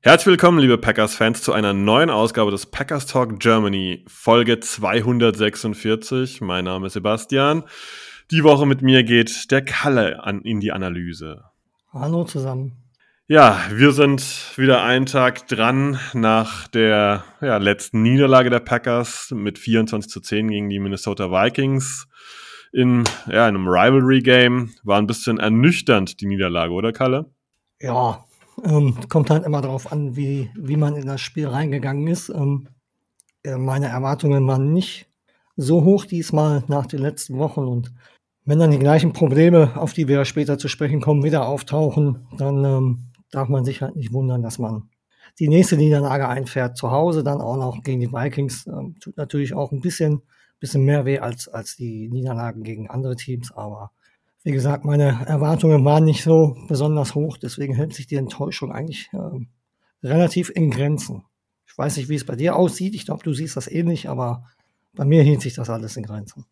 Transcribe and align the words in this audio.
Herzlich 0.00 0.28
willkommen, 0.28 0.60
liebe 0.60 0.78
Packers-Fans, 0.78 1.42
zu 1.42 1.52
einer 1.52 1.72
neuen 1.72 2.08
Ausgabe 2.08 2.52
des 2.52 2.66
Packers 2.66 3.06
Talk 3.06 3.40
Germany, 3.40 4.04
Folge 4.06 4.60
246. 4.60 6.40
Mein 6.40 6.66
Name 6.66 6.86
ist 6.86 6.92
Sebastian. 6.92 7.64
Die 8.30 8.44
Woche 8.44 8.64
mit 8.64 8.80
mir 8.80 9.02
geht 9.02 9.50
der 9.50 9.64
Kalle 9.64 10.22
an, 10.22 10.42
in 10.42 10.60
die 10.60 10.70
Analyse. 10.70 11.46
Hallo 11.92 12.22
zusammen. 12.22 12.76
Ja, 13.26 13.60
wir 13.72 13.90
sind 13.90 14.22
wieder 14.54 14.84
einen 14.84 15.06
Tag 15.06 15.48
dran 15.48 15.98
nach 16.12 16.68
der 16.68 17.24
ja, 17.40 17.56
letzten 17.56 18.00
Niederlage 18.02 18.50
der 18.50 18.60
Packers 18.60 19.32
mit 19.34 19.58
24 19.58 20.08
zu 20.08 20.20
10 20.20 20.48
gegen 20.48 20.70
die 20.70 20.78
Minnesota 20.78 21.32
Vikings 21.32 22.06
in 22.72 23.02
ja, 23.26 23.46
einem 23.46 23.66
Rivalry-Game. 23.66 24.70
War 24.84 24.98
ein 24.98 25.08
bisschen 25.08 25.40
ernüchternd, 25.40 26.20
die 26.20 26.26
Niederlage, 26.26 26.72
oder 26.72 26.92
Kalle? 26.92 27.32
Ja, 27.80 28.24
ähm, 28.64 28.96
kommt 29.08 29.30
halt 29.30 29.44
immer 29.44 29.60
darauf 29.60 29.92
an, 29.92 30.16
wie, 30.16 30.50
wie 30.56 30.76
man 30.76 30.96
in 30.96 31.06
das 31.06 31.20
Spiel 31.20 31.48
reingegangen 31.48 32.06
ist. 32.06 32.28
Ähm, 32.28 32.68
äh, 33.42 33.56
meine 33.56 33.86
Erwartungen 33.86 34.46
waren 34.46 34.72
nicht 34.72 35.06
so 35.56 35.84
hoch 35.84 36.04
diesmal 36.04 36.64
nach 36.68 36.86
den 36.86 37.00
letzten 37.00 37.38
Wochen 37.38 37.66
und 37.66 37.92
wenn 38.44 38.60
dann 38.60 38.70
die 38.70 38.78
gleichen 38.78 39.12
Probleme, 39.12 39.76
auf 39.76 39.92
die 39.92 40.08
wir 40.08 40.24
später 40.24 40.56
zu 40.56 40.68
sprechen 40.68 41.02
kommen, 41.02 41.22
wieder 41.22 41.46
auftauchen, 41.46 42.26
dann 42.38 42.64
ähm, 42.64 42.98
darf 43.30 43.50
man 43.50 43.64
sich 43.64 43.82
halt 43.82 43.94
nicht 43.94 44.12
wundern, 44.12 44.42
dass 44.42 44.58
man 44.58 44.88
die 45.38 45.48
nächste 45.48 45.76
Niederlage 45.76 46.26
einfährt 46.26 46.78
zu 46.78 46.90
Hause, 46.90 47.22
dann 47.22 47.42
auch 47.42 47.58
noch 47.58 47.82
gegen 47.82 48.00
die 48.00 48.10
Vikings. 48.10 48.66
Ähm, 48.66 48.96
tut 49.00 49.18
natürlich 49.18 49.52
auch 49.52 49.70
ein 49.70 49.80
bisschen, 49.80 50.22
bisschen 50.60 50.84
mehr 50.84 51.04
weh 51.04 51.18
als, 51.18 51.48
als 51.48 51.76
die 51.76 52.08
Niederlagen 52.08 52.62
gegen 52.62 52.88
andere 52.88 53.16
Teams, 53.16 53.52
aber 53.52 53.92
wie 54.44 54.52
gesagt, 54.52 54.84
meine 54.84 55.26
Erwartungen 55.26 55.84
waren 55.84 56.04
nicht 56.04 56.22
so 56.22 56.56
besonders 56.68 57.14
hoch, 57.14 57.36
deswegen 57.36 57.74
hält 57.74 57.94
sich 57.94 58.06
die 58.06 58.16
Enttäuschung 58.16 58.72
eigentlich 58.72 59.10
ähm, 59.12 59.48
relativ 60.02 60.50
in 60.54 60.70
Grenzen. 60.70 61.24
Ich 61.66 61.76
weiß 61.76 61.96
nicht, 61.96 62.08
wie 62.08 62.14
es 62.14 62.24
bei 62.24 62.36
dir 62.36 62.56
aussieht. 62.56 62.94
Ich 62.94 63.04
glaube, 63.04 63.22
du 63.22 63.34
siehst 63.34 63.56
das 63.56 63.68
ähnlich, 63.68 64.08
aber 64.08 64.44
bei 64.94 65.04
mir 65.04 65.22
hielt 65.22 65.42
sich 65.42 65.54
das 65.54 65.70
alles 65.70 65.96
in 65.96 66.04
Grenzen. 66.04 66.44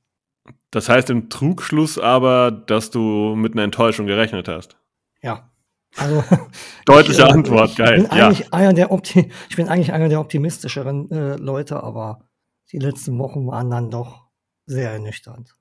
Das 0.70 0.88
heißt 0.88 1.10
im 1.10 1.30
Trugschluss 1.30 1.98
aber, 1.98 2.50
dass 2.50 2.90
du 2.90 3.34
mit 3.34 3.54
einer 3.54 3.62
Enttäuschung 3.64 4.06
gerechnet 4.06 4.48
hast. 4.48 4.76
Ja. 5.22 5.50
Also, 5.96 6.22
Deutliche 6.84 7.22
ich, 7.22 7.28
äh, 7.28 7.32
Antwort, 7.32 7.70
ich 7.70 7.76
geil. 7.76 8.02
Bin 8.02 8.04
Ja. 8.16 8.26
eigentlich 8.26 8.52
einer 8.52 8.72
der 8.74 8.92
Opti 8.92 9.30
ich 9.48 9.56
bin 9.56 9.68
eigentlich 9.68 9.92
einer 9.92 10.08
der 10.08 10.20
optimistischeren 10.20 11.10
äh, 11.10 11.36
Leute, 11.36 11.82
aber 11.82 12.28
die 12.72 12.78
letzten 12.78 13.18
Wochen 13.18 13.46
waren 13.46 13.70
dann 13.70 13.90
doch 13.90 14.26
sehr 14.66 14.90
ernüchternd. 14.92 15.54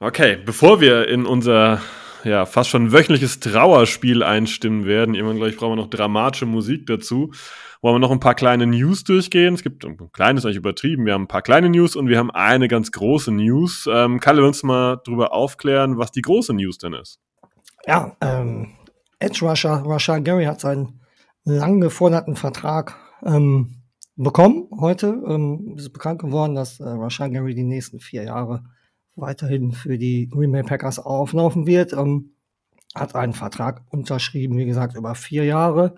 Okay, 0.00 0.38
bevor 0.44 0.80
wir 0.80 1.08
in 1.08 1.24
unser 1.24 1.80
ja, 2.24 2.46
fast 2.46 2.70
schon 2.70 2.92
wöchentliches 2.92 3.40
Trauerspiel 3.40 4.22
einstimmen 4.22 4.86
werden, 4.86 5.14
irgendwann 5.14 5.36
gleich 5.36 5.56
brauchen 5.56 5.72
wir 5.72 5.82
noch 5.82 5.90
dramatische 5.90 6.46
Musik 6.46 6.86
dazu, 6.86 7.32
wollen 7.82 7.96
wir 7.96 7.98
noch 8.00 8.10
ein 8.10 8.20
paar 8.20 8.34
kleine 8.34 8.66
News 8.66 9.04
durchgehen. 9.04 9.54
Es 9.54 9.62
gibt 9.62 9.84
ein 9.84 9.96
kleines, 10.12 10.44
eigentlich 10.44 10.56
übertrieben, 10.56 11.04
wir 11.04 11.12
haben 11.12 11.24
ein 11.24 11.28
paar 11.28 11.42
kleine 11.42 11.68
News 11.68 11.96
und 11.96 12.08
wir 12.08 12.18
haben 12.18 12.30
eine 12.30 12.66
ganz 12.68 12.92
große 12.92 13.30
News. 13.30 13.88
Ähm, 13.90 14.20
Kalle, 14.20 14.42
willst 14.42 14.62
du 14.62 14.68
mal 14.68 15.00
drüber 15.04 15.32
aufklären, 15.32 15.98
was 15.98 16.10
die 16.10 16.22
große 16.22 16.54
News 16.54 16.78
denn 16.78 16.94
ist? 16.94 17.20
Ja, 17.86 18.16
ähm, 18.20 18.74
Edge 19.18 19.46
Rusher, 19.46 19.82
Rusher 19.84 20.20
Gary 20.20 20.46
hat 20.46 20.60
seinen 20.60 21.00
lang 21.44 21.80
geforderten 21.80 22.36
Vertrag 22.36 22.96
ähm, 23.24 23.82
bekommen. 24.16 24.68
Heute 24.80 25.22
ähm, 25.28 25.74
ist 25.76 25.92
bekannt 25.92 26.20
geworden, 26.20 26.54
dass 26.54 26.80
äh, 26.80 26.88
Rusher 26.88 27.28
Gary 27.28 27.54
die 27.54 27.64
nächsten 27.64 28.00
vier 28.00 28.24
Jahre 28.24 28.64
weiterhin 29.16 29.72
für 29.72 29.98
die 29.98 30.28
Green 30.28 30.52
Bay 30.52 30.62
Packers 30.62 30.98
auflaufen 30.98 31.66
wird. 31.66 31.92
Ähm, 31.92 32.34
hat 32.94 33.14
einen 33.14 33.32
Vertrag 33.32 33.82
unterschrieben, 33.90 34.56
wie 34.56 34.66
gesagt, 34.66 34.96
über 34.96 35.14
vier 35.14 35.44
Jahre. 35.44 35.96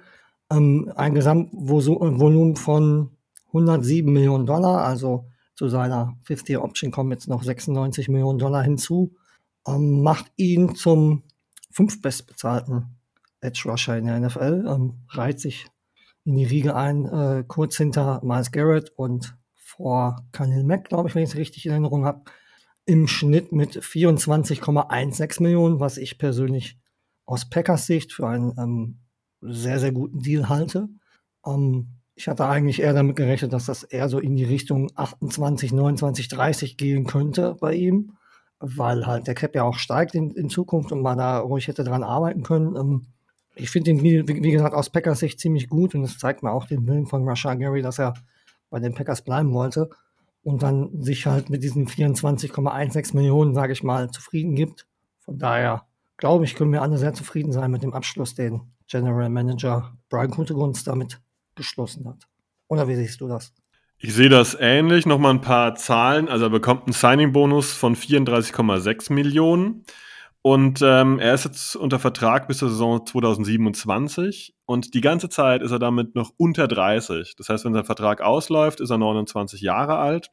Ähm, 0.50 0.93
ein 0.97 1.15
Gesamtvolumen 1.15 2.56
von 2.56 3.10
107 3.49 4.12
Millionen 4.12 4.47
Dollar, 4.47 4.84
also 4.84 5.26
zu 5.55 5.69
seiner 5.69 6.16
50 6.25 6.59
Option 6.59 6.91
kommen 6.91 7.10
jetzt 7.10 7.28
noch 7.28 7.43
96 7.43 8.09
Millionen 8.09 8.38
Dollar 8.38 8.62
hinzu. 8.62 9.15
Ähm, 9.66 10.03
macht 10.03 10.26
ihn 10.37 10.75
zum 10.75 11.22
fünf 11.71 12.00
bestbezahlten 12.00 12.97
Edge 13.41 13.62
Rusher 13.66 13.97
in 13.97 14.06
der 14.06 14.21
NFL, 14.21 14.66
ähm, 14.69 14.94
reiht 15.10 15.41
sich 15.41 15.66
in 16.25 16.37
die 16.37 16.44
Riege 16.44 16.75
ein, 16.75 17.06
äh, 17.06 17.44
kurz 17.47 17.76
hinter 17.76 18.21
Miles 18.25 18.50
Garrett 18.50 18.91
und 18.97 19.37
vor 19.55 20.25
Khalil 20.32 20.65
Mack, 20.65 20.88
glaube 20.88 21.09
ich, 21.09 21.15
wenn 21.15 21.22
ich 21.22 21.31
es 21.31 21.37
richtig 21.37 21.66
in 21.66 21.72
Erinnerung 21.72 22.05
habe, 22.05 22.22
im 22.87 23.07
Schnitt 23.09 23.53
mit 23.53 23.77
24,16 23.77 25.43
Millionen, 25.43 25.81
was 25.81 25.99
ich 25.99 26.19
persönlich 26.19 26.79
aus 27.25 27.51
Packers 27.51 27.87
Sicht 27.87 28.13
für 28.13 28.29
einen 28.29 28.55
ähm, 28.59 28.99
sehr, 29.41 29.81
sehr 29.81 29.93
guten 29.93 30.21
Deal 30.21 30.49
halte. 30.49 30.89
Ähm, 31.45 31.89
ich 32.15 32.29
hatte 32.29 32.47
eigentlich 32.47 32.81
eher 32.81 32.95
damit 32.95 33.17
gerechnet, 33.17 33.53
dass 33.53 33.67
das 33.67 33.83
eher 33.83 34.09
so 34.09 34.19
in 34.19 34.37
die 34.37 34.45
Richtung 34.45 34.91
28, 34.95 35.73
29, 35.73 36.29
30 36.29 36.77
gehen 36.79 37.07
könnte 37.07 37.57
bei 37.61 37.75
ihm 37.75 38.17
weil 38.59 39.07
halt 39.07 39.27
der 39.27 39.35
Cap 39.35 39.55
ja 39.55 39.65
auch 39.65 39.79
steigt 39.79 40.15
in, 40.15 40.31
in 40.31 40.49
Zukunft 40.49 40.93
und 40.93 41.03
man 41.03 41.19
da 41.19 41.39
ruhig 41.39 41.69
hätte 41.69 41.85
dran 41.85 42.03
arbeiten 42.03 42.43
können. 42.43 42.77
Ähm, 42.77 43.07
ich 43.55 43.71
finde 43.71 43.93
den, 43.93 44.03
wie, 44.03 44.27
wie 44.27 44.51
gesagt, 44.51 44.75
aus 44.75 44.91
Packers 44.91 45.21
Sicht 45.21 45.41
ziemlich 45.41 45.69
gut 45.69 45.95
und 45.95 46.05
es 46.05 46.19
zeigt 46.19 46.43
mir 46.43 46.53
auch 46.53 46.67
den 46.67 46.87
Willen 46.87 47.07
von 47.07 47.27
Rashad 47.27 47.59
Gary, 47.59 47.83
dass 47.83 47.99
er 47.99 48.15
bei 48.71 48.81
den 48.81 48.95
Packers 48.95 49.23
bleiben 49.23 49.53
wollte 49.53 49.91
und 50.47 50.62
dann 50.62 51.03
sich 51.03 51.27
halt 51.27 51.51
mit 51.51 51.65
diesen 51.65 51.89
24,16 51.89 53.17
Millionen, 53.17 53.53
sage 53.53 53.73
ich 53.73 53.83
mal, 53.83 54.12
zufrieden 54.12 54.55
gibt. 54.55 54.87
Von 55.19 55.41
daher 55.41 55.87
glaube 56.19 56.45
ich, 56.45 56.55
können 56.55 56.73
wir 56.73 56.83
alle 56.83 56.99
sehr 56.99 57.12
zufrieden 57.15 57.51
sein 57.51 57.73
mit 57.73 57.83
dem 57.83 57.93
Abschluss, 57.93 58.37
den 58.37 58.61
General 58.87 59.29
Manager 59.29 59.97
Brian 60.09 60.31
Gutegunst 60.31 60.87
damit 60.87 61.21
geschlossen 61.56 62.06
hat. 62.06 62.29
Oder 62.69 62.87
wie 62.87 62.95
siehst 62.95 63.21
du 63.21 63.27
das? 63.27 63.53
Ich 63.99 64.15
sehe 64.15 64.29
das 64.29 64.56
ähnlich. 64.61 65.05
Nochmal 65.05 65.35
ein 65.35 65.41
paar 65.41 65.75
Zahlen. 65.75 66.29
Also 66.29 66.45
er 66.45 66.51
bekommt 66.51 66.85
einen 66.85 66.93
Signing-Bonus 66.93 67.73
von 67.73 67.97
34,6 67.97 69.12
Millionen. 69.12 69.85
Und 70.47 70.81
ähm, 70.81 71.19
er 71.19 71.34
ist 71.34 71.45
jetzt 71.45 71.75
unter 71.75 71.99
Vertrag 71.99 72.47
bis 72.47 72.59
zur 72.59 72.69
Saison 72.69 73.05
2027. 73.05 74.55
Und 74.65 74.95
die 74.95 75.01
ganze 75.01 75.29
Zeit 75.29 75.61
ist 75.61 75.73
er 75.73 75.81
damit 75.81 76.15
noch 76.15 76.34
unter 76.37 76.69
30. 76.69 77.34
Das 77.34 77.49
heißt, 77.49 77.65
wenn 77.65 77.75
sein 77.75 77.84
Vertrag 77.84 78.21
ausläuft, 78.21 78.81
ist 78.81 78.91
er 78.91 78.97
29 78.97 79.61
Jahre 79.61 79.99
alt. 79.99 80.31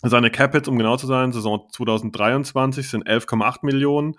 Seine 0.00 0.30
Cap-Hits, 0.30 0.68
um 0.68 0.78
genau 0.78 0.96
zu 0.96 1.08
sein, 1.08 1.32
Saison 1.32 1.66
2023 1.72 2.88
sind 2.88 3.08
11,8 3.08 3.66
Millionen 3.66 4.14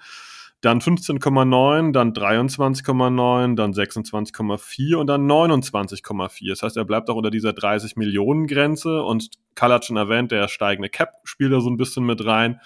dann 0.62 0.82
15,9, 0.82 1.94
dann 1.94 2.12
23,9, 2.12 3.56
dann 3.56 3.72
26,4 3.72 4.96
und 4.96 5.08
dann 5.08 5.26
29,4. 5.26 6.50
Das 6.50 6.64
heißt, 6.64 6.76
er 6.76 6.84
bleibt 6.84 7.10
auch 7.10 7.16
unter 7.16 7.32
dieser 7.32 7.54
30 7.54 7.96
Millionen 7.96 8.46
Grenze 8.46 9.02
und 9.04 9.30
Karl 9.56 9.72
hat 9.72 9.86
schon 9.86 9.96
erwähnt, 9.96 10.32
der 10.32 10.50
steigende 10.50 10.90
Cap 10.90 11.14
spielt 11.24 11.54
da 11.54 11.62
so 11.62 11.70
ein 11.70 11.78
bisschen 11.78 12.06
mit 12.06 12.26
rein. 12.26 12.60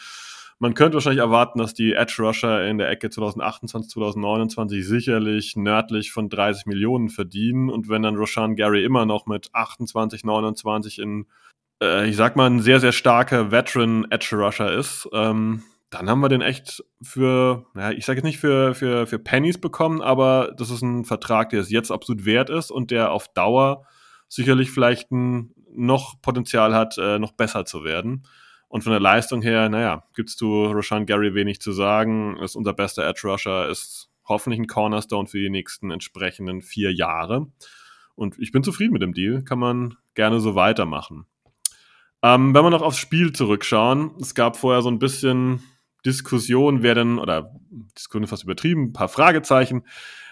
Man 0.60 0.74
könnte 0.74 0.96
wahrscheinlich 0.96 1.22
erwarten, 1.22 1.60
dass 1.60 1.74
die 1.74 1.94
Edge 1.94 2.16
Rusher 2.20 2.66
in 2.68 2.78
der 2.78 2.90
Ecke 2.90 3.10
2028, 3.10 3.92
2029 3.92 4.86
sicherlich 4.86 5.56
nördlich 5.56 6.12
von 6.12 6.30
30 6.30 6.66
Millionen 6.66 7.10
verdienen 7.10 7.70
und 7.70 7.90
wenn 7.90 8.04
dann 8.04 8.16
Roshan 8.16 8.56
Gary 8.56 8.84
immer 8.84 9.06
noch 9.06 9.26
mit 9.26 9.50
28, 9.54 10.24
29 10.24 11.00
in, 11.00 11.26
äh, 11.82 12.08
ich 12.08 12.16
sag 12.16 12.36
mal, 12.36 12.50
ein 12.50 12.62
sehr, 12.62 12.80
sehr 12.80 12.92
starker 12.92 13.52
Veteran 13.52 14.06
Edge 14.10 14.36
Rusher 14.36 14.72
ist, 14.74 15.10
ähm, 15.14 15.64
dann 15.94 16.10
haben 16.10 16.22
wir 16.22 16.30
den 16.30 16.42
echt 16.42 16.84
für, 17.02 17.66
ja, 17.76 17.92
ich 17.92 18.06
sage 18.06 18.18
jetzt 18.18 18.26
nicht 18.26 18.40
für, 18.40 18.74
für, 18.74 19.06
für 19.06 19.20
Pennies 19.20 19.60
bekommen, 19.60 20.02
aber 20.02 20.54
das 20.58 20.72
ist 20.72 20.82
ein 20.82 21.06
Vertrag, 21.06 21.50
der 21.50 21.62
es 21.62 21.70
jetzt 21.70 21.92
absolut 21.92 22.26
wert 22.26 22.50
ist 22.50 22.72
und 22.72 22.90
der 22.90 23.12
auf 23.12 23.28
Dauer 23.34 23.86
sicherlich 24.28 24.72
vielleicht 24.72 25.12
ein, 25.12 25.54
noch 25.72 26.22
Potenzial 26.22 26.74
hat, 26.74 26.98
äh, 26.98 27.20
noch 27.20 27.34
besser 27.34 27.66
zu 27.66 27.84
werden. 27.84 28.24
Und 28.74 28.82
von 28.82 28.90
der 28.90 29.00
Leistung 29.00 29.44
her, 29.44 29.70
naja, 29.70 30.04
gibst 30.16 30.42
du 30.42 30.66
Rashan 30.66 31.06
Gary 31.06 31.36
wenig 31.36 31.62
zu 31.62 31.74
sagen. 31.74 32.38
Ist 32.38 32.56
unser 32.56 32.74
bester 32.74 33.08
Edge 33.08 33.22
Rusher, 33.24 33.70
ist 33.70 34.10
hoffentlich 34.26 34.60
ein 34.60 34.66
Cornerstone 34.66 35.28
für 35.28 35.38
die 35.38 35.52
nächsten 35.52 35.92
entsprechenden 35.92 36.64
vier 36.64 36.92
Jahre. 36.92 37.52
Und 38.16 38.40
ich 38.40 38.52
bin 38.52 38.64
zufrieden 38.64 38.94
mit 38.94 39.04
dem 39.04 39.14
Deal, 39.14 39.44
kann 39.44 39.60
man 39.60 39.96
gerne 40.16 40.40
so 40.40 40.56
weitermachen. 40.56 41.28
Ähm, 42.24 42.56
wenn 42.56 42.64
wir 42.64 42.72
noch 42.72 42.82
aufs 42.82 42.98
Spiel 42.98 43.32
zurückschauen, 43.32 44.16
es 44.20 44.34
gab 44.34 44.58
vorher 44.58 44.82
so 44.82 44.90
ein 44.90 44.98
bisschen 44.98 45.62
Diskussion, 46.04 46.82
wer 46.82 46.96
denn, 46.96 47.20
oder 47.20 47.54
Diskussion 47.96 48.24
ist 48.24 48.32
fast 48.32 48.44
übertrieben, 48.44 48.86
ein 48.86 48.94
paar 48.94 49.08
Fragezeichen, 49.08 49.84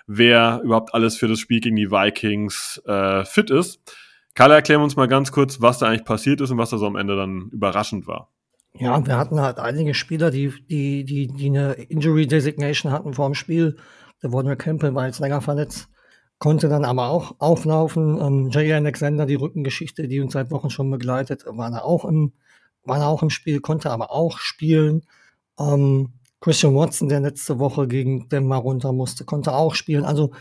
wer 0.08 0.62
überhaupt 0.64 0.96
alles 0.96 1.16
für 1.16 1.28
das 1.28 1.40
Spiel 1.40 1.60
gegen 1.60 1.76
die 1.76 1.92
Vikings 1.92 2.82
äh, 2.88 3.24
fit 3.24 3.52
ist. 3.52 3.96
Kalle, 4.34 4.56
erklären 4.56 4.82
uns 4.82 4.96
mal 4.96 5.08
ganz 5.08 5.32
kurz, 5.32 5.62
was 5.62 5.80
da 5.80 5.88
eigentlich 5.88 6.06
passiert 6.06 6.42
ist 6.42 6.52
und 6.52 6.58
was 6.58 6.70
da 6.70 6.78
so 6.78 6.88
am 6.88 6.96
Ende 6.96 7.16
dann 7.16 7.50
überraschend 7.52 8.08
war. 8.08 8.30
Ja, 8.74 9.06
wir 9.06 9.18
hatten 9.18 9.42
halt 9.42 9.60
einige 9.60 9.94
Spieler, 9.94 10.32
die, 10.32 10.54
die, 10.70 11.04
die, 11.04 11.28
die 11.28 11.48
eine 11.48 11.74
Injury 11.74 12.26
Designation 12.28 12.92
hatten 12.92 13.14
vor 13.14 13.28
dem 13.28 13.36
Spiel. 13.36 13.78
Der 14.24 14.32
Warner 14.32 14.56
Campbell 14.56 14.96
war 14.96 15.08
jetzt 15.08 15.20
länger 15.20 15.42
verletzt, 15.42 15.90
konnte 16.40 16.70
dann 16.70 16.86
aber 16.86 17.10
auch 17.10 17.36
auflaufen. 17.40 18.18
Ähm, 18.22 18.50
Jay 18.50 18.72
Alexander, 18.72 19.26
die 19.26 19.36
Rückengeschichte, 19.36 20.08
die 20.08 20.22
uns 20.22 20.34
seit 20.34 20.52
Wochen 20.52 20.70
schon 20.70 20.90
begleitet, 20.90 21.44
war 21.48 21.70
da 21.70 21.80
auch 21.80 22.06
im, 22.06 22.34
war 22.84 23.00
da 23.00 23.08
auch 23.08 23.24
im 23.24 23.30
Spiel, 23.30 23.60
konnte 23.60 23.92
aber 23.92 24.12
auch 24.12 24.38
spielen. 24.38 25.02
Ähm, 25.60 26.14
Christian 26.40 26.74
Watson, 26.74 27.10
der 27.10 27.20
letzte 27.20 27.60
Woche 27.60 27.88
gegen 27.88 28.30
Denver 28.30 28.56
runter 28.56 28.94
musste, 28.94 29.26
konnte 29.26 29.54
auch 29.54 29.76
spielen. 29.76 30.06
Also 30.06 30.32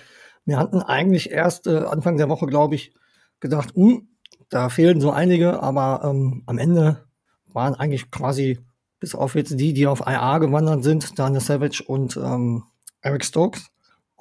wir 0.44 0.56
hatten 0.56 0.80
eigentlich 0.80 1.30
erst 1.30 1.66
äh, 1.66 1.78
Anfang 1.78 2.16
der 2.16 2.28
Woche, 2.28 2.46
glaube 2.46 2.76
ich, 2.76 2.94
gedacht, 3.40 3.74
hm, 3.74 4.08
da 4.48 4.68
fehlen 4.68 5.00
so 5.00 5.10
einige, 5.10 5.62
aber 5.62 6.02
ähm, 6.04 6.42
am 6.46 6.58
Ende 6.58 7.04
waren 7.46 7.74
eigentlich 7.74 8.10
quasi, 8.10 8.58
bis 8.98 9.14
auf 9.14 9.34
jetzt 9.34 9.58
die, 9.58 9.72
die 9.72 9.86
auf 9.86 10.00
IA 10.06 10.38
gewandert 10.38 10.84
sind, 10.84 11.18
Daniel 11.18 11.40
Savage 11.40 11.82
und 11.86 12.16
ähm, 12.16 12.64
Eric 13.00 13.24
Stokes, 13.24 13.70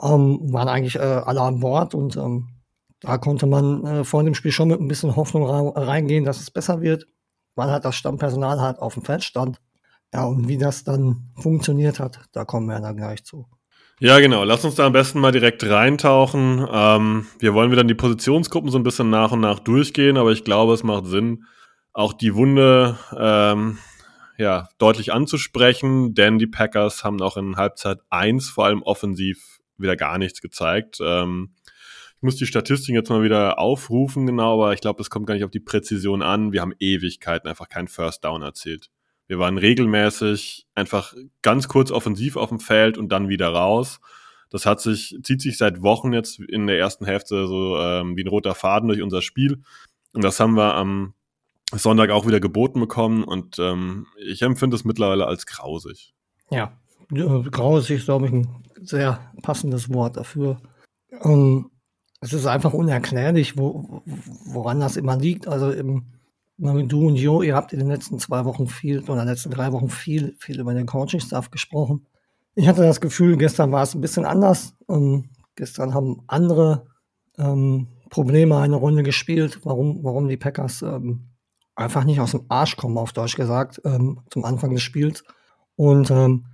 ähm, 0.01 0.39
waren 0.53 0.69
eigentlich 0.69 0.95
äh, 0.95 0.99
alle 0.99 1.41
an 1.41 1.59
Bord 1.59 1.93
und 1.93 2.15
ähm, 2.15 2.49
da 3.01 3.17
konnte 3.17 3.45
man 3.45 3.85
äh, 3.85 4.03
vor 4.03 4.23
dem 4.23 4.35
Spiel 4.35 4.51
schon 4.51 4.69
mit 4.69 4.79
ein 4.79 4.87
bisschen 4.87 5.15
Hoffnung 5.15 5.45
reingehen, 5.45 6.25
dass 6.25 6.39
es 6.39 6.51
besser 6.51 6.81
wird, 6.81 7.07
weil 7.55 7.69
halt 7.69 7.85
das 7.85 7.95
Stammpersonal 7.95 8.61
halt 8.61 8.79
auf 8.79 8.93
dem 8.93 9.03
Feld 9.03 9.23
stand. 9.23 9.59
Ja, 10.13 10.25
und 10.25 10.47
wie 10.47 10.57
das 10.57 10.83
dann 10.83 11.29
funktioniert 11.35 11.99
hat, 11.99 12.19
da 12.31 12.45
kommen 12.45 12.67
wir 12.67 12.79
dann 12.79 12.97
gleich 12.97 13.23
zu. 13.23 13.45
Ja, 14.01 14.19
genau. 14.21 14.45
Lass 14.45 14.63
uns 14.63 14.75
da 14.75 14.85
am 14.85 14.93
besten 14.93 15.19
mal 15.19 15.33
direkt 15.33 15.61
reintauchen. 15.61 16.65
Ähm, 16.71 17.27
wir 17.39 17.53
wollen 17.53 17.69
wieder 17.69 17.83
die 17.83 17.95
Positionsgruppen 17.95 18.71
so 18.71 18.79
ein 18.79 18.83
bisschen 18.83 19.09
nach 19.09 19.33
und 19.33 19.41
nach 19.41 19.59
durchgehen, 19.59 20.15
aber 20.15 20.31
ich 20.31 20.45
glaube, 20.45 20.73
es 20.73 20.83
macht 20.83 21.05
Sinn, 21.05 21.43
auch 21.91 22.13
die 22.13 22.33
Wunde 22.33 22.97
ähm, 23.17 23.77
ja, 24.37 24.69
deutlich 24.77 25.11
anzusprechen, 25.11 26.13
denn 26.13 26.39
die 26.39 26.47
Packers 26.47 27.03
haben 27.03 27.21
auch 27.21 27.35
in 27.35 27.57
Halbzeit 27.57 27.99
1 28.09 28.49
vor 28.49 28.65
allem 28.65 28.83
offensiv 28.83 29.59
wieder 29.77 29.97
gar 29.97 30.17
nichts 30.17 30.39
gezeigt. 30.39 30.99
Ähm, 31.01 31.55
ich 32.15 32.23
muss 32.23 32.37
die 32.37 32.45
Statistiken 32.45 32.95
jetzt 32.95 33.09
mal 33.09 33.21
wieder 33.21 33.59
aufrufen, 33.59 34.25
genau, 34.25 34.61
aber 34.61 34.71
ich 34.71 34.79
glaube, 34.79 35.01
es 35.01 35.09
kommt 35.09 35.27
gar 35.27 35.33
nicht 35.33 35.43
auf 35.43 35.51
die 35.51 35.59
Präzision 35.59 36.21
an. 36.21 36.53
Wir 36.53 36.61
haben 36.61 36.73
Ewigkeiten 36.79 37.49
einfach 37.49 37.67
keinen 37.67 37.89
First 37.89 38.23
Down 38.23 38.43
erzielt. 38.43 38.89
Wir 39.29 39.37
waren 39.37 39.59
regelmäßig 39.59 40.65
einfach 40.73 41.13
ganz 41.43 41.67
kurz 41.67 41.91
offensiv 41.91 42.35
auf 42.35 42.49
dem 42.49 42.59
Feld 42.59 42.97
und 42.97 43.09
dann 43.09 43.29
wieder 43.29 43.49
raus. 43.49 43.99
Das 44.49 44.65
hat 44.65 44.81
sich, 44.81 45.19
zieht 45.21 45.39
sich 45.39 45.59
seit 45.59 45.83
Wochen 45.83 46.13
jetzt 46.13 46.39
in 46.39 46.65
der 46.65 46.79
ersten 46.79 47.05
Hälfte 47.05 47.45
so 47.45 47.77
ähm, 47.77 48.17
wie 48.17 48.23
ein 48.23 48.27
roter 48.27 48.55
Faden 48.55 48.89
durch 48.89 49.03
unser 49.03 49.21
Spiel. 49.21 49.61
Und 50.13 50.23
das 50.23 50.39
haben 50.39 50.55
wir 50.55 50.73
am 50.73 51.13
Sonntag 51.71 52.09
auch 52.09 52.25
wieder 52.25 52.39
geboten 52.39 52.79
bekommen 52.79 53.23
und 53.23 53.59
ähm, 53.59 54.07
ich 54.17 54.41
empfinde 54.41 54.75
es 54.75 54.83
mittlerweile 54.83 55.27
als 55.27 55.45
grausig. 55.45 56.15
Ja, 56.49 56.73
äh, 57.13 57.43
grausig 57.51 57.97
ist, 57.97 58.05
glaube 58.05 58.25
ich, 58.25 58.31
ein 58.31 58.63
sehr 58.81 59.31
passendes 59.43 59.93
Wort 59.93 60.17
dafür. 60.17 60.59
Ähm, 61.21 61.69
es 62.19 62.33
ist 62.33 62.47
einfach 62.47 62.73
unerklärlich, 62.73 63.59
wo, 63.59 64.01
woran 64.45 64.79
das 64.79 64.97
immer 64.97 65.17
liegt. 65.17 65.47
Also 65.47 65.69
im 65.69 66.07
du 66.59 67.07
und 67.07 67.15
Jo, 67.15 67.41
ihr 67.41 67.55
habt 67.55 67.73
in 67.73 67.79
den 67.79 67.87
letzten 67.87 68.19
zwei 68.19 68.45
Wochen 68.45 68.67
viel 68.67 68.99
oder 68.99 69.13
in 69.13 69.19
den 69.19 69.27
letzten 69.29 69.51
drei 69.51 69.71
Wochen 69.71 69.89
viel, 69.89 70.35
viel 70.39 70.59
über 70.59 70.73
den 70.73 70.85
Coaching-Staff 70.85 71.51
gesprochen. 71.51 72.05
Ich 72.55 72.67
hatte 72.67 72.81
das 72.81 72.99
Gefühl, 72.99 73.37
gestern 73.37 73.71
war 73.71 73.83
es 73.83 73.95
ein 73.95 74.01
bisschen 74.01 74.25
anders. 74.25 74.75
Ähm, 74.89 75.29
gestern 75.55 75.93
haben 75.93 76.21
andere 76.27 76.87
ähm, 77.37 77.87
Probleme 78.09 78.57
eine 78.57 78.75
Runde 78.75 79.03
gespielt, 79.03 79.59
warum, 79.63 80.03
warum 80.03 80.27
die 80.27 80.37
Packers 80.37 80.81
ähm, 80.81 81.29
einfach 81.75 82.03
nicht 82.03 82.19
aus 82.19 82.31
dem 82.31 82.45
Arsch 82.49 82.75
kommen, 82.75 82.97
auf 82.97 83.13
Deutsch 83.13 83.35
gesagt, 83.35 83.81
ähm, 83.85 84.19
zum 84.29 84.43
Anfang 84.43 84.73
des 84.73 84.83
Spiels. 84.83 85.23
Und 85.75 86.11
ähm, 86.11 86.45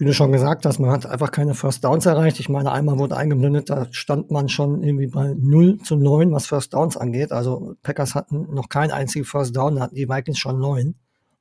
wie 0.00 0.06
du 0.06 0.14
schon 0.14 0.32
gesagt 0.32 0.64
hast, 0.64 0.78
man 0.78 0.90
hat 0.90 1.04
einfach 1.04 1.30
keine 1.30 1.52
First 1.54 1.84
Downs 1.84 2.06
erreicht. 2.06 2.40
Ich 2.40 2.48
meine, 2.48 2.72
einmal 2.72 2.98
wurde 2.98 3.18
eingeblendet, 3.18 3.68
da 3.68 3.86
stand 3.90 4.30
man 4.30 4.48
schon 4.48 4.82
irgendwie 4.82 5.08
bei 5.08 5.34
0 5.38 5.76
zu 5.82 5.94
9, 5.94 6.32
was 6.32 6.46
First 6.46 6.72
Downs 6.72 6.96
angeht. 6.96 7.32
Also 7.32 7.76
Packers 7.82 8.14
hatten 8.14 8.54
noch 8.54 8.70
kein 8.70 8.92
einziges 8.92 9.28
First 9.28 9.54
Down, 9.54 9.76
da 9.76 9.82
hatten 9.82 9.94
die 9.94 10.08
Vikings 10.08 10.38
schon 10.38 10.58
9. 10.58 10.94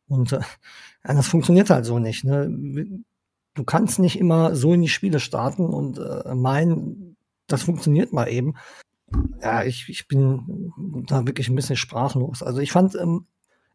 Und 0.09 0.33
äh, 0.33 0.41
das 1.05 1.29
funktioniert 1.29 1.69
halt 1.69 1.85
so 1.85 1.99
nicht. 1.99 2.25
Ne? 2.25 3.01
Du 3.53 3.63
kannst 3.63 3.97
nicht 3.97 4.19
immer 4.19 4.53
so 4.55 4.73
in 4.73 4.81
die 4.81 4.89
Spiele 4.89 5.21
starten 5.21 5.67
und 5.67 5.97
äh, 5.97 6.35
meinen, 6.35 7.15
das 7.47 7.63
funktioniert 7.63 8.11
mal 8.11 8.27
eben. 8.27 8.55
Ja, 9.41 9.63
ich, 9.63 9.87
ich 9.87 10.09
bin 10.09 10.73
da 11.07 11.25
wirklich 11.25 11.47
ein 11.47 11.55
bisschen 11.55 11.77
sprachlos. 11.77 12.43
Also 12.43 12.59
ich 12.59 12.73
fand, 12.73 12.95
ähm, 12.95 13.25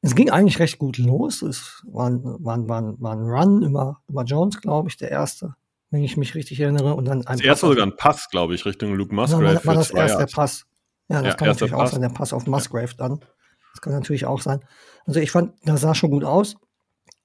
es 0.05 0.15
ging 0.15 0.29
eigentlich 0.29 0.59
recht 0.59 0.79
gut 0.79 0.99
los. 0.99 1.41
Es 1.41 1.83
war, 1.87 2.13
war, 2.23 2.69
war, 2.69 3.01
war 3.01 3.13
ein 3.13 3.23
Run 3.23 3.63
über, 3.63 4.03
über 4.07 4.25
Jones, 4.25 4.61
glaube 4.61 4.91
ich, 4.91 4.99
der 4.99 5.11
erste, 5.11 5.55
wenn 5.91 6.05
ich 6.05 6.19
mich 6.19 6.35
richtig 6.35 6.61
erinnere. 6.61 6.95
Und 6.95 7.07
dann 7.07 7.27
ein 7.27 7.39
das 7.39 7.47
erste 7.47 7.69
sogar 7.69 7.87
ein 7.87 7.97
Pass, 7.97 8.29
glaube 8.29 8.55
ich, 8.55 8.67
Richtung 8.67 8.95
Luke 8.97 9.15
Musgrave. 9.15 9.55
War, 9.55 9.65
war 9.65 9.75
das 9.77 9.91
erst 9.91 10.21
der 10.21 10.27
Pass. 10.27 10.67
Ja, 11.09 11.23
das 11.23 11.29
ja, 11.29 11.35
kann 11.37 11.49
natürlich 11.49 11.73
Pass. 11.73 11.81
auch 11.81 11.93
sein, 11.93 12.03
der 12.03 12.11
Pass 12.11 12.35
auf 12.35 12.47
Musgrave 12.47 12.95
dann. 12.99 13.21
Das 13.73 13.81
kann 13.81 13.95
natürlich 13.95 14.27
auch 14.27 14.43
sein. 14.43 14.61
Also 15.07 15.21
ich 15.21 15.31
fand, 15.31 15.55
das 15.65 15.81
sah 15.81 15.95
schon 15.95 16.11
gut 16.11 16.25
aus. 16.25 16.57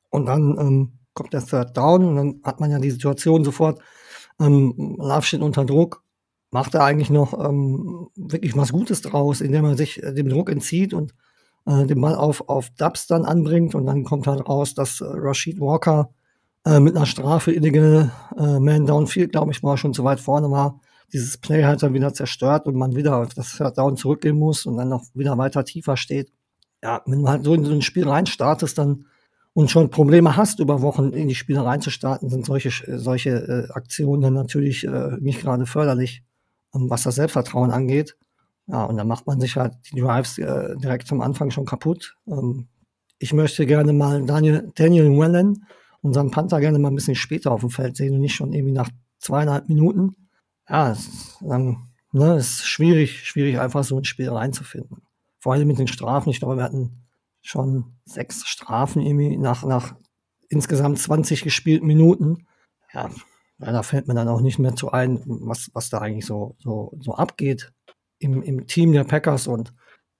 Und 0.09 0.27
dann 0.27 0.57
ähm, 0.57 0.99
kommt 1.13 1.33
der 1.33 1.45
Third 1.45 1.75
Down 1.75 2.05
und 2.05 2.15
dann 2.15 2.41
hat 2.45 2.61
man 2.61 2.71
ja 2.71 2.79
die 2.79 2.91
Situation 2.91 3.43
sofort, 3.43 3.81
ähm, 4.39 4.95
Love 4.97 5.23
steht 5.23 5.41
unter 5.41 5.65
Druck, 5.65 6.01
macht 6.49 6.75
er 6.75 6.85
eigentlich 6.85 7.09
noch 7.09 7.33
ähm, 7.37 8.07
wirklich 8.15 8.55
was 8.55 8.71
Gutes 8.71 9.01
draus, 9.01 9.41
indem 9.41 9.65
er 9.65 9.75
sich 9.75 10.01
äh, 10.01 10.13
dem 10.13 10.29
Druck 10.29 10.49
entzieht 10.49 10.93
und 10.93 11.13
äh, 11.65 11.85
den 11.85 12.01
Ball 12.01 12.15
auf, 12.15 12.47
auf 12.47 12.69
Dubs 12.71 13.07
dann 13.07 13.25
anbringt 13.25 13.75
und 13.75 13.85
dann 13.85 14.03
kommt 14.03 14.27
halt 14.27 14.47
raus, 14.47 14.73
dass 14.73 15.01
äh, 15.01 15.05
Rashid 15.07 15.59
Walker 15.59 16.09
äh, 16.65 16.79
mit 16.79 16.95
einer 16.95 17.05
Strafe 17.05 17.51
illegal 17.53 18.11
äh, 18.37 18.59
Man 18.59 18.85
Downfield, 18.85 19.31
glaube 19.31 19.51
ich, 19.51 19.63
war 19.63 19.77
schon 19.77 19.93
zu 19.93 20.03
weit 20.03 20.19
vorne 20.19 20.51
war, 20.51 20.79
dieses 21.13 21.37
Play 21.37 21.63
halt 21.63 21.81
dann 21.81 21.93
wieder 21.93 22.13
zerstört 22.13 22.67
und 22.67 22.75
man 22.75 22.95
wieder 22.95 23.17
auf 23.17 23.33
das 23.33 23.57
Down 23.75 23.97
zurückgehen 23.97 24.37
muss 24.37 24.65
und 24.65 24.77
dann 24.77 24.89
noch 24.89 25.03
wieder 25.13 25.37
weiter 25.37 25.63
tiefer 25.65 25.97
steht. 25.97 26.31
Ja, 26.83 27.01
wenn 27.05 27.21
du 27.21 27.27
halt 27.27 27.43
so 27.43 27.53
in 27.53 27.65
so 27.65 27.71
ein 27.73 27.81
Spiel 27.81 28.07
reinstartest, 28.07 28.77
dann 28.77 29.05
und 29.53 29.71
schon 29.71 29.89
Probleme 29.89 30.37
hast, 30.37 30.59
über 30.59 30.81
Wochen 30.81 31.11
in 31.11 31.27
die 31.27 31.35
Spiele 31.35 31.65
reinzustarten, 31.65 32.29
sind 32.29 32.45
solche, 32.45 32.71
solche 32.97 33.29
äh, 33.29 33.73
Aktionen 33.73 34.21
dann 34.21 34.33
natürlich 34.33 34.85
äh, 34.85 35.17
nicht 35.19 35.41
gerade 35.41 35.65
förderlich, 35.65 36.23
ähm, 36.73 36.89
was 36.89 37.03
das 37.03 37.15
Selbstvertrauen 37.15 37.71
angeht. 37.71 38.15
Ja, 38.71 38.83
und 38.83 38.97
dann 38.97 39.07
macht 39.07 39.25
man 39.25 39.39
sich 39.39 39.55
halt 39.57 39.73
die 39.91 39.99
Drives 39.99 40.37
äh, 40.37 40.75
direkt 40.77 41.07
zum 41.07 41.21
Anfang 41.21 41.49
schon 41.49 41.65
kaputt. 41.65 42.15
Ähm, 42.27 42.67
ich 43.17 43.33
möchte 43.33 43.65
gerne 43.65 43.93
mal 43.93 44.23
Daniel, 44.23 44.71
Daniel 44.75 45.09
Wellen, 45.17 45.65
unseren 46.01 46.29
Panther, 46.29 46.59
gerne 46.59 46.77
mal 46.77 46.89
ein 46.89 46.95
bisschen 46.95 47.15
später 47.15 47.51
auf 47.51 47.61
dem 47.61 47.71
Feld 47.71 47.97
sehen 47.97 48.13
und 48.13 48.21
nicht 48.21 48.35
schon 48.35 48.53
irgendwie 48.53 48.73
nach 48.73 48.89
zweieinhalb 49.17 49.69
Minuten. 49.69 50.15
Ja, 50.69 50.91
es, 50.91 51.35
dann, 51.41 51.89
ne, 52.11 52.37
ist 52.37 52.67
schwierig, 52.67 53.25
schwierig 53.25 53.59
einfach 53.59 53.83
so 53.83 53.97
ein 53.97 54.03
Spiel 54.03 54.29
reinzufinden. 54.29 55.01
Vor 55.39 55.53
allem 55.53 55.67
mit 55.67 55.79
den 55.79 55.87
Strafen. 55.87 56.29
Ich 56.29 56.39
glaube, 56.39 56.57
wir 56.57 56.63
hatten 56.63 57.07
schon 57.41 57.95
sechs 58.05 58.47
Strafen 58.47 59.01
irgendwie 59.01 59.35
nach, 59.35 59.63
nach 59.63 59.95
insgesamt 60.47 60.99
20 60.99 61.41
gespielten 61.41 61.87
Minuten. 61.87 62.45
Ja, 62.93 63.09
ja, 63.57 63.71
da 63.71 63.81
fällt 63.81 64.07
mir 64.07 64.13
dann 64.13 64.27
auch 64.27 64.41
nicht 64.41 64.59
mehr 64.59 64.75
zu 64.75 64.91
ein, 64.91 65.21
was, 65.25 65.71
was 65.73 65.89
da 65.89 65.97
eigentlich 65.97 66.27
so, 66.27 66.55
so, 66.59 66.93
so 66.99 67.15
abgeht 67.15 67.73
im, 68.19 68.41
im 68.43 68.67
Team 68.67 68.91
der 68.93 69.03
Packers 69.03 69.47
und 69.47 69.73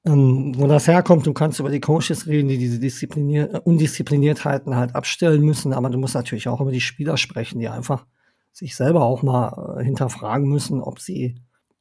ähm, 0.05 0.53
wo 0.57 0.67
das 0.67 0.87
herkommt, 0.87 1.25
du 1.27 1.33
kannst 1.33 1.59
über 1.59 1.69
die 1.69 1.81
Coaches 1.81 2.25
reden, 2.25 2.47
die 2.47 2.57
diese 2.57 2.79
Disziplinier 2.79 3.53
äh, 3.53 3.59
Undiszipliniertheiten 3.59 4.75
halt 4.75 4.95
abstellen 4.95 5.41
müssen, 5.41 5.73
aber 5.73 5.89
du 5.89 5.97
musst 5.97 6.15
natürlich 6.15 6.47
auch 6.47 6.61
über 6.61 6.71
die 6.71 6.81
Spieler 6.81 7.17
sprechen, 7.17 7.59
die 7.59 7.67
einfach 7.67 8.05
sich 8.51 8.75
selber 8.75 9.03
auch 9.03 9.23
mal 9.23 9.77
äh, 9.77 9.83
hinterfragen 9.83 10.47
müssen, 10.47 10.81
ob 10.81 10.99
sie, 10.99 11.35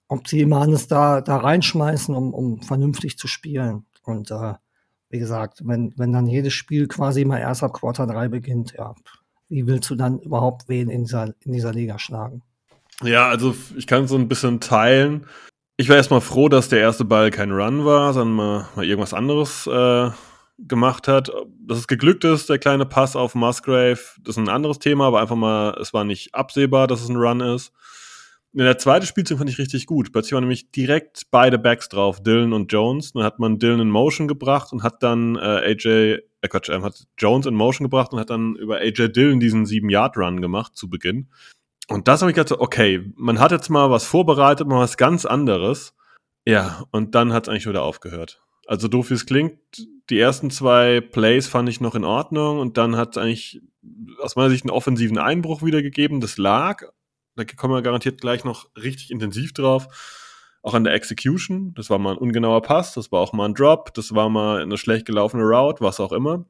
ob 0.09 0.27
sie 0.27 0.41
immer 0.41 0.61
alles 0.61 0.89
da, 0.89 1.21
da 1.21 1.37
reinschmeißen, 1.37 2.15
um, 2.15 2.35
um 2.35 2.61
vernünftig 2.61 3.19
zu 3.19 3.29
spielen. 3.29 3.87
Und 4.03 4.33
äh, 4.33 4.55
wie 5.11 5.19
gesagt, 5.21 5.63
wenn, 5.65 5.95
wenn 5.97 6.13
dann 6.13 6.27
jedes 6.27 6.55
Spiel 6.55 6.89
quasi 6.89 7.25
mal 7.25 7.39
erst 7.39 7.63
ab 7.63 7.73
Quarter 7.73 8.07
3 8.07 8.29
beginnt, 8.29 8.75
ja, 8.77 8.95
wie 9.49 9.67
willst 9.67 9.89
du 9.91 9.95
dann 9.95 10.19
überhaupt 10.19 10.69
wen 10.69 10.91
in 10.91 11.05
dieser, 11.05 11.35
in 11.41 11.53
dieser 11.53 11.73
Liga 11.73 11.99
schlagen? 11.99 12.43
Ja, 13.03 13.29
also 13.29 13.55
ich 13.77 13.87
kann 13.87 14.09
so 14.09 14.17
ein 14.17 14.29
bisschen 14.29 14.61
teilen. 14.61 15.27
Ich 15.81 15.89
war 15.89 15.95
erstmal 15.95 16.21
froh, 16.21 16.49
dass 16.49 16.69
der 16.69 16.81
erste 16.81 17.05
Ball 17.05 17.31
kein 17.31 17.53
Run 17.53 17.85
war, 17.85 18.13
sondern 18.13 18.35
mal, 18.35 18.69
mal 18.75 18.85
irgendwas 18.85 19.15
anderes 19.15 19.65
äh, 19.69 20.11
gemacht 20.59 21.07
hat. 21.07 21.31
Dass 21.61 21.79
es 21.79 21.87
geglückt 21.87 22.25
ist, 22.25 22.51
der 22.51 22.59
kleine 22.59 22.85
Pass 22.85 23.15
auf 23.15 23.37
Musgrave, 23.37 24.01
das 24.21 24.37
ist 24.37 24.39
ein 24.39 24.49
anderes 24.49 24.81
Thema, 24.81 25.07
aber 25.07 25.21
einfach 25.21 25.37
mal, 25.37 25.79
es 25.81 25.95
war 25.95 26.03
nicht 26.03 26.35
absehbar, 26.35 26.89
dass 26.89 27.01
es 27.01 27.09
ein 27.09 27.15
Run 27.15 27.41
ist. 27.41 27.73
In 28.55 28.65
der 28.65 28.79
zweiten 28.79 29.07
Spielzug 29.07 29.39
fand 29.39 29.51
ich 29.51 29.59
richtig 29.59 29.87
gut. 29.87 30.11
Plötzlich 30.11 30.33
waren 30.33 30.43
nämlich 30.43 30.73
direkt 30.73 31.31
beide 31.31 31.61
Backs 31.61 31.89
drauf, 31.89 32.21
Dylan 32.25 32.53
und 32.53 32.73
Jones. 32.73 33.13
Dann 33.13 33.23
hat 33.23 33.39
man 33.39 33.61
Dylan 33.61 33.79
in 33.79 33.91
Motion 33.91 34.27
gebracht 34.27 34.73
und 34.73 34.83
hat 34.83 35.05
dann 35.05 35.37
äh, 35.37 35.39
AJ, 35.39 35.87
äh 36.41 36.49
Quatsch, 36.49 36.71
äh, 36.71 36.83
hat 36.83 37.05
Jones 37.19 37.47
in 37.47 37.55
Motion 37.55 37.85
gebracht 37.85 38.13
und 38.13 38.19
hat 38.19 38.31
dann 38.31 38.57
über 38.57 38.79
AJ 38.79 39.11
Dylan 39.11 39.39
diesen 39.39 39.65
7-Yard-Run 39.65 40.41
gemacht 40.41 40.75
zu 40.75 40.91
Beginn. 40.91 41.29
Und 41.89 42.07
das 42.07 42.21
habe 42.21 42.31
ich 42.31 42.37
gedacht, 42.37 42.61
okay, 42.61 43.13
man 43.17 43.41
hat 43.41 43.51
jetzt 43.51 43.71
mal 43.71 43.91
was 43.91 44.05
vorbereitet, 44.05 44.69
mal 44.69 44.81
was 44.81 44.97
ganz 44.97 45.25
anderes. 45.25 45.95
Ja, 46.47 46.85
und 46.91 47.15
dann 47.15 47.33
hat 47.33 47.45
es 47.45 47.49
eigentlich 47.49 47.67
wieder 47.67 47.83
aufgehört. 47.83 48.43
Also 48.67 48.89
doof 48.89 49.11
wie 49.11 49.15
es 49.15 49.25
klingt, 49.25 49.59
die 50.11 50.19
ersten 50.19 50.51
zwei 50.51 51.01
Plays 51.01 51.47
fand 51.47 51.69
ich 51.71 51.81
noch 51.81 51.95
in 51.95 52.05
Ordnung 52.05 52.59
und 52.59 52.77
dann 52.77 52.97
hat 52.97 53.17
es 53.17 53.23
eigentlich 53.23 53.63
aus 54.21 54.37
meiner 54.37 54.51
Sicht 54.51 54.65
einen 54.65 54.71
offensiven 54.71 55.19
Einbruch 55.19 55.63
wieder 55.63 55.81
gegeben. 55.81 56.21
Das 56.21 56.37
lag, 56.37 56.83
da 57.37 57.45
kommen 57.45 57.75
wir 57.75 57.83
garantiert 57.83 58.21
gleich 58.21 58.45
noch 58.45 58.69
richtig 58.77 59.11
intensiv 59.11 59.55
drauf, 59.55 59.89
auch 60.63 60.75
an 60.75 60.85
der 60.85 60.93
Execution. 60.93 61.73
Das 61.75 61.89
war 61.89 61.99
mal 61.99 62.13
ein 62.13 62.19
ungenauer 62.19 62.61
Pass, 62.61 62.93
das 62.93 63.11
war 63.11 63.21
auch 63.21 63.33
mal 63.33 63.47
ein 63.47 63.55
Drop, 63.55 63.95
das 63.95 64.15
war 64.15 64.29
mal 64.29 64.61
eine 64.61 64.77
schlecht 64.77 65.07
gelaufene 65.07 65.45
Route, 65.45 65.83
was 65.83 66.01
auch 66.01 66.13
immer. 66.13 66.45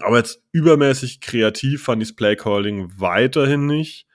Aber 0.00 0.16
jetzt 0.16 0.42
übermäßig 0.50 1.20
kreativ 1.20 1.84
fand 1.84 2.02
ich 2.02 2.08
das 2.08 2.16
Playcalling 2.16 2.92
weiterhin 2.96 3.66
nicht. 3.66 4.06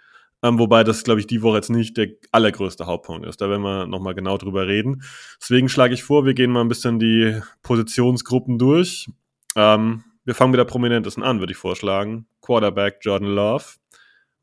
Ähm, 0.48 0.60
wobei 0.60 0.84
das, 0.84 1.04
glaube 1.04 1.20
ich, 1.20 1.28
die 1.28 1.42
Woche 1.42 1.58
jetzt 1.58 1.70
nicht 1.70 1.98
der 1.98 2.10
allergrößte 2.32 2.86
Hauptpunkt 2.86 3.26
ist. 3.26 3.42
Da 3.42 3.50
werden 3.50 3.64
wir 3.64 3.88
nochmal 3.88 4.16
genau 4.16 4.38
drüber 4.38 4.68
reden. 4.68 5.04
Deswegen 5.42 5.70
schlage 5.70 5.94
ich 5.94 6.04
vor, 6.04 6.26
wir 6.26 6.34
gehen 6.34 6.52
mal 6.52 6.62
ein 6.62 6.68
bisschen 6.68 7.00
die 7.00 7.40
Positionsgruppen 7.64 8.58
durch. 8.58 9.08
Ähm, 9.56 10.04
wir 10.24 10.36
fangen 10.36 10.52
mit 10.52 10.60
der 10.60 10.66
Prominentesten 10.66 11.24
an, 11.24 11.40
würde 11.40 11.52
ich 11.54 11.58
vorschlagen. 11.58 12.28
Quarterback 12.42 13.00
Jordan 13.02 13.30
Love. 13.30 13.66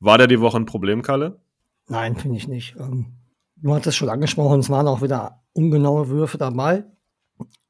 War 0.01 0.19
der 0.19 0.27
die 0.27 0.41
Woche 0.41 0.59
ein 0.59 0.67
Problem, 0.67 1.03
Kalle? 1.03 1.41
Nein, 1.89 2.17
finde 2.17 2.37
ich 2.37 2.49
nicht. 2.49 2.77
Ähm, 2.79 3.15
du 3.57 3.73
hattest 3.73 3.89
es 3.89 3.97
schon 3.97 4.09
angesprochen, 4.09 4.61
es 4.61 4.71
waren 4.71 4.89
auch 4.89 5.03
wieder 5.03 5.43
ungenaue 5.53 6.09
Würfe 6.09 6.39
dabei. 6.39 6.85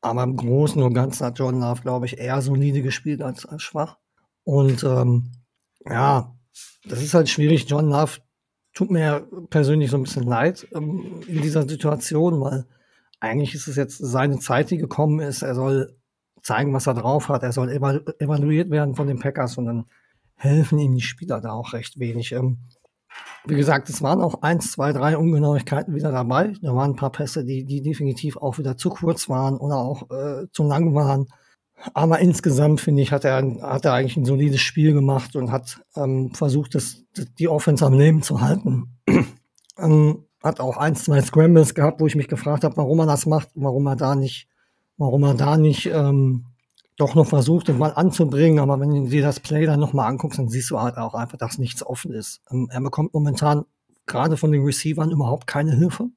Aber 0.00 0.22
im 0.22 0.36
Großen 0.36 0.82
und 0.82 0.94
Ganzen 0.94 1.26
hat 1.26 1.38
Jordan 1.38 1.60
Love, 1.60 1.82
glaube 1.82 2.06
ich, 2.06 2.18
eher 2.18 2.42
solide 2.42 2.82
gespielt 2.82 3.22
als, 3.22 3.46
als 3.46 3.62
schwach. 3.62 3.98
Und 4.44 4.84
ähm, 4.84 5.32
ja, 5.86 6.34
das 6.86 7.02
ist 7.02 7.14
halt 7.14 7.28
schwierig. 7.28 7.68
John 7.68 7.88
Love 7.88 8.20
tut 8.74 8.90
mir 8.90 9.26
persönlich 9.50 9.90
so 9.90 9.96
ein 9.96 10.02
bisschen 10.02 10.24
leid 10.24 10.66
ähm, 10.74 11.22
in 11.26 11.40
dieser 11.40 11.66
Situation, 11.66 12.40
weil 12.40 12.66
eigentlich 13.20 13.54
ist 13.54 13.68
es 13.68 13.76
jetzt 13.76 13.98
seine 13.98 14.38
Zeit, 14.38 14.70
die 14.70 14.76
gekommen 14.76 15.20
ist. 15.20 15.42
Er 15.42 15.54
soll 15.54 15.96
zeigen, 16.42 16.74
was 16.74 16.86
er 16.86 16.94
drauf 16.94 17.28
hat. 17.28 17.42
Er 17.42 17.52
soll 17.52 17.70
evalu 17.70 18.00
evaluiert 18.18 18.70
werden 18.70 18.94
von 18.94 19.06
den 19.06 19.18
Packers 19.18 19.56
und 19.56 19.66
dann 19.66 19.86
helfen 20.34 20.78
ihm 20.78 20.94
die 20.94 21.00
Spieler 21.00 21.40
da 21.40 21.52
auch 21.52 21.72
recht 21.72 21.98
wenig. 21.98 22.32
Ähm, 22.32 22.58
wie 23.46 23.54
gesagt, 23.54 23.88
es 23.88 24.02
waren 24.02 24.20
auch 24.20 24.42
eins, 24.42 24.72
zwei, 24.72 24.92
drei 24.92 25.16
Ungenauigkeiten 25.16 25.94
wieder 25.94 26.10
dabei. 26.10 26.54
Da 26.60 26.74
waren 26.74 26.92
ein 26.92 26.96
paar 26.96 27.12
Pässe, 27.12 27.44
die, 27.44 27.64
die 27.64 27.80
definitiv 27.80 28.36
auch 28.36 28.58
wieder 28.58 28.76
zu 28.76 28.90
kurz 28.90 29.28
waren 29.28 29.56
oder 29.56 29.76
auch 29.76 30.10
äh, 30.10 30.50
zu 30.50 30.64
lang 30.64 30.94
waren. 30.94 31.28
Aber 31.92 32.18
insgesamt 32.20 32.80
finde 32.80 33.02
ich, 33.02 33.12
hat 33.12 33.24
er, 33.24 33.42
hat 33.60 33.84
er 33.84 33.92
eigentlich 33.92 34.16
ein 34.16 34.24
solides 34.24 34.60
Spiel 34.60 34.94
gemacht 34.94 35.36
und 35.36 35.50
hat 35.50 35.82
ähm, 35.96 36.32
versucht, 36.34 36.74
das, 36.74 37.04
die 37.38 37.48
Offense 37.48 37.84
am 37.84 37.92
Leben 37.94 38.22
zu 38.22 38.40
halten. 38.40 38.96
ähm, 39.78 40.24
hat 40.42 40.60
auch 40.60 40.76
ein, 40.76 40.96
zwei 40.96 41.20
Scrambles 41.20 41.74
gehabt, 41.74 42.00
wo 42.00 42.06
ich 42.06 42.16
mich 42.16 42.28
gefragt 42.28 42.64
habe, 42.64 42.76
warum 42.76 43.00
er 43.00 43.06
das 43.06 43.26
macht, 43.26 43.48
warum 43.54 43.86
er 43.86 43.96
da 43.96 44.14
nicht, 44.14 44.48
warum 44.96 45.24
er 45.24 45.34
da 45.34 45.56
nicht 45.56 45.86
ähm, 45.86 46.46
doch 46.96 47.14
noch 47.14 47.26
versucht, 47.26 47.68
den 47.68 47.78
Ball 47.78 47.92
anzubringen. 47.94 48.58
Aber 48.58 48.80
wenn 48.80 48.90
du 48.90 49.08
dir 49.08 49.22
das 49.22 49.40
Play 49.40 49.66
dann 49.66 49.80
nochmal 49.80 50.08
anguckst, 50.08 50.38
dann 50.38 50.48
siehst 50.48 50.70
du 50.70 50.80
halt 50.80 50.96
auch 50.96 51.14
einfach, 51.14 51.38
dass 51.38 51.58
nichts 51.58 51.84
offen 51.84 52.12
ist. 52.12 52.40
Ähm, 52.50 52.68
er 52.70 52.80
bekommt 52.80 53.14
momentan 53.14 53.64
gerade 54.06 54.36
von 54.36 54.52
den 54.52 54.62
Receivern 54.64 55.10
überhaupt 55.10 55.46
keine 55.46 55.74
Hilfe. 55.74 56.08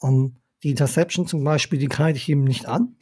Um, 0.00 0.36
die 0.62 0.70
Interception 0.70 1.26
zum 1.26 1.44
Beispiel, 1.44 1.78
die 1.78 1.88
kreide 1.88 2.18
ich 2.18 2.28
ihm 2.28 2.44
nicht 2.44 2.66
an. 2.66 2.96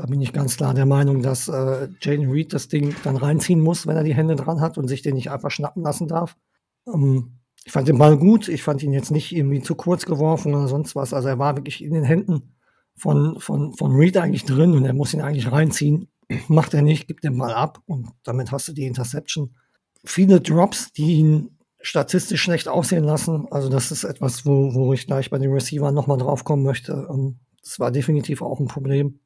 Da 0.00 0.06
bin 0.06 0.22
ich 0.22 0.32
ganz 0.32 0.56
klar 0.56 0.72
der 0.72 0.86
Meinung, 0.86 1.20
dass 1.20 1.46
äh, 1.48 1.88
Jaden 2.00 2.30
Reed 2.30 2.54
das 2.54 2.68
Ding 2.68 2.94
dann 3.04 3.18
reinziehen 3.18 3.60
muss, 3.60 3.86
wenn 3.86 3.96
er 3.96 4.02
die 4.02 4.14
Hände 4.14 4.34
dran 4.34 4.62
hat 4.62 4.78
und 4.78 4.88
sich 4.88 5.02
den 5.02 5.14
nicht 5.14 5.30
einfach 5.30 5.50
schnappen 5.50 5.82
lassen 5.82 6.08
darf. 6.08 6.38
Ähm, 6.86 7.40
ich 7.66 7.72
fand 7.72 7.86
den 7.86 7.98
Ball 7.98 8.16
gut. 8.16 8.48
Ich 8.48 8.62
fand 8.62 8.82
ihn 8.82 8.94
jetzt 8.94 9.10
nicht 9.10 9.30
irgendwie 9.36 9.60
zu 9.60 9.74
kurz 9.74 10.06
geworfen 10.06 10.54
oder 10.54 10.68
sonst 10.68 10.96
was. 10.96 11.12
Also 11.12 11.28
er 11.28 11.38
war 11.38 11.54
wirklich 11.54 11.84
in 11.84 11.92
den 11.92 12.04
Händen 12.04 12.54
von, 12.96 13.38
von, 13.40 13.74
von 13.74 13.94
Reed 13.94 14.16
eigentlich 14.16 14.46
drin 14.46 14.72
und 14.72 14.86
er 14.86 14.94
muss 14.94 15.12
ihn 15.12 15.20
eigentlich 15.20 15.52
reinziehen. 15.52 16.08
Macht 16.48 16.72
er 16.72 16.80
nicht, 16.80 17.06
gibt 17.06 17.22
den 17.22 17.36
Ball 17.36 17.52
ab 17.52 17.82
und 17.84 18.08
damit 18.24 18.52
hast 18.52 18.68
du 18.68 18.72
die 18.72 18.86
Interception. 18.86 19.54
Viele 20.02 20.40
Drops, 20.40 20.94
die 20.94 21.16
ihn 21.16 21.58
statistisch 21.82 22.40
schlecht 22.40 22.68
aussehen 22.68 23.04
lassen. 23.04 23.48
Also 23.50 23.68
das 23.68 23.92
ist 23.92 24.04
etwas, 24.04 24.46
wo, 24.46 24.72
wo 24.72 24.94
ich 24.94 25.06
gleich 25.06 25.28
bei 25.28 25.36
den 25.36 25.52
Receivern 25.52 25.94
nochmal 25.94 26.16
drauf 26.16 26.44
kommen 26.44 26.62
möchte. 26.62 27.06
Ähm, 27.10 27.40
das 27.62 27.78
war 27.78 27.90
definitiv 27.90 28.40
auch 28.40 28.60
ein 28.60 28.66
Problem. 28.66 29.20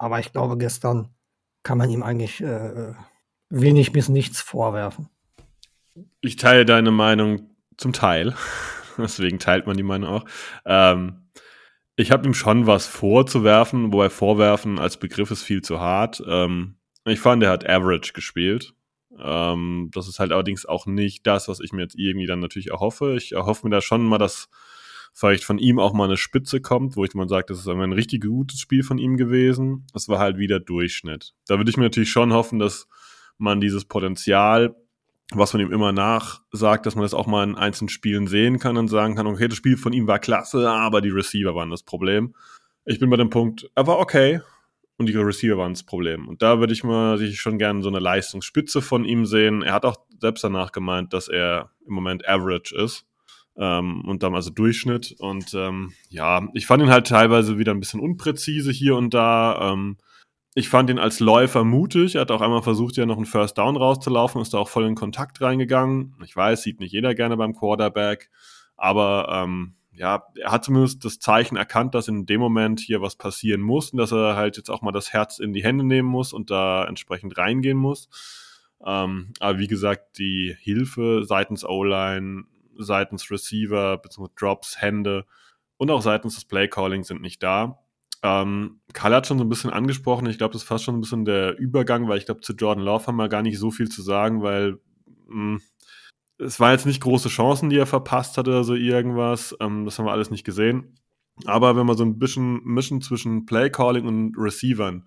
Aber 0.00 0.18
ich 0.18 0.32
glaube, 0.32 0.56
gestern 0.56 1.10
kann 1.62 1.76
man 1.76 1.90
ihm 1.90 2.02
eigentlich 2.02 2.40
äh, 2.40 2.94
wenig 3.50 3.92
bis 3.92 4.08
nichts 4.08 4.40
vorwerfen. 4.40 5.10
Ich 6.22 6.36
teile 6.36 6.64
deine 6.64 6.90
Meinung 6.90 7.50
zum 7.76 7.92
Teil. 7.92 8.34
Deswegen 8.96 9.38
teilt 9.38 9.66
man 9.66 9.76
die 9.76 9.82
Meinung 9.82 10.08
auch. 10.08 10.24
Ähm, 10.64 11.28
ich 11.96 12.12
habe 12.12 12.26
ihm 12.26 12.32
schon 12.32 12.66
was 12.66 12.86
vorzuwerfen, 12.86 13.92
wobei 13.92 14.08
vorwerfen 14.08 14.78
als 14.78 14.96
Begriff 14.96 15.30
ist 15.30 15.42
viel 15.42 15.60
zu 15.60 15.80
hart. 15.80 16.22
Ähm, 16.26 16.76
ich 17.04 17.20
fand, 17.20 17.42
er 17.42 17.50
hat 17.50 17.68
Average 17.68 18.14
gespielt. 18.14 18.72
Ähm, 19.18 19.90
das 19.92 20.08
ist 20.08 20.18
halt 20.18 20.32
allerdings 20.32 20.64
auch 20.64 20.86
nicht 20.86 21.26
das, 21.26 21.46
was 21.46 21.60
ich 21.60 21.74
mir 21.74 21.82
jetzt 21.82 21.98
irgendwie 21.98 22.26
dann 22.26 22.40
natürlich 22.40 22.70
erhoffe. 22.70 23.16
Ich 23.18 23.32
erhoffe 23.32 23.66
mir 23.66 23.74
da 23.74 23.82
schon 23.82 24.02
mal, 24.06 24.16
dass 24.16 24.48
vielleicht 25.12 25.44
von 25.44 25.58
ihm 25.58 25.78
auch 25.78 25.92
mal 25.92 26.04
eine 26.04 26.16
Spitze 26.16 26.60
kommt, 26.60 26.96
wo 26.96 27.04
ich 27.04 27.14
mal 27.14 27.28
sage, 27.28 27.46
das 27.48 27.58
ist 27.58 27.68
ein 27.68 27.92
richtig 27.92 28.22
gutes 28.22 28.60
Spiel 28.60 28.82
von 28.82 28.98
ihm 28.98 29.16
gewesen. 29.16 29.86
Das 29.92 30.08
war 30.08 30.18
halt 30.18 30.38
wieder 30.38 30.60
Durchschnitt. 30.60 31.34
Da 31.46 31.58
würde 31.58 31.70
ich 31.70 31.76
mir 31.76 31.84
natürlich 31.84 32.10
schon 32.10 32.32
hoffen, 32.32 32.58
dass 32.58 32.88
man 33.38 33.60
dieses 33.60 33.84
Potenzial, 33.84 34.74
was 35.32 35.52
man 35.52 35.62
ihm 35.62 35.72
immer 35.72 35.92
nachsagt, 35.92 36.86
dass 36.86 36.94
man 36.94 37.02
das 37.02 37.14
auch 37.14 37.26
mal 37.26 37.44
in 37.44 37.56
einzelnen 37.56 37.88
Spielen 37.88 38.26
sehen 38.26 38.58
kann 38.58 38.76
und 38.76 38.88
sagen 38.88 39.14
kann, 39.14 39.26
okay, 39.26 39.48
das 39.48 39.56
Spiel 39.56 39.76
von 39.76 39.92
ihm 39.92 40.06
war 40.06 40.18
klasse, 40.18 40.68
aber 40.68 41.00
die 41.00 41.10
Receiver 41.10 41.54
waren 41.54 41.70
das 41.70 41.82
Problem. 41.82 42.34
Ich 42.84 42.98
bin 42.98 43.10
bei 43.10 43.16
dem 43.16 43.30
Punkt, 43.30 43.70
er 43.74 43.86
war 43.86 43.98
okay 43.98 44.40
und 44.96 45.06
die 45.06 45.16
Receiver 45.16 45.56
waren 45.56 45.72
das 45.72 45.84
Problem. 45.84 46.28
Und 46.28 46.42
da 46.42 46.60
würde 46.60 46.72
ich 46.72 46.84
mal 46.84 47.18
sich 47.18 47.40
schon 47.40 47.58
gerne 47.58 47.82
so 47.82 47.88
eine 47.88 48.00
Leistungsspitze 48.00 48.82
von 48.82 49.04
ihm 49.04 49.26
sehen. 49.26 49.62
Er 49.62 49.72
hat 49.72 49.84
auch 49.84 49.96
selbst 50.18 50.44
danach 50.44 50.72
gemeint, 50.72 51.12
dass 51.12 51.28
er 51.28 51.70
im 51.86 51.94
Moment 51.94 52.28
average 52.28 52.74
ist 52.74 53.06
ähm, 53.56 54.04
und 54.06 54.22
dann 54.22 54.34
also 54.34 54.50
Durchschnitt. 54.50 55.16
Und 55.18 55.54
ähm, 55.54 55.92
ja, 56.08 56.48
ich 56.54 56.66
fand 56.66 56.82
ihn 56.82 56.90
halt 56.90 57.06
teilweise 57.06 57.58
wieder 57.58 57.72
ein 57.72 57.80
bisschen 57.80 58.00
unpräzise 58.00 58.72
hier 58.72 58.96
und 58.96 59.14
da. 59.14 59.72
Ähm, 59.72 59.96
ich 60.54 60.68
fand 60.68 60.90
ihn 60.90 60.98
als 60.98 61.20
Läufer 61.20 61.64
mutig. 61.64 62.16
Er 62.16 62.22
hat 62.22 62.30
auch 62.30 62.40
einmal 62.40 62.62
versucht, 62.62 62.96
ja 62.96 63.06
noch 63.06 63.16
einen 63.16 63.26
First 63.26 63.56
Down 63.58 63.76
rauszulaufen, 63.76 64.42
ist 64.42 64.52
da 64.52 64.58
auch 64.58 64.68
voll 64.68 64.86
in 64.86 64.96
Kontakt 64.96 65.40
reingegangen. 65.40 66.16
Ich 66.24 66.34
weiß, 66.34 66.62
sieht 66.62 66.80
nicht 66.80 66.92
jeder 66.92 67.14
gerne 67.14 67.36
beim 67.36 67.54
Quarterback, 67.54 68.30
aber 68.76 69.28
ähm, 69.30 69.74
ja, 69.92 70.24
er 70.40 70.50
hat 70.50 70.64
zumindest 70.64 71.04
das 71.04 71.18
Zeichen 71.18 71.56
erkannt, 71.56 71.94
dass 71.94 72.08
in 72.08 72.26
dem 72.26 72.40
Moment 72.40 72.80
hier 72.80 73.00
was 73.00 73.16
passieren 73.16 73.60
muss 73.60 73.90
und 73.90 73.98
dass 73.98 74.12
er 74.12 74.34
halt 74.34 74.56
jetzt 74.56 74.70
auch 74.70 74.82
mal 74.82 74.92
das 74.92 75.12
Herz 75.12 75.38
in 75.38 75.52
die 75.52 75.62
Hände 75.62 75.84
nehmen 75.84 76.08
muss 76.08 76.32
und 76.32 76.50
da 76.50 76.84
entsprechend 76.84 77.36
reingehen 77.36 77.76
muss. 77.76 78.08
Ähm, 78.84 79.32
aber 79.40 79.58
wie 79.58 79.66
gesagt, 79.66 80.18
die 80.18 80.56
Hilfe 80.58 81.22
seitens 81.24 81.64
O-Line 81.64 82.44
seitens 82.82 83.30
Receiver 83.30 83.98
bzw. 83.98 84.28
Drops, 84.36 84.80
Hände 84.80 85.26
und 85.76 85.90
auch 85.90 86.02
seitens 86.02 86.34
des 86.34 86.44
Playcalling 86.44 87.04
sind 87.04 87.22
nicht 87.22 87.42
da. 87.42 87.78
Ähm, 88.22 88.80
Karl 88.92 89.14
hat 89.14 89.26
schon 89.26 89.38
so 89.38 89.44
ein 89.44 89.48
bisschen 89.48 89.70
angesprochen, 89.70 90.26
ich 90.26 90.38
glaube, 90.38 90.52
das 90.52 90.62
ist 90.62 90.68
fast 90.68 90.84
schon 90.84 90.96
ein 90.96 91.00
bisschen 91.00 91.24
der 91.24 91.58
Übergang, 91.58 92.08
weil 92.08 92.18
ich 92.18 92.26
glaube, 92.26 92.42
zu 92.42 92.52
Jordan 92.52 92.84
Love 92.84 93.06
haben 93.06 93.16
wir 93.16 93.28
gar 93.28 93.42
nicht 93.42 93.58
so 93.58 93.70
viel 93.70 93.88
zu 93.88 94.02
sagen, 94.02 94.42
weil 94.42 94.78
mh, 95.28 95.58
hm, 95.58 95.62
es 96.38 96.58
waren 96.58 96.72
jetzt 96.72 96.86
nicht 96.86 97.02
große 97.02 97.28
Chancen, 97.28 97.70
die 97.70 97.78
er 97.78 97.86
verpasst 97.86 98.38
hat 98.38 98.48
oder 98.48 98.64
so 98.64 98.74
irgendwas. 98.74 99.54
Ähm, 99.60 99.84
das 99.84 99.98
haben 99.98 100.06
wir 100.06 100.12
alles 100.12 100.30
nicht 100.30 100.44
gesehen. 100.44 100.98
Aber 101.46 101.76
wenn 101.76 101.86
man 101.86 101.96
so 101.96 102.04
ein 102.04 102.18
bisschen 102.18 102.62
mischen 102.64 103.00
zwischen 103.02 103.46
Playcalling 103.46 104.06
und 104.06 104.34
Receivern, 104.36 105.06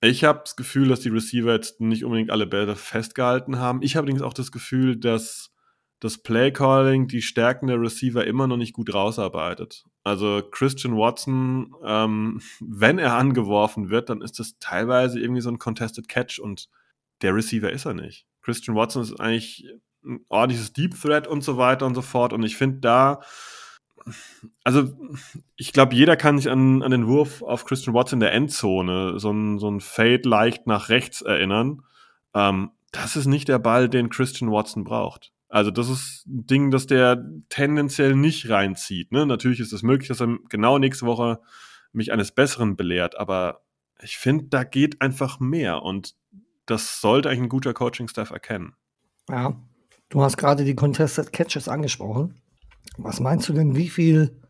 ich 0.00 0.24
habe 0.24 0.40
das 0.44 0.56
Gefühl, 0.56 0.88
dass 0.88 1.00
die 1.00 1.08
Receiver 1.08 1.52
jetzt 1.52 1.80
nicht 1.80 2.04
unbedingt 2.04 2.30
alle 2.30 2.46
Bälle 2.46 2.76
festgehalten 2.76 3.58
haben. 3.58 3.82
Ich 3.82 3.96
habe 3.96 4.04
allerdings 4.04 4.22
auch 4.22 4.34
das 4.34 4.52
Gefühl, 4.52 4.96
dass 4.96 5.53
das 6.04 6.18
Playcalling 6.18 7.08
die 7.08 7.22
Stärken 7.22 7.66
der 7.66 7.80
Receiver 7.80 8.26
immer 8.26 8.46
noch 8.46 8.58
nicht 8.58 8.74
gut 8.74 8.92
rausarbeitet. 8.92 9.86
Also 10.02 10.42
Christian 10.50 10.98
Watson, 10.98 11.74
ähm, 11.82 12.42
wenn 12.60 12.98
er 12.98 13.14
angeworfen 13.14 13.88
wird, 13.88 14.10
dann 14.10 14.20
ist 14.20 14.38
das 14.38 14.58
teilweise 14.58 15.18
irgendwie 15.18 15.40
so 15.40 15.50
ein 15.50 15.58
Contested 15.58 16.06
Catch 16.08 16.40
und 16.40 16.68
der 17.22 17.34
Receiver 17.34 17.72
ist 17.72 17.86
er 17.86 17.94
nicht. 17.94 18.26
Christian 18.42 18.76
Watson 18.76 19.02
ist 19.02 19.18
eigentlich 19.18 19.66
ein 20.04 20.20
ordentliches 20.28 20.74
Deep 20.74 21.00
Threat 21.00 21.26
und 21.26 21.42
so 21.42 21.56
weiter 21.56 21.86
und 21.86 21.94
so 21.94 22.02
fort. 22.02 22.34
Und 22.34 22.42
ich 22.42 22.56
finde 22.56 22.80
da, 22.80 23.22
also 24.62 24.92
ich 25.56 25.72
glaube, 25.72 25.94
jeder 25.94 26.18
kann 26.18 26.36
sich 26.36 26.50
an, 26.50 26.82
an 26.82 26.90
den 26.90 27.06
Wurf 27.06 27.40
auf 27.40 27.64
Christian 27.64 27.94
Watson 27.94 28.18
in 28.18 28.20
der 28.20 28.32
Endzone, 28.32 29.18
so 29.18 29.32
ein, 29.32 29.58
so 29.58 29.70
ein 29.70 29.80
Fade 29.80 30.28
leicht 30.28 30.66
nach 30.66 30.90
rechts 30.90 31.22
erinnern. 31.22 31.80
Ähm, 32.34 32.72
das 32.92 33.16
ist 33.16 33.24
nicht 33.24 33.48
der 33.48 33.58
Ball, 33.58 33.88
den 33.88 34.10
Christian 34.10 34.52
Watson 34.52 34.84
braucht. 34.84 35.33
Also 35.54 35.70
das 35.70 35.88
ist 35.88 36.26
ein 36.26 36.46
Ding, 36.46 36.70
das 36.72 36.86
der 36.86 37.24
tendenziell 37.48 38.16
nicht 38.16 38.48
reinzieht. 38.50 39.12
Ne? 39.12 39.24
Natürlich 39.24 39.60
ist 39.60 39.72
es 39.72 39.84
möglich, 39.84 40.08
dass 40.08 40.20
er 40.20 40.36
genau 40.48 40.78
nächste 40.78 41.06
Woche 41.06 41.38
mich 41.92 42.12
eines 42.12 42.32
Besseren 42.32 42.74
belehrt, 42.74 43.16
aber 43.16 43.60
ich 44.02 44.18
finde, 44.18 44.46
da 44.46 44.64
geht 44.64 45.00
einfach 45.00 45.38
mehr 45.38 45.82
und 45.82 46.16
das 46.66 47.00
sollte 47.00 47.28
eigentlich 47.28 47.42
ein 47.42 47.48
guter 47.48 47.72
Coaching-Staff 47.72 48.30
erkennen. 48.30 48.74
Ja, 49.28 49.54
du 50.08 50.22
hast 50.22 50.38
gerade 50.38 50.64
die 50.64 50.74
Contested 50.74 51.32
Catches 51.32 51.68
angesprochen. 51.68 52.34
Was 52.98 53.20
meinst 53.20 53.48
du 53.48 53.52
denn, 53.52 53.76
wie 53.76 53.90
viel 53.90 54.40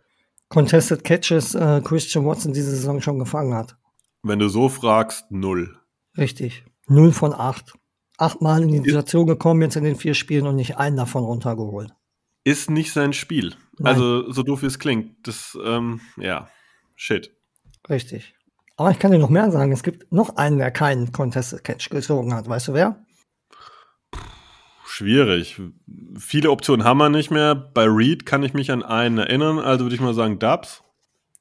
Contested 0.48 1.04
Catches 1.04 1.54
äh, 1.54 1.82
Christian 1.84 2.24
Watson 2.24 2.54
diese 2.54 2.70
Saison 2.70 3.02
schon 3.02 3.18
gefangen 3.18 3.52
hat. 3.52 3.76
Wenn 4.22 4.38
du 4.38 4.48
so 4.48 4.70
fragst, 4.70 5.30
null. 5.30 5.76
Richtig. 6.16 6.64
Null 6.86 7.12
von 7.12 7.34
acht. 7.34 7.74
Achtmal 8.16 8.62
in 8.62 8.68
die 8.68 8.78
Situation 8.78 9.26
gekommen 9.26 9.62
jetzt 9.62 9.76
in 9.76 9.84
den 9.84 9.96
vier 9.96 10.14
Spielen 10.14 10.46
und 10.46 10.56
nicht 10.56 10.76
einen 10.76 10.96
davon 10.96 11.24
runtergeholt. 11.24 11.92
Ist 12.44 12.70
nicht 12.70 12.92
sein 12.92 13.12
Spiel. 13.12 13.54
Nein. 13.78 13.94
Also, 13.94 14.30
so 14.30 14.42
doof 14.42 14.62
wie 14.62 14.66
es 14.66 14.78
klingt. 14.78 15.26
Das, 15.26 15.58
ähm, 15.64 16.00
ja, 16.16 16.48
shit. 16.94 17.34
Richtig. 17.88 18.34
Aber 18.76 18.90
ich 18.90 18.98
kann 18.98 19.12
dir 19.12 19.18
noch 19.18 19.30
mehr 19.30 19.50
sagen. 19.50 19.72
Es 19.72 19.82
gibt 19.82 20.12
noch 20.12 20.36
einen, 20.36 20.58
der 20.58 20.70
keinen 20.70 21.12
Contested 21.12 21.64
Catch 21.64 21.90
gezogen 21.90 22.34
hat. 22.34 22.48
Weißt 22.48 22.68
du 22.68 22.74
wer? 22.74 23.04
Schwierig. 24.86 25.60
Viele 26.16 26.50
Optionen 26.50 26.84
haben 26.84 26.98
wir 26.98 27.08
nicht 27.08 27.30
mehr. 27.30 27.54
Bei 27.54 27.84
Reed 27.84 28.26
kann 28.26 28.42
ich 28.42 28.54
mich 28.54 28.70
an 28.70 28.82
einen 28.82 29.18
erinnern, 29.18 29.58
also 29.58 29.84
würde 29.84 29.96
ich 29.96 30.00
mal 30.00 30.14
sagen 30.14 30.38
Dubs. 30.38 30.84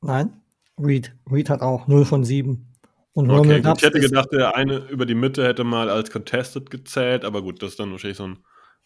Nein. 0.02 0.42
Reed. 0.80 1.14
Reed 1.32 1.50
hat 1.50 1.62
auch 1.62 1.88
0 1.88 2.06
von 2.06 2.24
7. 2.24 2.73
Und 3.14 3.30
Okay, 3.30 3.62
gut. 3.62 3.78
Ich 3.78 3.84
hätte 3.84 4.00
gedacht, 4.00 4.30
der 4.32 4.56
eine 4.56 4.78
über 4.90 5.06
die 5.06 5.16
Mitte 5.16 5.46
hätte 5.46 5.64
mal 5.64 5.90
als 5.90 6.12
Contested 6.12 6.70
gezählt, 6.72 7.26
aber 7.26 7.42
gut, 7.42 7.62
das 7.62 7.72
ist 7.72 7.80
dann 7.80 7.92
wahrscheinlich 7.92 8.18
so 8.18 8.28
ein 8.28 8.40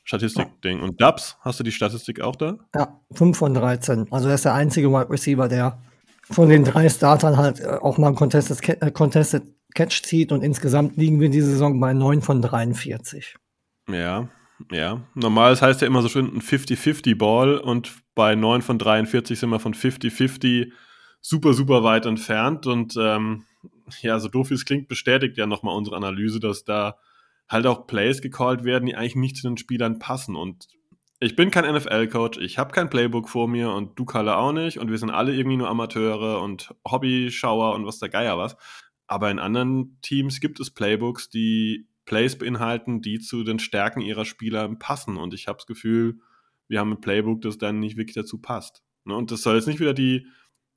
Statistik-Ding. 0.03 0.81
Und 0.81 1.01
Dubs, 1.01 1.37
hast 1.41 1.59
du 1.59 1.63
die 1.63 1.71
Statistik 1.71 2.21
auch 2.21 2.35
da? 2.35 2.57
Ja, 2.75 2.99
5 3.13 3.37
von 3.37 3.53
13. 3.53 4.07
Also 4.11 4.27
er 4.29 4.35
ist 4.35 4.45
der 4.45 4.53
einzige 4.53 4.89
Wide 4.89 5.09
Receiver, 5.09 5.47
der 5.47 5.81
von 6.29 6.49
den 6.49 6.65
drei 6.65 6.89
Startern 6.89 7.37
halt 7.37 7.61
äh, 7.61 7.67
auch 7.67 7.97
mal 7.97 8.09
ein 8.09 8.15
Contested, 8.15 8.81
äh, 8.81 8.91
Contested 8.91 9.43
Catch 9.75 10.03
zieht 10.03 10.31
und 10.31 10.43
insgesamt 10.43 10.97
liegen 10.97 11.19
wir 11.19 11.29
diese 11.29 11.51
Saison 11.51 11.79
bei 11.79 11.93
9 11.93 12.21
von 12.21 12.41
43. 12.41 13.35
Ja, 13.89 14.29
ja. 14.71 15.01
Normal 15.13 15.51
das 15.51 15.61
heißt 15.61 15.81
ja 15.81 15.87
immer 15.87 16.01
so 16.01 16.09
schön 16.09 16.25
ein 16.25 16.41
50-50-Ball 16.41 17.57
und 17.57 17.93
bei 18.15 18.35
9 18.35 18.61
von 18.61 18.79
43 18.79 19.39
sind 19.39 19.49
wir 19.49 19.59
von 19.59 19.73
50-50 19.73 20.71
super, 21.21 21.53
super 21.53 21.83
weit 21.83 22.05
entfernt. 22.05 22.65
Und 22.65 22.95
ähm, 22.99 23.43
ja, 24.01 24.19
so 24.19 24.27
doof 24.27 24.49
wie 24.49 24.55
es 24.55 24.65
klingt, 24.65 24.87
bestätigt 24.87 25.37
ja 25.37 25.47
nochmal 25.47 25.75
unsere 25.75 25.95
Analyse, 25.95 26.39
dass 26.39 26.63
da 26.63 26.97
halt 27.49 27.65
auch 27.65 27.87
Plays 27.87 28.21
gecallt 28.21 28.63
werden, 28.63 28.85
die 28.85 28.95
eigentlich 28.95 29.15
nicht 29.15 29.37
zu 29.37 29.47
den 29.47 29.57
Spielern 29.57 29.99
passen. 29.99 30.35
Und 30.35 30.67
ich 31.19 31.35
bin 31.35 31.49
kein 31.49 31.73
NFL-Coach, 31.73 32.37
ich 32.39 32.57
habe 32.57 32.73
kein 32.73 32.89
Playbook 32.89 33.29
vor 33.29 33.47
mir 33.47 33.71
und 33.71 33.97
du, 33.97 34.05
Kalle, 34.05 34.37
auch 34.37 34.51
nicht. 34.51 34.77
Und 34.77 34.91
wir 34.91 34.97
sind 34.97 35.09
alle 35.09 35.33
irgendwie 35.33 35.57
nur 35.57 35.69
Amateure 35.69 36.41
und 36.41 36.75
Hobbyschauer 36.87 37.73
und 37.73 37.85
was 37.85 37.99
der 37.99 38.09
Geier 38.09 38.37
was. 38.37 38.57
Aber 39.07 39.31
in 39.31 39.39
anderen 39.39 39.99
Teams 40.01 40.39
gibt 40.39 40.59
es 40.59 40.71
Playbooks, 40.71 41.29
die 41.29 41.87
Plays 42.05 42.37
beinhalten, 42.37 43.01
die 43.01 43.19
zu 43.19 43.43
den 43.43 43.59
Stärken 43.59 44.01
ihrer 44.01 44.25
Spieler 44.25 44.67
passen. 44.75 45.17
Und 45.17 45.33
ich 45.33 45.47
habe 45.47 45.57
das 45.57 45.65
Gefühl, 45.65 46.19
wir 46.67 46.79
haben 46.79 46.91
ein 46.91 47.01
Playbook, 47.01 47.41
das 47.41 47.57
dann 47.57 47.79
nicht 47.79 47.97
wirklich 47.97 48.15
dazu 48.15 48.39
passt. 48.39 48.83
Ne? 49.05 49.15
Und 49.15 49.31
das 49.31 49.41
soll 49.41 49.55
jetzt 49.55 49.67
nicht 49.67 49.79
wieder 49.79 49.93
die, 49.93 50.27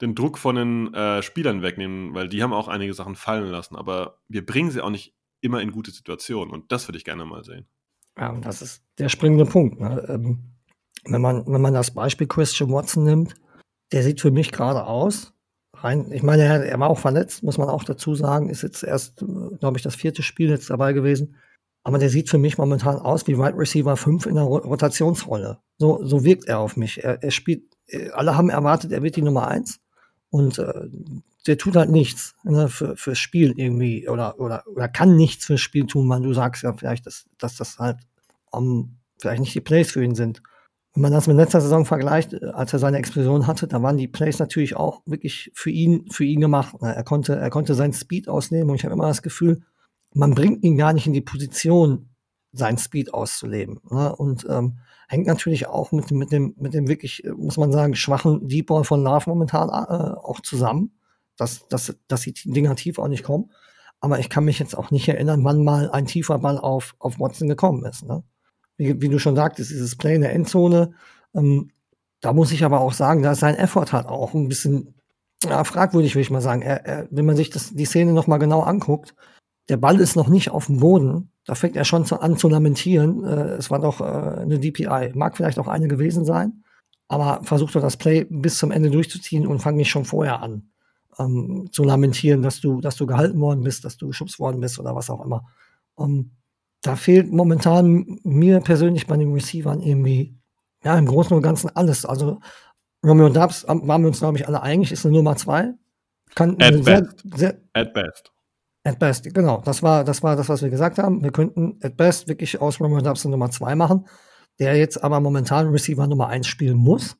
den 0.00 0.14
Druck 0.14 0.38
von 0.38 0.56
den 0.56 0.94
äh, 0.94 1.22
Spielern 1.22 1.62
wegnehmen, 1.62 2.14
weil 2.14 2.28
die 2.28 2.42
haben 2.42 2.52
auch 2.52 2.68
einige 2.68 2.94
Sachen 2.94 3.16
fallen 3.16 3.50
lassen. 3.50 3.76
Aber 3.76 4.18
wir 4.28 4.44
bringen 4.44 4.70
sie 4.70 4.80
auch 4.80 4.90
nicht 4.90 5.14
immer 5.40 5.60
in 5.60 5.72
gute 5.72 5.90
Situationen. 5.90 6.52
Und 6.52 6.72
das 6.72 6.88
würde 6.88 6.98
ich 6.98 7.04
gerne 7.04 7.24
mal 7.24 7.44
sehen. 7.44 7.66
Ja, 8.18 8.32
das 8.40 8.62
ist 8.62 8.82
der 8.98 9.08
springende 9.08 9.46
Punkt. 9.46 9.80
Ne? 9.80 10.04
Ähm, 10.08 10.38
wenn, 11.04 11.20
man, 11.20 11.46
wenn 11.46 11.60
man 11.60 11.74
das 11.74 11.92
Beispiel 11.92 12.26
Christian 12.26 12.70
Watson 12.70 13.04
nimmt, 13.04 13.34
der 13.92 14.02
sieht 14.02 14.20
für 14.20 14.30
mich 14.30 14.52
gerade 14.52 14.84
aus. 14.84 15.32
Rein, 15.74 16.12
ich 16.12 16.22
meine, 16.22 16.42
er, 16.42 16.64
er 16.64 16.78
war 16.80 16.90
auch 16.90 16.98
verletzt, 16.98 17.42
muss 17.42 17.58
man 17.58 17.68
auch 17.68 17.84
dazu 17.84 18.14
sagen, 18.14 18.50
ist 18.50 18.62
jetzt 18.62 18.82
erst, 18.82 19.24
glaube 19.60 19.76
ich, 19.76 19.82
das 19.82 19.94
vierte 19.94 20.22
Spiel 20.22 20.50
jetzt 20.50 20.68
dabei 20.68 20.92
gewesen. 20.92 21.36
Aber 21.82 21.98
der 21.98 22.10
sieht 22.10 22.28
für 22.28 22.36
mich 22.36 22.58
momentan 22.58 22.98
aus 22.98 23.26
wie 23.26 23.38
Wide 23.38 23.56
Receiver 23.56 23.96
5 23.96 24.26
in 24.26 24.34
der 24.34 24.44
Ro 24.44 24.58
Rotationsrolle. 24.58 25.58
So, 25.78 26.04
so 26.04 26.24
wirkt 26.24 26.46
er 26.46 26.58
auf 26.58 26.76
mich. 26.76 27.02
Er, 27.02 27.22
er 27.22 27.30
spielt, 27.30 27.62
äh, 27.86 28.10
alle 28.10 28.36
haben 28.36 28.50
erwartet, 28.50 28.92
er 28.92 29.02
wird 29.02 29.16
die 29.16 29.22
Nummer 29.22 29.48
1. 29.48 29.80
Und 30.30 30.58
äh, 30.58 30.88
der 31.46 31.58
tut 31.58 31.76
halt 31.76 31.90
nichts 31.90 32.34
ne, 32.44 32.68
für, 32.68 32.96
fürs 32.96 33.18
Spiel 33.18 33.52
irgendwie 33.56 34.08
oder, 34.08 34.38
oder, 34.38 34.64
oder 34.68 34.88
kann 34.88 35.16
nichts 35.16 35.46
fürs 35.46 35.60
Spiel 35.60 35.86
tun, 35.86 36.08
weil 36.08 36.22
du 36.22 36.32
sagst 36.32 36.62
ja 36.62 36.72
vielleicht, 36.72 37.06
dass, 37.06 37.26
dass 37.38 37.56
das 37.56 37.78
halt 37.78 37.98
um, 38.50 38.98
vielleicht 39.18 39.40
nicht 39.40 39.54
die 39.54 39.60
Plays 39.60 39.90
für 39.90 40.04
ihn 40.04 40.14
sind. 40.14 40.42
Wenn 40.94 41.02
man 41.02 41.12
das 41.12 41.28
mit 41.28 41.36
letzter 41.36 41.60
Saison 41.60 41.84
vergleicht, 41.84 42.32
äh, 42.32 42.46
als 42.52 42.72
er 42.72 42.78
seine 42.78 42.98
Explosion 42.98 43.46
hatte, 43.46 43.66
da 43.66 43.82
waren 43.82 43.96
die 43.96 44.08
Plays 44.08 44.38
natürlich 44.38 44.76
auch 44.76 45.02
wirklich 45.06 45.50
für 45.54 45.70
ihn, 45.70 46.06
für 46.10 46.24
ihn 46.24 46.40
gemacht. 46.40 46.76
Er 46.80 47.04
konnte, 47.04 47.36
er 47.36 47.50
konnte 47.50 47.74
seinen 47.74 47.92
Speed 47.92 48.28
ausnehmen 48.28 48.70
und 48.70 48.76
ich 48.76 48.84
habe 48.84 48.94
immer 48.94 49.08
das 49.08 49.22
Gefühl, 49.22 49.62
man 50.14 50.34
bringt 50.34 50.62
ihn 50.64 50.76
gar 50.76 50.92
nicht 50.92 51.06
in 51.06 51.12
die 51.12 51.20
Position, 51.20 52.09
seinen 52.52 52.78
Speed 52.78 53.14
auszuleben. 53.14 53.80
Ne? 53.90 54.14
Und 54.14 54.46
ähm, 54.48 54.78
hängt 55.08 55.26
natürlich 55.26 55.66
auch 55.66 55.92
mit, 55.92 56.10
dem- 56.10 56.18
mit 56.18 56.32
dem, 56.32 56.54
mit 56.58 56.74
dem 56.74 56.88
wirklich, 56.88 57.24
äh, 57.24 57.30
muss 57.30 57.56
man 57.56 57.72
sagen, 57.72 57.94
schwachen 57.94 58.48
Deep 58.48 58.66
Ball 58.66 58.84
von 58.84 59.02
Love 59.02 59.28
momentan 59.30 59.68
äh, 59.68 60.14
auch 60.18 60.40
zusammen, 60.40 60.92
dass, 61.36 61.66
dass, 61.68 61.94
dass 62.08 62.22
die 62.22 62.32
Dinger 62.32 62.74
tief 62.76 62.98
auch 62.98 63.08
nicht 63.08 63.24
kommen. 63.24 63.50
Aber 64.00 64.18
ich 64.18 64.30
kann 64.30 64.44
mich 64.44 64.58
jetzt 64.58 64.76
auch 64.76 64.90
nicht 64.90 65.08
erinnern, 65.08 65.44
wann 65.44 65.62
mal 65.62 65.90
ein 65.90 66.06
tiefer 66.06 66.38
Ball 66.38 66.58
auf, 66.58 66.94
auf 66.98 67.20
Watson 67.20 67.48
gekommen 67.48 67.84
ist. 67.84 68.04
Ne? 68.04 68.22
Wie, 68.76 69.00
wie 69.00 69.08
du 69.08 69.18
schon 69.18 69.36
sagtest, 69.36 69.70
dieses 69.70 69.96
Play 69.96 70.14
in 70.14 70.22
der 70.22 70.32
Endzone, 70.32 70.92
ähm, 71.34 71.70
da 72.20 72.32
muss 72.32 72.50
ich 72.52 72.64
aber 72.64 72.80
auch 72.80 72.92
sagen, 72.92 73.22
da 73.22 73.32
ist 73.32 73.40
sein 73.40 73.56
Effort 73.56 73.92
halt 73.92 74.06
auch 74.06 74.34
ein 74.34 74.48
bisschen 74.48 74.94
ja, 75.44 75.64
fragwürdig, 75.64 76.14
würde 76.14 76.22
ich 76.22 76.30
mal 76.30 76.40
sagen. 76.42 76.62
Er, 76.62 76.84
er, 76.84 77.08
wenn 77.10 77.24
man 77.26 77.36
sich 77.36 77.50
das, 77.50 77.72
die 77.74 77.84
Szene 77.86 78.12
noch 78.12 78.26
mal 78.26 78.38
genau 78.38 78.60
anguckt, 78.60 79.14
der 79.68 79.76
Ball 79.76 80.00
ist 80.00 80.16
noch 80.16 80.28
nicht 80.28 80.50
auf 80.50 80.66
dem 80.66 80.80
Boden. 80.80 81.30
Da 81.50 81.56
fängt 81.56 81.74
er 81.74 81.84
schon 81.84 82.04
zu, 82.04 82.20
an 82.20 82.36
zu 82.36 82.48
lamentieren. 82.48 83.24
Äh, 83.24 83.54
es 83.54 83.72
war 83.72 83.80
doch 83.80 84.00
äh, 84.00 84.04
eine 84.04 84.60
DPI. 84.60 85.10
Mag 85.14 85.36
vielleicht 85.36 85.58
auch 85.58 85.66
eine 85.66 85.88
gewesen 85.88 86.24
sein, 86.24 86.62
aber 87.08 87.40
versucht 87.42 87.74
doch 87.74 87.80
das 87.80 87.96
Play 87.96 88.24
bis 88.30 88.56
zum 88.58 88.70
Ende 88.70 88.88
durchzuziehen 88.88 89.48
und 89.48 89.58
fang 89.58 89.74
nicht 89.74 89.90
schon 89.90 90.04
vorher 90.04 90.42
an 90.42 90.70
ähm, 91.18 91.68
zu 91.72 91.82
lamentieren, 91.82 92.42
dass 92.42 92.60
du, 92.60 92.80
dass 92.80 92.94
du 92.94 93.04
gehalten 93.04 93.40
worden 93.40 93.64
bist, 93.64 93.84
dass 93.84 93.96
du 93.96 94.06
geschubst 94.06 94.38
worden 94.38 94.60
bist 94.60 94.78
oder 94.78 94.94
was 94.94 95.10
auch 95.10 95.24
immer. 95.24 95.44
Ähm, 95.98 96.30
da 96.82 96.94
fehlt 96.94 97.32
momentan 97.32 98.20
mir 98.22 98.60
persönlich 98.60 99.08
bei 99.08 99.16
den 99.16 99.32
Receivern 99.32 99.80
irgendwie, 99.80 100.38
ja, 100.84 100.96
im 100.96 101.06
Großen 101.06 101.36
und 101.36 101.42
Ganzen 101.42 101.68
alles. 101.74 102.06
Also 102.06 102.38
Romeo 103.04 103.28
Dubs 103.28 103.66
waren 103.66 104.02
wir 104.02 104.06
uns, 104.06 104.20
glaube 104.20 104.38
ich, 104.38 104.46
alle 104.46 104.62
einig, 104.62 104.92
ist 104.92 105.04
eine 105.04 105.16
Nummer 105.16 105.34
zwei. 105.34 105.72
Kann 106.36 106.52
At 106.60 106.62
eine 106.62 106.84
sehr, 106.84 107.00
best. 107.00 107.24
sehr, 107.34 107.60
At 107.72 107.92
best. 107.92 108.30
At 108.82 108.98
best, 108.98 109.32
genau. 109.34 109.60
Das 109.64 109.82
war, 109.82 110.04
das 110.04 110.22
war 110.22 110.36
das, 110.36 110.48
was 110.48 110.62
wir 110.62 110.70
gesagt 110.70 110.98
haben. 110.98 111.22
Wir 111.22 111.32
könnten 111.32 111.78
at 111.82 111.96
best 111.96 112.28
wirklich 112.28 112.60
aus 112.60 112.80
Romeo 112.80 113.00
Dubs 113.00 113.24
eine 113.24 113.32
Nummer 113.32 113.50
zwei 113.50 113.74
machen, 113.74 114.06
der 114.58 114.76
jetzt 114.76 115.02
aber 115.02 115.20
momentan 115.20 115.68
Receiver 115.68 116.06
Nummer 116.06 116.28
eins 116.28 116.46
spielen 116.46 116.78
muss, 116.78 117.16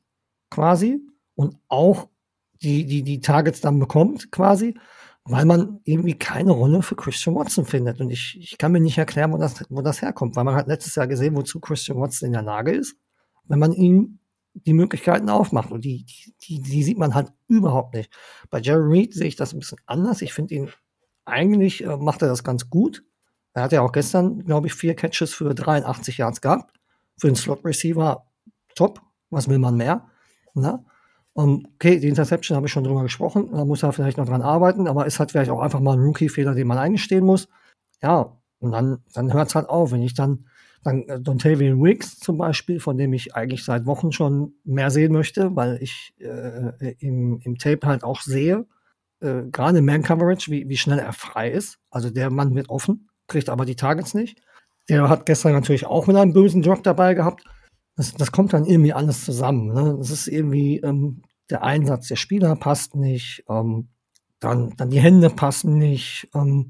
quasi. 0.49 0.99
Und 1.35 1.57
auch 1.67 2.07
die, 2.61 2.85
die, 2.85 3.03
die 3.03 3.19
Targets 3.19 3.61
dann 3.61 3.79
bekommt, 3.79 4.31
quasi, 4.31 4.75
weil 5.23 5.45
man 5.45 5.79
irgendwie 5.83 6.17
keine 6.17 6.51
Rolle 6.51 6.81
für 6.81 6.95
Christian 6.95 7.35
Watson 7.35 7.65
findet. 7.65 8.01
Und 8.01 8.09
ich, 8.09 8.37
ich 8.39 8.57
kann 8.57 8.71
mir 8.71 8.79
nicht 8.79 8.97
erklären, 8.97 9.31
wo 9.31 9.37
das, 9.37 9.63
wo 9.69 9.81
das 9.81 10.01
herkommt, 10.01 10.35
weil 10.35 10.43
man 10.43 10.55
hat 10.55 10.67
letztes 10.67 10.95
Jahr 10.95 11.07
gesehen, 11.07 11.35
wozu 11.35 11.59
Christian 11.59 11.99
Watson 11.99 12.27
in 12.27 12.33
der 12.33 12.41
Lage 12.41 12.71
ist, 12.71 12.95
wenn 13.45 13.59
man 13.59 13.71
ihm 13.71 14.19
die 14.53 14.73
Möglichkeiten 14.73 15.29
aufmacht. 15.29 15.71
Und 15.71 15.85
die, 15.85 16.05
die, 16.05 16.33
die, 16.41 16.61
die 16.61 16.83
sieht 16.83 16.97
man 16.97 17.13
halt 17.13 17.31
überhaupt 17.47 17.93
nicht. 17.93 18.11
Bei 18.49 18.59
Jerry 18.59 18.99
Reed 18.99 19.13
sehe 19.13 19.27
ich 19.27 19.35
das 19.35 19.53
ein 19.53 19.59
bisschen 19.59 19.79
anders. 19.85 20.21
Ich 20.21 20.33
finde 20.33 20.55
ihn 20.55 20.69
eigentlich 21.25 21.83
äh, 21.83 21.97
macht 21.97 22.21
er 22.21 22.27
das 22.27 22.43
ganz 22.43 22.69
gut. 22.69 23.03
Er 23.53 23.63
hat 23.63 23.71
ja 23.71 23.81
auch 23.81 23.91
gestern, 23.91 24.45
glaube 24.45 24.67
ich, 24.67 24.73
vier 24.73 24.95
Catches 24.95 25.33
für 25.33 25.53
83 25.53 26.17
Yards 26.17 26.41
gehabt. 26.41 26.73
Für 27.17 27.27
den 27.27 27.35
Slot-Receiver 27.35 28.25
top. 28.75 29.01
Was 29.29 29.47
will 29.47 29.59
man 29.59 29.77
mehr? 29.77 30.07
Na? 30.53 30.83
Um, 31.33 31.65
okay, 31.75 31.99
die 31.99 32.09
Interception 32.09 32.57
habe 32.57 32.67
ich 32.67 32.73
schon 32.73 32.83
drüber 32.83 33.03
gesprochen. 33.03 33.49
Da 33.53 33.63
muss 33.63 33.83
er 33.83 33.93
vielleicht 33.93 34.17
noch 34.17 34.25
dran 34.25 34.41
arbeiten, 34.41 34.87
aber 34.87 35.05
ist 35.05 35.19
halt 35.19 35.31
vielleicht 35.31 35.49
auch 35.49 35.61
einfach 35.61 35.79
mal 35.79 35.93
ein 35.93 36.03
Rookie-Fehler, 36.03 36.53
den 36.55 36.67
man 36.67 36.77
eingestehen 36.77 37.25
muss. 37.25 37.47
Ja, 38.01 38.37
und 38.59 38.71
dann, 38.71 38.99
dann 39.13 39.33
hört 39.33 39.47
es 39.47 39.55
halt 39.55 39.69
auf. 39.69 39.91
Wenn 39.91 40.01
ich 40.01 40.13
dann, 40.13 40.47
dann 40.83 41.03
äh, 41.07 41.19
Dontavian 41.21 41.81
Wicks 41.81 42.19
zum 42.19 42.37
Beispiel, 42.37 42.79
von 42.79 42.97
dem 42.97 43.13
ich 43.13 43.35
eigentlich 43.35 43.63
seit 43.63 43.85
Wochen 43.85 44.11
schon 44.11 44.53
mehr 44.65 44.91
sehen 44.91 45.13
möchte, 45.13 45.55
weil 45.55 45.77
ich 45.81 46.13
äh, 46.19 46.93
im, 46.99 47.39
im 47.43 47.57
Tape 47.57 47.87
halt 47.87 48.03
auch 48.03 48.21
sehe, 48.21 48.65
äh, 49.21 49.43
gerade 49.51 49.79
im 49.79 49.85
Man-Coverage, 49.85 50.51
wie, 50.51 50.67
wie 50.67 50.77
schnell 50.77 50.99
er 50.99 51.13
frei 51.13 51.49
ist. 51.49 51.77
Also 51.89 52.09
der 52.09 52.29
Mann 52.29 52.55
wird 52.55 52.69
offen, 52.69 53.09
kriegt 53.27 53.49
aber 53.49 53.65
die 53.65 53.75
Targets 53.75 54.13
nicht. 54.13 54.41
Der 54.89 55.09
hat 55.09 55.25
gestern 55.25 55.53
natürlich 55.53 55.85
auch 55.85 56.07
mit 56.07 56.15
einem 56.15 56.33
bösen 56.33 56.61
Drop 56.61 56.83
dabei 56.83 57.13
gehabt. 57.13 57.43
Das, 57.95 58.13
das 58.13 58.31
kommt 58.31 58.53
dann 58.53 58.65
irgendwie 58.65 58.93
alles 58.93 59.23
zusammen. 59.23 59.73
Ne? 59.73 59.95
Das 59.97 60.09
ist 60.09 60.27
irgendwie, 60.27 60.77
ähm, 60.77 61.21
der 61.49 61.63
Einsatz 61.63 62.07
der 62.07 62.15
Spieler 62.15 62.55
passt 62.55 62.95
nicht, 62.95 63.43
ähm, 63.49 63.89
dann, 64.39 64.73
dann 64.77 64.89
die 64.89 64.99
Hände 64.99 65.29
passen 65.29 65.77
nicht, 65.77 66.29
ähm, 66.33 66.69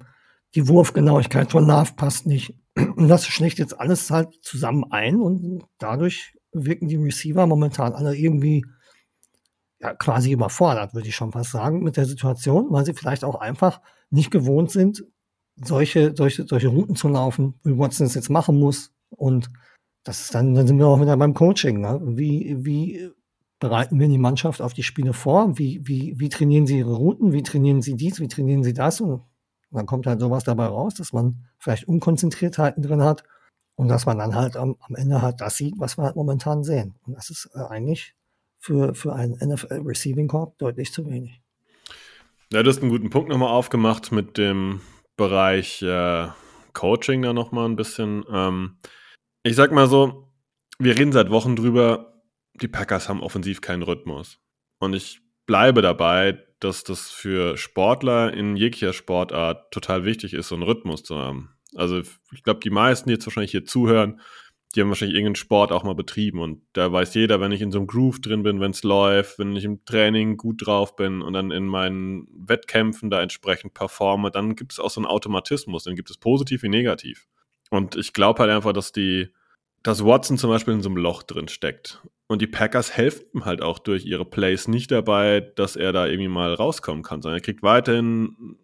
die 0.55 0.67
Wurfgenauigkeit 0.67 1.51
von 1.51 1.65
Love 1.65 1.93
passt 1.95 2.25
nicht. 2.25 2.55
Und 2.75 3.07
das 3.07 3.25
schlägt 3.25 3.59
jetzt 3.59 3.79
alles 3.79 4.09
halt 4.11 4.29
zusammen 4.41 4.85
ein 4.91 5.21
und 5.21 5.63
dadurch 5.77 6.33
wirken 6.51 6.87
die 6.87 6.97
Receiver 6.97 7.47
momentan 7.47 7.93
alle 7.93 8.15
irgendwie 8.15 8.65
ja, 9.81 9.93
quasi 9.95 10.31
überfordert, 10.31 10.93
würde 10.93 11.07
ich 11.07 11.15
schon 11.15 11.31
fast 11.31 11.51
sagen, 11.51 11.83
mit 11.83 11.97
der 11.97 12.05
Situation, 12.05 12.67
weil 12.69 12.85
sie 12.85 12.93
vielleicht 12.93 13.23
auch 13.23 13.35
einfach 13.35 13.81
nicht 14.09 14.31
gewohnt 14.31 14.71
sind, 14.71 15.05
solche, 15.55 16.13
solche, 16.15 16.45
solche 16.47 16.67
Routen 16.67 16.95
zu 16.95 17.07
laufen, 17.07 17.59
wie 17.63 17.77
Watson 17.77 18.07
es 18.07 18.15
jetzt 18.15 18.29
machen 18.29 18.59
muss. 18.59 18.93
Und 19.09 19.51
das 20.03 20.21
ist 20.21 20.35
dann, 20.35 20.53
dann 20.53 20.67
sind 20.67 20.77
wir 20.77 20.87
auch 20.87 21.01
wieder 21.01 21.17
beim 21.17 21.33
Coaching. 21.33 21.81
Ne? 21.81 21.99
Wie, 22.03 22.57
wie 22.59 23.11
bereiten 23.59 23.99
wir 23.99 24.07
die 24.07 24.17
Mannschaft 24.17 24.61
auf 24.61 24.73
die 24.73 24.83
Spiele 24.83 25.13
vor? 25.13 25.57
Wie, 25.57 25.81
wie, 25.87 26.19
wie 26.19 26.29
trainieren 26.29 26.65
sie 26.65 26.79
ihre 26.79 26.93
Routen? 26.93 27.31
Wie 27.33 27.43
trainieren 27.43 27.81
sie 27.81 27.95
dies? 27.95 28.19
Wie 28.19 28.27
trainieren 28.27 28.63
sie 28.63 28.73
das? 28.73 29.01
Und 29.01 29.23
dann 29.69 29.85
kommt 29.85 30.07
halt 30.07 30.19
sowas 30.19 30.43
dabei 30.43 30.65
raus, 30.65 30.95
dass 30.95 31.13
man 31.13 31.45
vielleicht 31.59 31.87
Unkonzentriertheiten 31.87 32.81
drin 32.83 33.03
hat 33.03 33.23
und 33.75 33.87
dass 33.87 34.05
man 34.05 34.17
dann 34.17 34.35
halt 34.35 34.57
am, 34.57 34.75
am 34.79 34.95
Ende 34.95 35.21
halt 35.21 35.41
das 35.41 35.57
sieht, 35.57 35.75
was 35.77 35.97
wir 35.97 36.03
halt 36.03 36.15
momentan 36.15 36.63
sehen. 36.63 36.95
Und 37.05 37.15
das 37.15 37.29
ist 37.29 37.49
äh, 37.53 37.59
eigentlich 37.59 38.15
für, 38.61 38.93
für 38.93 39.13
einen 39.13 39.33
NFL 39.33 39.81
Receiving 39.85 40.27
Corp 40.27 40.57
deutlich 40.59 40.93
zu 40.93 41.09
wenig. 41.09 41.41
Ja, 42.53 42.63
du 42.63 42.69
hast 42.69 42.81
einen 42.81 42.91
guten 42.91 43.09
Punkt 43.09 43.29
nochmal 43.29 43.49
aufgemacht 43.49 44.11
mit 44.11 44.37
dem 44.37 44.81
Bereich 45.17 45.81
äh, 45.81 46.27
Coaching 46.73 47.21
da 47.23 47.33
nochmal 47.33 47.67
ein 47.67 47.75
bisschen. 47.75 48.23
Ähm, 48.31 48.77
ich 49.43 49.55
sag 49.55 49.71
mal 49.71 49.87
so, 49.87 50.31
wir 50.77 50.97
reden 50.97 51.11
seit 51.11 51.31
Wochen 51.31 51.55
drüber, 51.55 52.21
die 52.53 52.67
Packers 52.67 53.09
haben 53.09 53.23
offensiv 53.23 53.61
keinen 53.61 53.83
Rhythmus. 53.83 54.39
Und 54.79 54.93
ich 54.93 55.21
bleibe 55.47 55.81
dabei, 55.81 56.43
dass 56.59 56.83
das 56.83 57.09
für 57.09 57.57
Sportler 57.57 58.33
in 58.33 58.55
jeglicher 58.55 58.93
Sportart 58.93 59.71
total 59.73 60.05
wichtig 60.05 60.33
ist, 60.33 60.49
so 60.49 60.55
einen 60.55 60.63
Rhythmus 60.63 61.03
zu 61.03 61.17
haben. 61.17 61.55
Also 61.75 61.99
ich 61.99 62.43
glaube, 62.43 62.59
die 62.59 62.69
meisten, 62.69 63.09
die 63.09 63.13
jetzt 63.13 63.25
wahrscheinlich 63.25 63.51
hier 63.51 63.65
zuhören, 63.65 64.19
die 64.71 64.81
haben 64.81 64.89
wahrscheinlich 64.89 65.15
irgendeinen 65.15 65.35
Sport 65.35 65.71
auch 65.71 65.83
mal 65.83 65.95
betrieben 65.95 66.39
und 66.39 66.61
da 66.73 66.91
weiß 66.91 67.13
jeder, 67.13 67.41
wenn 67.41 67.51
ich 67.51 67.61
in 67.61 67.71
so 67.71 67.79
einem 67.79 67.87
Groove 67.87 68.21
drin 68.21 68.43
bin, 68.43 68.59
wenn 68.59 68.71
es 68.71 68.83
läuft, 68.83 69.39
wenn 69.39 69.55
ich 69.55 69.63
im 69.63 69.83
Training 69.85 70.37
gut 70.37 70.65
drauf 70.65 70.95
bin 70.95 71.21
und 71.21 71.33
dann 71.33 71.51
in 71.51 71.65
meinen 71.67 72.27
Wettkämpfen 72.33 73.09
da 73.09 73.21
entsprechend 73.21 73.73
performe, 73.73 74.31
dann 74.31 74.55
gibt 74.55 74.73
es 74.73 74.79
auch 74.79 74.89
so 74.89 75.01
einen 75.01 75.07
Automatismus, 75.07 75.83
dann 75.83 75.95
gibt 75.95 76.09
es 76.09 76.17
positiv 76.17 76.63
wie 76.63 76.69
negativ. 76.69 77.27
Und 77.69 77.95
ich 77.95 78.13
glaube 78.13 78.39
halt 78.39 78.51
einfach, 78.51 78.73
dass 78.73 78.91
die, 78.91 79.29
dass 79.83 80.05
Watson 80.05 80.37
zum 80.37 80.49
Beispiel 80.49 80.73
in 80.73 80.81
so 80.81 80.89
einem 80.89 80.97
Loch 80.97 81.23
drin 81.23 81.47
steckt. 81.47 82.01
Und 82.27 82.41
die 82.41 82.47
Packers 82.47 82.95
helfen 82.95 83.25
ihm 83.33 83.45
halt 83.45 83.61
auch 83.61 83.79
durch 83.79 84.05
ihre 84.05 84.25
Plays 84.25 84.67
nicht 84.67 84.91
dabei, 84.91 85.41
dass 85.41 85.75
er 85.75 85.91
da 85.91 86.05
irgendwie 86.05 86.29
mal 86.29 86.53
rauskommen 86.53 87.03
kann, 87.03 87.21
sondern 87.21 87.39
er 87.39 87.43
kriegt 87.43 87.63
weiterhin 87.63 88.57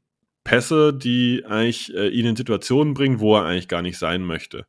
Pässe, 0.46 0.94
die 0.94 1.44
eigentlich 1.46 1.94
äh, 1.94 2.08
ihn 2.08 2.26
in 2.26 2.38
Situationen 2.38 2.94
bringen, 2.94 3.20
wo 3.20 3.36
er 3.36 3.44
eigentlich 3.44 3.68
gar 3.68 3.82
nicht 3.82 3.98
sein 3.98 4.24
möchte. 4.24 4.66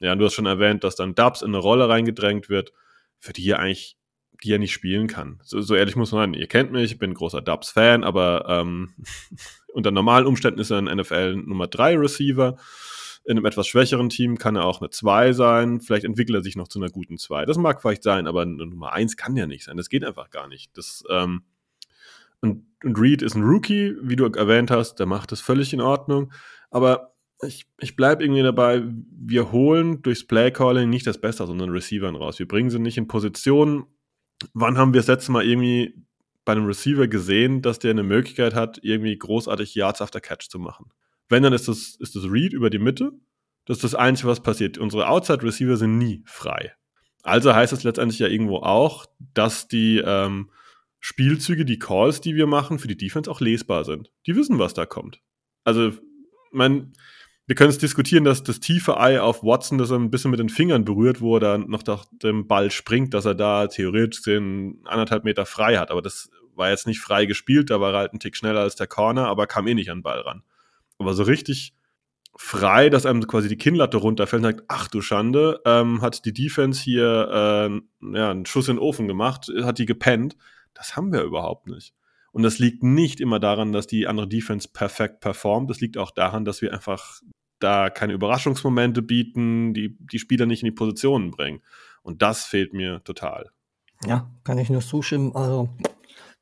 Ja, 0.00 0.14
du 0.14 0.24
hast 0.24 0.34
schon 0.34 0.46
erwähnt, 0.46 0.84
dass 0.84 0.96
dann 0.96 1.14
Dubs 1.14 1.42
in 1.42 1.48
eine 1.48 1.58
Rolle 1.58 1.88
reingedrängt 1.88 2.48
wird, 2.48 2.72
für 3.18 3.32
die 3.32 3.48
er 3.50 3.58
eigentlich, 3.58 3.96
die 4.44 4.52
er 4.52 4.58
nicht 4.58 4.72
spielen 4.72 5.08
kann. 5.08 5.40
So, 5.42 5.60
so 5.60 5.74
ehrlich 5.74 5.96
muss 5.96 6.12
man 6.12 6.32
sein. 6.32 6.40
Ihr 6.40 6.46
kennt 6.46 6.70
mich, 6.70 6.92
ich 6.92 6.98
bin 6.98 7.14
großer 7.14 7.40
Dubs-Fan, 7.40 8.04
aber 8.04 8.46
ähm, 8.48 8.94
unter 9.72 9.90
normalen 9.90 10.26
Umständen 10.26 10.60
ist 10.60 10.70
er 10.70 10.78
ein 10.78 10.84
NFL 10.84 11.36
Nummer 11.36 11.66
3 11.66 11.96
Receiver. 11.96 12.56
In 13.24 13.36
einem 13.36 13.46
etwas 13.46 13.66
schwächeren 13.66 14.08
Team 14.08 14.38
kann 14.38 14.56
er 14.56 14.64
auch 14.64 14.80
eine 14.80 14.90
2 14.90 15.32
sein. 15.32 15.80
Vielleicht 15.80 16.04
entwickelt 16.04 16.36
er 16.36 16.42
sich 16.42 16.56
noch 16.56 16.68
zu 16.68 16.78
einer 16.78 16.90
guten 16.90 17.18
2. 17.18 17.44
Das 17.44 17.58
mag 17.58 17.82
vielleicht 17.82 18.02
sein, 18.02 18.26
aber 18.26 18.42
eine 18.42 18.66
Nummer 18.66 18.92
1 18.92 19.16
kann 19.16 19.36
ja 19.36 19.46
nicht 19.46 19.64
sein. 19.64 19.76
Das 19.76 19.88
geht 19.88 20.04
einfach 20.04 20.30
gar 20.30 20.48
nicht. 20.48 20.76
Das, 20.78 21.02
ähm, 21.10 21.42
und, 22.40 22.66
und 22.84 22.98
Reed 22.98 23.22
ist 23.22 23.34
ein 23.34 23.42
Rookie, 23.42 23.96
wie 24.00 24.16
du 24.16 24.24
erwähnt 24.24 24.70
hast, 24.70 24.96
der 24.96 25.06
macht 25.06 25.32
das 25.32 25.40
völlig 25.40 25.72
in 25.72 25.80
Ordnung. 25.80 26.32
Aber 26.70 27.14
ich, 27.42 27.66
ich 27.78 27.96
bleibe 27.96 28.24
irgendwie 28.24 28.42
dabei, 28.42 28.82
wir 28.84 29.52
holen 29.52 30.02
durchs 30.02 30.26
Playcalling 30.26 30.90
nicht 30.90 31.06
das 31.06 31.20
Beste 31.20 31.44
aus 31.44 31.50
unseren 31.50 31.70
Receivern 31.70 32.16
raus. 32.16 32.38
Wir 32.38 32.48
bringen 32.48 32.70
sie 32.70 32.78
nicht 32.78 32.98
in 32.98 33.06
Position. 33.06 33.86
Wann 34.54 34.76
haben 34.76 34.92
wir 34.92 35.00
das 35.00 35.06
letzte 35.06 35.32
Mal 35.32 35.44
irgendwie 35.44 35.94
bei 36.44 36.52
einem 36.52 36.66
Receiver 36.66 37.06
gesehen, 37.06 37.62
dass 37.62 37.78
der 37.78 37.92
eine 37.92 38.02
Möglichkeit 38.02 38.54
hat, 38.54 38.78
irgendwie 38.82 39.16
großartig 39.16 39.74
Yards 39.74 40.02
after 40.02 40.20
Catch 40.20 40.48
zu 40.48 40.58
machen? 40.58 40.90
Wenn, 41.28 41.42
dann 41.42 41.52
ist 41.52 41.68
das, 41.68 41.96
ist 42.00 42.16
das 42.16 42.24
Read 42.24 42.52
über 42.52 42.70
die 42.70 42.78
Mitte. 42.78 43.12
Das 43.66 43.78
ist 43.78 43.84
das 43.84 43.94
Einzige, 43.94 44.28
was 44.28 44.42
passiert. 44.42 44.78
Unsere 44.78 45.08
Outside 45.08 45.42
Receiver 45.42 45.76
sind 45.76 45.98
nie 45.98 46.22
frei. 46.26 46.72
Also 47.22 47.54
heißt 47.54 47.72
es 47.72 47.84
letztendlich 47.84 48.18
ja 48.18 48.28
irgendwo 48.28 48.58
auch, 48.58 49.06
dass 49.34 49.68
die 49.68 49.98
ähm, 49.98 50.50
Spielzüge, 51.00 51.64
die 51.64 51.78
Calls, 51.78 52.20
die 52.20 52.34
wir 52.34 52.46
machen, 52.46 52.78
für 52.78 52.88
die 52.88 52.96
Defense 52.96 53.30
auch 53.30 53.40
lesbar 53.40 53.84
sind. 53.84 54.10
Die 54.26 54.34
wissen, 54.34 54.58
was 54.58 54.74
da 54.74 54.86
kommt. 54.86 55.20
Also, 55.64 55.92
mein, 56.50 56.94
wir 57.48 57.54
können 57.54 57.70
es 57.70 57.78
diskutieren, 57.78 58.24
dass 58.24 58.42
das 58.42 58.60
tiefe 58.60 59.00
Ei 59.00 59.22
auf 59.22 59.42
Watson, 59.42 59.78
das 59.78 59.90
er 59.90 59.96
ein 59.98 60.10
bisschen 60.10 60.30
mit 60.30 60.38
den 60.38 60.50
Fingern 60.50 60.84
berührt, 60.84 61.22
wo 61.22 61.36
er 61.36 61.40
dann 61.40 61.70
noch 61.70 61.82
nach 61.86 62.04
dem 62.22 62.46
Ball 62.46 62.70
springt, 62.70 63.14
dass 63.14 63.24
er 63.24 63.34
da 63.34 63.68
theoretisch 63.68 64.20
den 64.20 64.82
anderthalb 64.84 65.24
Meter 65.24 65.46
frei 65.46 65.78
hat. 65.78 65.90
Aber 65.90 66.02
das 66.02 66.30
war 66.54 66.68
jetzt 66.68 66.86
nicht 66.86 67.00
frei 67.00 67.24
gespielt, 67.24 67.70
da 67.70 67.80
war 67.80 67.94
er 67.94 68.00
halt 68.00 68.12
ein 68.12 68.20
Tick 68.20 68.36
schneller 68.36 68.60
als 68.60 68.76
der 68.76 68.86
Corner, 68.86 69.28
aber 69.28 69.46
kam 69.46 69.66
eh 69.66 69.72
nicht 69.72 69.90
an 69.90 69.98
den 69.98 70.02
Ball 70.02 70.20
ran. 70.20 70.42
Aber 70.98 71.14
so 71.14 71.22
richtig 71.22 71.72
frei, 72.36 72.90
dass 72.90 73.06
einem 73.06 73.26
quasi 73.26 73.48
die 73.48 73.56
Kinnlatte 73.56 73.96
runterfällt 73.96 74.44
und 74.44 74.50
sagt, 74.50 74.64
ach 74.68 74.88
du 74.88 75.00
Schande, 75.00 75.62
ähm, 75.64 76.02
hat 76.02 76.26
die 76.26 76.34
Defense 76.34 76.82
hier 76.82 77.30
äh, 77.72 78.14
ja, 78.14 78.30
einen 78.30 78.44
Schuss 78.44 78.68
in 78.68 78.76
den 78.76 78.82
Ofen 78.82 79.08
gemacht, 79.08 79.50
hat 79.62 79.78
die 79.78 79.86
gepennt. 79.86 80.36
Das 80.74 80.96
haben 80.96 81.14
wir 81.14 81.22
überhaupt 81.22 81.66
nicht. 81.66 81.94
Und 82.30 82.42
das 82.42 82.58
liegt 82.58 82.82
nicht 82.82 83.20
immer 83.20 83.40
daran, 83.40 83.72
dass 83.72 83.86
die 83.86 84.06
andere 84.06 84.28
Defense 84.28 84.68
perfekt 84.70 85.20
performt. 85.20 85.70
Das 85.70 85.80
liegt 85.80 85.96
auch 85.96 86.10
daran, 86.10 86.44
dass 86.44 86.60
wir 86.60 86.74
einfach 86.74 87.22
da 87.58 87.90
keine 87.90 88.12
Überraschungsmomente 88.12 89.02
bieten, 89.02 89.74
die 89.74 89.96
die 89.98 90.18
Spieler 90.18 90.46
nicht 90.46 90.62
in 90.62 90.66
die 90.66 90.72
Positionen 90.72 91.30
bringen. 91.30 91.60
Und 92.02 92.22
das 92.22 92.44
fehlt 92.44 92.72
mir 92.72 93.02
total. 93.04 93.50
Ja, 94.06 94.30
kann 94.44 94.58
ich 94.58 94.70
nur 94.70 94.80
zustimmen. 94.80 95.34
Also, 95.34 95.68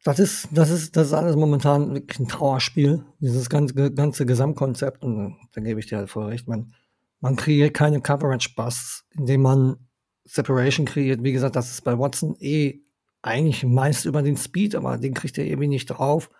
das 0.04 0.18
ist, 0.18 0.48
das 0.52 0.70
ist, 0.70 0.96
das 0.96 1.08
ist 1.08 1.12
alles 1.14 1.36
momentan 1.36 1.94
wirklich 1.94 2.20
ein 2.20 2.28
Trauerspiel, 2.28 3.04
dieses 3.18 3.48
ganze, 3.48 3.92
ganze 3.92 4.26
Gesamtkonzept. 4.26 5.02
Und 5.02 5.36
da 5.54 5.60
gebe 5.60 5.80
ich 5.80 5.86
dir 5.86 5.98
halt 5.98 6.10
voll 6.10 6.26
recht. 6.26 6.46
Man, 6.46 6.72
man 7.20 7.36
kreiert 7.36 7.74
keine 7.74 8.00
Coverage-Busts, 8.00 9.06
indem 9.16 9.42
man 9.42 9.76
Separation 10.24 10.86
kreiert. 10.86 11.22
Wie 11.24 11.32
gesagt, 11.32 11.56
das 11.56 11.70
ist 11.70 11.82
bei 11.82 11.98
Watson 11.98 12.36
eh 12.40 12.82
eigentlich 13.22 13.64
meist 13.64 14.04
über 14.04 14.22
den 14.22 14.36
Speed, 14.36 14.74
aber 14.74 14.98
den 14.98 15.14
kriegt 15.14 15.38
er 15.38 15.46
irgendwie 15.46 15.68
nicht 15.68 15.86
drauf. 15.86 16.30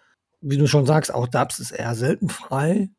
Wie 0.40 0.58
du 0.58 0.66
schon 0.66 0.86
sagst, 0.86 1.12
auch 1.12 1.26
Dubs 1.26 1.58
ist 1.58 1.72
eher 1.72 1.94
selten 1.94 2.28
frei. 2.28 2.90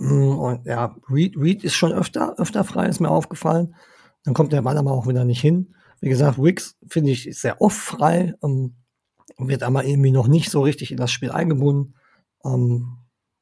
Mm, 0.00 0.38
und 0.38 0.66
ja, 0.66 0.96
Reed, 1.10 1.36
Reed 1.36 1.62
ist 1.62 1.74
schon 1.74 1.92
öfter, 1.92 2.34
öfter 2.38 2.64
frei, 2.64 2.86
ist 2.86 3.00
mir 3.00 3.10
aufgefallen. 3.10 3.74
Dann 4.24 4.34
kommt 4.34 4.52
der 4.52 4.62
Ball 4.62 4.78
aber 4.78 4.92
auch 4.92 5.06
wieder 5.06 5.24
nicht 5.24 5.40
hin. 5.40 5.74
Wie 6.00 6.08
gesagt, 6.08 6.42
Wicks 6.42 6.78
finde 6.88 7.10
ich 7.10 7.28
ist 7.28 7.42
sehr 7.42 7.60
oft 7.60 7.76
frei, 7.76 8.34
ähm, 8.42 8.76
wird 9.36 9.62
aber 9.62 9.84
irgendwie 9.84 10.10
noch 10.10 10.26
nicht 10.26 10.50
so 10.50 10.62
richtig 10.62 10.90
in 10.90 10.96
das 10.96 11.12
Spiel 11.12 11.30
eingebunden. 11.30 11.94
Ähm, 12.44 12.96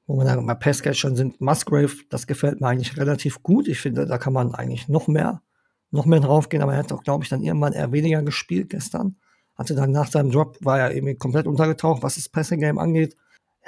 wo 0.08 0.16
wir 0.16 0.24
dann 0.24 0.44
bei 0.46 0.54
Passcatchern 0.54 1.14
sind, 1.14 1.40
Musgrave, 1.40 1.92
das 2.08 2.26
gefällt 2.26 2.60
mir 2.60 2.66
eigentlich 2.66 2.96
relativ 2.96 3.42
gut. 3.42 3.68
Ich 3.68 3.78
finde, 3.78 4.06
da 4.06 4.18
kann 4.18 4.32
man 4.32 4.54
eigentlich 4.54 4.88
noch 4.88 5.06
mehr, 5.06 5.42
noch 5.90 6.06
mehr 6.06 6.20
draufgehen, 6.20 6.62
aber 6.62 6.72
er 6.72 6.78
hat 6.78 6.92
auch, 6.92 7.04
glaube 7.04 7.22
ich, 7.22 7.30
dann 7.30 7.42
irgendwann 7.42 7.74
eher 7.74 7.92
weniger 7.92 8.22
gespielt 8.22 8.70
gestern. 8.70 9.16
Hatte 9.54 9.74
dann 9.74 9.92
nach 9.92 10.10
seinem 10.10 10.30
Drop, 10.30 10.56
war 10.62 10.80
er 10.80 10.94
irgendwie 10.94 11.16
komplett 11.16 11.46
untergetaucht, 11.46 12.02
was 12.02 12.16
das 12.16 12.28
Passing 12.28 12.58
Game 12.58 12.78
angeht. 12.78 13.16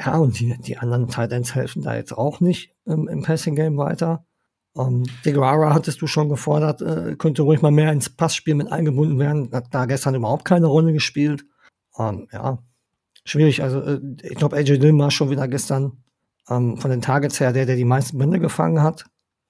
Ja, 0.05 0.17
und 0.17 0.39
die, 0.41 0.57
die 0.59 0.79
anderen 0.79 1.09
Titans 1.09 1.55
helfen 1.55 1.83
da 1.83 1.95
jetzt 1.95 2.13
auch 2.13 2.41
nicht 2.41 2.75
ähm, 2.87 3.07
im 3.09 3.23
Passing 3.23 3.55
Game 3.55 3.77
weiter. 3.77 4.25
Ähm, 4.77 5.05
DeGuara 5.25 5.75
hattest 5.75 6.01
du 6.01 6.07
schon 6.07 6.29
gefordert, 6.29 6.81
äh, 6.81 7.17
könnte 7.17 7.43
ruhig 7.43 7.61
mal 7.61 7.71
mehr 7.71 7.93
ins 7.93 8.09
Passspiel 8.09 8.55
mit 8.55 8.73
eingebunden 8.73 9.19
werden. 9.19 9.51
Hat 9.53 9.67
da 9.73 9.85
gestern 9.85 10.15
überhaupt 10.15 10.45
keine 10.45 10.67
Rolle 10.67 10.93
gespielt. 10.93 11.45
Ähm, 11.99 12.29
ja, 12.33 12.59
schwierig. 13.25 13.63
Also, 13.63 13.81
äh, 13.81 14.01
ich 14.23 14.37
glaube, 14.37 14.57
AJ 14.57 14.79
Dillon 14.79 14.99
war 14.99 15.11
schon 15.11 15.31
wieder 15.31 15.49
gestern 15.49 16.03
ähm, 16.49 16.79
von 16.79 16.91
den 16.91 17.03
Targets 17.03 17.41
her 17.41 17.53
der, 17.53 17.67
der 17.67 17.77
die 17.77 17.85
meisten 17.85 18.17
Bände 18.17 18.41
gefangen 18.41 18.83
hat. 18.83 19.07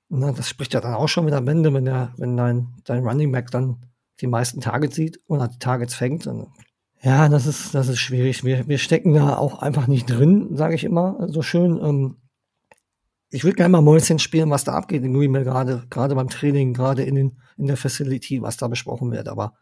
Na, 0.09 0.33
das 0.33 0.49
spricht 0.49 0.75
ja 0.75 0.81
dann 0.81 0.95
auch 0.95 1.09
schon 1.09 1.27
wieder 1.27 1.41
Bände, 1.41 1.73
wenn, 1.73 1.85
der, 1.85 2.13
wenn 2.17 2.37
dein, 2.37 2.75
dein 2.85 3.07
Running 3.07 3.31
Back 3.31 3.51
dann 3.53 3.87
die 4.21 4.27
meisten 4.27 4.61
Targets 4.61 4.97
sieht 4.97 5.21
oder 5.29 5.47
die 5.47 5.59
Targets 5.59 5.95
fängt. 5.95 6.27
Und 6.27 6.49
ja, 7.03 7.29
das 7.29 7.47
ist, 7.47 7.75
das 7.75 7.89
ist 7.89 7.99
schwierig. 7.99 8.45
Wir, 8.45 8.69
wir 8.69 8.79
stecken 8.79 9.15
da 9.15 9.37
auch 9.37 9.61
einfach 9.61 9.87
nicht 9.87 10.07
drin, 10.07 10.57
sage 10.57 10.75
ich 10.75 10.85
immer 10.85 11.29
so 11.29 11.43
schön. 11.43 11.79
Ähm, 11.83 12.17
ich 13.31 13.45
will 13.45 13.53
gerne 13.55 13.71
mal 13.71 13.81
Mäuschen 13.81 14.19
spielen, 14.19 14.51
was 14.51 14.65
da 14.65 14.73
abgeht 14.73 15.03
in 15.03 15.15
Green 15.15 15.33
Bay 15.33 15.45
gerade, 15.45 15.85
gerade 15.89 16.15
beim 16.15 16.29
Training, 16.29 16.75
gerade 16.75 17.03
in, 17.05 17.15
den, 17.15 17.41
in 17.57 17.67
der 17.67 17.77
Facility, 17.77 18.43
was 18.43 18.57
da 18.57 18.69
besprochen 18.69 19.13
wird. 19.13 19.29
Aber 19.29 19.55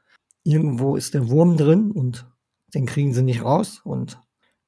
irgendwo 0.43 0.97
ist 0.97 1.15
der 1.15 1.29
Wurm 1.29 1.57
drin 1.57 1.91
und 1.91 2.27
den 2.75 2.87
kriegen 2.87 3.13
sie 3.13 3.23
nicht 3.23 3.45
raus 3.45 3.81
und 3.85 4.19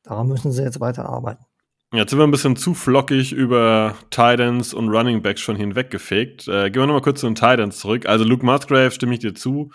daran 0.03 0.29
müssen 0.29 0.53
sie 0.53 0.63
jetzt 0.63 0.81
weiter 0.81 1.09
arbeiten. 1.09 1.45
Jetzt 1.93 2.11
sind 2.11 2.21
wir 2.21 2.27
ein 2.27 2.31
bisschen 2.31 2.55
zu 2.55 2.75
flockig 2.75 3.33
über 3.33 3.97
Titans 4.11 4.75
und 4.75 4.91
Running 4.91 5.23
Backs 5.23 5.41
schon 5.41 5.57
hinweggefegt. 5.57 6.47
Äh, 6.47 6.71
gehen 6.71 6.83
wir 6.83 6.87
nochmal 6.87 7.03
kurz 7.03 7.21
zu 7.21 7.27
den 7.27 7.35
Titans 7.35 7.81
zurück. 7.81 8.07
Also 8.07 8.25
Luke 8.25 8.47
Musgrave, 8.47 8.93
stimme 8.93 9.15
ich 9.15 9.19
dir 9.19 9.35
zu, 9.35 9.73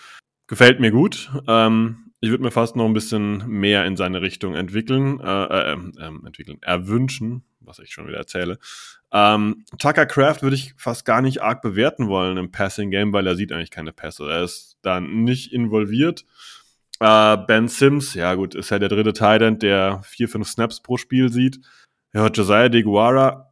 gefällt 0.48 0.80
mir 0.80 0.92
gut. 0.92 1.30
Ähm, 1.48 2.05
ich 2.21 2.30
würde 2.30 2.43
mir 2.43 2.51
fast 2.51 2.75
noch 2.75 2.86
ein 2.86 2.93
bisschen 2.93 3.47
mehr 3.47 3.86
in 3.86 3.97
seine 3.97 4.21
Richtung 4.21 4.56
entwickeln, 4.56 5.19
äh, 5.19 5.73
äh, 5.73 5.73
äh, 5.73 6.25
entwickeln, 6.25 6.58
erwünschen, 6.62 7.43
was 7.60 7.80
ich 7.80 7.91
schon 7.91 8.08
wieder 8.08 8.17
erzähle. 8.17 8.58
Ähm, 9.12 9.65
Tucker 9.78 10.06
Craft 10.06 10.41
würde 10.41 10.56
ich 10.56 10.73
fast 10.78 11.06
gar 11.06 11.21
nicht 11.21 11.41
arg 11.41 11.62
bewerten 11.62 12.08
wollen 12.08 12.38
im 12.38 12.51
Passing 12.51 12.91
Game, 12.91 13.13
weil 13.13 13.28
er 13.28 13.36
sieht 13.36 13.51
eigentlich 13.51 13.71
keine 13.71 13.93
Pässe. 13.93 14.30
Er 14.30 14.43
ist 14.43 14.78
da 14.82 14.99
nicht 14.99 15.54
involviert. 15.54 16.25
Äh, 16.99 17.38
ben 17.45 17.67
Sims, 17.67 18.13
ja 18.13 18.34
gut, 18.36 18.56
ist 18.56 18.71
ja 18.71 18.80
der 18.80 18.89
dritte 18.89 19.13
Titan, 19.13 19.60
der 19.60 20.01
vier, 20.04 20.30
fünf 20.30 20.47
Snaps 20.47 20.82
pro 20.82 20.97
Spiel 20.97 21.32
sieht. 21.32 21.60
Ja, 22.13 22.28
Josiah 22.28 22.69
DeGuara, 22.69 23.51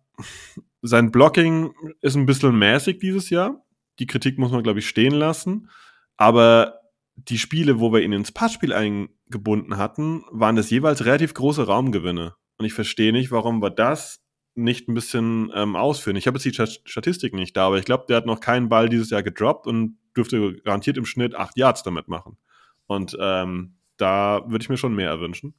sein 0.81 1.11
Blocking 1.11 1.73
ist 2.01 2.15
ein 2.15 2.25
bisschen 2.25 2.57
mäßig 2.57 2.99
dieses 2.99 3.29
Jahr. 3.29 3.63
Die 3.99 4.07
Kritik 4.07 4.37
muss 4.37 4.51
man, 4.51 4.63
glaube 4.63 4.79
ich, 4.79 4.87
stehen 4.87 5.13
lassen. 5.13 5.69
Aber 6.17 6.79
die 7.15 7.37
Spiele, 7.37 7.79
wo 7.79 7.93
wir 7.93 8.01
ihn 8.01 8.13
ins 8.13 8.31
Passspiel 8.31 8.73
eingebunden 8.73 9.77
hatten, 9.77 10.23
waren 10.31 10.55
das 10.55 10.69
jeweils 10.69 11.05
relativ 11.05 11.33
große 11.33 11.65
Raumgewinne. 11.65 12.35
Und 12.57 12.65
ich 12.65 12.73
verstehe 12.73 13.11
nicht, 13.11 13.31
warum 13.31 13.61
wir 13.61 13.69
das 13.69 14.21
nicht 14.55 14.87
ein 14.87 14.93
bisschen 14.93 15.51
ähm, 15.55 15.75
ausführen. 15.75 16.15
Ich 16.15 16.27
habe 16.27 16.37
jetzt 16.37 16.45
die 16.45 16.89
Statistiken 16.89 17.37
nicht 17.37 17.57
da, 17.57 17.67
aber 17.67 17.77
ich 17.77 17.85
glaube, 17.85 18.05
der 18.07 18.17
hat 18.17 18.25
noch 18.25 18.39
keinen 18.39 18.69
Ball 18.69 18.89
dieses 18.89 19.09
Jahr 19.09 19.23
gedroppt 19.23 19.67
und 19.67 19.97
dürfte 20.15 20.55
garantiert 20.61 20.97
im 20.97 21.05
Schnitt 21.05 21.35
acht 21.35 21.57
Yards 21.57 21.83
damit 21.83 22.07
machen. 22.07 22.37
Und 22.85 23.17
ähm, 23.19 23.77
da 23.97 24.43
würde 24.47 24.63
ich 24.63 24.69
mir 24.69 24.77
schon 24.77 24.95
mehr 24.95 25.09
erwünschen. 25.09 25.55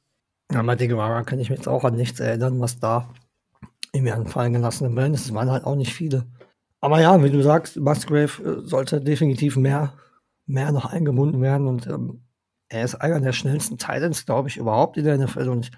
Ja, 0.51 0.61
bei 0.61 0.75
Deguara 0.75 1.23
kann 1.23 1.39
ich 1.39 1.49
mich 1.49 1.59
jetzt 1.59 1.67
auch 1.67 1.83
an 1.83 1.95
nichts 1.95 2.19
erinnern, 2.19 2.59
was 2.59 2.79
da 2.79 3.09
in 3.91 4.03
mir 4.03 4.15
anfallen 4.15 4.53
gelassen 4.53 4.95
werden. 4.95 5.13
Es 5.13 5.33
waren 5.33 5.51
halt 5.51 5.65
auch 5.65 5.75
nicht 5.75 5.93
viele. 5.93 6.25
Aber 6.81 7.01
ja, 7.01 7.21
wie 7.23 7.31
du 7.31 7.41
sagst, 7.41 7.77
Musgrave 7.77 8.43
äh, 8.43 8.67
sollte 8.67 9.01
definitiv 9.01 9.57
mehr, 9.57 9.93
mehr 10.45 10.71
noch 10.71 10.85
eingebunden 10.85 11.41
werden 11.41 11.67
und 11.67 11.87
ähm, 11.87 12.21
er 12.67 12.83
ist 12.83 12.95
einer 12.95 13.19
der 13.19 13.33
schnellsten 13.33 13.77
Titans, 13.77 14.25
glaube 14.25 14.49
ich, 14.49 14.57
überhaupt 14.57 14.97
in 14.97 15.05
der 15.05 15.17
NFL 15.17 15.49
und 15.49 15.71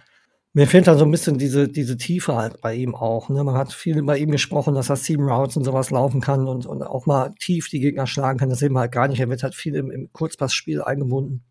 mir 0.54 0.66
fehlt 0.66 0.88
dann 0.88 0.98
so 0.98 1.06
ein 1.06 1.12
bisschen 1.12 1.38
diese, 1.38 1.68
diese 1.68 1.98
Tiefe 1.98 2.36
halt 2.36 2.62
bei 2.62 2.74
ihm 2.74 2.96
auch. 2.96 3.30
Ne? 3.30 3.44
Man 3.44 3.56
hat 3.56 3.74
viel 3.74 4.02
bei 4.02 4.18
ihm 4.18 4.32
gesprochen, 4.32 4.74
dass 4.74 4.90
er 4.90 4.96
Seam 4.96 5.22
Routes 5.22 5.56
und 5.56 5.64
sowas 5.64 5.92
laufen 5.92 6.20
kann 6.20 6.48
und, 6.48 6.66
und 6.66 6.82
auch 6.82 7.06
mal 7.06 7.36
tief 7.40 7.70
die 7.70 7.80
Gegner 7.80 8.08
schlagen 8.08 8.40
kann. 8.40 8.50
Das 8.50 8.58
sehen 8.58 8.74
wir 8.74 8.80
halt 8.80 8.92
gar 8.92 9.08
nicht. 9.08 9.20
Er 9.20 9.30
wird 9.30 9.44
halt 9.44 9.54
viel 9.54 9.76
im, 9.76 9.92
im 9.92 10.12
Kurzpassspiel 10.12 10.82
eingebunden. 10.82 11.44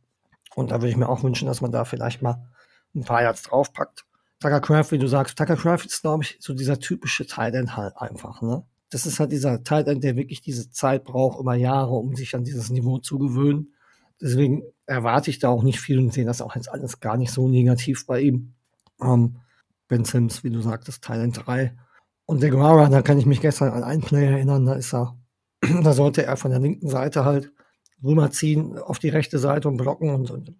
Und 0.56 0.72
da 0.72 0.76
würde 0.76 0.88
ich 0.88 0.96
mir 0.96 1.08
auch 1.08 1.22
wünschen, 1.22 1.46
dass 1.46 1.60
man 1.60 1.70
da 1.70 1.84
vielleicht 1.84 2.20
mal 2.20 2.48
ein 2.96 3.04
paar 3.04 3.22
Yards 3.22 3.42
draufpackt. 3.42 4.04
Tucker 4.40 4.60
Craft, 4.60 4.90
wie 4.90 4.98
du 4.98 5.06
sagst, 5.06 5.38
Tucker 5.38 5.56
Craft 5.56 5.84
ist, 5.86 6.02
glaube 6.02 6.24
ich, 6.24 6.38
so 6.40 6.52
dieser 6.52 6.80
typische 6.80 7.26
Tight 7.28 7.54
End 7.54 7.76
halt 7.76 7.96
einfach. 7.98 8.42
Ne? 8.42 8.64
Das 8.90 9.06
ist 9.06 9.18
halt 9.18 9.32
dieser 9.32 9.62
Tight 9.64 9.88
End, 9.88 10.04
der 10.04 10.16
wirklich 10.16 10.40
diese 10.40 10.70
Zeit 10.70 11.04
braucht, 11.04 11.40
über 11.40 11.54
Jahre, 11.54 11.94
um 11.94 12.14
sich 12.14 12.34
an 12.34 12.44
dieses 12.44 12.70
Niveau 12.70 12.98
zu 12.98 13.18
gewöhnen. 13.18 13.74
Deswegen 14.20 14.62
erwarte 14.86 15.30
ich 15.30 15.38
da 15.38 15.48
auch 15.48 15.62
nicht 15.62 15.80
viel 15.80 15.98
und 15.98 16.12
sehe 16.12 16.24
das 16.24 16.40
auch 16.40 16.54
jetzt 16.54 16.70
alles 16.70 17.00
gar 17.00 17.16
nicht 17.16 17.32
so 17.32 17.48
negativ 17.48 18.06
bei 18.06 18.20
ihm. 18.20 18.54
Ähm, 19.02 19.36
ben 19.88 20.04
Sims, 20.04 20.44
wie 20.44 20.50
du 20.50 20.60
sagtest, 20.60 21.02
Thailand 21.02 21.46
3. 21.46 21.76
Und 22.24 22.42
der 22.42 22.50
Guara, 22.50 22.88
da 22.88 23.02
kann 23.02 23.18
ich 23.18 23.26
mich 23.26 23.40
gestern 23.40 23.72
an 23.72 23.84
einen 23.84 24.02
Player 24.02 24.32
erinnern, 24.32 24.66
da 24.66 24.74
ist 24.74 24.94
er, 24.94 25.16
da 25.82 25.92
sollte 25.92 26.24
er 26.24 26.36
von 26.36 26.50
der 26.50 26.60
linken 26.60 26.88
Seite 26.88 27.24
halt 27.24 27.52
rüberziehen 28.02 28.78
auf 28.78 28.98
die 28.98 29.08
rechte 29.08 29.38
Seite 29.38 29.68
und 29.68 29.76
blocken 29.76 30.10
und, 30.10 30.30
und 30.30 30.54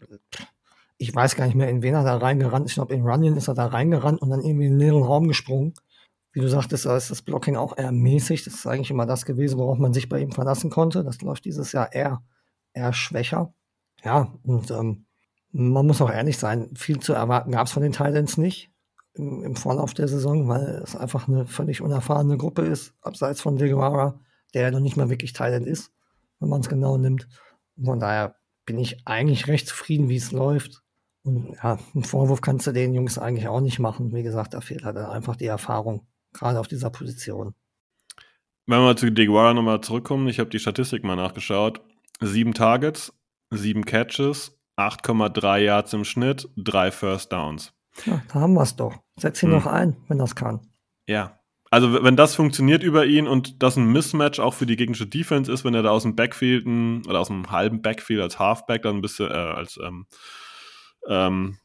ich 0.99 1.15
weiß 1.15 1.37
gar 1.37 1.47
nicht 1.47 1.55
mehr, 1.55 1.69
in 1.69 1.83
wen 1.83 1.95
er 1.95 2.05
da 2.05 2.17
reingerannt 2.17 2.67
ist. 2.67 2.73
Ich 2.73 2.77
glaube, 2.77 2.95
in 2.95 3.03
Runyon 3.03 3.37
ist 3.37 3.49
er 3.49 3.55
da 3.55 3.67
reingerannt 3.67 4.23
und 4.23 4.31
dann 4.31 4.43
irgendwie 4.43 4.67
in 4.67 4.79
den 4.79 4.95
Raum 4.95 5.29
gesprungen. 5.29 5.75
Wie 6.37 6.43
du 6.43 6.51
sagtest, 6.51 6.85
da 6.85 6.95
ist 6.95 7.11
das 7.11 7.23
Blocking 7.23 7.57
auch 7.57 7.79
eher 7.79 7.93
mäßig. 7.93 8.45
Das 8.45 8.53
ist 8.53 8.67
eigentlich 8.67 8.91
immer 8.91 9.07
das 9.07 9.25
gewesen, 9.25 9.59
worauf 9.59 9.79
man 9.79 9.95
sich 9.95 10.11
bei 10.11 10.21
ihm 10.21 10.33
verlassen 10.33 10.69
konnte. 10.69 11.03
Das 11.03 11.23
läuft 11.23 11.47
dieses 11.47 11.73
Jahr 11.73 11.95
eher, 11.95 12.23
eher 12.75 12.93
schwächer. 12.93 13.55
Ja, 14.05 14.35
und 14.43 14.71
ähm, 14.71 15.07
man 15.53 15.87
muss 15.87 16.03
auch 16.03 16.11
ehrlich 16.11 16.37
sein, 16.37 16.69
viel 16.75 16.99
zu 16.99 17.15
erwarten 17.15 17.53
gab 17.53 17.69
es 17.69 17.73
von 17.73 17.83
den 17.83 17.93
Titans 17.93 18.37
nicht 18.37 18.71
im, 19.15 19.45
im, 19.45 19.57
Vorlauf 19.57 19.95
der 19.95 20.09
Saison, 20.09 20.47
weil 20.47 20.83
es 20.85 20.95
einfach 20.95 21.27
eine 21.27 21.47
völlig 21.47 21.81
unerfahrene 21.81 22.37
Gruppe 22.37 22.67
ist, 22.67 22.93
abseits 23.01 23.41
von 23.41 23.57
DeGuara, 23.57 24.21
der 24.53 24.61
ja 24.61 24.71
noch 24.71 24.81
nicht 24.81 24.99
mal 24.99 25.09
wirklich 25.09 25.33
Titan 25.33 25.65
ist, 25.65 25.91
wenn 26.39 26.51
man 26.51 26.61
es 26.61 26.69
genau 26.69 26.99
nimmt. 26.99 27.29
von 27.83 27.99
daher 27.99 28.37
bin 28.67 28.79
ich 28.79 29.07
eigentlich 29.07 29.49
recht 29.49 29.69
zufrieden, 29.69 30.11
wie 30.11 30.17
es 30.17 30.33
läuft. 30.33 30.83
Und 31.23 31.57
ja, 31.63 31.79
einen 31.95 32.05
Vorwurf 32.05 32.43
kannst 32.43 32.67
du 32.67 32.73
den 32.73 32.93
Jungs 32.93 33.17
eigentlich 33.17 33.49
auch 33.49 33.63
nicht 33.63 33.79
machen. 33.79 34.13
Wie 34.13 34.23
gesagt, 34.23 34.53
da 34.53 34.61
fehlt 34.61 34.85
halt 34.85 34.99
einfach 34.99 35.37
die 35.37 35.47
Erfahrung, 35.47 36.07
gerade 36.39 36.61
auf 36.61 36.69
dieser 36.69 36.91
Position. 36.91 37.55
Wenn 38.67 38.81
wir 38.81 38.97
zu 38.97 39.11
DeGuara 39.11 39.55
nochmal 39.55 39.81
zurückkommen, 39.81 40.29
ich 40.29 40.41
habe 40.41 40.51
die 40.51 40.59
Statistik 40.59 41.05
mal 41.05 41.17
nachgeschaut. 41.17 41.81
Sieben 42.21 42.53
Targets, 42.53 43.13
sieben 43.51 43.85
Catches, 43.85 44.59
8,3 44.77 45.59
Yards 45.59 45.93
im 45.93 46.05
Schnitt, 46.05 46.49
drei 46.57 46.91
First 46.91 47.33
Downs. 47.33 47.73
Ja, 48.05 48.23
da 48.29 48.41
haben 48.41 48.55
wir 48.55 48.63
es 48.63 48.77
doch. 48.77 48.95
Setz 49.17 49.43
ihn 49.43 49.51
hm. 49.51 49.57
noch 49.57 49.67
ein, 49.67 49.97
wenn 50.09 50.19
das 50.19 50.35
kann. 50.35 50.61
Ja. 51.07 51.41
Also, 51.71 52.05
wenn 52.05 52.17
das 52.17 52.35
funktioniert 52.35 52.83
über 52.83 53.07
ihn 53.07 53.27
und 53.27 53.63
das 53.63 53.77
ein 53.77 53.91
Mismatch 53.91 54.39
auch 54.39 54.55
für 54.55 54.67
die 54.67 54.77
gegnerische 54.77 55.07
Defense 55.07 55.51
ist, 55.51 55.65
wenn 55.65 55.75
er 55.75 55.83
da 55.83 55.91
aus 55.91 56.03
dem 56.03 56.15
Backfield 56.15 56.67
oder 56.67 57.21
aus 57.21 57.27
dem 57.27 57.51
halben 57.51 57.83
Backfield 57.83 58.21
als 58.21 58.39
Halfback 58.39 58.83
dann 58.83 58.97
ein 58.97 59.03
bisschen 59.03 59.31
äh, 59.31 59.35
als 59.35 59.79
ähm, 59.83 60.07
ähm, 61.09 61.59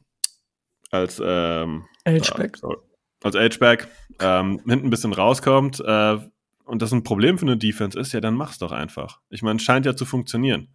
als 0.90 1.22
ähm, 1.24 1.86
H-Back. 2.06 2.58
Äh, 2.62 2.91
als 3.22 3.36
H-Back 3.36 3.88
ähm, 4.20 4.60
hinten 4.66 4.86
ein 4.86 4.90
bisschen 4.90 5.12
rauskommt 5.12 5.80
äh, 5.80 6.18
und 6.64 6.82
das 6.82 6.92
ein 6.92 7.02
Problem 7.02 7.38
für 7.38 7.46
eine 7.46 7.56
Defense 7.56 7.98
ist, 7.98 8.12
ja, 8.12 8.20
dann 8.20 8.34
mach's 8.34 8.58
doch 8.58 8.72
einfach. 8.72 9.20
Ich 9.30 9.42
meine, 9.42 9.58
scheint 9.58 9.86
ja 9.86 9.96
zu 9.96 10.04
funktionieren. 10.04 10.68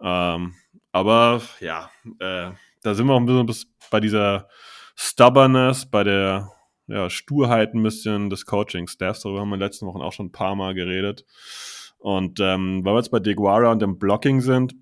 Ähm, 0.00 0.54
aber 0.92 1.42
ja, 1.60 1.90
äh, 2.18 2.50
da 2.82 2.94
sind 2.94 3.06
wir 3.06 3.14
auch 3.14 3.20
ein 3.20 3.46
bisschen 3.46 3.68
bei 3.90 4.00
dieser 4.00 4.48
Stubbornness, 4.96 5.86
bei 5.86 6.04
der 6.04 6.52
ja, 6.86 7.08
Sturheit 7.10 7.74
ein 7.74 7.82
bisschen 7.82 8.30
des 8.30 8.46
Coaching-Staffs. 8.46 9.20
Darüber 9.20 9.40
haben 9.40 9.48
wir 9.48 9.54
in 9.54 9.60
den 9.60 9.66
letzten 9.66 9.86
Wochen 9.86 10.02
auch 10.02 10.12
schon 10.12 10.26
ein 10.26 10.32
paar 10.32 10.54
Mal 10.54 10.74
geredet. 10.74 11.24
Und 11.98 12.38
ähm, 12.40 12.84
weil 12.84 12.92
wir 12.94 12.98
jetzt 12.98 13.10
bei 13.10 13.20
Deguara 13.20 13.72
und 13.72 13.80
dem 13.80 13.98
Blocking 13.98 14.40
sind, 14.40 14.74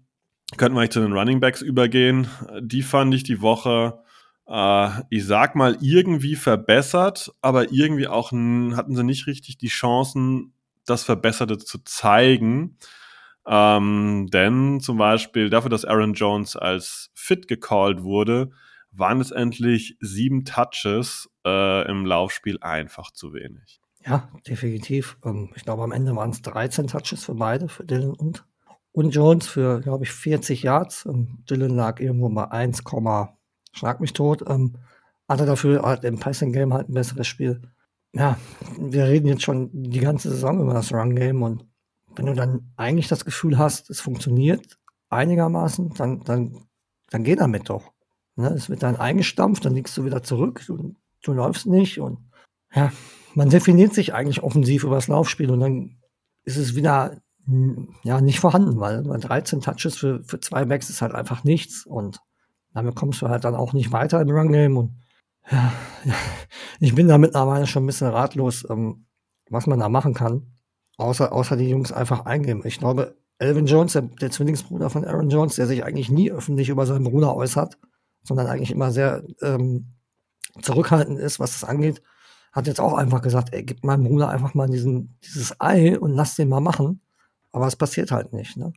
könnten 0.57 0.77
wir 0.77 0.81
eigentlich 0.81 0.91
zu 0.91 1.01
den 1.01 1.13
Running 1.13 1.41
Backs 1.41 1.63
übergehen. 1.63 2.27
Die 2.61 2.83
fand 2.83 3.15
ich 3.15 3.23
die 3.23 3.41
Woche, 3.41 4.03
äh, 4.47 4.89
ich 5.11 5.27
sag 5.27 5.55
mal, 5.55 5.77
irgendwie 5.81 6.37
verbessert, 6.37 7.33
aber 7.41 7.73
irgendwie 7.73 8.09
auch 8.09 8.33
hatten 8.33 8.97
sie 8.97 9.05
nicht 9.05 9.27
richtig 9.27 9.59
die 9.59 9.69
Chancen, 9.69 10.55
das 10.87 11.05
Verbesserte 11.05 11.59
zu 11.59 11.79
zeigen. 11.85 12.79
Ähm, 13.47 14.29
denn 14.33 14.81
zum 14.81 14.99
Beispiel 14.99 15.51
dafür, 15.51 15.71
dass 15.71 15.85
Aaron 15.85 16.15
Jones 16.15 16.57
als 16.57 17.11
fit 17.15 17.49
gecallt 17.49 18.03
wurde, 18.03 18.51
waren 18.93 19.21
es 19.21 19.31
endlich 19.31 19.97
sieben 20.01 20.45
Touches 20.45 21.29
äh, 21.45 21.89
im 21.91 22.07
Laufspiel 22.07 22.59
einfach 22.61 23.11
zu 23.11 23.33
wenig. 23.33 23.81
Ja, 24.05 24.29
definitiv. 24.47 25.17
Ähm, 25.25 25.51
ich 25.57 25.65
glaube, 25.65 25.83
am 25.83 25.93
Ende 25.93 26.15
waren 26.15 26.31
es 26.31 26.43
13 26.43 26.89
Touches 26.89 27.25
für 27.25 27.35
beide, 27.35 27.69
für 27.69 27.85
Dylan 27.85 28.15
und, 28.15 28.45
und 28.93 29.11
Jones 29.11 29.47
für, 29.47 29.81
glaube 29.81 30.05
ich, 30.05 30.13
40 30.13 30.63
Yards. 30.63 31.07
Ähm, 31.07 31.45
Dylan 31.49 31.75
lag 31.75 32.01
irgendwo 32.01 32.29
bei 32.29 32.51
1, 32.51 32.85
schlag 33.73 34.01
mich 34.01 34.13
tot. 34.13 34.45
Ähm, 34.49 34.75
hatte 35.29 35.47
dafür 35.47 35.83
halt 35.83 36.05
im 36.05 36.19
Passing 36.19 36.53
Game 36.53 36.73
halt 36.75 36.89
ein 36.89 36.95
besseres 36.95 37.27
Spiel. 37.27 37.63
Ja, 38.13 38.39
wir 38.79 39.07
reden 39.07 39.27
jetzt 39.27 39.43
schon 39.43 39.71
die 39.73 40.01
ganze 40.01 40.31
Saison 40.31 40.61
über 40.61 40.75
das 40.75 40.93
Run 40.93 41.17
Game 41.17 41.43
und 41.43 41.65
wenn 42.15 42.27
du 42.27 42.35
dann 42.35 42.73
eigentlich 42.77 43.09
das 43.09 43.25
Gefühl 43.25 43.57
hast, 43.57 43.89
es 43.89 44.01
funktioniert 44.01 44.79
einigermaßen, 45.09 45.95
dann, 45.95 46.21
dann, 46.25 46.59
dann 47.11 47.25
geh 47.25 47.37
damit 47.37 47.71
doch. 47.71 47.93
Ne? 48.37 48.49
Es 48.49 48.69
wird 48.69 48.83
dann 48.83 48.97
eingestampft, 48.97 49.65
dann 49.65 49.75
liegst 49.75 49.97
du 49.97 50.05
wieder 50.05 50.23
zurück, 50.23 50.63
du, 50.67 50.95
du 51.23 51.33
läufst 51.33 51.67
nicht 51.67 52.01
und 52.01 52.19
ja, 52.75 52.93
man 53.35 53.49
definiert 53.49 53.95
sich 53.95 54.13
eigentlich 54.13 54.43
offensiv 54.43 54.85
über 54.85 54.97
das 54.97 55.09
Laufspiel 55.09 55.51
und 55.51 55.61
dann 55.61 55.97
ist 56.45 56.59
es 56.59 56.75
wieder 56.75 57.17
ja 58.05 58.21
nicht 58.21 58.41
vorhanden, 58.41 58.79
weil, 58.79 59.07
weil 59.09 59.19
13 59.19 59.61
Touches 59.61 59.97
für, 59.97 60.23
für 60.23 60.39
zwei 60.39 60.65
Backs 60.65 60.91
ist 60.91 61.03
halt 61.03 61.13
einfach 61.13 61.45
nichts 61.45 61.85
und 61.85 62.21
damit 62.75 62.95
kommst 62.95 63.23
du 63.23 63.29
halt 63.29 63.45
dann 63.45 63.55
auch 63.55 63.73
nicht 63.73 63.93
weiter 63.93 64.21
im 64.21 64.31
Run-Game 64.31 64.77
und 64.77 64.97
ja, 65.51 65.73
ich 66.81 66.95
bin 66.95 67.09
da 67.09 67.19
mittlerweile 67.19 67.67
schon 67.67 67.85
ein 67.85 67.87
bisschen 67.87 68.09
ratlos, 68.09 68.67
ähm, 68.71 69.07
was 69.51 69.67
man 69.67 69.81
da 69.81 69.89
machen 69.89 70.15
kann. 70.15 70.47
Außer, 70.99 71.33
außer 71.33 71.57
die 71.57 71.69
Jungs 71.69 71.91
einfach 71.91 72.27
eingeben. 72.27 72.63
Ich 72.65 72.79
glaube, 72.79 73.17
Elvin 73.39 73.67
Jones, 73.67 73.95
der, 73.95 74.03
der, 74.03 74.31
Zwillingsbruder 74.31 74.89
von 74.89 75.05
Aaron 75.05 75.31
Jones, 75.31 75.57
der 75.57 75.67
sich 75.67 75.85
eigentlich 75.85 76.11
nie 76.11 76.31
öffentlich 76.31 76.69
über 76.69 76.87
seinen 76.87 77.05
Bruder 77.05 77.35
äußert, 77.35 77.79
sondern 78.23 78.47
eigentlich 78.47 78.71
immer 78.71 78.93
sehr 78.93 79.25
ähm, 79.41 79.95
zurückhaltend 80.61 81.19
ist, 81.19 81.41
was 81.41 81.53
das 81.59 81.69
angeht, 81.69 82.03
hat 82.53 82.67
jetzt 82.67 82.81
auch 82.81 82.95
einfach 82.95 83.23
gesagt, 83.23 83.53
ey, 83.53 83.65
gib 83.65 83.85
meinem 83.85 84.05
Bruder 84.05 84.29
einfach 84.29 84.55
mal 84.55 84.69
diesen, 84.69 85.19
dieses 85.25 85.59
Ei 85.61 85.99
und 85.99 86.13
lass 86.13 86.37
den 86.37 86.51
mal 86.51 86.61
machen. 86.61 87.01
Aber 87.51 87.67
es 87.67 87.77
passiert 87.77 88.13
halt 88.13 88.33
nicht. 88.33 88.57
Ne? 88.57 88.73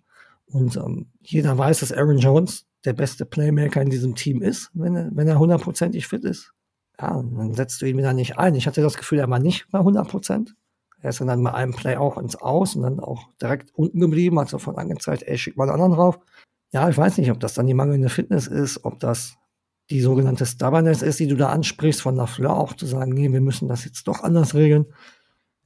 Und 0.47 0.77
ähm, 0.77 1.11
jeder 1.21 1.57
weiß, 1.57 1.81
dass 1.81 1.91
Aaron 1.91 2.17
Jones 2.17 2.65
der 2.85 2.93
beste 2.93 3.25
Playmaker 3.25 3.81
in 3.81 3.89
diesem 3.89 4.15
Team 4.15 4.41
ist, 4.41 4.69
wenn 4.73 4.95
er, 4.95 5.09
wenn 5.13 5.27
er 5.27 5.39
hundertprozentig 5.39 6.07
fit 6.07 6.23
ist. 6.23 6.53
Ja, 6.99 7.21
dann 7.21 7.53
setzt 7.53 7.81
du 7.81 7.85
ihn 7.85 7.97
wieder 7.97 8.13
nicht 8.13 8.37
ein. 8.37 8.55
Ich 8.55 8.67
hatte 8.67 8.81
das 8.81 8.97
Gefühl, 8.97 9.19
er 9.19 9.29
war 9.29 9.39
nicht 9.39 9.67
bei 9.71 9.79
100 9.79 10.07
Prozent. 10.07 10.55
Er 11.01 11.09
ist 11.09 11.21
dann 11.21 11.43
bei 11.43 11.53
einem 11.53 11.73
Play 11.73 11.97
auch 11.97 12.17
ins 12.17 12.35
Aus 12.35 12.75
und 12.75 12.83
dann 12.83 12.99
auch 12.99 13.29
direkt 13.41 13.71
unten 13.75 13.99
geblieben, 13.99 14.39
hat 14.39 14.49
sofort 14.49 14.77
angezeigt, 14.77 15.23
ey, 15.23 15.37
schick 15.37 15.57
mal 15.57 15.65
einen 15.65 15.73
anderen 15.73 15.93
drauf. 15.93 16.19
Ja, 16.71 16.89
ich 16.89 16.97
weiß 16.97 17.17
nicht, 17.17 17.31
ob 17.31 17.39
das 17.39 17.53
dann 17.53 17.67
die 17.67 17.73
mangelnde 17.73 18.09
Fitness 18.09 18.47
ist, 18.47 18.85
ob 18.85 18.99
das 18.99 19.37
die 19.91 20.01
sogenannte 20.01 20.45
Stubbornness 20.45 21.01
ist, 21.01 21.19
die 21.19 21.27
du 21.27 21.35
da 21.35 21.49
ansprichst, 21.49 22.01
von 22.01 22.15
der 22.15 22.27
Fleur 22.27 22.55
auch 22.55 22.73
zu 22.73 22.85
sagen, 22.85 23.13
nee, 23.13 23.31
wir 23.31 23.41
müssen 23.41 23.67
das 23.67 23.85
jetzt 23.85 24.07
doch 24.07 24.23
anders 24.23 24.55
regeln. 24.55 24.85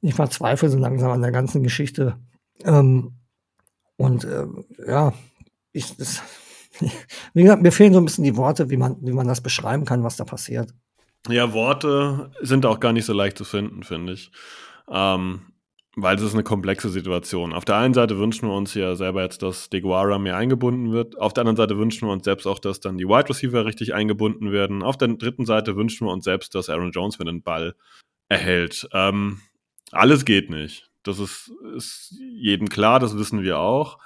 Ich 0.02 0.14
verzweifle 0.14 0.68
so 0.68 0.78
langsam 0.78 1.10
an 1.10 1.22
der 1.22 1.32
ganzen 1.32 1.62
Geschichte. 1.62 2.18
Ähm, 2.64 3.14
und 3.96 4.24
äh, 4.24 4.46
ja, 4.86 5.14
ich, 5.72 5.96
das, 5.96 6.22
wie 7.34 7.42
gesagt, 7.42 7.62
mir 7.62 7.72
fehlen 7.72 7.92
so 7.92 8.00
ein 8.00 8.04
bisschen 8.04 8.24
die 8.24 8.36
Worte, 8.36 8.70
wie 8.70 8.76
man, 8.76 8.96
wie 9.00 9.12
man 9.12 9.28
das 9.28 9.40
beschreiben 9.40 9.84
kann, 9.84 10.04
was 10.04 10.16
da 10.16 10.24
passiert. 10.24 10.72
Ja, 11.28 11.52
Worte 11.52 12.30
sind 12.40 12.64
auch 12.64 12.80
gar 12.80 12.92
nicht 12.92 13.04
so 13.04 13.12
leicht 13.12 13.36
zu 13.36 13.44
finden, 13.44 13.82
finde 13.82 14.14
ich. 14.14 14.30
Ähm, 14.90 15.42
weil 15.96 16.16
es 16.16 16.22
ist 16.22 16.34
eine 16.34 16.44
komplexe 16.44 16.88
Situation. 16.88 17.52
Auf 17.52 17.64
der 17.64 17.76
einen 17.76 17.94
Seite 17.94 18.18
wünschen 18.18 18.48
wir 18.48 18.54
uns 18.54 18.74
ja 18.74 18.94
selber 18.94 19.22
jetzt, 19.22 19.42
dass 19.42 19.70
Deguara 19.70 20.18
mehr 20.18 20.36
eingebunden 20.36 20.92
wird. 20.92 21.18
Auf 21.18 21.32
der 21.32 21.42
anderen 21.42 21.56
Seite 21.56 21.78
wünschen 21.78 22.08
wir 22.08 22.12
uns 22.12 22.24
selbst 22.24 22.46
auch, 22.46 22.58
dass 22.58 22.80
dann 22.80 22.96
die 22.96 23.06
Wide 23.06 23.28
Receiver 23.28 23.64
richtig 23.64 23.92
eingebunden 23.92 24.52
werden. 24.52 24.82
Auf 24.82 24.96
der 24.96 25.08
dritten 25.08 25.46
Seite 25.46 25.76
wünschen 25.76 26.06
wir 26.06 26.12
uns 26.12 26.24
selbst, 26.24 26.54
dass 26.54 26.70
Aaron 26.70 26.92
Jones 26.92 27.18
wieder 27.18 27.32
den 27.32 27.42
Ball 27.42 27.74
erhält. 28.28 28.88
Ähm, 28.92 29.40
alles 29.90 30.24
geht 30.24 30.48
nicht. 30.48 30.90
Das 31.02 31.18
ist, 31.18 31.50
ist 31.76 32.14
jedem 32.36 32.68
klar, 32.68 33.00
das 33.00 33.18
wissen 33.18 33.42
wir 33.42 33.58
auch. 33.58 33.98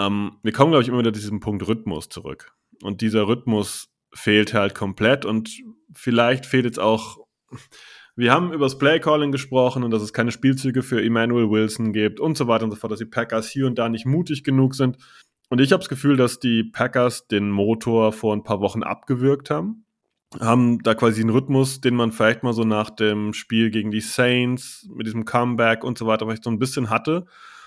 Ähm, 0.00 0.38
wir 0.42 0.52
kommen, 0.52 0.72
glaube 0.72 0.82
ich, 0.82 0.88
immer 0.88 0.98
wieder 0.98 1.12
zu 1.12 1.20
diesem 1.20 1.40
Punkt 1.40 1.66
Rhythmus 1.68 2.08
zurück. 2.08 2.52
Und 2.82 3.02
dieser 3.02 3.28
Rhythmus 3.28 3.88
fehlt 4.12 4.54
halt 4.54 4.74
komplett 4.74 5.24
und 5.24 5.50
vielleicht 5.94 6.46
fehlt 6.46 6.64
jetzt 6.64 6.80
auch 6.80 7.18
wir 8.16 8.32
haben 8.32 8.52
über 8.52 8.66
das 8.66 8.76
Playcalling 8.76 9.32
gesprochen 9.32 9.82
und 9.82 9.92
dass 9.92 10.02
es 10.02 10.12
keine 10.12 10.30
Spielzüge 10.32 10.82
für 10.82 11.02
Emmanuel 11.02 11.48
Wilson 11.50 11.92
gibt 11.92 12.20
und 12.20 12.36
so 12.36 12.48
weiter 12.48 12.64
und 12.64 12.70
so 12.70 12.76
fort, 12.76 12.92
dass 12.92 12.98
die 12.98 13.06
Packers 13.06 13.48
hier 13.48 13.66
und 13.66 13.78
da 13.78 13.88
nicht 13.88 14.04
mutig 14.04 14.44
genug 14.44 14.74
sind. 14.74 14.98
Und 15.48 15.60
ich 15.60 15.72
habe 15.72 15.80
das 15.80 15.88
Gefühl, 15.88 16.18
dass 16.18 16.38
die 16.38 16.64
Packers 16.64 17.28
den 17.28 17.50
Motor 17.50 18.12
vor 18.12 18.34
ein 18.34 18.44
paar 18.44 18.60
Wochen 18.60 18.82
abgewürgt 18.82 19.48
haben. 19.48 19.86
Haben 20.38 20.80
da 20.82 20.94
quasi 20.94 21.22
einen 21.22 21.30
Rhythmus, 21.30 21.80
den 21.80 21.94
man 21.94 22.12
vielleicht 22.12 22.42
mal 22.42 22.52
so 22.52 22.64
nach 22.64 22.90
dem 22.90 23.32
Spiel 23.32 23.70
gegen 23.70 23.90
die 23.90 24.02
Saints 24.02 24.86
mit 24.94 25.06
diesem 25.06 25.24
Comeback 25.24 25.82
und 25.82 25.96
so 25.96 26.06
weiter 26.06 26.26
vielleicht 26.26 26.44
so 26.44 26.50
ein 26.50 26.58
bisschen 26.58 26.90
hatte. 26.90 27.24